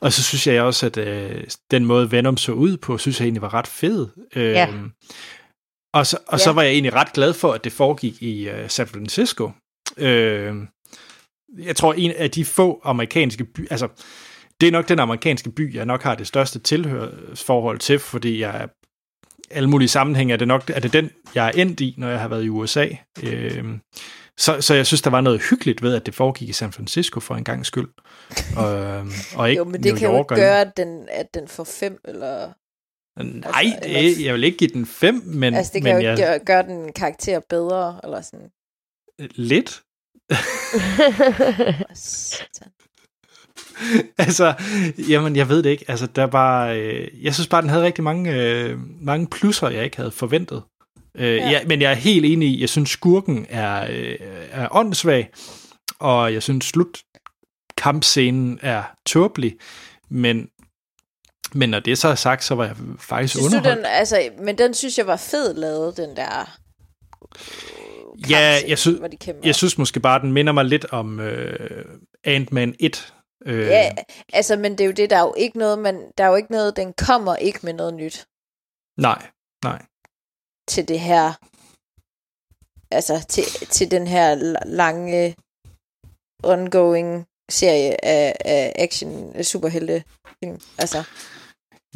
Og 0.00 0.12
så 0.12 0.22
synes 0.22 0.46
jeg 0.46 0.62
også, 0.62 0.86
at 0.86 0.96
øh, 0.96 1.44
den 1.70 1.84
måde 1.84 2.10
Venom 2.12 2.36
så 2.36 2.52
ud 2.52 2.76
på, 2.76 2.98
synes 2.98 3.20
jeg 3.20 3.24
egentlig 3.26 3.42
var 3.42 3.54
ret 3.54 3.66
fed. 3.66 4.08
Øh, 4.36 4.50
Ja. 4.50 4.72
Og, 5.94 6.06
så, 6.06 6.18
og 6.26 6.40
så 6.40 6.50
Ja. 6.50 6.54
var 6.54 6.62
jeg 6.62 6.72
egentlig 6.72 6.94
ret 6.94 7.12
glad 7.12 7.32
for, 7.34 7.52
at 7.52 7.64
det 7.64 7.72
foregik 7.72 8.22
i 8.22 8.48
øh, 8.48 8.70
San 8.70 8.86
Francisco. 8.86 9.50
Øh, 9.96 10.54
jeg 11.58 11.76
tror, 11.76 11.92
en 11.94 12.10
af 12.12 12.30
de 12.30 12.44
få 12.44 12.80
amerikanske 12.84 13.44
byer, 13.44 13.66
altså, 13.70 13.88
det 14.60 14.66
er 14.66 14.72
nok 14.72 14.88
den 14.88 14.98
amerikanske 14.98 15.50
by, 15.50 15.74
jeg 15.74 15.86
nok 15.86 16.02
har 16.02 16.14
det 16.14 16.26
største 16.26 16.58
tilhørsforhold 16.58 17.78
til, 17.78 17.98
fordi 17.98 18.40
jeg 18.40 18.62
er 18.62 18.66
alle 19.50 19.70
mulige 19.70 19.88
sammenhænge 19.88 20.32
er 20.34 20.36
det 20.38 20.48
nok 20.48 20.70
er 20.70 20.80
det 20.80 20.92
den, 20.92 21.10
jeg 21.34 21.46
er 21.46 21.50
endt 21.52 21.80
i, 21.80 21.94
når 21.98 22.08
jeg 22.08 22.20
har 22.20 22.28
været 22.28 22.44
i 22.44 22.48
USA. 22.48 22.86
Øh, 23.22 23.64
så, 24.38 24.60
så 24.60 24.74
jeg 24.74 24.86
synes, 24.86 25.02
der 25.02 25.10
var 25.10 25.20
noget 25.20 25.42
hyggeligt 25.50 25.82
ved, 25.82 25.94
at 25.94 26.06
det 26.06 26.14
foregik 26.14 26.48
i 26.48 26.52
San 26.52 26.72
Francisco 26.72 27.20
for 27.20 27.34
en 27.34 27.44
gang 27.44 27.66
skyld. 27.66 27.88
Og, 28.56 28.74
øh, 28.82 29.06
og 29.36 29.50
ikke 29.50 29.58
Jo, 29.58 29.64
men 29.64 29.74
det 29.82 29.84
New 29.84 29.96
kan 29.96 30.08
jo 30.08 30.14
York 30.16 30.24
ikke 30.24 30.34
og- 30.34 30.38
gøre, 30.38 30.60
at 30.60 30.76
den, 30.76 31.08
at 31.10 31.26
den 31.34 31.48
får 31.48 31.64
fem, 31.64 32.00
eller... 32.04 32.52
Nej, 33.22 33.42
Altså, 33.44 33.80
det, 33.82 33.98
eller- 34.06 34.24
jeg 34.24 34.34
vil 34.34 34.44
ikke 34.44 34.58
give 34.58 34.70
den 34.74 34.86
fem, 34.86 35.22
men, 35.24 35.54
altså, 35.54 35.72
det 35.74 35.82
kan 35.82 35.94
men 35.94 36.02
jo 36.02 36.08
jeg, 36.08 36.12
ikke 36.18 36.26
gøre, 36.26 36.38
gøre 36.38 36.62
den 36.62 36.92
karakter 36.92 37.40
bedre, 37.50 38.00
eller 38.04 38.20
sådan. 38.20 38.50
lidt. 39.34 39.82
Altså, 44.18 44.54
jamen, 45.08 45.36
jeg 45.36 45.48
ved 45.48 45.62
det 45.62 45.70
ikke. 45.70 45.84
Altså, 45.88 46.06
der 46.06 46.24
var, 46.24 46.66
øh, 46.68 47.08
jeg 47.24 47.34
synes 47.34 47.48
bare, 47.48 47.62
den 47.62 47.70
havde 47.70 47.84
rigtig 47.84 48.04
mange, 48.04 48.32
øh, 48.34 48.78
mange 49.00 49.26
plusser, 49.26 49.68
jeg 49.68 49.84
ikke 49.84 49.96
havde 49.96 50.10
forventet. 50.10 50.62
Øh, 51.14 51.36
Ja. 51.36 51.50
ja. 51.50 51.60
men 51.66 51.82
jeg 51.82 51.90
er 51.90 51.94
helt 51.94 52.24
enig 52.26 52.48
i, 52.48 52.60
jeg 52.60 52.68
synes, 52.68 52.90
skurken 52.90 53.46
er, 53.48 53.86
øh, 53.90 54.16
er 54.50 54.68
åndssvag, 54.76 55.28
og 55.98 56.32
jeg 56.34 56.42
synes, 56.42 56.64
slut 56.64 56.98
kampscenen 57.76 58.58
er 58.62 58.82
tåbelig, 59.06 59.56
men, 60.10 60.48
men 61.52 61.68
når 61.68 61.80
det 61.80 61.98
så 61.98 62.08
er 62.08 62.14
sagt, 62.14 62.44
så 62.44 62.54
var 62.54 62.64
jeg 62.64 62.76
faktisk 62.98 63.32
Synes 63.34 63.42
du, 63.52 63.56
underholdt. 63.58 63.76
den, 63.78 63.86
altså, 63.88 64.28
men 64.42 64.58
den 64.58 64.74
synes 64.74 64.98
jeg 64.98 65.06
var 65.06 65.16
fed 65.16 65.54
lavet, 65.54 65.96
den 65.96 66.16
der... 66.16 66.40
øh, 68.24 68.30
Ja, 68.30 68.58
jeg 68.68 68.78
synes- 68.78 69.00
de. 69.26 69.32
Jeg 69.44 69.54
synes 69.54 69.78
måske 69.78 70.00
bare, 70.00 70.20
den 70.20 70.32
minder 70.32 70.52
mig 70.52 70.64
lidt 70.64 70.86
om 70.90 71.20
øh, 71.20 71.84
Ant-Man 72.24 72.74
1. 72.80 73.12
Øh, 73.44 73.66
Ja, 73.66 73.94
altså, 74.32 74.56
men 74.56 74.72
det 74.72 74.80
er 74.80 74.86
jo 74.86 74.92
det, 74.92 75.10
der 75.10 75.16
er 75.16 75.20
jo 75.22 75.34
ikke 75.36 75.58
noget, 75.58 75.78
man, 75.78 76.12
der 76.18 76.24
er 76.24 76.28
jo 76.28 76.34
ikke 76.34 76.52
noget, 76.52 76.76
den 76.76 76.92
kommer 76.92 77.36
ikke 77.36 77.58
med 77.62 77.72
noget 77.72 77.94
nyt. 77.94 78.26
Nej, 78.98 79.26
nej. 79.64 79.82
til 80.68 80.88
det 80.88 81.00
her, 81.00 81.32
altså 82.90 83.26
til, 83.28 83.44
til 83.44 83.90
den 83.90 84.06
her 84.06 84.34
la- 84.36 84.64
lange 84.68 85.36
ongoing 86.44 87.26
serie 87.50 88.04
af, 88.04 88.36
af 88.44 88.72
action 88.76 89.42
superhelte 89.44 90.04
film. 90.44 90.60
Altså, 90.78 91.04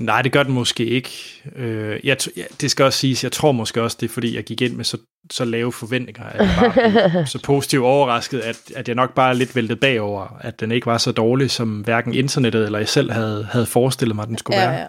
Nej, 0.00 0.22
det 0.22 0.32
gør 0.32 0.42
den 0.42 0.54
måske 0.54 0.84
ikke. 0.84 1.10
Øh, 1.56 2.00
jeg, 2.04 2.16
ja, 2.36 2.44
det 2.60 2.70
skal 2.70 2.84
også 2.84 2.98
siges, 2.98 3.24
jeg 3.24 3.32
tror 3.32 3.52
måske 3.52 3.82
også, 3.82 3.96
det 4.00 4.08
er 4.08 4.12
fordi, 4.12 4.36
jeg 4.36 4.44
gik 4.44 4.60
ind 4.60 4.74
med 4.74 4.84
så, 4.84 4.98
så 5.30 5.44
lave 5.44 5.72
forventninger, 5.72 6.24
at 6.24 6.40
jeg 6.40 6.56
bare 6.58 6.72
blev 7.12 7.26
så 7.34 7.42
positivt 7.42 7.84
overrasket, 7.84 8.40
at, 8.40 8.56
at 8.76 8.88
jeg 8.88 8.94
nok 8.94 9.14
bare 9.14 9.34
lidt 9.34 9.56
væltet 9.56 9.80
bagover, 9.80 10.38
at 10.40 10.60
den 10.60 10.72
ikke 10.72 10.86
var 10.86 10.98
så 10.98 11.12
dårlig, 11.12 11.50
som 11.50 11.80
hverken 11.80 12.14
internettet 12.14 12.64
eller 12.64 12.78
jeg 12.78 12.88
selv 12.88 13.12
havde, 13.12 13.44
havde 13.44 13.66
forestillet 13.66 14.16
mig, 14.16 14.22
at 14.22 14.28
den 14.28 14.38
skulle 14.38 14.60
ja, 14.60 14.70
være. 14.70 14.88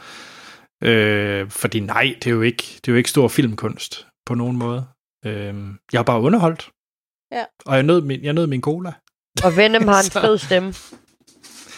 ja. 0.82 0.90
Øh, 0.90 1.50
fordi 1.50 1.80
nej, 1.80 2.16
det 2.24 2.28
er, 2.28 2.32
jo 2.32 2.42
ikke, 2.42 2.64
det 2.76 2.88
er 2.88 2.92
jo 2.92 2.98
ikke 2.98 3.10
stor 3.10 3.28
filmkunst 3.28 4.08
på 4.26 4.36
nogen 4.36 4.58
måde. 4.58 4.86
Øh, 5.26 5.56
jeg 5.94 6.00
er 6.00 6.04
bare 6.04 6.22
underholdt. 6.22 6.70
Ja. 7.32 7.44
Og 7.66 7.76
jeg 7.76 7.84
nød 7.84 8.02
min, 8.02 8.24
jeg 8.24 8.34
nød 8.34 8.48
min 8.48 8.62
cola. 8.62 8.94
Og 9.44 9.58
Venom 9.58 9.88
har 9.88 10.04
en 10.04 10.12
fed 10.22 10.38
stemme. 10.38 10.74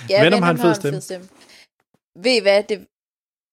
Ja, 0.10 0.24
Venom 0.24 0.42
har 0.42 0.52
en 0.52 0.58
fed 0.58 0.76
stemme. 0.76 1.02
stemme. 1.02 1.28
Ved 2.24 2.32
I 2.32 2.42
hvad, 2.42 2.64
det, 2.70 2.88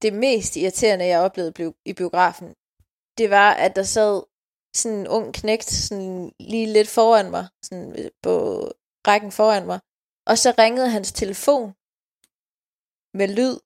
det 0.03 0.13
mest 0.13 0.57
irriterende, 0.57 1.07
jeg 1.07 1.21
oplevede 1.21 1.53
blev, 1.53 1.75
i 1.85 1.93
biografen, 1.93 2.55
det 3.19 3.31
var, 3.31 3.51
at 3.53 3.77
der 3.77 3.83
sad 3.83 4.23
sådan 4.77 4.99
en 4.99 5.09
ung 5.09 5.35
knægt 5.35 5.71
sådan 5.71 6.33
lige 6.41 6.73
lidt 6.73 6.89
foran 6.89 7.31
mig, 7.31 7.49
sådan 7.63 8.11
på 8.23 8.35
rækken 9.09 9.33
foran 9.33 9.67
mig, 9.67 9.81
og 10.27 10.39
så 10.39 10.55
ringede 10.59 10.91
hans 10.91 11.13
telefon 11.13 11.69
med 13.19 13.29
lyd, 13.29 13.57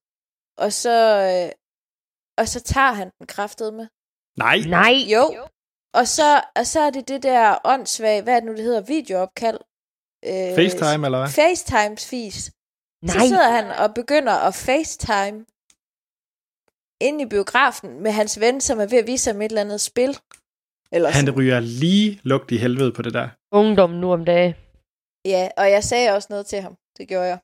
og 0.65 0.73
så, 0.73 0.97
øh, 1.31 1.53
og 2.39 2.49
så 2.49 2.61
tager 2.61 2.93
han 2.93 3.11
den 3.19 3.27
kraftede 3.27 3.73
med. 3.73 3.87
Nej, 4.39 4.59
Nej. 4.59 4.95
Jo. 5.15 5.49
Og 5.95 6.09
så, 6.09 6.45
og 6.57 6.67
så 6.67 6.81
er 6.81 6.91
det 6.91 7.09
det 7.09 7.23
der 7.23 7.59
åndssvage, 7.65 8.23
hvad 8.23 8.35
er 8.35 8.41
det 8.41 8.47
nu, 8.47 8.53
det 8.53 8.65
hedder, 8.65 8.81
videoopkald. 8.81 9.61
Øh, 10.31 10.55
FaceTime 10.59 11.07
eller 11.07 11.19
hvad? 11.19 11.29
FaceTimes 11.29 12.07
fis. 12.11 12.45
Så 13.11 13.17
Nej. 13.19 13.27
sidder 13.27 13.51
han 13.51 13.67
og 13.71 13.95
begynder 13.95 14.33
at 14.33 14.55
FaceTime 14.55 15.45
ind 17.09 17.21
i 17.21 17.27
biografen 17.27 18.01
med 18.05 18.11
hans 18.11 18.41
ven, 18.41 18.61
som 18.61 18.81
er 18.81 18.87
ved 18.87 18.99
at 18.99 19.07
vise 19.07 19.31
ham 19.33 19.43
et 19.43 19.49
eller 19.49 19.61
andet 19.61 19.81
spil. 19.81 20.19
Eller 20.93 21.11
Han 21.11 21.27
sådan. 21.27 21.39
ryger 21.41 21.61
lige 21.61 22.21
lugt 22.23 22.51
i 22.51 22.57
helvede 22.57 22.93
på 22.93 23.03
det 23.03 23.15
der. 23.15 23.29
Ungdom 23.53 23.91
nu 23.91 24.13
om 24.13 24.25
dagen. 24.25 24.55
Ja, 25.25 25.49
og 25.57 25.71
jeg 25.71 25.85
sagde 25.85 26.11
også 26.11 26.27
noget 26.31 26.47
til 26.47 26.61
ham. 26.61 26.77
Det 26.99 27.09
gjorde 27.09 27.25
jeg. 27.27 27.39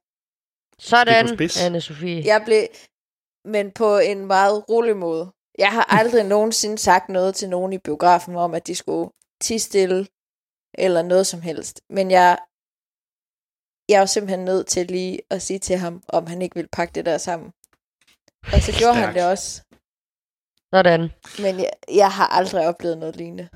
Sådan, 0.79 1.27
er 1.27 1.35
spids. 1.35 1.57
Anne-Sophie. 1.67 2.27
Jeg 2.33 2.43
blev, 2.45 2.63
men 3.45 3.71
på 3.71 3.99
en 3.99 4.27
meget 4.27 4.69
rolig 4.69 4.97
måde. 4.97 5.33
Jeg 5.59 5.73
har 5.73 5.87
aldrig 5.99 6.25
nogensinde 6.35 6.79
sagt 6.79 7.09
noget 7.09 7.35
til 7.35 7.49
nogen 7.51 7.73
i 7.73 7.79
biografen 7.79 8.37
om, 8.37 8.55
at 8.55 8.67
de 8.67 8.75
skulle 8.75 9.11
tige 9.41 9.61
stille, 9.61 10.07
eller 10.75 11.03
noget 11.03 11.27
som 11.27 11.41
helst. 11.43 11.81
Men 11.91 12.11
jeg, 12.11 12.39
jeg 13.89 14.01
var 14.01 14.07
simpelthen 14.07 14.45
nødt 14.45 14.67
til 14.67 14.87
lige 14.87 15.19
at 15.31 15.43
sige 15.43 15.59
til 15.59 15.77
ham, 15.77 16.03
om 16.09 16.27
han 16.27 16.43
ikke 16.43 16.55
ville 16.55 16.69
pakke 16.73 16.93
det 16.95 17.07
der 17.07 17.19
sammen. 17.19 17.51
Og 18.53 18.61
så 18.63 18.73
gjorde 18.79 18.95
han 18.95 19.03
Stærkt. 19.05 19.15
det 19.15 19.25
også. 19.27 19.63
Sådan. 20.75 21.01
Men 21.39 21.59
jeg, 21.59 21.71
jeg 21.95 22.11
har 22.13 22.27
aldrig 22.27 22.67
oplevet 22.69 22.99
noget 22.99 23.17
lignende. 23.17 23.49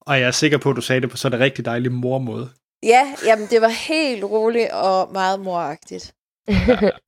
Og 0.00 0.20
jeg 0.20 0.26
er 0.26 0.30
sikker 0.30 0.58
på, 0.58 0.70
at 0.70 0.76
du 0.76 0.80
sagde 0.80 1.00
det 1.00 1.10
på 1.10 1.16
sådan 1.16 1.38
en 1.38 1.44
rigtig 1.44 1.64
dejlig 1.64 1.92
mormåde. 1.92 2.50
Ja, 2.82 3.14
jamen 3.26 3.46
det 3.46 3.60
var 3.60 3.68
helt 3.68 4.24
roligt 4.24 4.70
og 4.72 5.12
meget 5.12 5.40
moragtigt. 5.40 6.14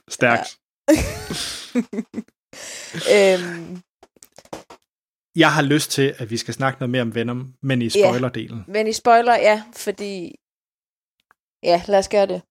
Stærkt. 0.08 0.56
øhm, 3.16 3.82
Jeg 5.36 5.52
har 5.52 5.62
lyst 5.62 5.90
til, 5.90 6.14
at 6.18 6.30
vi 6.30 6.36
skal 6.36 6.54
snakke 6.54 6.80
noget 6.80 6.90
mere 6.90 7.02
om 7.02 7.14
Venom, 7.14 7.54
men 7.62 7.82
i 7.82 7.90
spoilerdelen. 7.90 8.64
men 8.68 8.86
i 8.86 8.92
spoiler, 8.92 9.34
ja, 9.34 9.62
fordi... 9.76 10.34
Ja, 11.62 11.82
lad 11.88 11.98
os 11.98 12.08
gøre 12.08 12.26
det. 12.26 12.42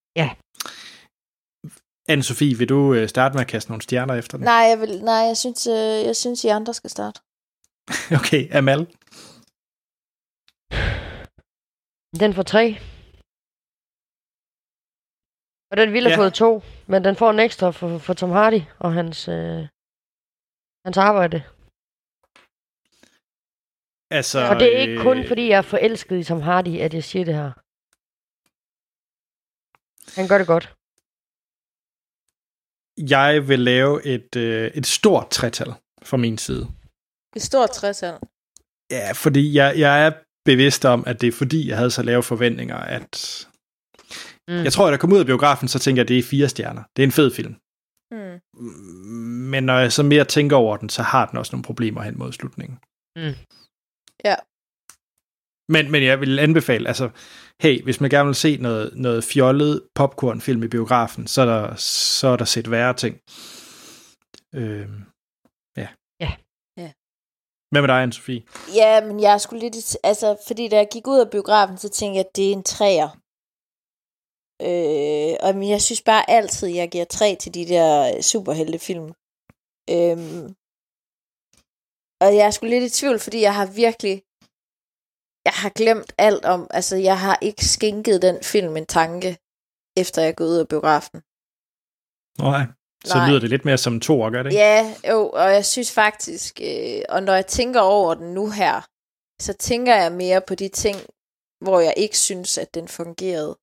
Anne-Sophie, 2.14 2.58
vil 2.60 2.70
du 2.70 2.94
øh, 2.94 3.10
starte 3.10 3.34
med 3.34 3.42
at 3.42 3.48
kaste 3.48 3.72
nogle 3.72 3.82
stjerner 3.82 4.14
efter 4.16 4.38
den? 4.38 4.46
Nej, 4.46 4.54
jeg, 4.72 4.80
vil, 4.80 5.04
nej, 5.04 5.22
jeg 5.32 5.38
synes, 5.38 5.68
øh, 5.68 6.06
jeg 6.10 6.16
synes, 6.16 6.44
I 6.44 6.48
andre 6.48 6.74
skal 6.74 6.90
starte. 6.90 7.20
Okay, 8.20 8.44
Amal. 8.58 8.82
Den 12.24 12.34
får 12.38 12.44
tre. 12.54 12.66
Og 15.72 15.78
den 15.78 15.94
ville 15.94 16.10
have 16.10 16.18
Ja. 16.20 16.24
fået 16.24 16.34
to, 16.34 16.52
men 16.92 17.04
den 17.08 17.16
får 17.16 17.30
en 17.32 17.40
ekstra 17.40 17.72
for, 17.72 17.98
for 17.98 18.14
Tom 18.14 18.32
Hardy 18.32 18.62
og 18.80 18.94
hans, 18.94 19.28
øh, 19.28 19.62
hans 20.86 20.98
arbejde. 21.10 21.40
Altså, 24.20 24.40
Og 24.52 24.56
det 24.60 24.68
er 24.76 24.80
ikke 24.84 25.02
kun 25.08 25.18
øh, 25.20 25.28
fordi, 25.28 25.44
jeg 25.50 25.58
er 25.58 25.70
forelsket 25.76 26.18
i 26.20 26.24
Tom 26.24 26.42
Hardy, 26.42 26.76
at 26.86 26.94
jeg 26.94 27.04
siger 27.04 27.26
det 27.26 27.36
her. 27.42 27.52
Han 30.20 30.28
gør 30.30 30.38
det 30.38 30.48
godt. 30.48 30.66
Jeg 32.98 33.48
vil 33.48 33.60
lave 33.60 34.06
et, 34.06 34.36
øh, 34.36 34.72
et 34.74 34.88
stort 34.88 35.30
tretal 35.30 35.74
fra 36.04 36.18
min 36.18 36.38
side. 36.38 36.68
Et 37.36 37.42
stort 37.42 37.72
træsal. 37.72 38.18
Ja, 38.92 39.12
fordi 39.12 39.54
jeg, 39.54 39.80
jeg 39.80 40.06
er 40.06 40.12
bevidst 40.46 40.86
om, 40.86 41.04
at 41.08 41.22
det 41.22 41.28
er 41.28 41.32
fordi, 41.32 41.70
jeg 41.70 41.78
havde 41.78 41.92
så 41.92 42.04
lave 42.04 42.24
forventninger, 42.24 42.76
at... 42.78 43.48
Mm. 44.48 44.64
Jeg 44.64 44.74
tror, 44.74 44.88
at 44.88 44.92
jeg 44.92 45.00
kom 45.00 45.14
ud 45.14 45.20
af 45.20 45.26
biografen, 45.26 45.68
så 45.68 45.80
tænker 45.80 46.00
jeg, 46.00 46.06
at 46.06 46.10
det 46.10 46.20
er 46.20 46.24
fire 46.24 46.50
stjerner. 46.50 46.84
Det 46.96 47.04
er 47.04 47.08
en 47.08 47.12
fed 47.12 47.32
film. 47.32 47.56
Hmm. 48.12 48.40
Men 49.50 49.64
når 49.64 49.80
jeg 49.80 49.92
så 49.92 50.04
mere 50.04 50.26
tænker 50.26 50.56
over 50.56 50.78
den, 50.78 50.90
så 50.90 51.04
har 51.04 51.26
den 51.26 51.38
også 51.38 51.52
nogle 51.56 51.64
problemer 51.64 52.02
hen 52.02 52.18
mod 52.18 52.32
slutningen. 52.32 52.80
Mm. 53.16 53.36
Ja. 54.26 54.36
Men, 55.70 55.92
men 55.92 56.04
jeg 56.04 56.20
vil 56.20 56.40
anbefale, 56.40 56.88
altså, 56.88 57.10
hey, 57.62 57.84
hvis 57.84 58.02
man 58.02 58.10
gerne 58.10 58.28
vil 58.28 58.36
se 58.36 58.58
noget, 58.58 58.92
noget 58.96 59.24
fjollet 59.24 59.82
popcornfilm 59.96 60.64
i 60.64 60.68
biografen, 60.68 61.28
så 61.28 61.42
er 61.42 61.46
der, 61.46 61.76
så 61.76 62.28
er 62.28 62.38
der 62.38 62.46
set 62.46 62.72
værre 62.72 62.94
ting. 62.94 63.16
Øh, 64.56 64.90
ja. 65.78 65.88
Ja. 66.20 66.32
Ja. 66.78 66.92
Hvad 67.72 67.82
med 67.82 67.88
dig, 67.88 68.04
Anne-Sophie? 68.04 68.42
Ja, 68.76 69.06
men 69.08 69.20
jeg 69.22 69.42
skulle 69.42 69.62
lidt... 69.62 69.98
Altså, 70.04 70.38
fordi 70.48 70.68
da 70.68 70.76
jeg 70.76 70.90
gik 70.92 71.08
ud 71.08 71.20
af 71.20 71.32
biografen, 71.32 71.78
så 71.78 71.90
tænkte 71.90 72.18
jeg, 72.18 72.26
at 72.26 72.36
det 72.36 72.48
er 72.48 72.54
en 72.54 72.64
træer. 72.64 73.10
Øh, 74.68 75.36
og 75.46 75.56
men 75.56 75.70
jeg 75.70 75.82
synes 75.82 76.02
bare 76.02 76.30
altid, 76.30 76.68
jeg 76.68 76.90
giver 76.92 77.06
tre 77.06 77.36
til 77.36 77.54
de 77.54 77.66
der 77.74 78.22
superheltefilm. 78.22 79.08
Øhm, 79.96 80.56
og 82.24 82.30
jeg 82.36 82.46
er 82.46 82.52
sgu 82.52 82.66
lidt 82.66 82.84
i 82.84 82.98
tvivl, 83.00 83.20
fordi 83.20 83.42
jeg 83.42 83.56
har 83.56 83.66
virkelig... 83.66 84.24
Jeg 85.46 85.54
har 85.54 85.70
glemt 85.70 86.14
alt 86.18 86.46
om... 86.46 86.68
Altså, 86.70 86.96
jeg 86.96 87.20
har 87.20 87.38
ikke 87.42 87.66
skænket 87.66 88.22
den 88.22 88.44
film 88.44 88.78
en 88.78 88.86
tanke, 88.86 89.38
efter 89.98 90.22
jeg 90.22 90.30
er 90.30 90.36
gået 90.36 90.50
ud 90.50 90.58
af 90.58 90.68
biografen. 90.68 91.22
Nej. 92.40 92.66
Så 93.06 93.18
Nej. 93.18 93.30
lyder 93.30 93.40
det 93.40 93.50
lidt 93.50 93.66
mere 93.66 93.78
som 93.78 94.00
to 94.00 94.22
år, 94.22 94.30
gør 94.30 94.44
det? 94.44 94.54
Ja, 94.54 94.96
jo, 95.10 95.30
og 95.30 95.54
jeg 95.54 95.66
synes 95.66 95.92
faktisk, 95.92 96.62
øh, 96.64 97.02
og 97.10 97.24
når 97.24 97.34
jeg 97.34 97.48
tænker 97.48 97.80
over 97.80 98.14
den 98.14 98.34
nu 98.34 98.50
her, 98.50 98.82
så 99.42 99.54
tænker 99.54 99.96
jeg 99.96 100.12
mere 100.12 100.42
på 100.48 100.56
de 100.56 100.68
ting, 100.68 100.98
hvor 101.62 101.80
jeg 101.80 101.94
ikke 101.98 102.18
synes, 102.18 102.58
at 102.58 102.74
den 102.74 102.88
fungerede. 102.88 103.58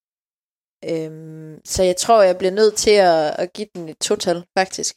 Øhm, 0.84 1.60
så 1.64 1.82
jeg 1.82 1.96
tror, 1.96 2.22
jeg 2.22 2.38
bliver 2.38 2.50
nødt 2.50 2.74
til 2.74 2.90
at, 2.90 3.40
at 3.40 3.52
give 3.52 3.68
den 3.74 3.88
et 3.88 3.98
total, 3.98 4.44
faktisk. 4.58 4.94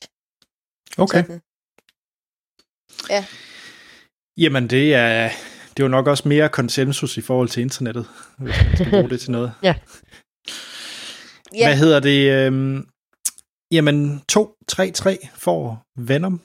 Okay. 0.98 1.24
Sådan. 1.24 1.42
Jamen, 4.38 4.70
det 4.70 4.96
er, 4.96 5.30
det 5.82 5.86
er 5.86 5.90
jo 5.90 5.98
nok 5.98 6.08
også 6.08 6.28
mere 6.28 6.50
konsensus 6.50 7.18
i 7.18 7.22
forhold 7.22 7.50
til 7.50 7.62
internettet, 7.62 8.06
hvis 8.44 8.56
man 8.66 8.76
skal 8.78 8.90
bruge 8.90 9.10
det 9.10 9.20
til 9.22 9.32
noget. 9.32 9.54
Ja. 9.64 9.76
Ja, 11.60 11.68
Hvad 11.68 11.78
hedder 11.78 12.00
det? 12.00 12.22
Øhm, 12.38 12.88
jamen, 13.72 14.22
2-3-3 14.32 15.28
for 15.46 15.84
Venom. 16.10 16.42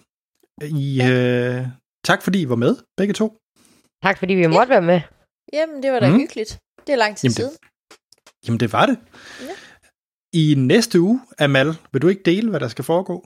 I, 0.87 1.03
øh, 1.11 1.67
tak 2.05 2.23
fordi 2.23 2.39
I 2.43 2.49
var 2.49 2.55
med, 2.65 2.77
begge 2.97 3.15
to. 3.15 3.27
Tak 4.03 4.19
fordi 4.19 4.35
vi 4.35 4.47
måtte 4.47 4.71
være 4.71 4.83
med. 4.93 5.01
jamen 5.53 5.83
det 5.83 5.93
var 5.93 6.01
da 6.01 6.09
Mm. 6.11 6.17
hyggeligt. 6.21 6.59
Det 6.87 6.93
er 6.93 6.97
lang 6.97 7.17
tid 7.17 7.29
Jamen, 7.29 7.35
det- 7.37 7.37
siden. 7.37 7.57
Jamen, 8.47 8.61
det 8.61 8.73
var 8.73 8.87
det. 8.87 8.99
Ja. 9.49 9.55
I 10.43 10.55
næste 10.73 11.01
uge, 11.01 11.21
Amal, 11.39 11.69
vil 11.93 12.03
du 12.03 12.09
ikke 12.09 12.23
dele, 12.23 12.51
hvad 12.51 12.61
der 12.61 12.69
skal 12.69 12.85
foregå? 12.85 13.17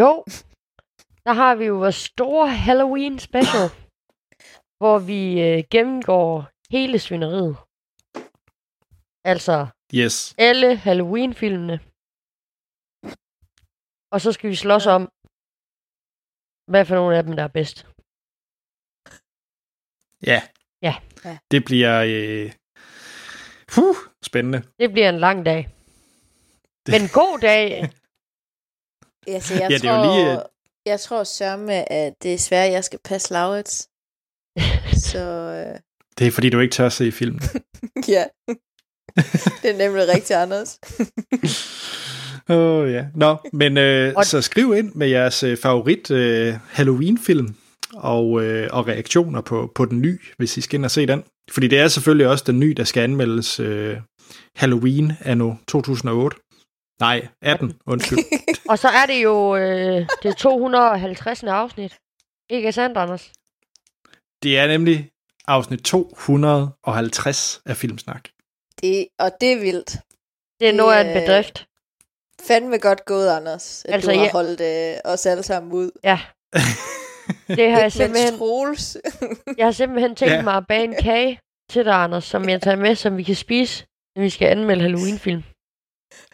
Jo, 0.00 0.10
der 1.26 1.32
har 1.32 1.54
vi 1.54 1.64
jo 1.64 1.76
vores 1.76 1.94
store 1.94 2.48
Halloween 2.66 3.18
special, 3.18 3.68
hvor 4.80 4.98
vi 4.98 5.20
øh, 5.48 5.64
gennemgår 5.70 6.48
hele 6.70 6.98
svineriet. 6.98 7.56
Altså 9.24 9.66
Yes. 9.94 10.34
alle 10.38 10.76
Halloween-filmene. 10.76 11.76
Og 14.14 14.20
så 14.20 14.32
skal 14.32 14.50
vi 14.50 14.54
slås 14.54 14.86
om, 14.86 15.02
hvad 16.70 16.84
for 16.86 16.94
nogle 16.94 17.16
af 17.18 17.22
dem, 17.24 17.36
der 17.36 17.42
er 17.48 17.48
bedst. 17.58 17.76
Ja. 20.30 20.40
Ja. 20.82 20.94
Ja. 21.24 21.38
Det 21.50 21.64
bliver... 21.64 21.94
Øh, 22.12 22.52
puh, 23.74 23.96
spændende. 24.24 24.60
Det 24.78 24.92
bliver 24.92 25.08
en 25.08 25.18
lang 25.18 25.46
dag. 25.46 25.60
Men 26.92 27.00
en 27.02 27.08
god 27.20 27.38
dag. 27.40 27.68
Altså, 29.26 29.54
jeg 29.54 29.70
Ja, 29.70 29.76
det 29.78 29.84
er 29.84 29.94
tror, 29.94 29.96
jo 29.96 30.02
lige, 30.12 30.32
øh, 30.32 30.44
Jeg 30.86 31.00
tror 31.00 31.24
sørme, 31.24 31.92
at 31.92 32.14
det 32.22 32.34
er 32.34 32.38
svært, 32.38 32.66
at 32.66 32.72
jeg 32.72 32.84
skal 32.84 32.98
passe 33.04 33.32
Laurits. 33.32 33.88
Så 35.10 35.18
øh, 35.18 35.78
Det 36.18 36.26
er 36.26 36.30
fordi, 36.30 36.50
du 36.50 36.60
ikke 36.60 36.72
tør 36.72 36.86
at 36.86 36.92
se 36.92 37.12
filmen. 37.12 37.40
ja. 38.08 38.24
det 39.62 39.70
er 39.70 39.76
nemlig 39.78 40.08
rigtig 40.08 40.36
Anders. 40.36 40.78
Åh 42.48 42.56
oh, 42.82 42.92
ja. 42.92 43.06
Nå, 43.14 43.36
men 43.52 43.76
øh, 43.78 44.12
Og- 44.16 44.26
så 44.26 44.40
skriv 44.40 44.74
ind 44.76 44.92
med 44.94 45.08
jeres 45.08 45.42
øh, 45.42 45.56
favorit 45.56 46.10
øh, 46.10 46.54
Halloween-film 46.70 47.54
og, 47.94 48.42
øh, 48.44 48.68
og 48.72 48.86
reaktioner 48.88 49.40
på, 49.40 49.72
på 49.74 49.84
den 49.84 50.00
ny, 50.00 50.20
hvis 50.36 50.56
I 50.56 50.60
skal 50.60 50.78
ind 50.78 50.84
og 50.84 50.90
se 50.90 51.06
den. 51.06 51.22
Fordi 51.50 51.68
det 51.68 51.78
er 51.78 51.88
selvfølgelig 51.88 52.28
også 52.28 52.44
den 52.46 52.60
ny, 52.60 52.70
der 52.70 52.84
skal 52.84 53.02
anmeldes 53.02 53.60
øh, 53.60 53.96
Halloween 54.56 55.12
anno 55.24 55.54
2008. 55.68 56.36
Nej, 57.00 57.28
18, 57.42 57.80
undskyld. 57.86 58.18
Og 58.70 58.78
så 58.78 58.88
er 58.88 59.06
det 59.06 59.22
jo 59.22 59.56
øh, 59.56 60.06
det 60.22 60.36
250. 60.36 61.42
afsnit. 61.44 61.98
Ikke 62.50 62.72
sandt, 62.72 62.98
Anders? 62.98 63.32
Det 64.42 64.58
er 64.58 64.66
nemlig 64.66 65.10
afsnit 65.46 65.80
250 65.84 67.60
af 67.66 67.76
Filmsnak. 67.76 68.28
Det, 68.82 69.08
og 69.18 69.30
det 69.40 69.52
er 69.52 69.60
vildt. 69.60 69.96
Det 70.60 70.68
er 70.68 70.72
noget 70.72 70.94
af 70.94 71.00
en 71.00 71.16
øh, 71.16 71.22
bedrift. 71.22 71.66
Fandme 72.46 72.78
godt 72.78 73.04
gået, 73.04 73.28
Anders, 73.28 73.84
at 73.84 73.94
Altså, 73.94 74.10
du 74.10 74.16
har 74.16 74.22
jeg- 74.24 74.32
holdt 74.32 74.60
øh, 74.60 75.12
os 75.12 75.26
alle 75.26 75.42
sammen 75.42 75.72
ud. 75.72 75.90
Ja. 76.04 76.20
Det 77.48 77.70
har 77.70 77.80
jeg 77.80 77.92
simpelthen, 77.92 78.38
Troels. 78.38 78.96
jeg 79.58 79.66
har 79.66 79.72
simpelthen 79.72 80.14
tænkt 80.16 80.34
Ja. 80.34 80.42
mig 80.42 80.54
at 80.54 80.66
bage 80.68 80.84
en 80.84 80.94
kage 81.02 81.40
til 81.70 81.84
dig, 81.84 81.94
Anders, 81.94 82.24
som 82.24 82.48
jeg 82.48 82.62
tager 82.62 82.76
med, 82.76 82.94
som 82.94 83.16
vi 83.16 83.22
kan 83.22 83.34
spise, 83.34 83.86
når 84.16 84.22
vi 84.22 84.30
skal 84.30 84.48
anmelde 84.48 84.82
Halloween-film. 84.82 85.42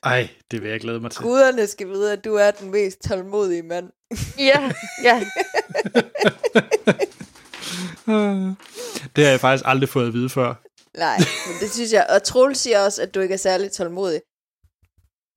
Ej, 0.03 0.29
det 0.51 0.63
vil 0.63 0.71
jeg 0.71 0.81
glæde 0.81 1.01
mig 1.01 1.11
til. 1.11 1.23
Guderne 1.23 1.67
skal 1.67 1.89
vide, 1.89 2.13
at 2.13 2.25
du 2.25 2.35
er 2.35 2.51
den 2.51 2.71
mest 2.71 3.01
tålmodige 3.09 3.63
mand. 3.63 3.91
Ja, 4.39 4.73
ja. 5.03 5.23
Det 9.17 9.25
har 9.25 9.31
jeg 9.31 9.41
faktisk 9.41 9.65
aldrig 9.67 9.89
fået 9.89 10.07
at 10.07 10.13
vide 10.13 10.29
før. 10.29 10.55
Nej, 10.99 11.17
men 11.19 11.57
det 11.61 11.71
synes 11.71 11.93
jeg. 11.93 12.07
Og 12.11 12.23
Troels 12.23 12.59
siger 12.59 12.81
også, 12.85 13.03
at 13.03 13.15
du 13.15 13.21
ikke 13.21 13.33
er 13.33 13.39
særlig 13.39 13.73
tålmodig. 13.73 14.21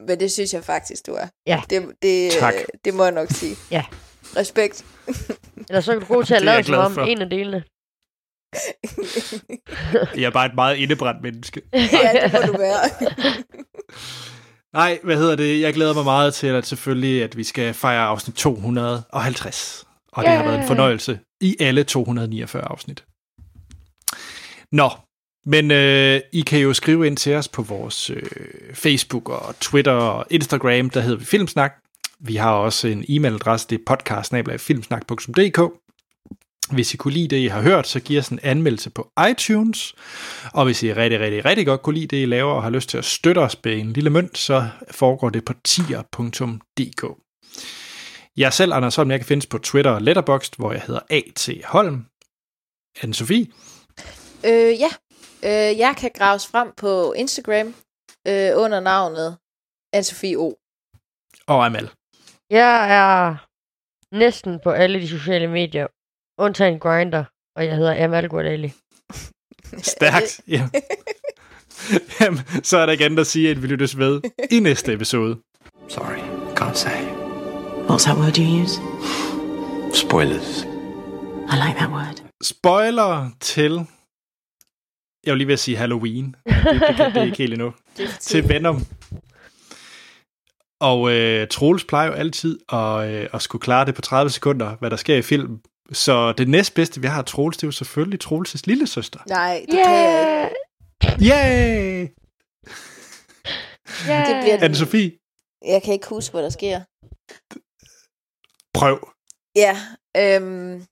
Men 0.07 0.19
det 0.19 0.31
synes 0.31 0.53
jeg 0.53 0.63
faktisk, 0.63 1.05
du 1.07 1.13
er. 1.13 1.27
Ja. 1.47 1.61
Det, 1.69 1.85
det, 2.01 2.31
Tak. 2.31 2.53
det 2.85 2.93
må 2.93 3.03
jeg 3.03 3.11
nok 3.11 3.27
sige. 3.31 3.55
Ja. 3.72 3.85
Respekt. 4.38 4.85
Eller 5.69 5.81
så 5.81 5.91
er 5.91 5.99
du 5.99 6.05
god 6.05 6.23
til 6.23 6.34
at 6.34 6.45
jeg 6.45 6.65
som 6.65 6.76
om 6.76 6.93
for. 6.93 7.01
en 7.01 7.22
af 7.22 7.30
delene. 7.30 7.63
Jeg 10.15 10.23
er 10.23 10.31
bare 10.31 10.45
et 10.45 10.55
meget 10.55 10.77
indebrændt 10.77 11.22
menneske. 11.22 11.61
ja, 11.73 11.80
det 12.23 12.34
må 12.34 12.53
du 12.53 12.57
være. 12.57 12.89
Nej, 14.73 14.99
hvad 15.03 15.18
hedder 15.18 15.35
det? 15.35 15.61
Jeg 15.61 15.73
glæder 15.73 15.93
mig 15.93 16.03
meget 16.03 16.34
til, 16.34 16.47
at 16.47 16.68
selvfølgelig, 16.68 17.23
at 17.23 17.38
vi 17.38 17.43
skal 17.43 17.73
fejre 17.73 18.01
afsnit 18.01 18.35
250. 18.35 19.85
Og 20.11 20.23
det 20.23 20.31
har 20.31 20.43
været 20.43 20.59
en 20.59 20.68
fornøjelse 20.68 21.19
i 21.41 21.55
alle 21.59 21.84
249 21.84 22.63
afsnit. 22.63 23.03
Nå, 24.72 24.89
men 25.45 25.72
øh, 25.72 26.22
I 26.34 26.41
kan 26.41 26.59
jo 26.59 26.73
skrive 26.73 27.07
ind 27.07 27.18
til 27.18 27.35
os 27.35 27.47
på 27.47 27.61
vores 27.61 28.09
øh, 28.09 28.23
Facebook 28.73 29.30
og 29.30 29.55
Twitter 29.59 29.91
og 29.91 30.26
Instagram, 30.30 30.89
der 30.89 31.01
hedder 31.01 31.18
vi 31.18 31.26
Filmsnak. 31.26 31.73
Vi 32.19 32.35
har 32.35 32.51
også 32.51 32.88
en 32.88 33.03
e-mailadresse, 33.09 33.68
det 33.69 33.80
er 33.80 33.84
podcast 33.85 34.31
Hvis 36.73 36.93
I 36.93 36.98
kunne 36.98 37.14
lide 37.14 37.27
det, 37.27 37.41
I 37.41 37.48
har 37.48 37.61
hørt, 37.61 37.88
så 37.88 37.99
giv 37.99 38.19
os 38.19 38.27
en 38.27 38.39
anmeldelse 38.43 38.89
på 38.89 39.11
iTunes. 39.30 39.93
Og 40.53 40.65
hvis 40.65 40.84
I 40.84 40.93
rigtig, 40.93 41.19
rigtig, 41.19 41.45
rigtig 41.45 41.65
godt 41.65 41.81
kunne 41.81 41.95
lide 41.95 42.07
det, 42.07 42.22
I 42.22 42.26
laver, 42.26 42.53
og 42.53 42.64
har 42.64 42.69
lyst 42.69 42.89
til 42.89 42.98
at 42.98 43.06
støtte 43.06 43.39
os 43.39 43.57
med 43.64 43.77
en 43.77 43.93
lille 43.93 44.10
mønt, 44.10 44.38
så 44.38 44.69
foregår 44.91 45.30
det 45.30 45.45
på 45.45 45.53
tier.dk. 45.64 47.06
Jeg 48.38 48.45
er 48.45 48.49
selv, 48.49 48.73
Anders 48.73 48.95
Holm, 48.95 49.11
jeg 49.11 49.19
kan 49.19 49.27
findes 49.27 49.45
på 49.45 49.57
Twitter 49.57 49.91
og 49.91 50.02
Letterboxd, 50.02 50.53
hvor 50.57 50.72
jeg 50.72 50.81
hedder 50.81 51.02
A.T. 51.10 51.49
Holm. 51.65 52.06
Anne-Sophie? 52.98 53.45
øh, 54.45 54.80
ja. 54.80 54.89
Øh, 55.43 55.77
jeg 55.80 55.95
kan 55.98 56.11
graves 56.15 56.48
frem 56.48 56.73
på 56.77 57.14
Instagram 57.14 57.68
øh, 58.27 58.52
under 58.64 58.80
navnet 58.80 59.38
Anne-Sophie 59.95 60.35
O. 60.35 60.53
Og 61.48 61.65
Amal. 61.65 61.89
Jeg 62.49 62.98
er 62.99 63.35
næsten 64.15 64.60
på 64.64 64.69
alle 64.69 65.02
de 65.02 65.07
sociale 65.07 65.48
medier, 65.48 65.88
undtagen 66.41 66.80
Grinder, 66.80 67.23
og 67.55 67.65
jeg 67.65 67.76
hedder 67.76 68.03
Amal 68.05 68.30
Guadali. 68.30 68.73
Stærkt. 69.77 70.41
Ja. 70.47 70.69
Jamen, 72.22 72.39
så 72.63 72.77
er 72.77 72.85
der 72.85 72.93
ikke 72.93 73.05
andet 73.05 73.19
at 73.19 73.27
sige, 73.27 73.49
at 73.51 73.61
vi 73.61 73.68
lyttes 73.68 73.97
ved 73.97 74.22
i 74.51 74.59
næste 74.59 74.93
episode. 74.93 75.38
Sorry, 75.88 76.19
can't 76.59 76.73
say. 76.76 77.01
What's 77.89 78.03
that 78.03 78.18
word 78.18 78.38
you 78.38 78.63
use? 78.63 78.80
Spoilers. 79.93 80.63
I 81.51 81.55
like 81.68 81.77
that 81.77 81.89
word. 81.89 82.23
Spoiler 82.43 83.30
til... 83.39 83.85
Jeg 85.26 85.31
vil 85.31 85.38
lige 85.38 85.47
ved 85.47 85.53
at 85.53 85.59
sige 85.59 85.77
Halloween. 85.77 86.35
Det, 86.45 86.55
det, 86.63 86.97
det 86.97 87.18
er 87.18 87.23
ikke 87.23 87.38
helt 87.38 87.53
endnu. 87.53 87.73
Til. 88.19 88.49
Venom. 88.49 88.85
Og 90.80 91.11
øh, 91.11 91.47
Troels 91.47 91.84
plejer 91.85 92.07
jo 92.07 92.13
altid 92.13 92.59
at, 92.73 93.09
øh, 93.09 93.27
at 93.34 93.41
skulle 93.41 93.61
klare 93.61 93.85
det 93.85 93.95
på 93.95 94.01
30 94.01 94.30
sekunder, 94.30 94.76
hvad 94.80 94.89
der 94.89 94.95
sker 94.95 95.15
i 95.15 95.22
filmen. 95.22 95.61
Så 95.93 96.34
det 96.38 96.47
næstbedste, 96.49 97.01
vi 97.01 97.07
har 97.07 97.18
af 97.19 97.26
Troels, 97.26 97.57
det 97.57 97.63
er 97.63 97.68
jo 97.68 97.72
selvfølgelig 97.72 98.19
Troels' 98.23 98.61
lille 98.65 98.88
søster. 98.88 99.19
Nej, 99.27 99.65
det 99.69 99.73
kan 99.73 99.80
jeg 99.80 100.49
ikke. 100.49 101.26
Yeah! 101.26 101.31
Yay! 101.31 102.07
Yeah! 104.09 104.27
Det 104.27 104.43
bliver 104.43 104.57
den- 104.59 104.72
Anne-Sophie, 104.72 105.09
Jeg 105.65 105.84
kan 105.84 105.93
ikke 105.93 106.07
huske, 106.07 106.31
hvad 106.34 106.43
der 106.43 106.49
sker. 106.49 106.77
prøv. 108.73 108.97
Ja, 109.55 109.76
øhm, 110.18 110.85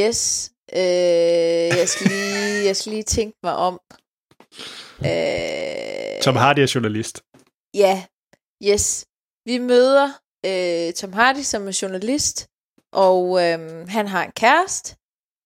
yes. 0.00 0.52
Øh, 0.72 1.78
jeg, 1.80 1.88
skal 1.88 2.06
lige, 2.06 2.64
jeg 2.64 2.76
skal 2.76 2.92
lige 2.92 3.02
tænke 3.02 3.38
mig 3.42 3.56
om. 3.56 3.80
Øh, 5.10 6.22
Tom 6.22 6.36
Hardy 6.36 6.58
er 6.58 6.72
journalist. 6.74 7.22
Ja, 7.74 8.06
yes. 8.64 9.06
Vi 9.46 9.58
møder 9.58 10.06
øh, 10.46 10.92
Tom 10.92 11.12
Hardy, 11.12 11.42
som 11.42 11.68
er 11.68 11.78
journalist, 11.82 12.46
og 12.92 13.44
øh, 13.44 13.88
han 13.88 14.08
har 14.08 14.24
en 14.24 14.32
kæreste, 14.32 14.96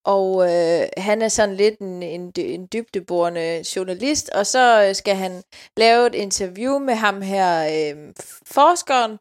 og 0.05 0.53
øh, 0.53 0.89
han 0.97 1.23
er 1.23 1.29
sådan 1.29 1.57
lidt 1.57 1.79
en, 1.79 2.03
en, 2.03 2.33
en 2.37 2.69
dybdeborende 2.73 3.65
journalist, 3.77 4.31
og 4.31 4.47
så 4.47 4.85
øh, 4.89 4.95
skal 4.95 5.17
han 5.17 5.43
lave 5.77 6.07
et 6.07 6.15
interview 6.15 6.79
med 6.79 6.95
ham 6.95 7.23
her, 7.23 7.65
øh, 7.65 8.13
forskeren, 8.47 9.19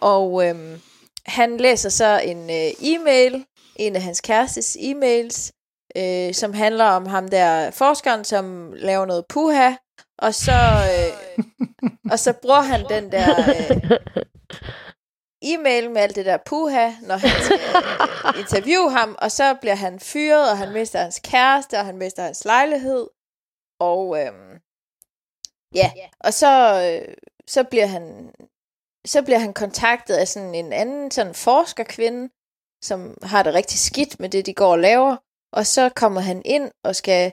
og 0.00 0.46
øh, 0.46 0.78
han 1.26 1.56
læser 1.56 1.88
så 1.88 2.20
en 2.24 2.50
øh, 2.50 2.70
e-mail, 2.80 3.44
en 3.76 3.96
af 3.96 4.02
hans 4.02 4.20
kærestes 4.20 4.76
e-mails, 4.76 5.50
øh, 5.96 6.34
som 6.34 6.52
handler 6.54 6.84
om 6.84 7.06
ham 7.06 7.28
der 7.28 7.70
forskeren, 7.70 8.24
som 8.24 8.72
laver 8.72 9.06
noget 9.06 9.24
puha, 9.28 9.72
og 10.18 10.34
så, 10.34 10.52
øh, 10.52 11.44
og 12.12 12.18
så 12.18 12.32
bruger 12.32 12.60
han 12.60 12.84
den 12.88 13.12
der 13.12 13.38
øh, 13.38 13.98
e-mail 15.42 15.90
med 15.90 16.02
alt 16.02 16.16
det 16.16 16.26
der 16.26 16.36
puha, 16.46 16.90
når 17.02 17.16
han 17.16 17.30
skal 17.44 17.60
interviewe 18.40 18.90
ham, 18.90 19.16
og 19.18 19.30
så 19.30 19.54
bliver 19.60 19.74
han 19.74 20.00
fyret, 20.00 20.50
og 20.50 20.58
han 20.58 20.72
mister 20.72 20.98
hans 20.98 21.20
kæreste, 21.24 21.78
og 21.78 21.84
han 21.84 21.98
mister 21.98 22.22
hans 22.22 22.44
lejlighed, 22.44 23.08
og 23.80 24.18
øh, 24.20 24.32
ja, 25.74 25.90
og 26.20 26.34
så, 26.34 26.82
øh, 26.84 27.14
så 27.48 27.64
bliver 27.64 27.86
han 27.86 28.32
så 29.06 29.22
bliver 29.22 29.38
han 29.38 29.52
kontaktet 29.52 30.14
af 30.14 30.28
sådan 30.28 30.54
en 30.54 30.72
anden 30.72 31.10
sådan 31.10 31.34
forskerkvinde, 31.34 32.28
som 32.82 33.16
har 33.22 33.42
det 33.42 33.54
rigtig 33.54 33.78
skidt 33.78 34.20
med 34.20 34.28
det, 34.28 34.46
de 34.46 34.54
går 34.54 34.72
og 34.72 34.78
laver, 34.78 35.16
og 35.52 35.66
så 35.66 35.88
kommer 35.96 36.20
han 36.20 36.42
ind 36.44 36.70
og 36.84 36.96
skal 36.96 37.32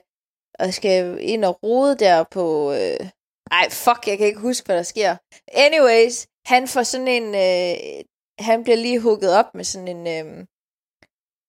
og 0.58 0.74
skal 0.74 1.18
ind 1.20 1.44
og 1.44 1.62
rode 1.62 1.96
der 1.96 2.24
på... 2.30 2.72
Øh... 2.72 3.10
Ej, 3.50 3.70
fuck, 3.70 4.06
jeg 4.06 4.18
kan 4.18 4.26
ikke 4.26 4.40
huske, 4.40 4.66
hvad 4.66 4.76
der 4.76 4.82
sker. 4.82 5.16
Anyways, 5.48 6.26
han 6.52 6.68
får 6.72 6.82
sådan 6.82 7.12
en... 7.18 7.26
Øh... 7.46 8.04
Han 8.48 8.58
bliver 8.64 8.80
lige 8.86 9.00
hugget 9.00 9.32
op 9.40 9.50
med 9.54 9.64
sådan 9.64 9.88
en... 9.94 10.02
Øh... 10.16 10.46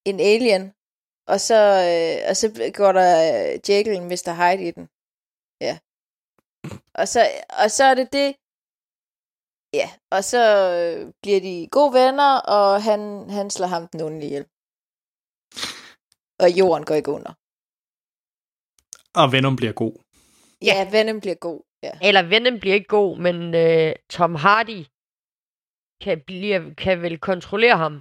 En 0.10 0.20
alien. 0.20 0.64
Og 1.34 1.40
så, 1.48 1.60
øh... 1.92 2.30
og 2.30 2.36
så 2.42 2.48
går 2.80 2.92
der 3.00 3.12
øh, 3.30 3.54
Jekyll 3.70 4.02
og 4.02 4.08
Mr. 4.12 4.32
Hyde 4.40 4.64
i 4.68 4.72
den. 4.72 4.86
Ja. 5.68 5.76
Og 7.00 7.08
så, 7.14 7.22
og 7.64 7.72
så 7.72 7.84
er 7.84 7.96
det 7.96 8.14
det... 8.14 8.30
Ja, 9.74 9.90
og 10.12 10.24
så 10.24 10.42
øh, 10.80 11.14
bliver 11.22 11.42
de 11.48 11.68
gode 11.72 11.94
venner, 11.94 12.32
og 12.58 12.84
han, 12.84 13.30
han 13.30 13.50
slår 13.50 13.68
ham 13.68 13.88
den 13.88 14.02
onde 14.02 14.26
ihjel. 14.26 14.46
Og 16.44 16.50
jorden 16.60 16.86
går 16.86 16.96
ikke 16.96 17.12
under. 17.12 17.34
Og 19.22 19.32
Venom 19.32 19.56
bliver 19.56 19.74
god. 19.74 19.96
Ja, 20.62 20.90
Venom 20.92 21.20
bliver 21.20 21.36
god. 21.36 21.62
Ja. 21.84 21.92
Eller 22.02 22.24
Venom 22.24 22.60
bliver 22.60 22.76
ikke 22.76 22.88
god, 22.88 23.18
men 23.18 23.56
øh, 23.56 23.96
Tom 24.10 24.36
Hardy 24.36 24.86
kan, 26.02 26.22
blive, 26.28 26.76
kan 26.76 27.02
vel 27.02 27.18
kontrollere 27.20 27.78
ham. 27.78 27.94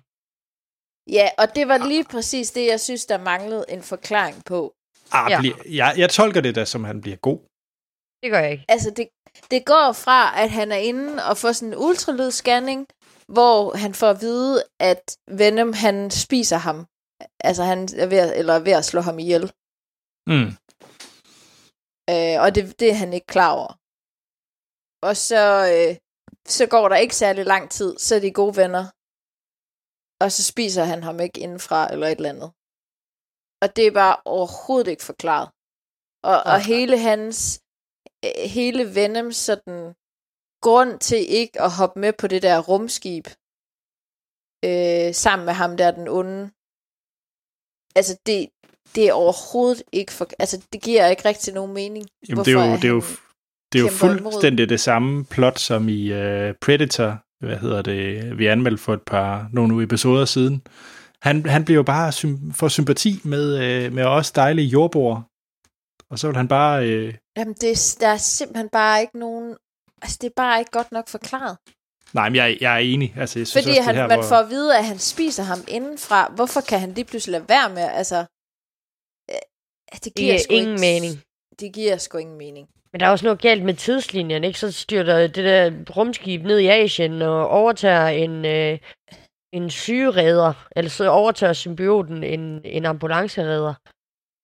Ja, 1.16 1.28
og 1.39 1.47
det 1.56 1.68
var 1.68 1.78
lige 1.93 2.05
præcis 2.05 2.51
det, 2.51 2.66
jeg 2.66 2.81
synes, 2.81 3.06
der 3.06 3.18
manglede 3.18 3.64
en 3.68 3.82
forklaring 3.82 4.44
på. 4.44 4.74
Ah, 5.12 5.31
Ja. 5.31 5.35
ja. 5.35 5.40
bliver, 5.40 5.56
jeg, 5.81 5.94
jeg 6.02 6.10
tolker 6.10 6.40
det 6.40 6.55
da, 6.55 6.64
som 6.64 6.85
han 6.85 7.01
bliver 7.01 7.16
god. 7.16 7.39
Det 8.22 8.31
gør 8.32 8.39
jeg 8.39 8.52
ikke. 8.52 8.64
Altså, 8.68 8.90
det, 8.97 9.09
det 9.51 9.66
går 9.66 9.93
fra, 10.05 10.43
at 10.43 10.51
han 10.51 10.72
er 10.72 10.77
inde 10.90 11.24
og 11.28 11.36
får 11.36 11.52
sådan 11.52 11.72
en 11.72 11.78
ultralydsscanning, 11.78 12.86
hvor 13.28 13.77
han 13.77 13.94
får 13.94 14.10
at 14.10 14.20
vide, 14.20 14.64
at 14.81 15.02
Venom, 15.40 15.72
han 15.72 16.10
spiser 16.10 16.56
ham. 16.56 16.86
Altså, 17.48 17.62
han 17.62 17.78
er 18.02 18.06
ved 18.06 18.18
at, 18.18 18.39
eller 18.39 18.55
er 18.55 18.64
ved 18.68 18.72
at 18.72 18.85
slå 18.85 19.01
ham 19.01 19.18
ihjel. 19.18 19.44
Mm. 20.32 20.48
Øh, 22.12 22.36
og 22.44 22.48
det, 22.55 22.81
det 22.81 22.89
er 22.90 22.94
han 23.02 23.12
ikke 23.12 23.27
klar 23.36 23.52
over. 23.60 23.72
Og 25.09 25.16
så, 25.16 25.43
øh, 25.74 25.97
så 26.48 26.66
går 26.66 26.88
der 26.88 26.96
ikke 26.96 27.16
særlig 27.16 27.44
lang 27.44 27.70
tid, 27.70 27.98
så 27.98 28.14
er 28.16 28.20
de 28.20 28.32
gode 28.32 28.56
venner. 28.56 28.84
Og 30.24 30.32
så 30.32 30.42
spiser 30.52 30.84
han 30.84 31.02
ham 31.02 31.20
ikke 31.20 31.40
indenfra, 31.40 31.92
eller 31.92 32.06
et 32.06 32.16
eller 32.16 32.28
andet. 32.28 32.50
Og 33.62 33.76
det 33.76 33.86
er 33.86 33.90
bare 34.02 34.16
overhovedet 34.24 34.90
ikke 34.90 35.04
forklaret. 35.04 35.48
Og, 36.30 36.36
og 36.50 36.56
Okay. 36.56 36.66
hele 36.72 36.98
hans, 36.98 37.60
øh, 38.24 38.50
hele 38.56 38.94
Venoms 38.94 39.36
sådan, 39.36 39.94
grund 40.66 40.98
til 40.98 41.20
ikke 41.40 41.60
at 41.60 41.70
hoppe 41.78 42.00
med 42.00 42.12
på 42.20 42.26
det 42.26 42.42
der 42.42 42.58
rumskib, 42.68 43.26
øh, 44.68 45.14
sammen 45.14 45.46
med 45.46 45.54
ham 45.62 45.76
der, 45.76 45.90
den 45.90 46.08
onde, 46.08 46.40
altså 47.98 48.14
det, 48.26 48.38
det 48.94 49.08
er 49.08 49.12
overhovedet 49.12 49.82
ikke 49.92 50.12
for, 50.12 50.26
altså 50.38 50.56
det 50.72 50.82
giver 50.82 51.06
ikke 51.06 51.24
rigtig 51.24 51.54
nogen 51.54 51.72
mening. 51.80 52.04
Jamen, 52.28 52.44
det 52.44 52.52
er 52.54 52.64
jo, 52.70 52.76
det 52.82 52.84
er 52.84 52.96
jo, 52.98 53.02
det 53.72 53.78
er 53.78 53.82
jo 53.82 53.88
fuldstændig 53.90 54.68
det 54.68 54.80
samme 54.80 55.24
plot 55.24 55.59
som 55.59 55.88
i 55.88 56.12
uh, 56.12 56.55
Predator, 56.60 57.22
hvad 57.47 57.56
hedder 57.56 57.82
det, 57.82 58.38
vi 58.38 58.47
anmeldte 58.47 58.82
for 58.82 58.94
et 58.94 59.02
par 59.02 59.48
nogle 59.52 59.84
episoder 59.84 60.24
siden. 60.24 60.62
Han, 61.22 61.47
han 61.47 61.64
bliver 61.64 61.76
jo 61.76 61.82
bare 61.82 62.09
sym- 62.12 62.52
for 62.52 62.68
sympati 62.68 63.20
med, 63.24 63.55
uh, 63.86 63.92
med 63.94 64.05
os 64.05 64.32
dejlige 64.32 64.66
jordboer. 64.68 65.22
Og 66.10 66.18
så 66.18 66.26
vil 66.26 66.36
han 66.36 66.48
bare... 66.48 66.82
Uh, 66.82 67.14
Jamen, 67.36 67.55
det, 67.60 67.70
er- 67.70 67.97
der 68.01 68.09
er 68.09 68.16
simpelthen 68.16 68.68
bare 68.68 69.01
ikke 69.01 69.18
nogen... 69.18 69.56
Altså, 70.02 70.18
det 70.20 70.26
er 70.26 70.32
bare 70.36 70.59
ikke 70.59 70.70
godt 70.70 70.92
nok 70.92 71.09
forklaret. 71.09 71.56
nej, 72.14 72.28
men 72.28 72.36
jeg, 72.36 72.59
jeg 72.60 72.74
er 72.74 72.78
enig. 72.78 73.14
Altså, 73.16 73.38
jeg 73.38 73.47
synes 73.47 73.64
Fordi 73.64 73.70
også, 73.78 73.82
han, 73.82 73.94
det 73.94 74.02
her, 74.02 74.09
man 74.09 74.18
hvor, 74.18 74.28
får 74.28 74.36
at 74.36 74.51
vide, 74.51 74.78
at 74.78 74.84
han 74.84 74.98
spiser 74.98 75.42
ham 75.42 75.59
indenfra. 75.68 76.32
Hvorfor 76.34 76.60
kan 76.60 76.80
han 76.80 76.92
lige 76.94 77.05
pludselig 77.05 77.32
lade 77.32 77.44
være 77.48 77.68
med? 77.70 77.82
Altså, 77.82 78.16
øh, 79.30 79.36
det 79.92 80.05
Det 80.05 80.14
giver 80.14 80.28
giver 80.32 80.38
sgu 80.44 80.55
ingen 80.55 80.70
ikke, 80.72 80.80
mening. 80.80 81.22
Det 81.60 81.72
giver 81.74 81.97
sgu 81.97 82.18
ingen 82.18 82.38
mening. 82.38 82.68
Men 82.92 83.00
der 83.00 83.06
er 83.06 83.10
også 83.10 83.26
noget 83.26 83.40
galt 83.40 83.64
med 83.64 83.74
tidslinjen, 83.74 84.44
ikke? 84.44 84.58
Så 84.58 84.72
styrter 84.72 85.26
det 85.26 85.44
der 85.44 85.70
rumskib 85.96 86.42
ned 86.42 86.58
i 86.58 86.66
Asien 86.66 87.22
og 87.22 87.48
overtager 87.48 88.06
en, 88.08 88.44
øh, 88.44 88.78
en 89.52 89.70
sygeredder, 89.70 90.68
eller 90.76 90.88
så 90.90 91.08
overtager 91.08 91.52
symbioten 91.52 92.24
en, 92.24 92.64
en 92.64 92.84
ambulanceredder. 92.86 93.74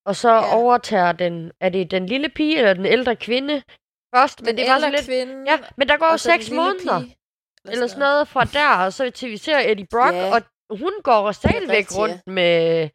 Og 0.09 0.17
så 0.17 0.31
Ja. 0.31 0.37
ja. 0.47 0.57
overtager 0.57 1.13
den, 1.13 1.53
er 1.61 1.69
det 1.69 1.91
den 1.91 2.07
lille 2.07 2.29
pige 2.29 2.59
eller 2.59 2.75
den 2.75 2.87
ældre 2.87 3.17
kvinde 3.17 3.63
først? 4.15 4.41
Men 4.43 4.49
Den 4.49 4.57
det 4.57 4.69
var 4.71 4.77
ældre 4.77 4.91
lidt, 4.91 5.07
kvinde, 5.07 5.51
ja, 5.51 5.59
men 5.77 5.89
der 5.89 5.97
går 5.97 6.07
jo 6.07 6.13
og 6.13 6.21
så 6.21 6.33
den 6.33 6.41
seks 6.43 6.51
måneder, 6.55 7.01
pige, 7.01 7.17
eller 7.73 7.87
sådan 7.87 8.01
noget 8.01 8.29
fra 8.29 8.45
der, 8.45 8.85
og 8.85 8.93
så 8.93 9.11
til 9.11 9.31
vi 9.31 9.37
ser 9.37 9.59
Eddie 9.59 9.87
Brock, 9.91 10.15
Ja. 10.15 10.35
og 10.35 10.43
hun 10.79 10.93
går 11.05 11.33
stadigvæk 11.33 11.77
rigtigt, 11.77 11.97
ja. 11.97 12.01
rundt 12.03 12.27
med, 12.27 12.89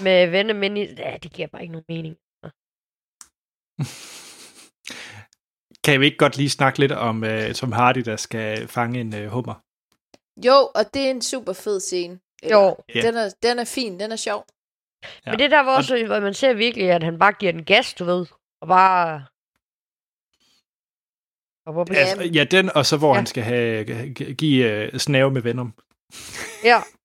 med 0.00 0.26
venner, 0.30 0.54
men 0.54 0.76
i- 0.76 0.94
ja, 0.98 1.16
det 1.22 1.32
giver 1.32 1.48
bare 1.48 1.62
ikke 1.62 1.72
nogen 1.72 1.84
mening. 1.88 2.16
kan 5.84 6.00
vi 6.00 6.04
ikke 6.06 6.18
godt 6.18 6.36
lige 6.36 6.50
snakke 6.50 6.78
lidt 6.78 6.92
om 6.92 7.22
uh, 7.22 7.52
Tom 7.54 7.72
Hardy, 7.72 7.98
der 7.98 8.16
skal 8.16 8.68
fange 8.68 9.00
en 9.00 9.14
uh, 9.24 9.30
hummer? 9.32 9.54
Jo, 10.46 10.70
og 10.74 10.94
det 10.94 11.06
er 11.06 11.10
en 11.10 11.22
super 11.22 11.52
fed 11.52 11.80
scene. 11.80 12.20
Jo. 12.50 12.76
Den, 12.94 13.14
er, 13.16 13.34
den 13.42 13.58
er 13.58 13.64
fin, 13.64 14.00
den 14.00 14.12
er 14.12 14.16
sjov. 14.16 14.46
Ja. 15.26 15.30
Men 15.30 15.38
det 15.38 15.50
der 15.50 15.60
var 15.60 15.76
også, 15.76 16.06
hvor 16.06 16.20
man 16.20 16.34
ser 16.34 16.52
virkelig, 16.52 16.90
at 16.90 17.02
han 17.02 17.18
bare 17.18 17.32
giver 17.32 17.52
den 17.52 17.64
gas, 17.64 17.94
du 17.94 18.04
ved. 18.04 18.26
Og 18.60 18.68
bare... 18.68 19.24
Og 21.66 21.72
hvor 21.72 21.86
Ja. 21.92 21.98
Altså, 21.98 22.22
ja, 22.22 22.44
den, 22.44 22.70
og 22.74 22.86
så 22.86 22.96
hvor 22.96 23.08
ja. 23.08 23.14
Han 23.14 23.26
skal 23.26 23.42
have, 23.42 23.84
gi- 24.14 24.32
give 24.34 24.90
uh, 24.92 24.98
snave 24.98 25.30
med 25.30 25.42
Venom. 25.42 25.74
Ja, 26.64 26.80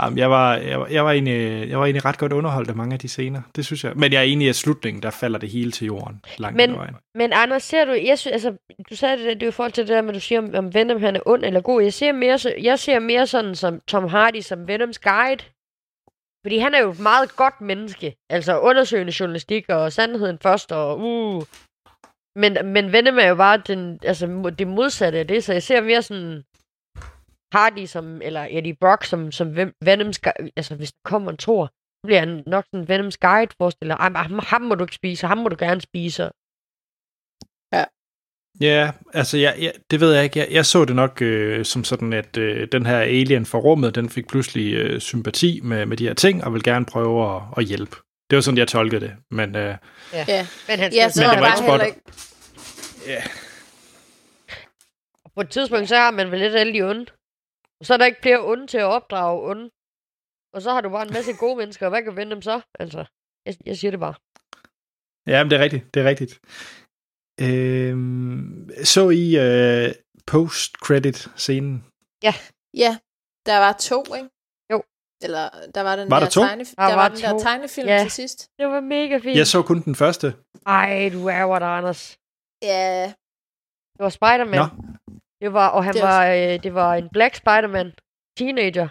Jamen, 0.00 0.18
jeg, 0.18 0.30
var, 0.30 0.54
jeg, 0.56 0.80
var, 0.80 0.86
jeg, 0.86 1.04
var 1.04 1.10
egentlig, 1.12 1.68
jeg 1.70 1.78
var 1.78 1.84
egentlig 1.84 2.04
ret 2.04 2.18
godt 2.18 2.32
underholdt 2.32 2.68
af 2.70 2.76
mange 2.76 2.92
af 2.94 2.98
de 2.98 3.08
scener. 3.08 3.42
Det 3.56 3.66
synes 3.66 3.84
jeg. 3.84 3.92
Men 3.96 4.12
jeg 4.12 4.18
er 4.18 4.22
enig 4.22 4.44
i, 4.44 4.48
at 4.48 4.56
slutningen, 4.56 5.02
der 5.02 5.10
falder 5.10 5.38
det 5.38 5.48
hele 5.48 5.70
til 5.70 5.86
jorden. 5.86 6.20
Langt 6.38 6.56
Men- 6.56 6.70
Men... 6.70 6.78
vejen. 6.78 6.94
men 7.14 7.32
Anders, 7.32 7.62
ser 7.62 7.84
du, 7.84 7.92
jeg 7.92 8.18
synes, 8.18 8.32
altså, 8.32 8.56
du 8.90 8.96
sagde 8.96 9.16
det, 9.16 9.24
det 9.26 9.42
er 9.42 9.46
jo 9.46 9.48
i 9.48 9.52
forhold 9.52 9.72
til 9.72 9.82
det 9.86 9.94
der 9.94 10.02
med, 10.02 10.14
du 10.14 10.20
siger, 10.20 10.38
om, 10.38 10.54
om 10.54 10.74
Venom 10.74 11.00
han 11.00 11.16
er 11.16 11.20
ond 11.26 11.44
eller 11.44 11.60
god. 11.60 11.82
Jeg 11.82 11.92
ser 11.92 12.12
mere, 12.12 12.38
så, 12.38 12.54
jeg 12.62 12.78
ser 12.78 12.98
mere 12.98 13.26
sådan 13.26 13.54
som 13.54 13.80
Tom 13.88 14.08
Hardy, 14.08 14.40
som 14.40 14.68
Venoms 14.68 14.98
guide. 14.98 15.44
Fordi 16.46 16.58
han 16.58 16.74
er 16.74 16.80
jo 16.82 16.90
et 16.90 17.00
meget 17.00 17.36
godt 17.36 17.60
menneske. 17.60 18.14
Altså 18.30 18.58
undersøgende 18.60 19.12
journalistik 19.20 19.68
og 19.68 19.92
sandheden 19.92 20.38
først 20.42 20.72
og 20.72 20.98
uh. 20.98 21.42
Men, 22.36 22.56
men 22.64 22.92
Venom 22.92 23.18
er 23.18 23.26
jo 23.28 23.34
bare 23.34 23.62
den, 23.66 23.98
altså, 24.04 24.52
det 24.58 24.66
modsatte 24.68 25.18
af 25.18 25.26
det, 25.28 25.44
så 25.44 25.52
jeg 25.52 25.62
ser 25.62 25.80
mere 25.80 26.02
sådan 26.02 26.42
Hardy 27.52 27.86
som, 27.86 28.22
eller 28.22 28.46
Eddie 28.50 28.76
Brock 28.80 29.04
som, 29.04 29.32
som 29.32 29.56
Ven- 29.56 29.74
Venoms, 29.84 30.20
altså 30.56 30.74
hvis 30.74 30.92
der 30.92 30.98
kommer 31.04 31.30
en 31.30 31.36
tor, 31.36 31.66
så 31.66 32.06
bliver 32.06 32.18
han 32.20 32.42
nok 32.46 32.64
sådan 32.72 32.88
Venoms 32.88 33.16
guide, 33.18 33.52
forestiller. 33.60 33.96
Ham, 33.96 34.38
ham 34.38 34.62
må 34.62 34.74
du 34.74 34.84
ikke 34.84 34.94
spise, 34.94 35.26
ham 35.26 35.38
må 35.38 35.48
du 35.48 35.56
gerne 35.58 35.80
spise. 35.80 36.30
Ja, 38.60 38.92
altså 39.14 39.38
jeg, 39.38 39.56
jeg, 39.60 39.72
det 39.90 40.00
ved 40.00 40.14
jeg 40.14 40.24
ikke. 40.24 40.38
Jeg, 40.38 40.48
jeg 40.50 40.66
så 40.66 40.84
det 40.84 40.96
nok 40.96 41.22
øh, 41.22 41.64
som 41.64 41.84
sådan, 41.84 42.12
at 42.12 42.36
øh, 42.36 42.68
den 42.72 42.86
her 42.86 42.98
alien 42.98 43.46
fra 43.46 43.58
rummet, 43.58 43.94
den 43.94 44.08
fik 44.10 44.28
pludselig 44.28 44.74
øh, 44.74 45.00
sympati 45.00 45.60
med, 45.62 45.86
med 45.86 45.96
de 45.96 46.06
her 46.06 46.14
ting, 46.14 46.44
og 46.44 46.54
vil 46.54 46.62
gerne 46.62 46.84
prøve 46.86 47.36
at, 47.36 47.42
at 47.56 47.64
hjælpe. 47.64 47.96
Det 48.30 48.36
var 48.36 48.40
sådan, 48.40 48.58
jeg 48.58 48.68
tolkede 48.68 49.00
det. 49.00 49.12
Men 49.30 49.56
øh, 49.56 49.76
Ja, 50.12 50.46
Men 50.68 50.78
han 50.78 50.92
ja 50.92 51.08
skal 51.08 51.12
så 51.12 51.20
Men 51.22 51.30
det 51.30 51.40
var 51.40 51.46
ikke 51.46 51.66
spot- 51.72 51.86
ikke... 51.86 52.00
ja, 53.06 53.22
På 55.34 55.40
et 55.40 55.48
tidspunkt, 55.50 55.88
så 55.88 55.96
har 55.96 56.10
man 56.10 56.30
vel 56.30 56.38
lidt 56.40 56.54
alle 56.54 56.72
de 56.74 56.82
onde. 56.82 57.06
Og 57.82 57.86
så 57.86 57.92
er 57.94 57.98
der 57.98 58.06
ikke 58.10 58.22
flere 58.22 58.40
onde 58.50 58.66
til 58.66 58.78
at 58.78 58.84
opdrage 58.96 59.36
onde. 59.50 59.66
Og 60.54 60.62
så 60.62 60.70
har 60.74 60.80
du 60.80 60.88
bare 60.88 61.06
en 61.08 61.12
masse 61.12 61.32
gode 61.42 61.56
mennesker, 61.56 61.86
og 61.86 61.90
hvad 61.90 62.02
kan 62.02 62.16
vende 62.16 62.32
dem 62.34 62.42
så? 62.42 62.60
Altså, 62.82 63.00
jeg, 63.46 63.54
jeg 63.66 63.76
siger 63.78 63.90
det 63.90 64.00
bare. 64.00 64.14
ja 65.32 65.38
men 65.44 65.50
det 65.50 65.56
er 65.58 65.62
rigtigt. 65.66 65.84
Det 65.94 65.98
er 66.02 66.08
rigtigt. 66.12 66.32
Øh, 67.46 67.94
så 68.84 69.02
I 69.10 69.26
øh, 69.46 69.94
post-credit-scenen? 70.26 71.84
Ja, 72.74 72.92
der 73.46 73.58
var 73.58 73.72
to, 73.72 74.00
ikke? 74.14 74.28
Jo. 74.72 74.82
Eller 75.24 75.44
der 75.74 75.82
var 75.82 75.96
den 75.96 76.10
Var 76.10 76.18
der, 76.18 76.26
der 76.26 76.30
to? 76.30 76.40
tegne, 76.40 76.64
Der 76.64 76.74
der, 76.88 76.94
var 76.94 77.02
var 77.02 77.08
den 77.08 77.18
der 77.18 77.30
to. 77.30 77.38
tegnefilm 77.38 77.88
Ja. 77.88 77.98
til 78.02 78.10
sidst. 78.10 78.38
Det 78.58 78.66
var 78.68 78.80
mega 78.80 79.18
fint. 79.18 79.36
Jeg 79.36 79.46
så 79.46 79.62
kun 79.62 79.80
den 79.82 79.94
første. 79.94 80.26
Ej, 80.66 81.10
du 81.12 81.28
ærger 81.28 81.58
dig, 81.58 81.68
Anders. 81.78 82.16
Ja, 82.62 83.04
Det 83.96 83.98
var 83.98 84.08
Spider-Man. 84.08 84.58
Nå. 84.60 84.66
Det 85.42 85.52
var, 85.52 85.68
og 85.68 85.84
han 85.84 85.94
Det 85.94 86.02
var- 86.02 86.26
øh, 86.26 86.62
det 86.62 86.74
var 86.74 86.94
en 86.94 87.08
black 87.12 87.34
Spider-Man. 87.34 87.92
Teenager. 88.38 88.88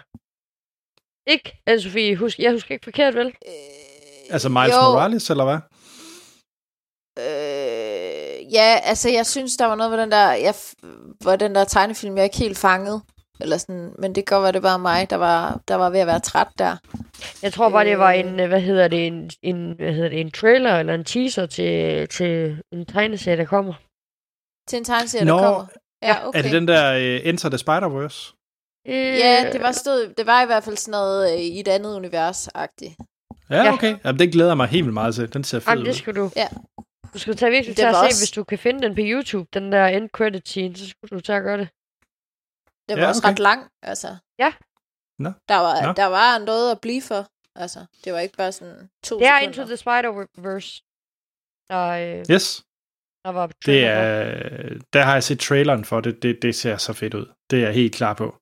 Ikke, 1.34 1.48
Anne-Sophie? 1.70 2.14
Husk, 2.22 2.38
jeg 2.38 2.52
husker 2.52 2.72
ikke 2.74 2.84
forkert, 2.84 3.14
vel? 3.14 3.26
øh, 3.26 4.34
Altså 4.34 4.48
Miles 4.48 4.74
jo, 4.74 4.82
Morales, 4.82 5.30
eller 5.30 5.44
hvad? 5.44 5.58
Øh, 7.18 8.52
ja, 8.54 8.78
altså 8.84 9.08
jeg 9.10 9.26
synes, 9.26 9.56
der 9.56 9.66
var 9.66 9.74
noget 9.74 9.92
ved 9.92 9.98
den 9.98 10.10
der, 10.12 10.32
jeg, 10.32 10.54
hvor 11.20 11.36
den 11.36 11.54
der 11.54 11.64
tegnefilm, 11.64 12.16
jeg 12.16 12.24
ikke 12.24 12.36
helt 12.36 12.58
fanget. 12.58 13.02
Eller 13.40 13.56
sådan, 13.56 13.94
men 13.98 14.14
det 14.14 14.26
kan 14.26 14.34
godt 14.34 14.42
være, 14.42 14.52
det 14.52 14.62
var 14.62 14.76
mig, 14.76 15.10
der 15.10 15.16
var, 15.16 15.60
der 15.68 15.74
var 15.74 15.90
ved 15.90 16.00
at 16.00 16.06
være 16.06 16.20
træt 16.20 16.48
der. 16.58 16.76
Jeg 17.42 17.52
tror 17.52 17.68
bare, 17.68 17.84
det 17.84 17.98
var 17.98 18.12
Øh. 18.12 18.18
en, 18.20 18.40
øh, 18.40 18.48
hvad 18.48 18.60
hedder 18.60 18.88
det, 18.88 19.06
en, 19.06 19.30
en, 19.42 19.72
hvad 19.76 19.92
hedder 19.92 20.08
det, 20.08 20.20
en 20.20 20.30
trailer 20.30 20.78
eller 20.78 20.94
en 20.94 21.04
teaser 21.04 21.46
til, 21.46 22.08
til 22.08 22.62
en 22.72 22.86
tegneserie, 22.86 23.36
der 23.36 23.44
kommer. 23.44 23.74
Til 24.68 24.78
en 24.78 24.84
tegneserie, 24.84 25.24
Nå, 25.24 25.36
der 25.38 25.42
kommer. 25.42 25.66
Ja, 26.02 26.28
okay. 26.28 26.38
Er 26.38 26.42
det 26.42 26.52
den 26.52 26.68
der 26.68 26.92
øh, 26.94 27.20
Enter 27.28 27.48
the 27.48 27.58
Spider-Verse? 27.58 28.34
Øh, 28.88 28.94
Ja, 29.18 29.50
det 29.52 29.60
var, 29.62 29.72
stod, 29.72 30.14
det 30.18 30.26
var 30.26 30.42
i 30.42 30.46
hvert 30.46 30.64
fald 30.64 30.76
sådan 30.76 30.90
noget 30.90 31.32
øh, 31.32 31.38
i 31.40 31.60
et 31.60 31.68
andet 31.68 31.94
univers-agtigt. 31.96 32.94
Ja, 33.50 33.62
Ja. 33.64 33.72
okay. 33.72 33.96
Jamen, 34.04 34.18
den 34.18 34.30
glæder 34.30 34.50
jeg 34.50 34.56
mig 34.56 34.68
helt 34.68 34.84
vildt 34.84 34.94
meget 34.94 35.14
til. 35.14 35.32
Den 35.32 35.44
ser 35.44 35.58
fed 35.60 35.68
Jamen, 35.68 35.84
det 35.84 35.90
ud. 35.90 35.94
skal 35.96 36.14
du. 36.16 36.30
Ja. 36.36 36.48
Du 37.14 37.18
skal 37.18 37.36
tage 37.36 37.50
virkelig 37.50 37.76
til 37.76 37.82
at 37.84 37.94
se, 37.94 38.20
hvis 38.20 38.30
du 38.30 38.44
kan 38.44 38.58
finde 38.58 38.82
den 38.82 38.94
på 38.94 39.00
YouTube, 39.04 39.48
den 39.54 39.72
der 39.72 39.86
end 39.86 40.08
credit 40.10 40.48
scene, 40.48 40.76
så 40.76 40.88
skulle 40.88 41.10
du 41.10 41.20
tage 41.20 41.36
at 41.36 41.42
gøre 41.42 41.58
det. 41.58 41.68
Det 42.88 42.96
var 42.96 43.02
Ja, 43.02 43.08
også 43.08 43.20
okay. 43.24 43.30
ret 43.30 43.38
lang, 43.38 43.70
altså. 43.82 44.16
Ja. 44.38 44.52
Nå. 45.18 45.30
Der 45.48 45.56
var, 45.56 45.86
Nå. 45.86 45.92
der 45.92 46.06
var 46.06 46.38
noget 46.38 46.70
at 46.70 46.80
blive 46.80 47.02
for. 47.02 47.26
Altså, 47.56 47.86
det 48.04 48.12
var 48.12 48.18
ikke 48.18 48.36
bare 48.36 48.52
sådan 48.52 48.88
to 49.04 49.18
Det 49.18 49.26
er. 49.26 49.38
Into 49.38 49.64
the 49.64 49.74
Spider-Verse, 49.74 50.70
der, 51.70 51.86
øh, 51.88 52.24
Yes, 52.34 52.64
der 53.24 53.30
var 53.32 53.46
det 53.66 53.84
er, 53.84 54.78
der 54.92 55.02
har 55.02 55.12
jeg 55.12 55.22
set 55.24 55.40
traileren 55.40 55.84
for 55.84 56.00
det. 56.00 56.22
det. 56.22 56.42
Det 56.42 56.54
ser 56.54 56.76
så 56.76 56.92
fedt 56.92 57.14
ud. 57.14 57.26
Det 57.50 57.58
er 57.58 57.64
jeg 57.66 57.74
helt 57.74 57.94
klar 57.94 58.14
på. 58.14 58.36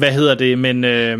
Hvad 0.00 0.12
hedder 0.12 0.34
det? 0.34 0.58
Men 0.58 0.84
øh, 0.84 1.18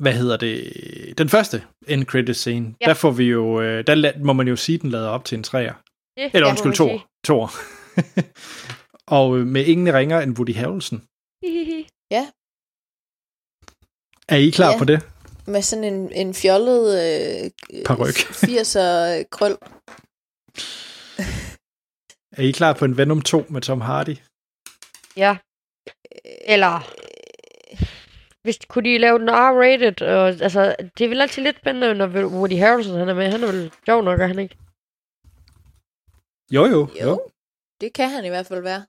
hvad 0.00 0.12
hedder 0.12 0.36
det? 0.36 1.18
Den 1.18 1.28
første 1.28 1.64
end 1.88 2.04
credit 2.04 2.36
scene, 2.36 2.74
Ja. 2.80 2.86
der 2.86 2.94
får 2.94 3.10
vi 3.10 3.24
jo, 3.24 3.60
øh, 3.60 3.86
der 3.86 4.18
må 4.24 4.32
man 4.32 4.48
jo 4.48 4.56
sige, 4.56 4.78
den 4.78 4.90
lader 4.90 5.08
op 5.08 5.24
til 5.24 5.38
en 5.38 5.42
træer. 5.44 5.74
Det 6.18 6.30
Eller 6.34 6.48
undskyld, 6.48 6.72
to. 6.74 6.88
Tor. 7.24 7.50
Og 9.18 9.38
øh, 9.38 9.46
med 9.46 9.64
ingen 9.66 9.94
ringer 9.94 10.20
end 10.20 10.38
Woody 10.38 10.54
Harrelson. 10.54 10.98
Hihihi. 11.44 11.86
Er 14.28 14.36
I 14.36 14.50
klar 14.50 14.72
Ja. 14.72 14.78
på 14.78 14.84
det? 14.84 14.98
Med 15.46 15.62
sådan 15.62 15.84
en, 15.84 16.12
en 16.12 16.34
fjollet 16.34 16.84
øh, 17.02 17.50
Paryk. 17.84 18.14
80'er 18.14 19.22
krøl. 19.36 19.56
Er 22.36 22.42
I 22.42 22.50
klar 22.50 22.72
på 22.72 22.84
en 22.84 22.96
Venom 22.96 23.22
2 23.22 23.44
med 23.48 23.60
Tom 23.60 23.80
Hardy? 23.80 24.16
Ja. 25.16 25.36
Eller... 26.46 26.92
Hvis 28.42 28.58
kunne 28.68 28.90
de 28.90 28.98
lave 28.98 29.18
den 29.18 29.28
R-rated, 29.28 30.02
og, 30.02 30.28
altså, 30.28 30.76
det 30.98 31.04
er 31.04 31.08
vel 31.08 31.20
altid 31.20 31.42
lidt 31.42 31.56
spændende, 31.56 31.94
når 31.94 32.06
Woody 32.06 32.58
Harrelson 32.58 32.98
han 32.98 33.08
er 33.08 33.14
med. 33.14 33.30
Han 33.30 33.42
er 33.42 33.52
vel 33.52 33.72
sjov 33.86 34.02
nok, 34.02 34.20
er 34.20 34.26
han 34.26 34.38
ikke? 34.38 34.56
Jo, 36.52 36.64
jo. 36.64 36.88
Jo, 37.00 37.08
jo. 37.08 37.30
det 37.80 37.92
kan 37.92 38.10
han 38.10 38.24
i 38.24 38.28
hvert 38.28 38.46
fald 38.46 38.62
være. 38.62 38.86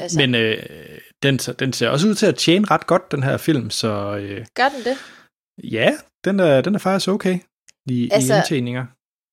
Altså. 0.00 0.18
Men 0.18 0.34
øh, 0.34 1.00
den, 1.22 1.38
den 1.38 1.72
ser 1.72 1.88
også 1.88 2.08
ud 2.08 2.14
til 2.14 2.26
at 2.26 2.36
tjene 2.36 2.66
ret 2.70 2.86
godt, 2.86 3.12
den 3.12 3.22
her 3.22 3.36
film, 3.36 3.70
så... 3.70 4.16
Øh, 4.16 4.46
Gør 4.54 4.68
den 4.68 4.84
det? 4.84 4.96
Ja, 5.72 5.98
den 6.24 6.40
er, 6.40 6.60
den 6.60 6.74
er 6.74 6.78
faktisk 6.78 7.08
okay 7.08 7.38
i, 7.86 8.10
altså, 8.12 8.34
i 8.34 8.36
indtjeninger. 8.36 8.86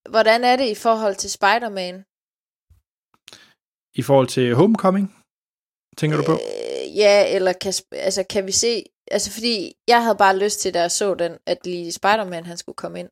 Hvordan 0.10 0.44
er 0.44 0.56
det 0.56 0.70
i 0.70 0.76
forhold 0.76 1.16
til 1.16 1.30
Spider-Man? 1.30 1.96
I 3.96 4.02
forhold 4.02 4.28
til 4.28 4.56
Homecoming, 4.56 5.16
tænker 5.98 6.18
øh, 6.18 6.26
du 6.26 6.32
på? 6.32 6.40
Ja, 6.96 7.36
eller 7.36 7.54
kan, 7.54 7.74
altså, 7.92 8.24
kan 8.30 8.46
vi 8.48 8.52
se... 8.52 8.84
Altså, 9.12 9.32
fordi 9.32 9.74
jeg 9.88 10.04
havde 10.04 10.18
bare 10.18 10.38
lyst 10.38 10.60
til, 10.60 10.74
da 10.74 10.82
jeg 10.82 10.92
så 10.92 11.16
den, 11.16 11.38
at 11.46 11.66
lige 11.66 11.92
Spider-Man, 11.92 12.46
han 12.46 12.58
skulle 12.58 12.76
komme 12.76 13.00
ind. 13.00 13.10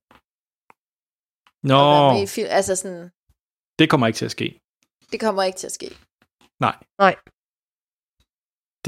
Nå. 1.63 2.13
Med 2.13 2.23
i 2.23 2.27
film. 2.27 2.47
Altså 2.51 2.75
sådan... 2.75 3.09
Det 3.79 3.89
kommer 3.89 4.07
ikke 4.07 4.17
til 4.17 4.25
at 4.25 4.31
ske. 4.31 4.59
Det 5.11 5.19
kommer 5.19 5.43
ikke 5.43 5.57
til 5.57 5.67
at 5.67 5.71
ske. 5.79 5.89
Nej. 6.59 6.75
Nej. 6.99 7.15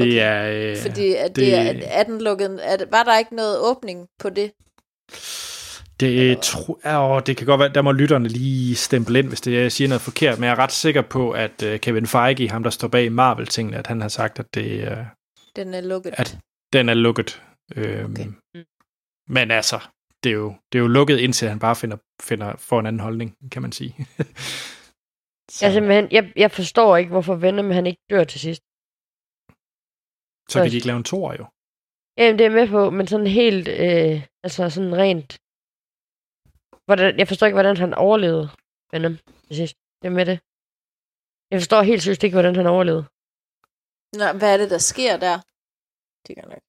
Det 0.03 0.07
okay. 0.07 0.17
er... 0.21 0.71
Øh, 0.71 0.77
Fordi 0.77 1.13
at 1.13 1.27
det, 1.27 1.35
det 1.35 1.55
er, 1.55 1.73
er 1.87 2.03
den 2.03 2.21
lukket... 2.21 2.59
Er, 2.63 2.77
var 2.91 3.03
der 3.03 3.17
ikke 3.17 3.35
noget 3.35 3.59
åbning 3.59 4.07
på 4.19 4.29
det? 4.29 4.51
Det, 5.99 6.39
tro, 6.41 6.79
åh, 6.85 7.21
det 7.25 7.37
kan 7.37 7.45
godt 7.45 7.59
være, 7.59 7.69
der 7.69 7.81
må 7.81 7.91
lytterne 7.91 8.27
lige 8.27 8.75
stemple 8.75 9.19
ind, 9.19 9.27
hvis 9.27 9.41
det 9.41 9.53
jeg 9.53 9.71
siger 9.71 9.87
noget 9.87 10.01
forkert, 10.01 10.39
men 10.39 10.43
jeg 10.43 10.51
er 10.51 10.59
ret 10.59 10.71
sikker 10.71 11.01
på, 11.01 11.31
at 11.31 11.63
uh, 11.65 11.75
Kevin 11.77 12.07
Feige, 12.07 12.49
ham 12.49 12.63
der 12.63 12.69
står 12.69 12.87
bag 12.87 13.11
Marvel-tingene, 13.11 13.77
at 13.77 13.87
han 13.87 14.01
har 14.01 14.07
sagt, 14.07 14.39
at 14.39 14.45
det 14.53 14.91
uh, 14.91 14.97
den 15.55 15.73
er 15.73 15.81
lukket. 15.81 16.13
At 16.17 16.37
den 16.73 16.89
er 16.89 16.93
lukket. 16.93 17.41
Øhm, 17.75 18.11
okay. 18.11 18.25
Mm. 18.25 18.63
Men 19.27 19.51
altså, 19.51 19.79
det 20.23 20.29
er, 20.29 20.33
jo, 20.33 20.53
det 20.71 20.79
er 20.79 20.81
jo 20.81 20.87
lukket, 20.87 21.17
indtil 21.19 21.49
han 21.49 21.59
bare 21.59 21.75
finder, 21.75 21.97
finder, 22.21 22.55
får 22.57 22.79
en 22.79 22.85
anden 22.85 22.99
holdning, 22.99 23.35
kan 23.51 23.61
man 23.61 23.71
sige. 23.71 23.95
jeg, 25.61 25.73
simpelthen, 25.73 26.07
jeg, 26.11 26.31
jeg 26.35 26.51
forstår 26.51 26.97
ikke, 26.97 27.11
hvorfor 27.11 27.35
Venom 27.35 27.71
han 27.71 27.85
ikke 27.87 28.01
dør 28.09 28.23
til 28.23 28.39
sidst. 28.39 28.61
Så 30.49 30.61
kan 30.61 30.71
de 30.71 30.75
ikke 30.75 30.87
lave 30.87 30.97
en 30.97 31.03
tor, 31.03 31.33
jo. 31.39 31.45
Jamen, 32.17 32.39
det 32.39 32.45
er 32.45 32.57
med 32.59 32.67
på, 32.67 32.89
men 32.89 33.07
sådan 33.07 33.27
helt, 33.27 33.67
øh, 33.67 34.15
altså 34.43 34.69
sådan 34.69 34.97
rent 34.97 35.31
Hvordan, 36.89 37.19
jeg 37.19 37.27
forstår 37.27 37.47
ikke, 37.47 37.59
hvordan 37.59 37.77
han 37.77 37.93
overlevede 37.93 38.49
Venom 38.91 39.15
til 39.47 39.55
sidst. 39.55 39.75
Det 40.01 40.07
er 40.07 40.15
med 40.19 40.25
det. 40.31 40.37
Jeg 41.51 41.57
forstår 41.61 41.81
helt 41.81 42.01
seriøst 42.03 42.23
ikke, 42.23 42.35
hvordan 42.35 42.55
han 42.55 42.67
overlevede. 42.75 43.05
Nå, 44.19 44.25
hvad 44.39 44.49
er 44.53 44.57
det, 44.57 44.69
der 44.75 44.81
sker 44.91 45.13
der? 45.25 45.35
Det 46.25 46.31
kan 46.35 46.45
nok. 46.53 46.63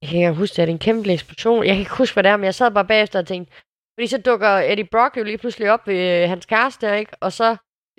Jeg 0.00 0.08
kan 0.08 0.18
ikke 0.18 0.40
huske, 0.42 0.54
det 0.56 0.62
er 0.62 0.66
en 0.66 0.86
kæmpe 0.88 1.12
eksplosion. 1.12 1.64
Jeg 1.66 1.74
kan 1.74 1.84
ikke 1.84 2.00
huske, 2.02 2.14
hvad 2.14 2.22
det 2.22 2.30
er, 2.30 2.36
men 2.36 2.44
jeg 2.44 2.54
sad 2.54 2.70
bare 2.70 2.92
bagefter 2.92 3.18
og 3.18 3.26
tænkte, 3.26 3.50
fordi 3.94 4.06
så 4.06 4.18
dukker 4.18 4.52
Eddie 4.70 4.90
Brock 4.92 5.16
jo 5.16 5.22
lige 5.24 5.38
pludselig 5.38 5.70
op 5.74 5.86
ved 5.86 6.00
øh, 6.22 6.28
hans 6.28 6.46
kæreste, 6.46 6.98
ikke? 6.98 7.12
Og 7.20 7.32
så 7.32 7.48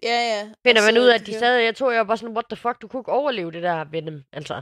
ja, 0.09 0.17
ja. 0.33 0.41
finder 0.65 0.81
man 0.87 1.01
ud 1.01 1.07
af, 1.11 1.15
at 1.19 1.25
de 1.27 1.33
sad, 1.39 1.55
jeg 1.57 1.75
tror, 1.75 1.91
jeg 1.91 1.99
var 1.99 2.09
bare 2.11 2.17
sådan, 2.17 2.35
what 2.37 2.47
the 2.51 2.61
fuck, 2.63 2.81
du 2.81 2.87
kunne 2.87 3.01
ikke 3.01 3.17
overleve 3.19 3.51
det 3.51 3.63
der 3.63 3.85
Venom, 3.85 4.23
altså. 4.33 4.61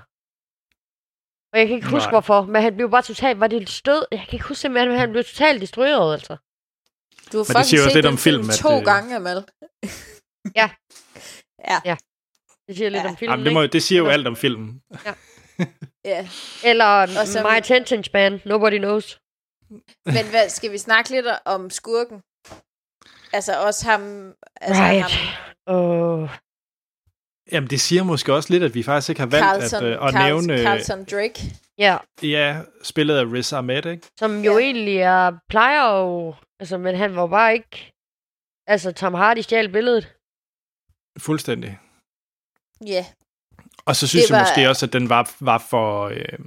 Og 1.53 1.59
jeg 1.59 1.67
kan 1.67 1.75
ikke 1.75 1.87
huske, 1.87 2.05
Nej. 2.05 2.11
hvorfor, 2.11 2.41
men 2.41 2.61
han 2.61 2.75
blev 2.75 2.91
bare 2.91 3.01
totalt, 3.01 3.39
var 3.39 3.47
det 3.47 3.61
et 3.61 3.69
stød? 3.69 4.05
Jeg 4.11 4.19
kan 4.19 4.33
ikke 4.33 4.47
huske 4.47 4.61
simpelthen, 4.61 4.91
at 4.91 4.99
han 4.99 5.11
blev 5.11 5.23
totalt 5.23 5.61
destrueret, 5.61 6.13
altså. 6.13 6.37
Du 7.31 7.37
har 7.37 7.43
faktisk 7.43 7.83
set 7.83 7.95
lidt 7.95 8.05
om 8.05 8.17
film, 8.17 8.49
to 8.49 8.69
at, 8.69 8.85
gange, 8.85 9.15
Amal. 9.15 9.35
ja. 10.59 10.69
ja. 11.67 11.79
Ja. 11.85 11.95
Det 12.67 12.77
siger 12.77 12.89
lidt 12.89 13.03
ja. 13.03 13.09
om 13.09 13.17
filmen, 13.17 13.31
Jamen, 13.33 13.45
det, 13.45 13.53
må, 13.53 13.65
det 13.67 13.83
siger 13.83 13.99
jo 13.99 14.07
alt 14.07 14.27
om 14.27 14.35
filmen. 14.35 14.81
Ja. 15.05 15.13
ja. 16.11 16.27
Eller 16.63 17.25
som... 17.25 17.43
My 17.43 17.55
Attention 17.57 18.03
Span, 18.03 18.41
Nobody 18.45 18.77
Knows. 18.77 19.19
Men 20.05 20.25
hvad, 20.29 20.49
skal 20.49 20.71
vi 20.71 20.77
snakke 20.77 21.09
lidt 21.09 21.25
om 21.45 21.69
skurken? 21.69 22.21
Altså 23.33 23.65
også 23.65 23.89
ham... 23.89 24.33
Altså 24.61 24.83
right. 24.83 25.11
ham. 25.67 25.75
Uh. 25.75 26.29
Jamen, 27.51 27.69
det 27.69 27.81
siger 27.81 28.03
måske 28.03 28.33
også 28.33 28.53
lidt, 28.53 28.63
at 28.63 28.75
vi 28.75 28.83
faktisk 28.83 29.09
ikke 29.09 29.21
har 29.21 29.27
valgt 29.27 29.45
Carlson, 29.45 29.83
at, 29.85 29.99
uh, 29.99 30.07
at 30.07 30.13
Carl, 30.13 30.25
nævne... 30.25 30.63
Carlson 30.63 31.05
Drake. 31.11 31.41
Ja. 31.77 31.97
Ja, 32.23 32.61
spillet 32.83 33.17
af 33.17 33.25
Riz 33.25 33.53
Ahmed, 33.53 33.85
ikke? 33.85 34.07
Som 34.19 34.43
jo 34.43 34.57
ja. 34.57 34.65
egentlig 34.65 34.97
er, 34.97 35.31
plejer 35.49 35.99
jo 35.99 36.35
Altså, 36.61 36.77
men 36.77 36.95
han 36.95 37.15
var 37.15 37.27
bare 37.27 37.53
ikke... 37.53 37.91
Altså, 38.67 38.91
Tom 38.91 39.13
Hardy 39.13 39.39
stjal 39.39 39.71
billedet. 39.71 40.13
Fuldstændig. 41.17 41.79
Ja. 42.87 42.93
Yeah. 42.93 43.05
Og 43.85 43.95
så 43.95 44.07
synes 44.07 44.25
det 44.25 44.29
jeg 44.29 44.37
var... 44.37 44.43
måske 44.43 44.69
også, 44.69 44.85
at 44.85 44.93
den 44.93 45.09
var, 45.09 45.31
var 45.39 45.57
for... 45.57 46.07
Øh... 46.07 46.39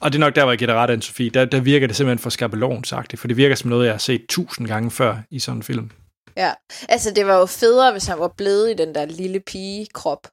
Og 0.00 0.12
det 0.12 0.18
er 0.18 0.20
nok 0.20 0.34
der, 0.34 0.42
hvor 0.42 0.52
jeg 0.52 0.58
giver 0.58 0.72
dig 0.72 0.76
ret, 0.76 0.90
anne 0.90 1.02
Sofie. 1.02 1.30
Der, 1.30 1.44
der 1.44 1.60
virker 1.60 1.86
det 1.86 1.96
simpelthen 1.96 2.22
for 2.22 2.30
skabelonsagtigt, 2.30 3.20
for 3.20 3.28
det 3.28 3.36
virker 3.36 3.54
som 3.54 3.70
noget, 3.70 3.84
jeg 3.86 3.92
har 3.92 3.98
set 3.98 4.26
tusind 4.28 4.68
gange 4.68 4.90
før 4.90 5.18
i 5.30 5.38
sådan 5.38 5.58
en 5.58 5.62
film. 5.62 5.90
Ja, 6.36 6.54
altså 6.88 7.10
det 7.10 7.26
var 7.26 7.38
jo 7.38 7.46
federe, 7.46 7.92
hvis 7.92 8.06
han 8.06 8.18
var 8.18 8.28
blevet 8.28 8.70
i 8.70 8.74
den 8.74 8.94
der 8.94 9.04
lille 9.04 9.40
pige-krop. 9.40 10.28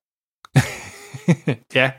ja, 1.79 1.91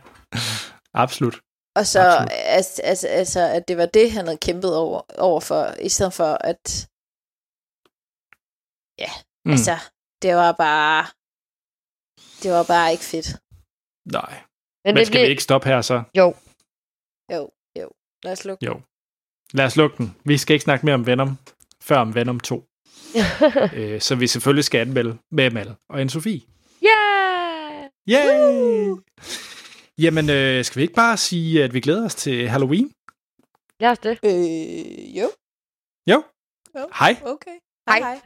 absolut. 0.95 1.41
Og 1.77 1.87
så, 1.87 2.29
altså, 2.31 2.83
altså, 2.83 3.09
altså, 3.09 3.41
at 3.41 3.69
det 3.69 3.77
var 3.77 3.87
det, 3.87 4.13
han 4.13 4.25
havde 4.25 4.39
kæmpet 4.39 4.77
over, 4.77 5.01
over 5.19 5.41
for, 5.41 5.75
i 5.81 5.89
stedet 5.89 6.13
for, 6.13 6.39
at, 6.41 6.89
ja, 8.99 9.13
mm. 9.45 9.53
altså, 9.53 9.77
det 10.23 10.35
var 10.35 10.53
bare, 10.53 11.07
det 12.43 12.51
var 12.53 12.65
bare 12.65 12.93
ikke 12.93 13.05
fedt. 13.05 13.29
Nej. 14.13 14.43
Men, 14.85 14.95
Men 14.95 15.07
skal 15.07 15.15
blev... 15.15 15.25
vi 15.25 15.31
ikke 15.31 15.43
stoppe 15.43 15.69
her 15.69 15.83
så? 15.83 16.03
Jo. 16.17 16.35
Jo, 17.33 17.51
jo. 17.79 17.89
Lad 18.23 18.33
os 18.33 18.45
lukke 18.45 18.67
Jo. 18.67 18.81
Lad 19.53 19.65
os 19.65 19.77
lukke 19.77 19.97
den. 19.99 20.17
Vi 20.25 20.39
skal 20.39 20.55
ikke 20.55 20.65
snakke 20.65 20.87
mere 20.87 20.95
om 20.95 21.07
Venom, 21.07 21.39
før 21.83 21.99
om 21.99 22.15
Venom 22.15 22.41
2. 22.41 22.70
øh, 23.77 24.01
så 24.01 24.15
vi 24.15 24.27
selvfølgelig 24.27 24.65
skal 24.65 24.79
anmelde 24.81 25.17
med 25.31 25.51
Mal 25.51 25.75
og 25.89 26.01
Anne-Sophie. 26.01 26.41
Yeah! 26.85 27.91
Yay! 28.09 28.95
Jamen, 29.99 30.31
øh, 30.31 30.65
skal 30.65 30.77
vi 30.77 30.83
ikke 30.83 30.95
bare 30.95 31.17
sige, 31.17 31.65
at 31.65 31.75
vi 31.75 31.81
glæder 31.81 32.05
os 32.05 32.15
til 32.15 32.49
Halloween? 32.49 32.93
Lad 33.81 33.91
os 33.91 33.99
det. 33.99 34.19
Øh, 34.25 35.19
jo. 35.19 35.31
Jo. 36.07 36.23
jo. 36.77 36.89
Hej. 36.99 37.17
Okay. 37.25 37.57
Hej. 37.89 37.99
hej. 37.99 38.21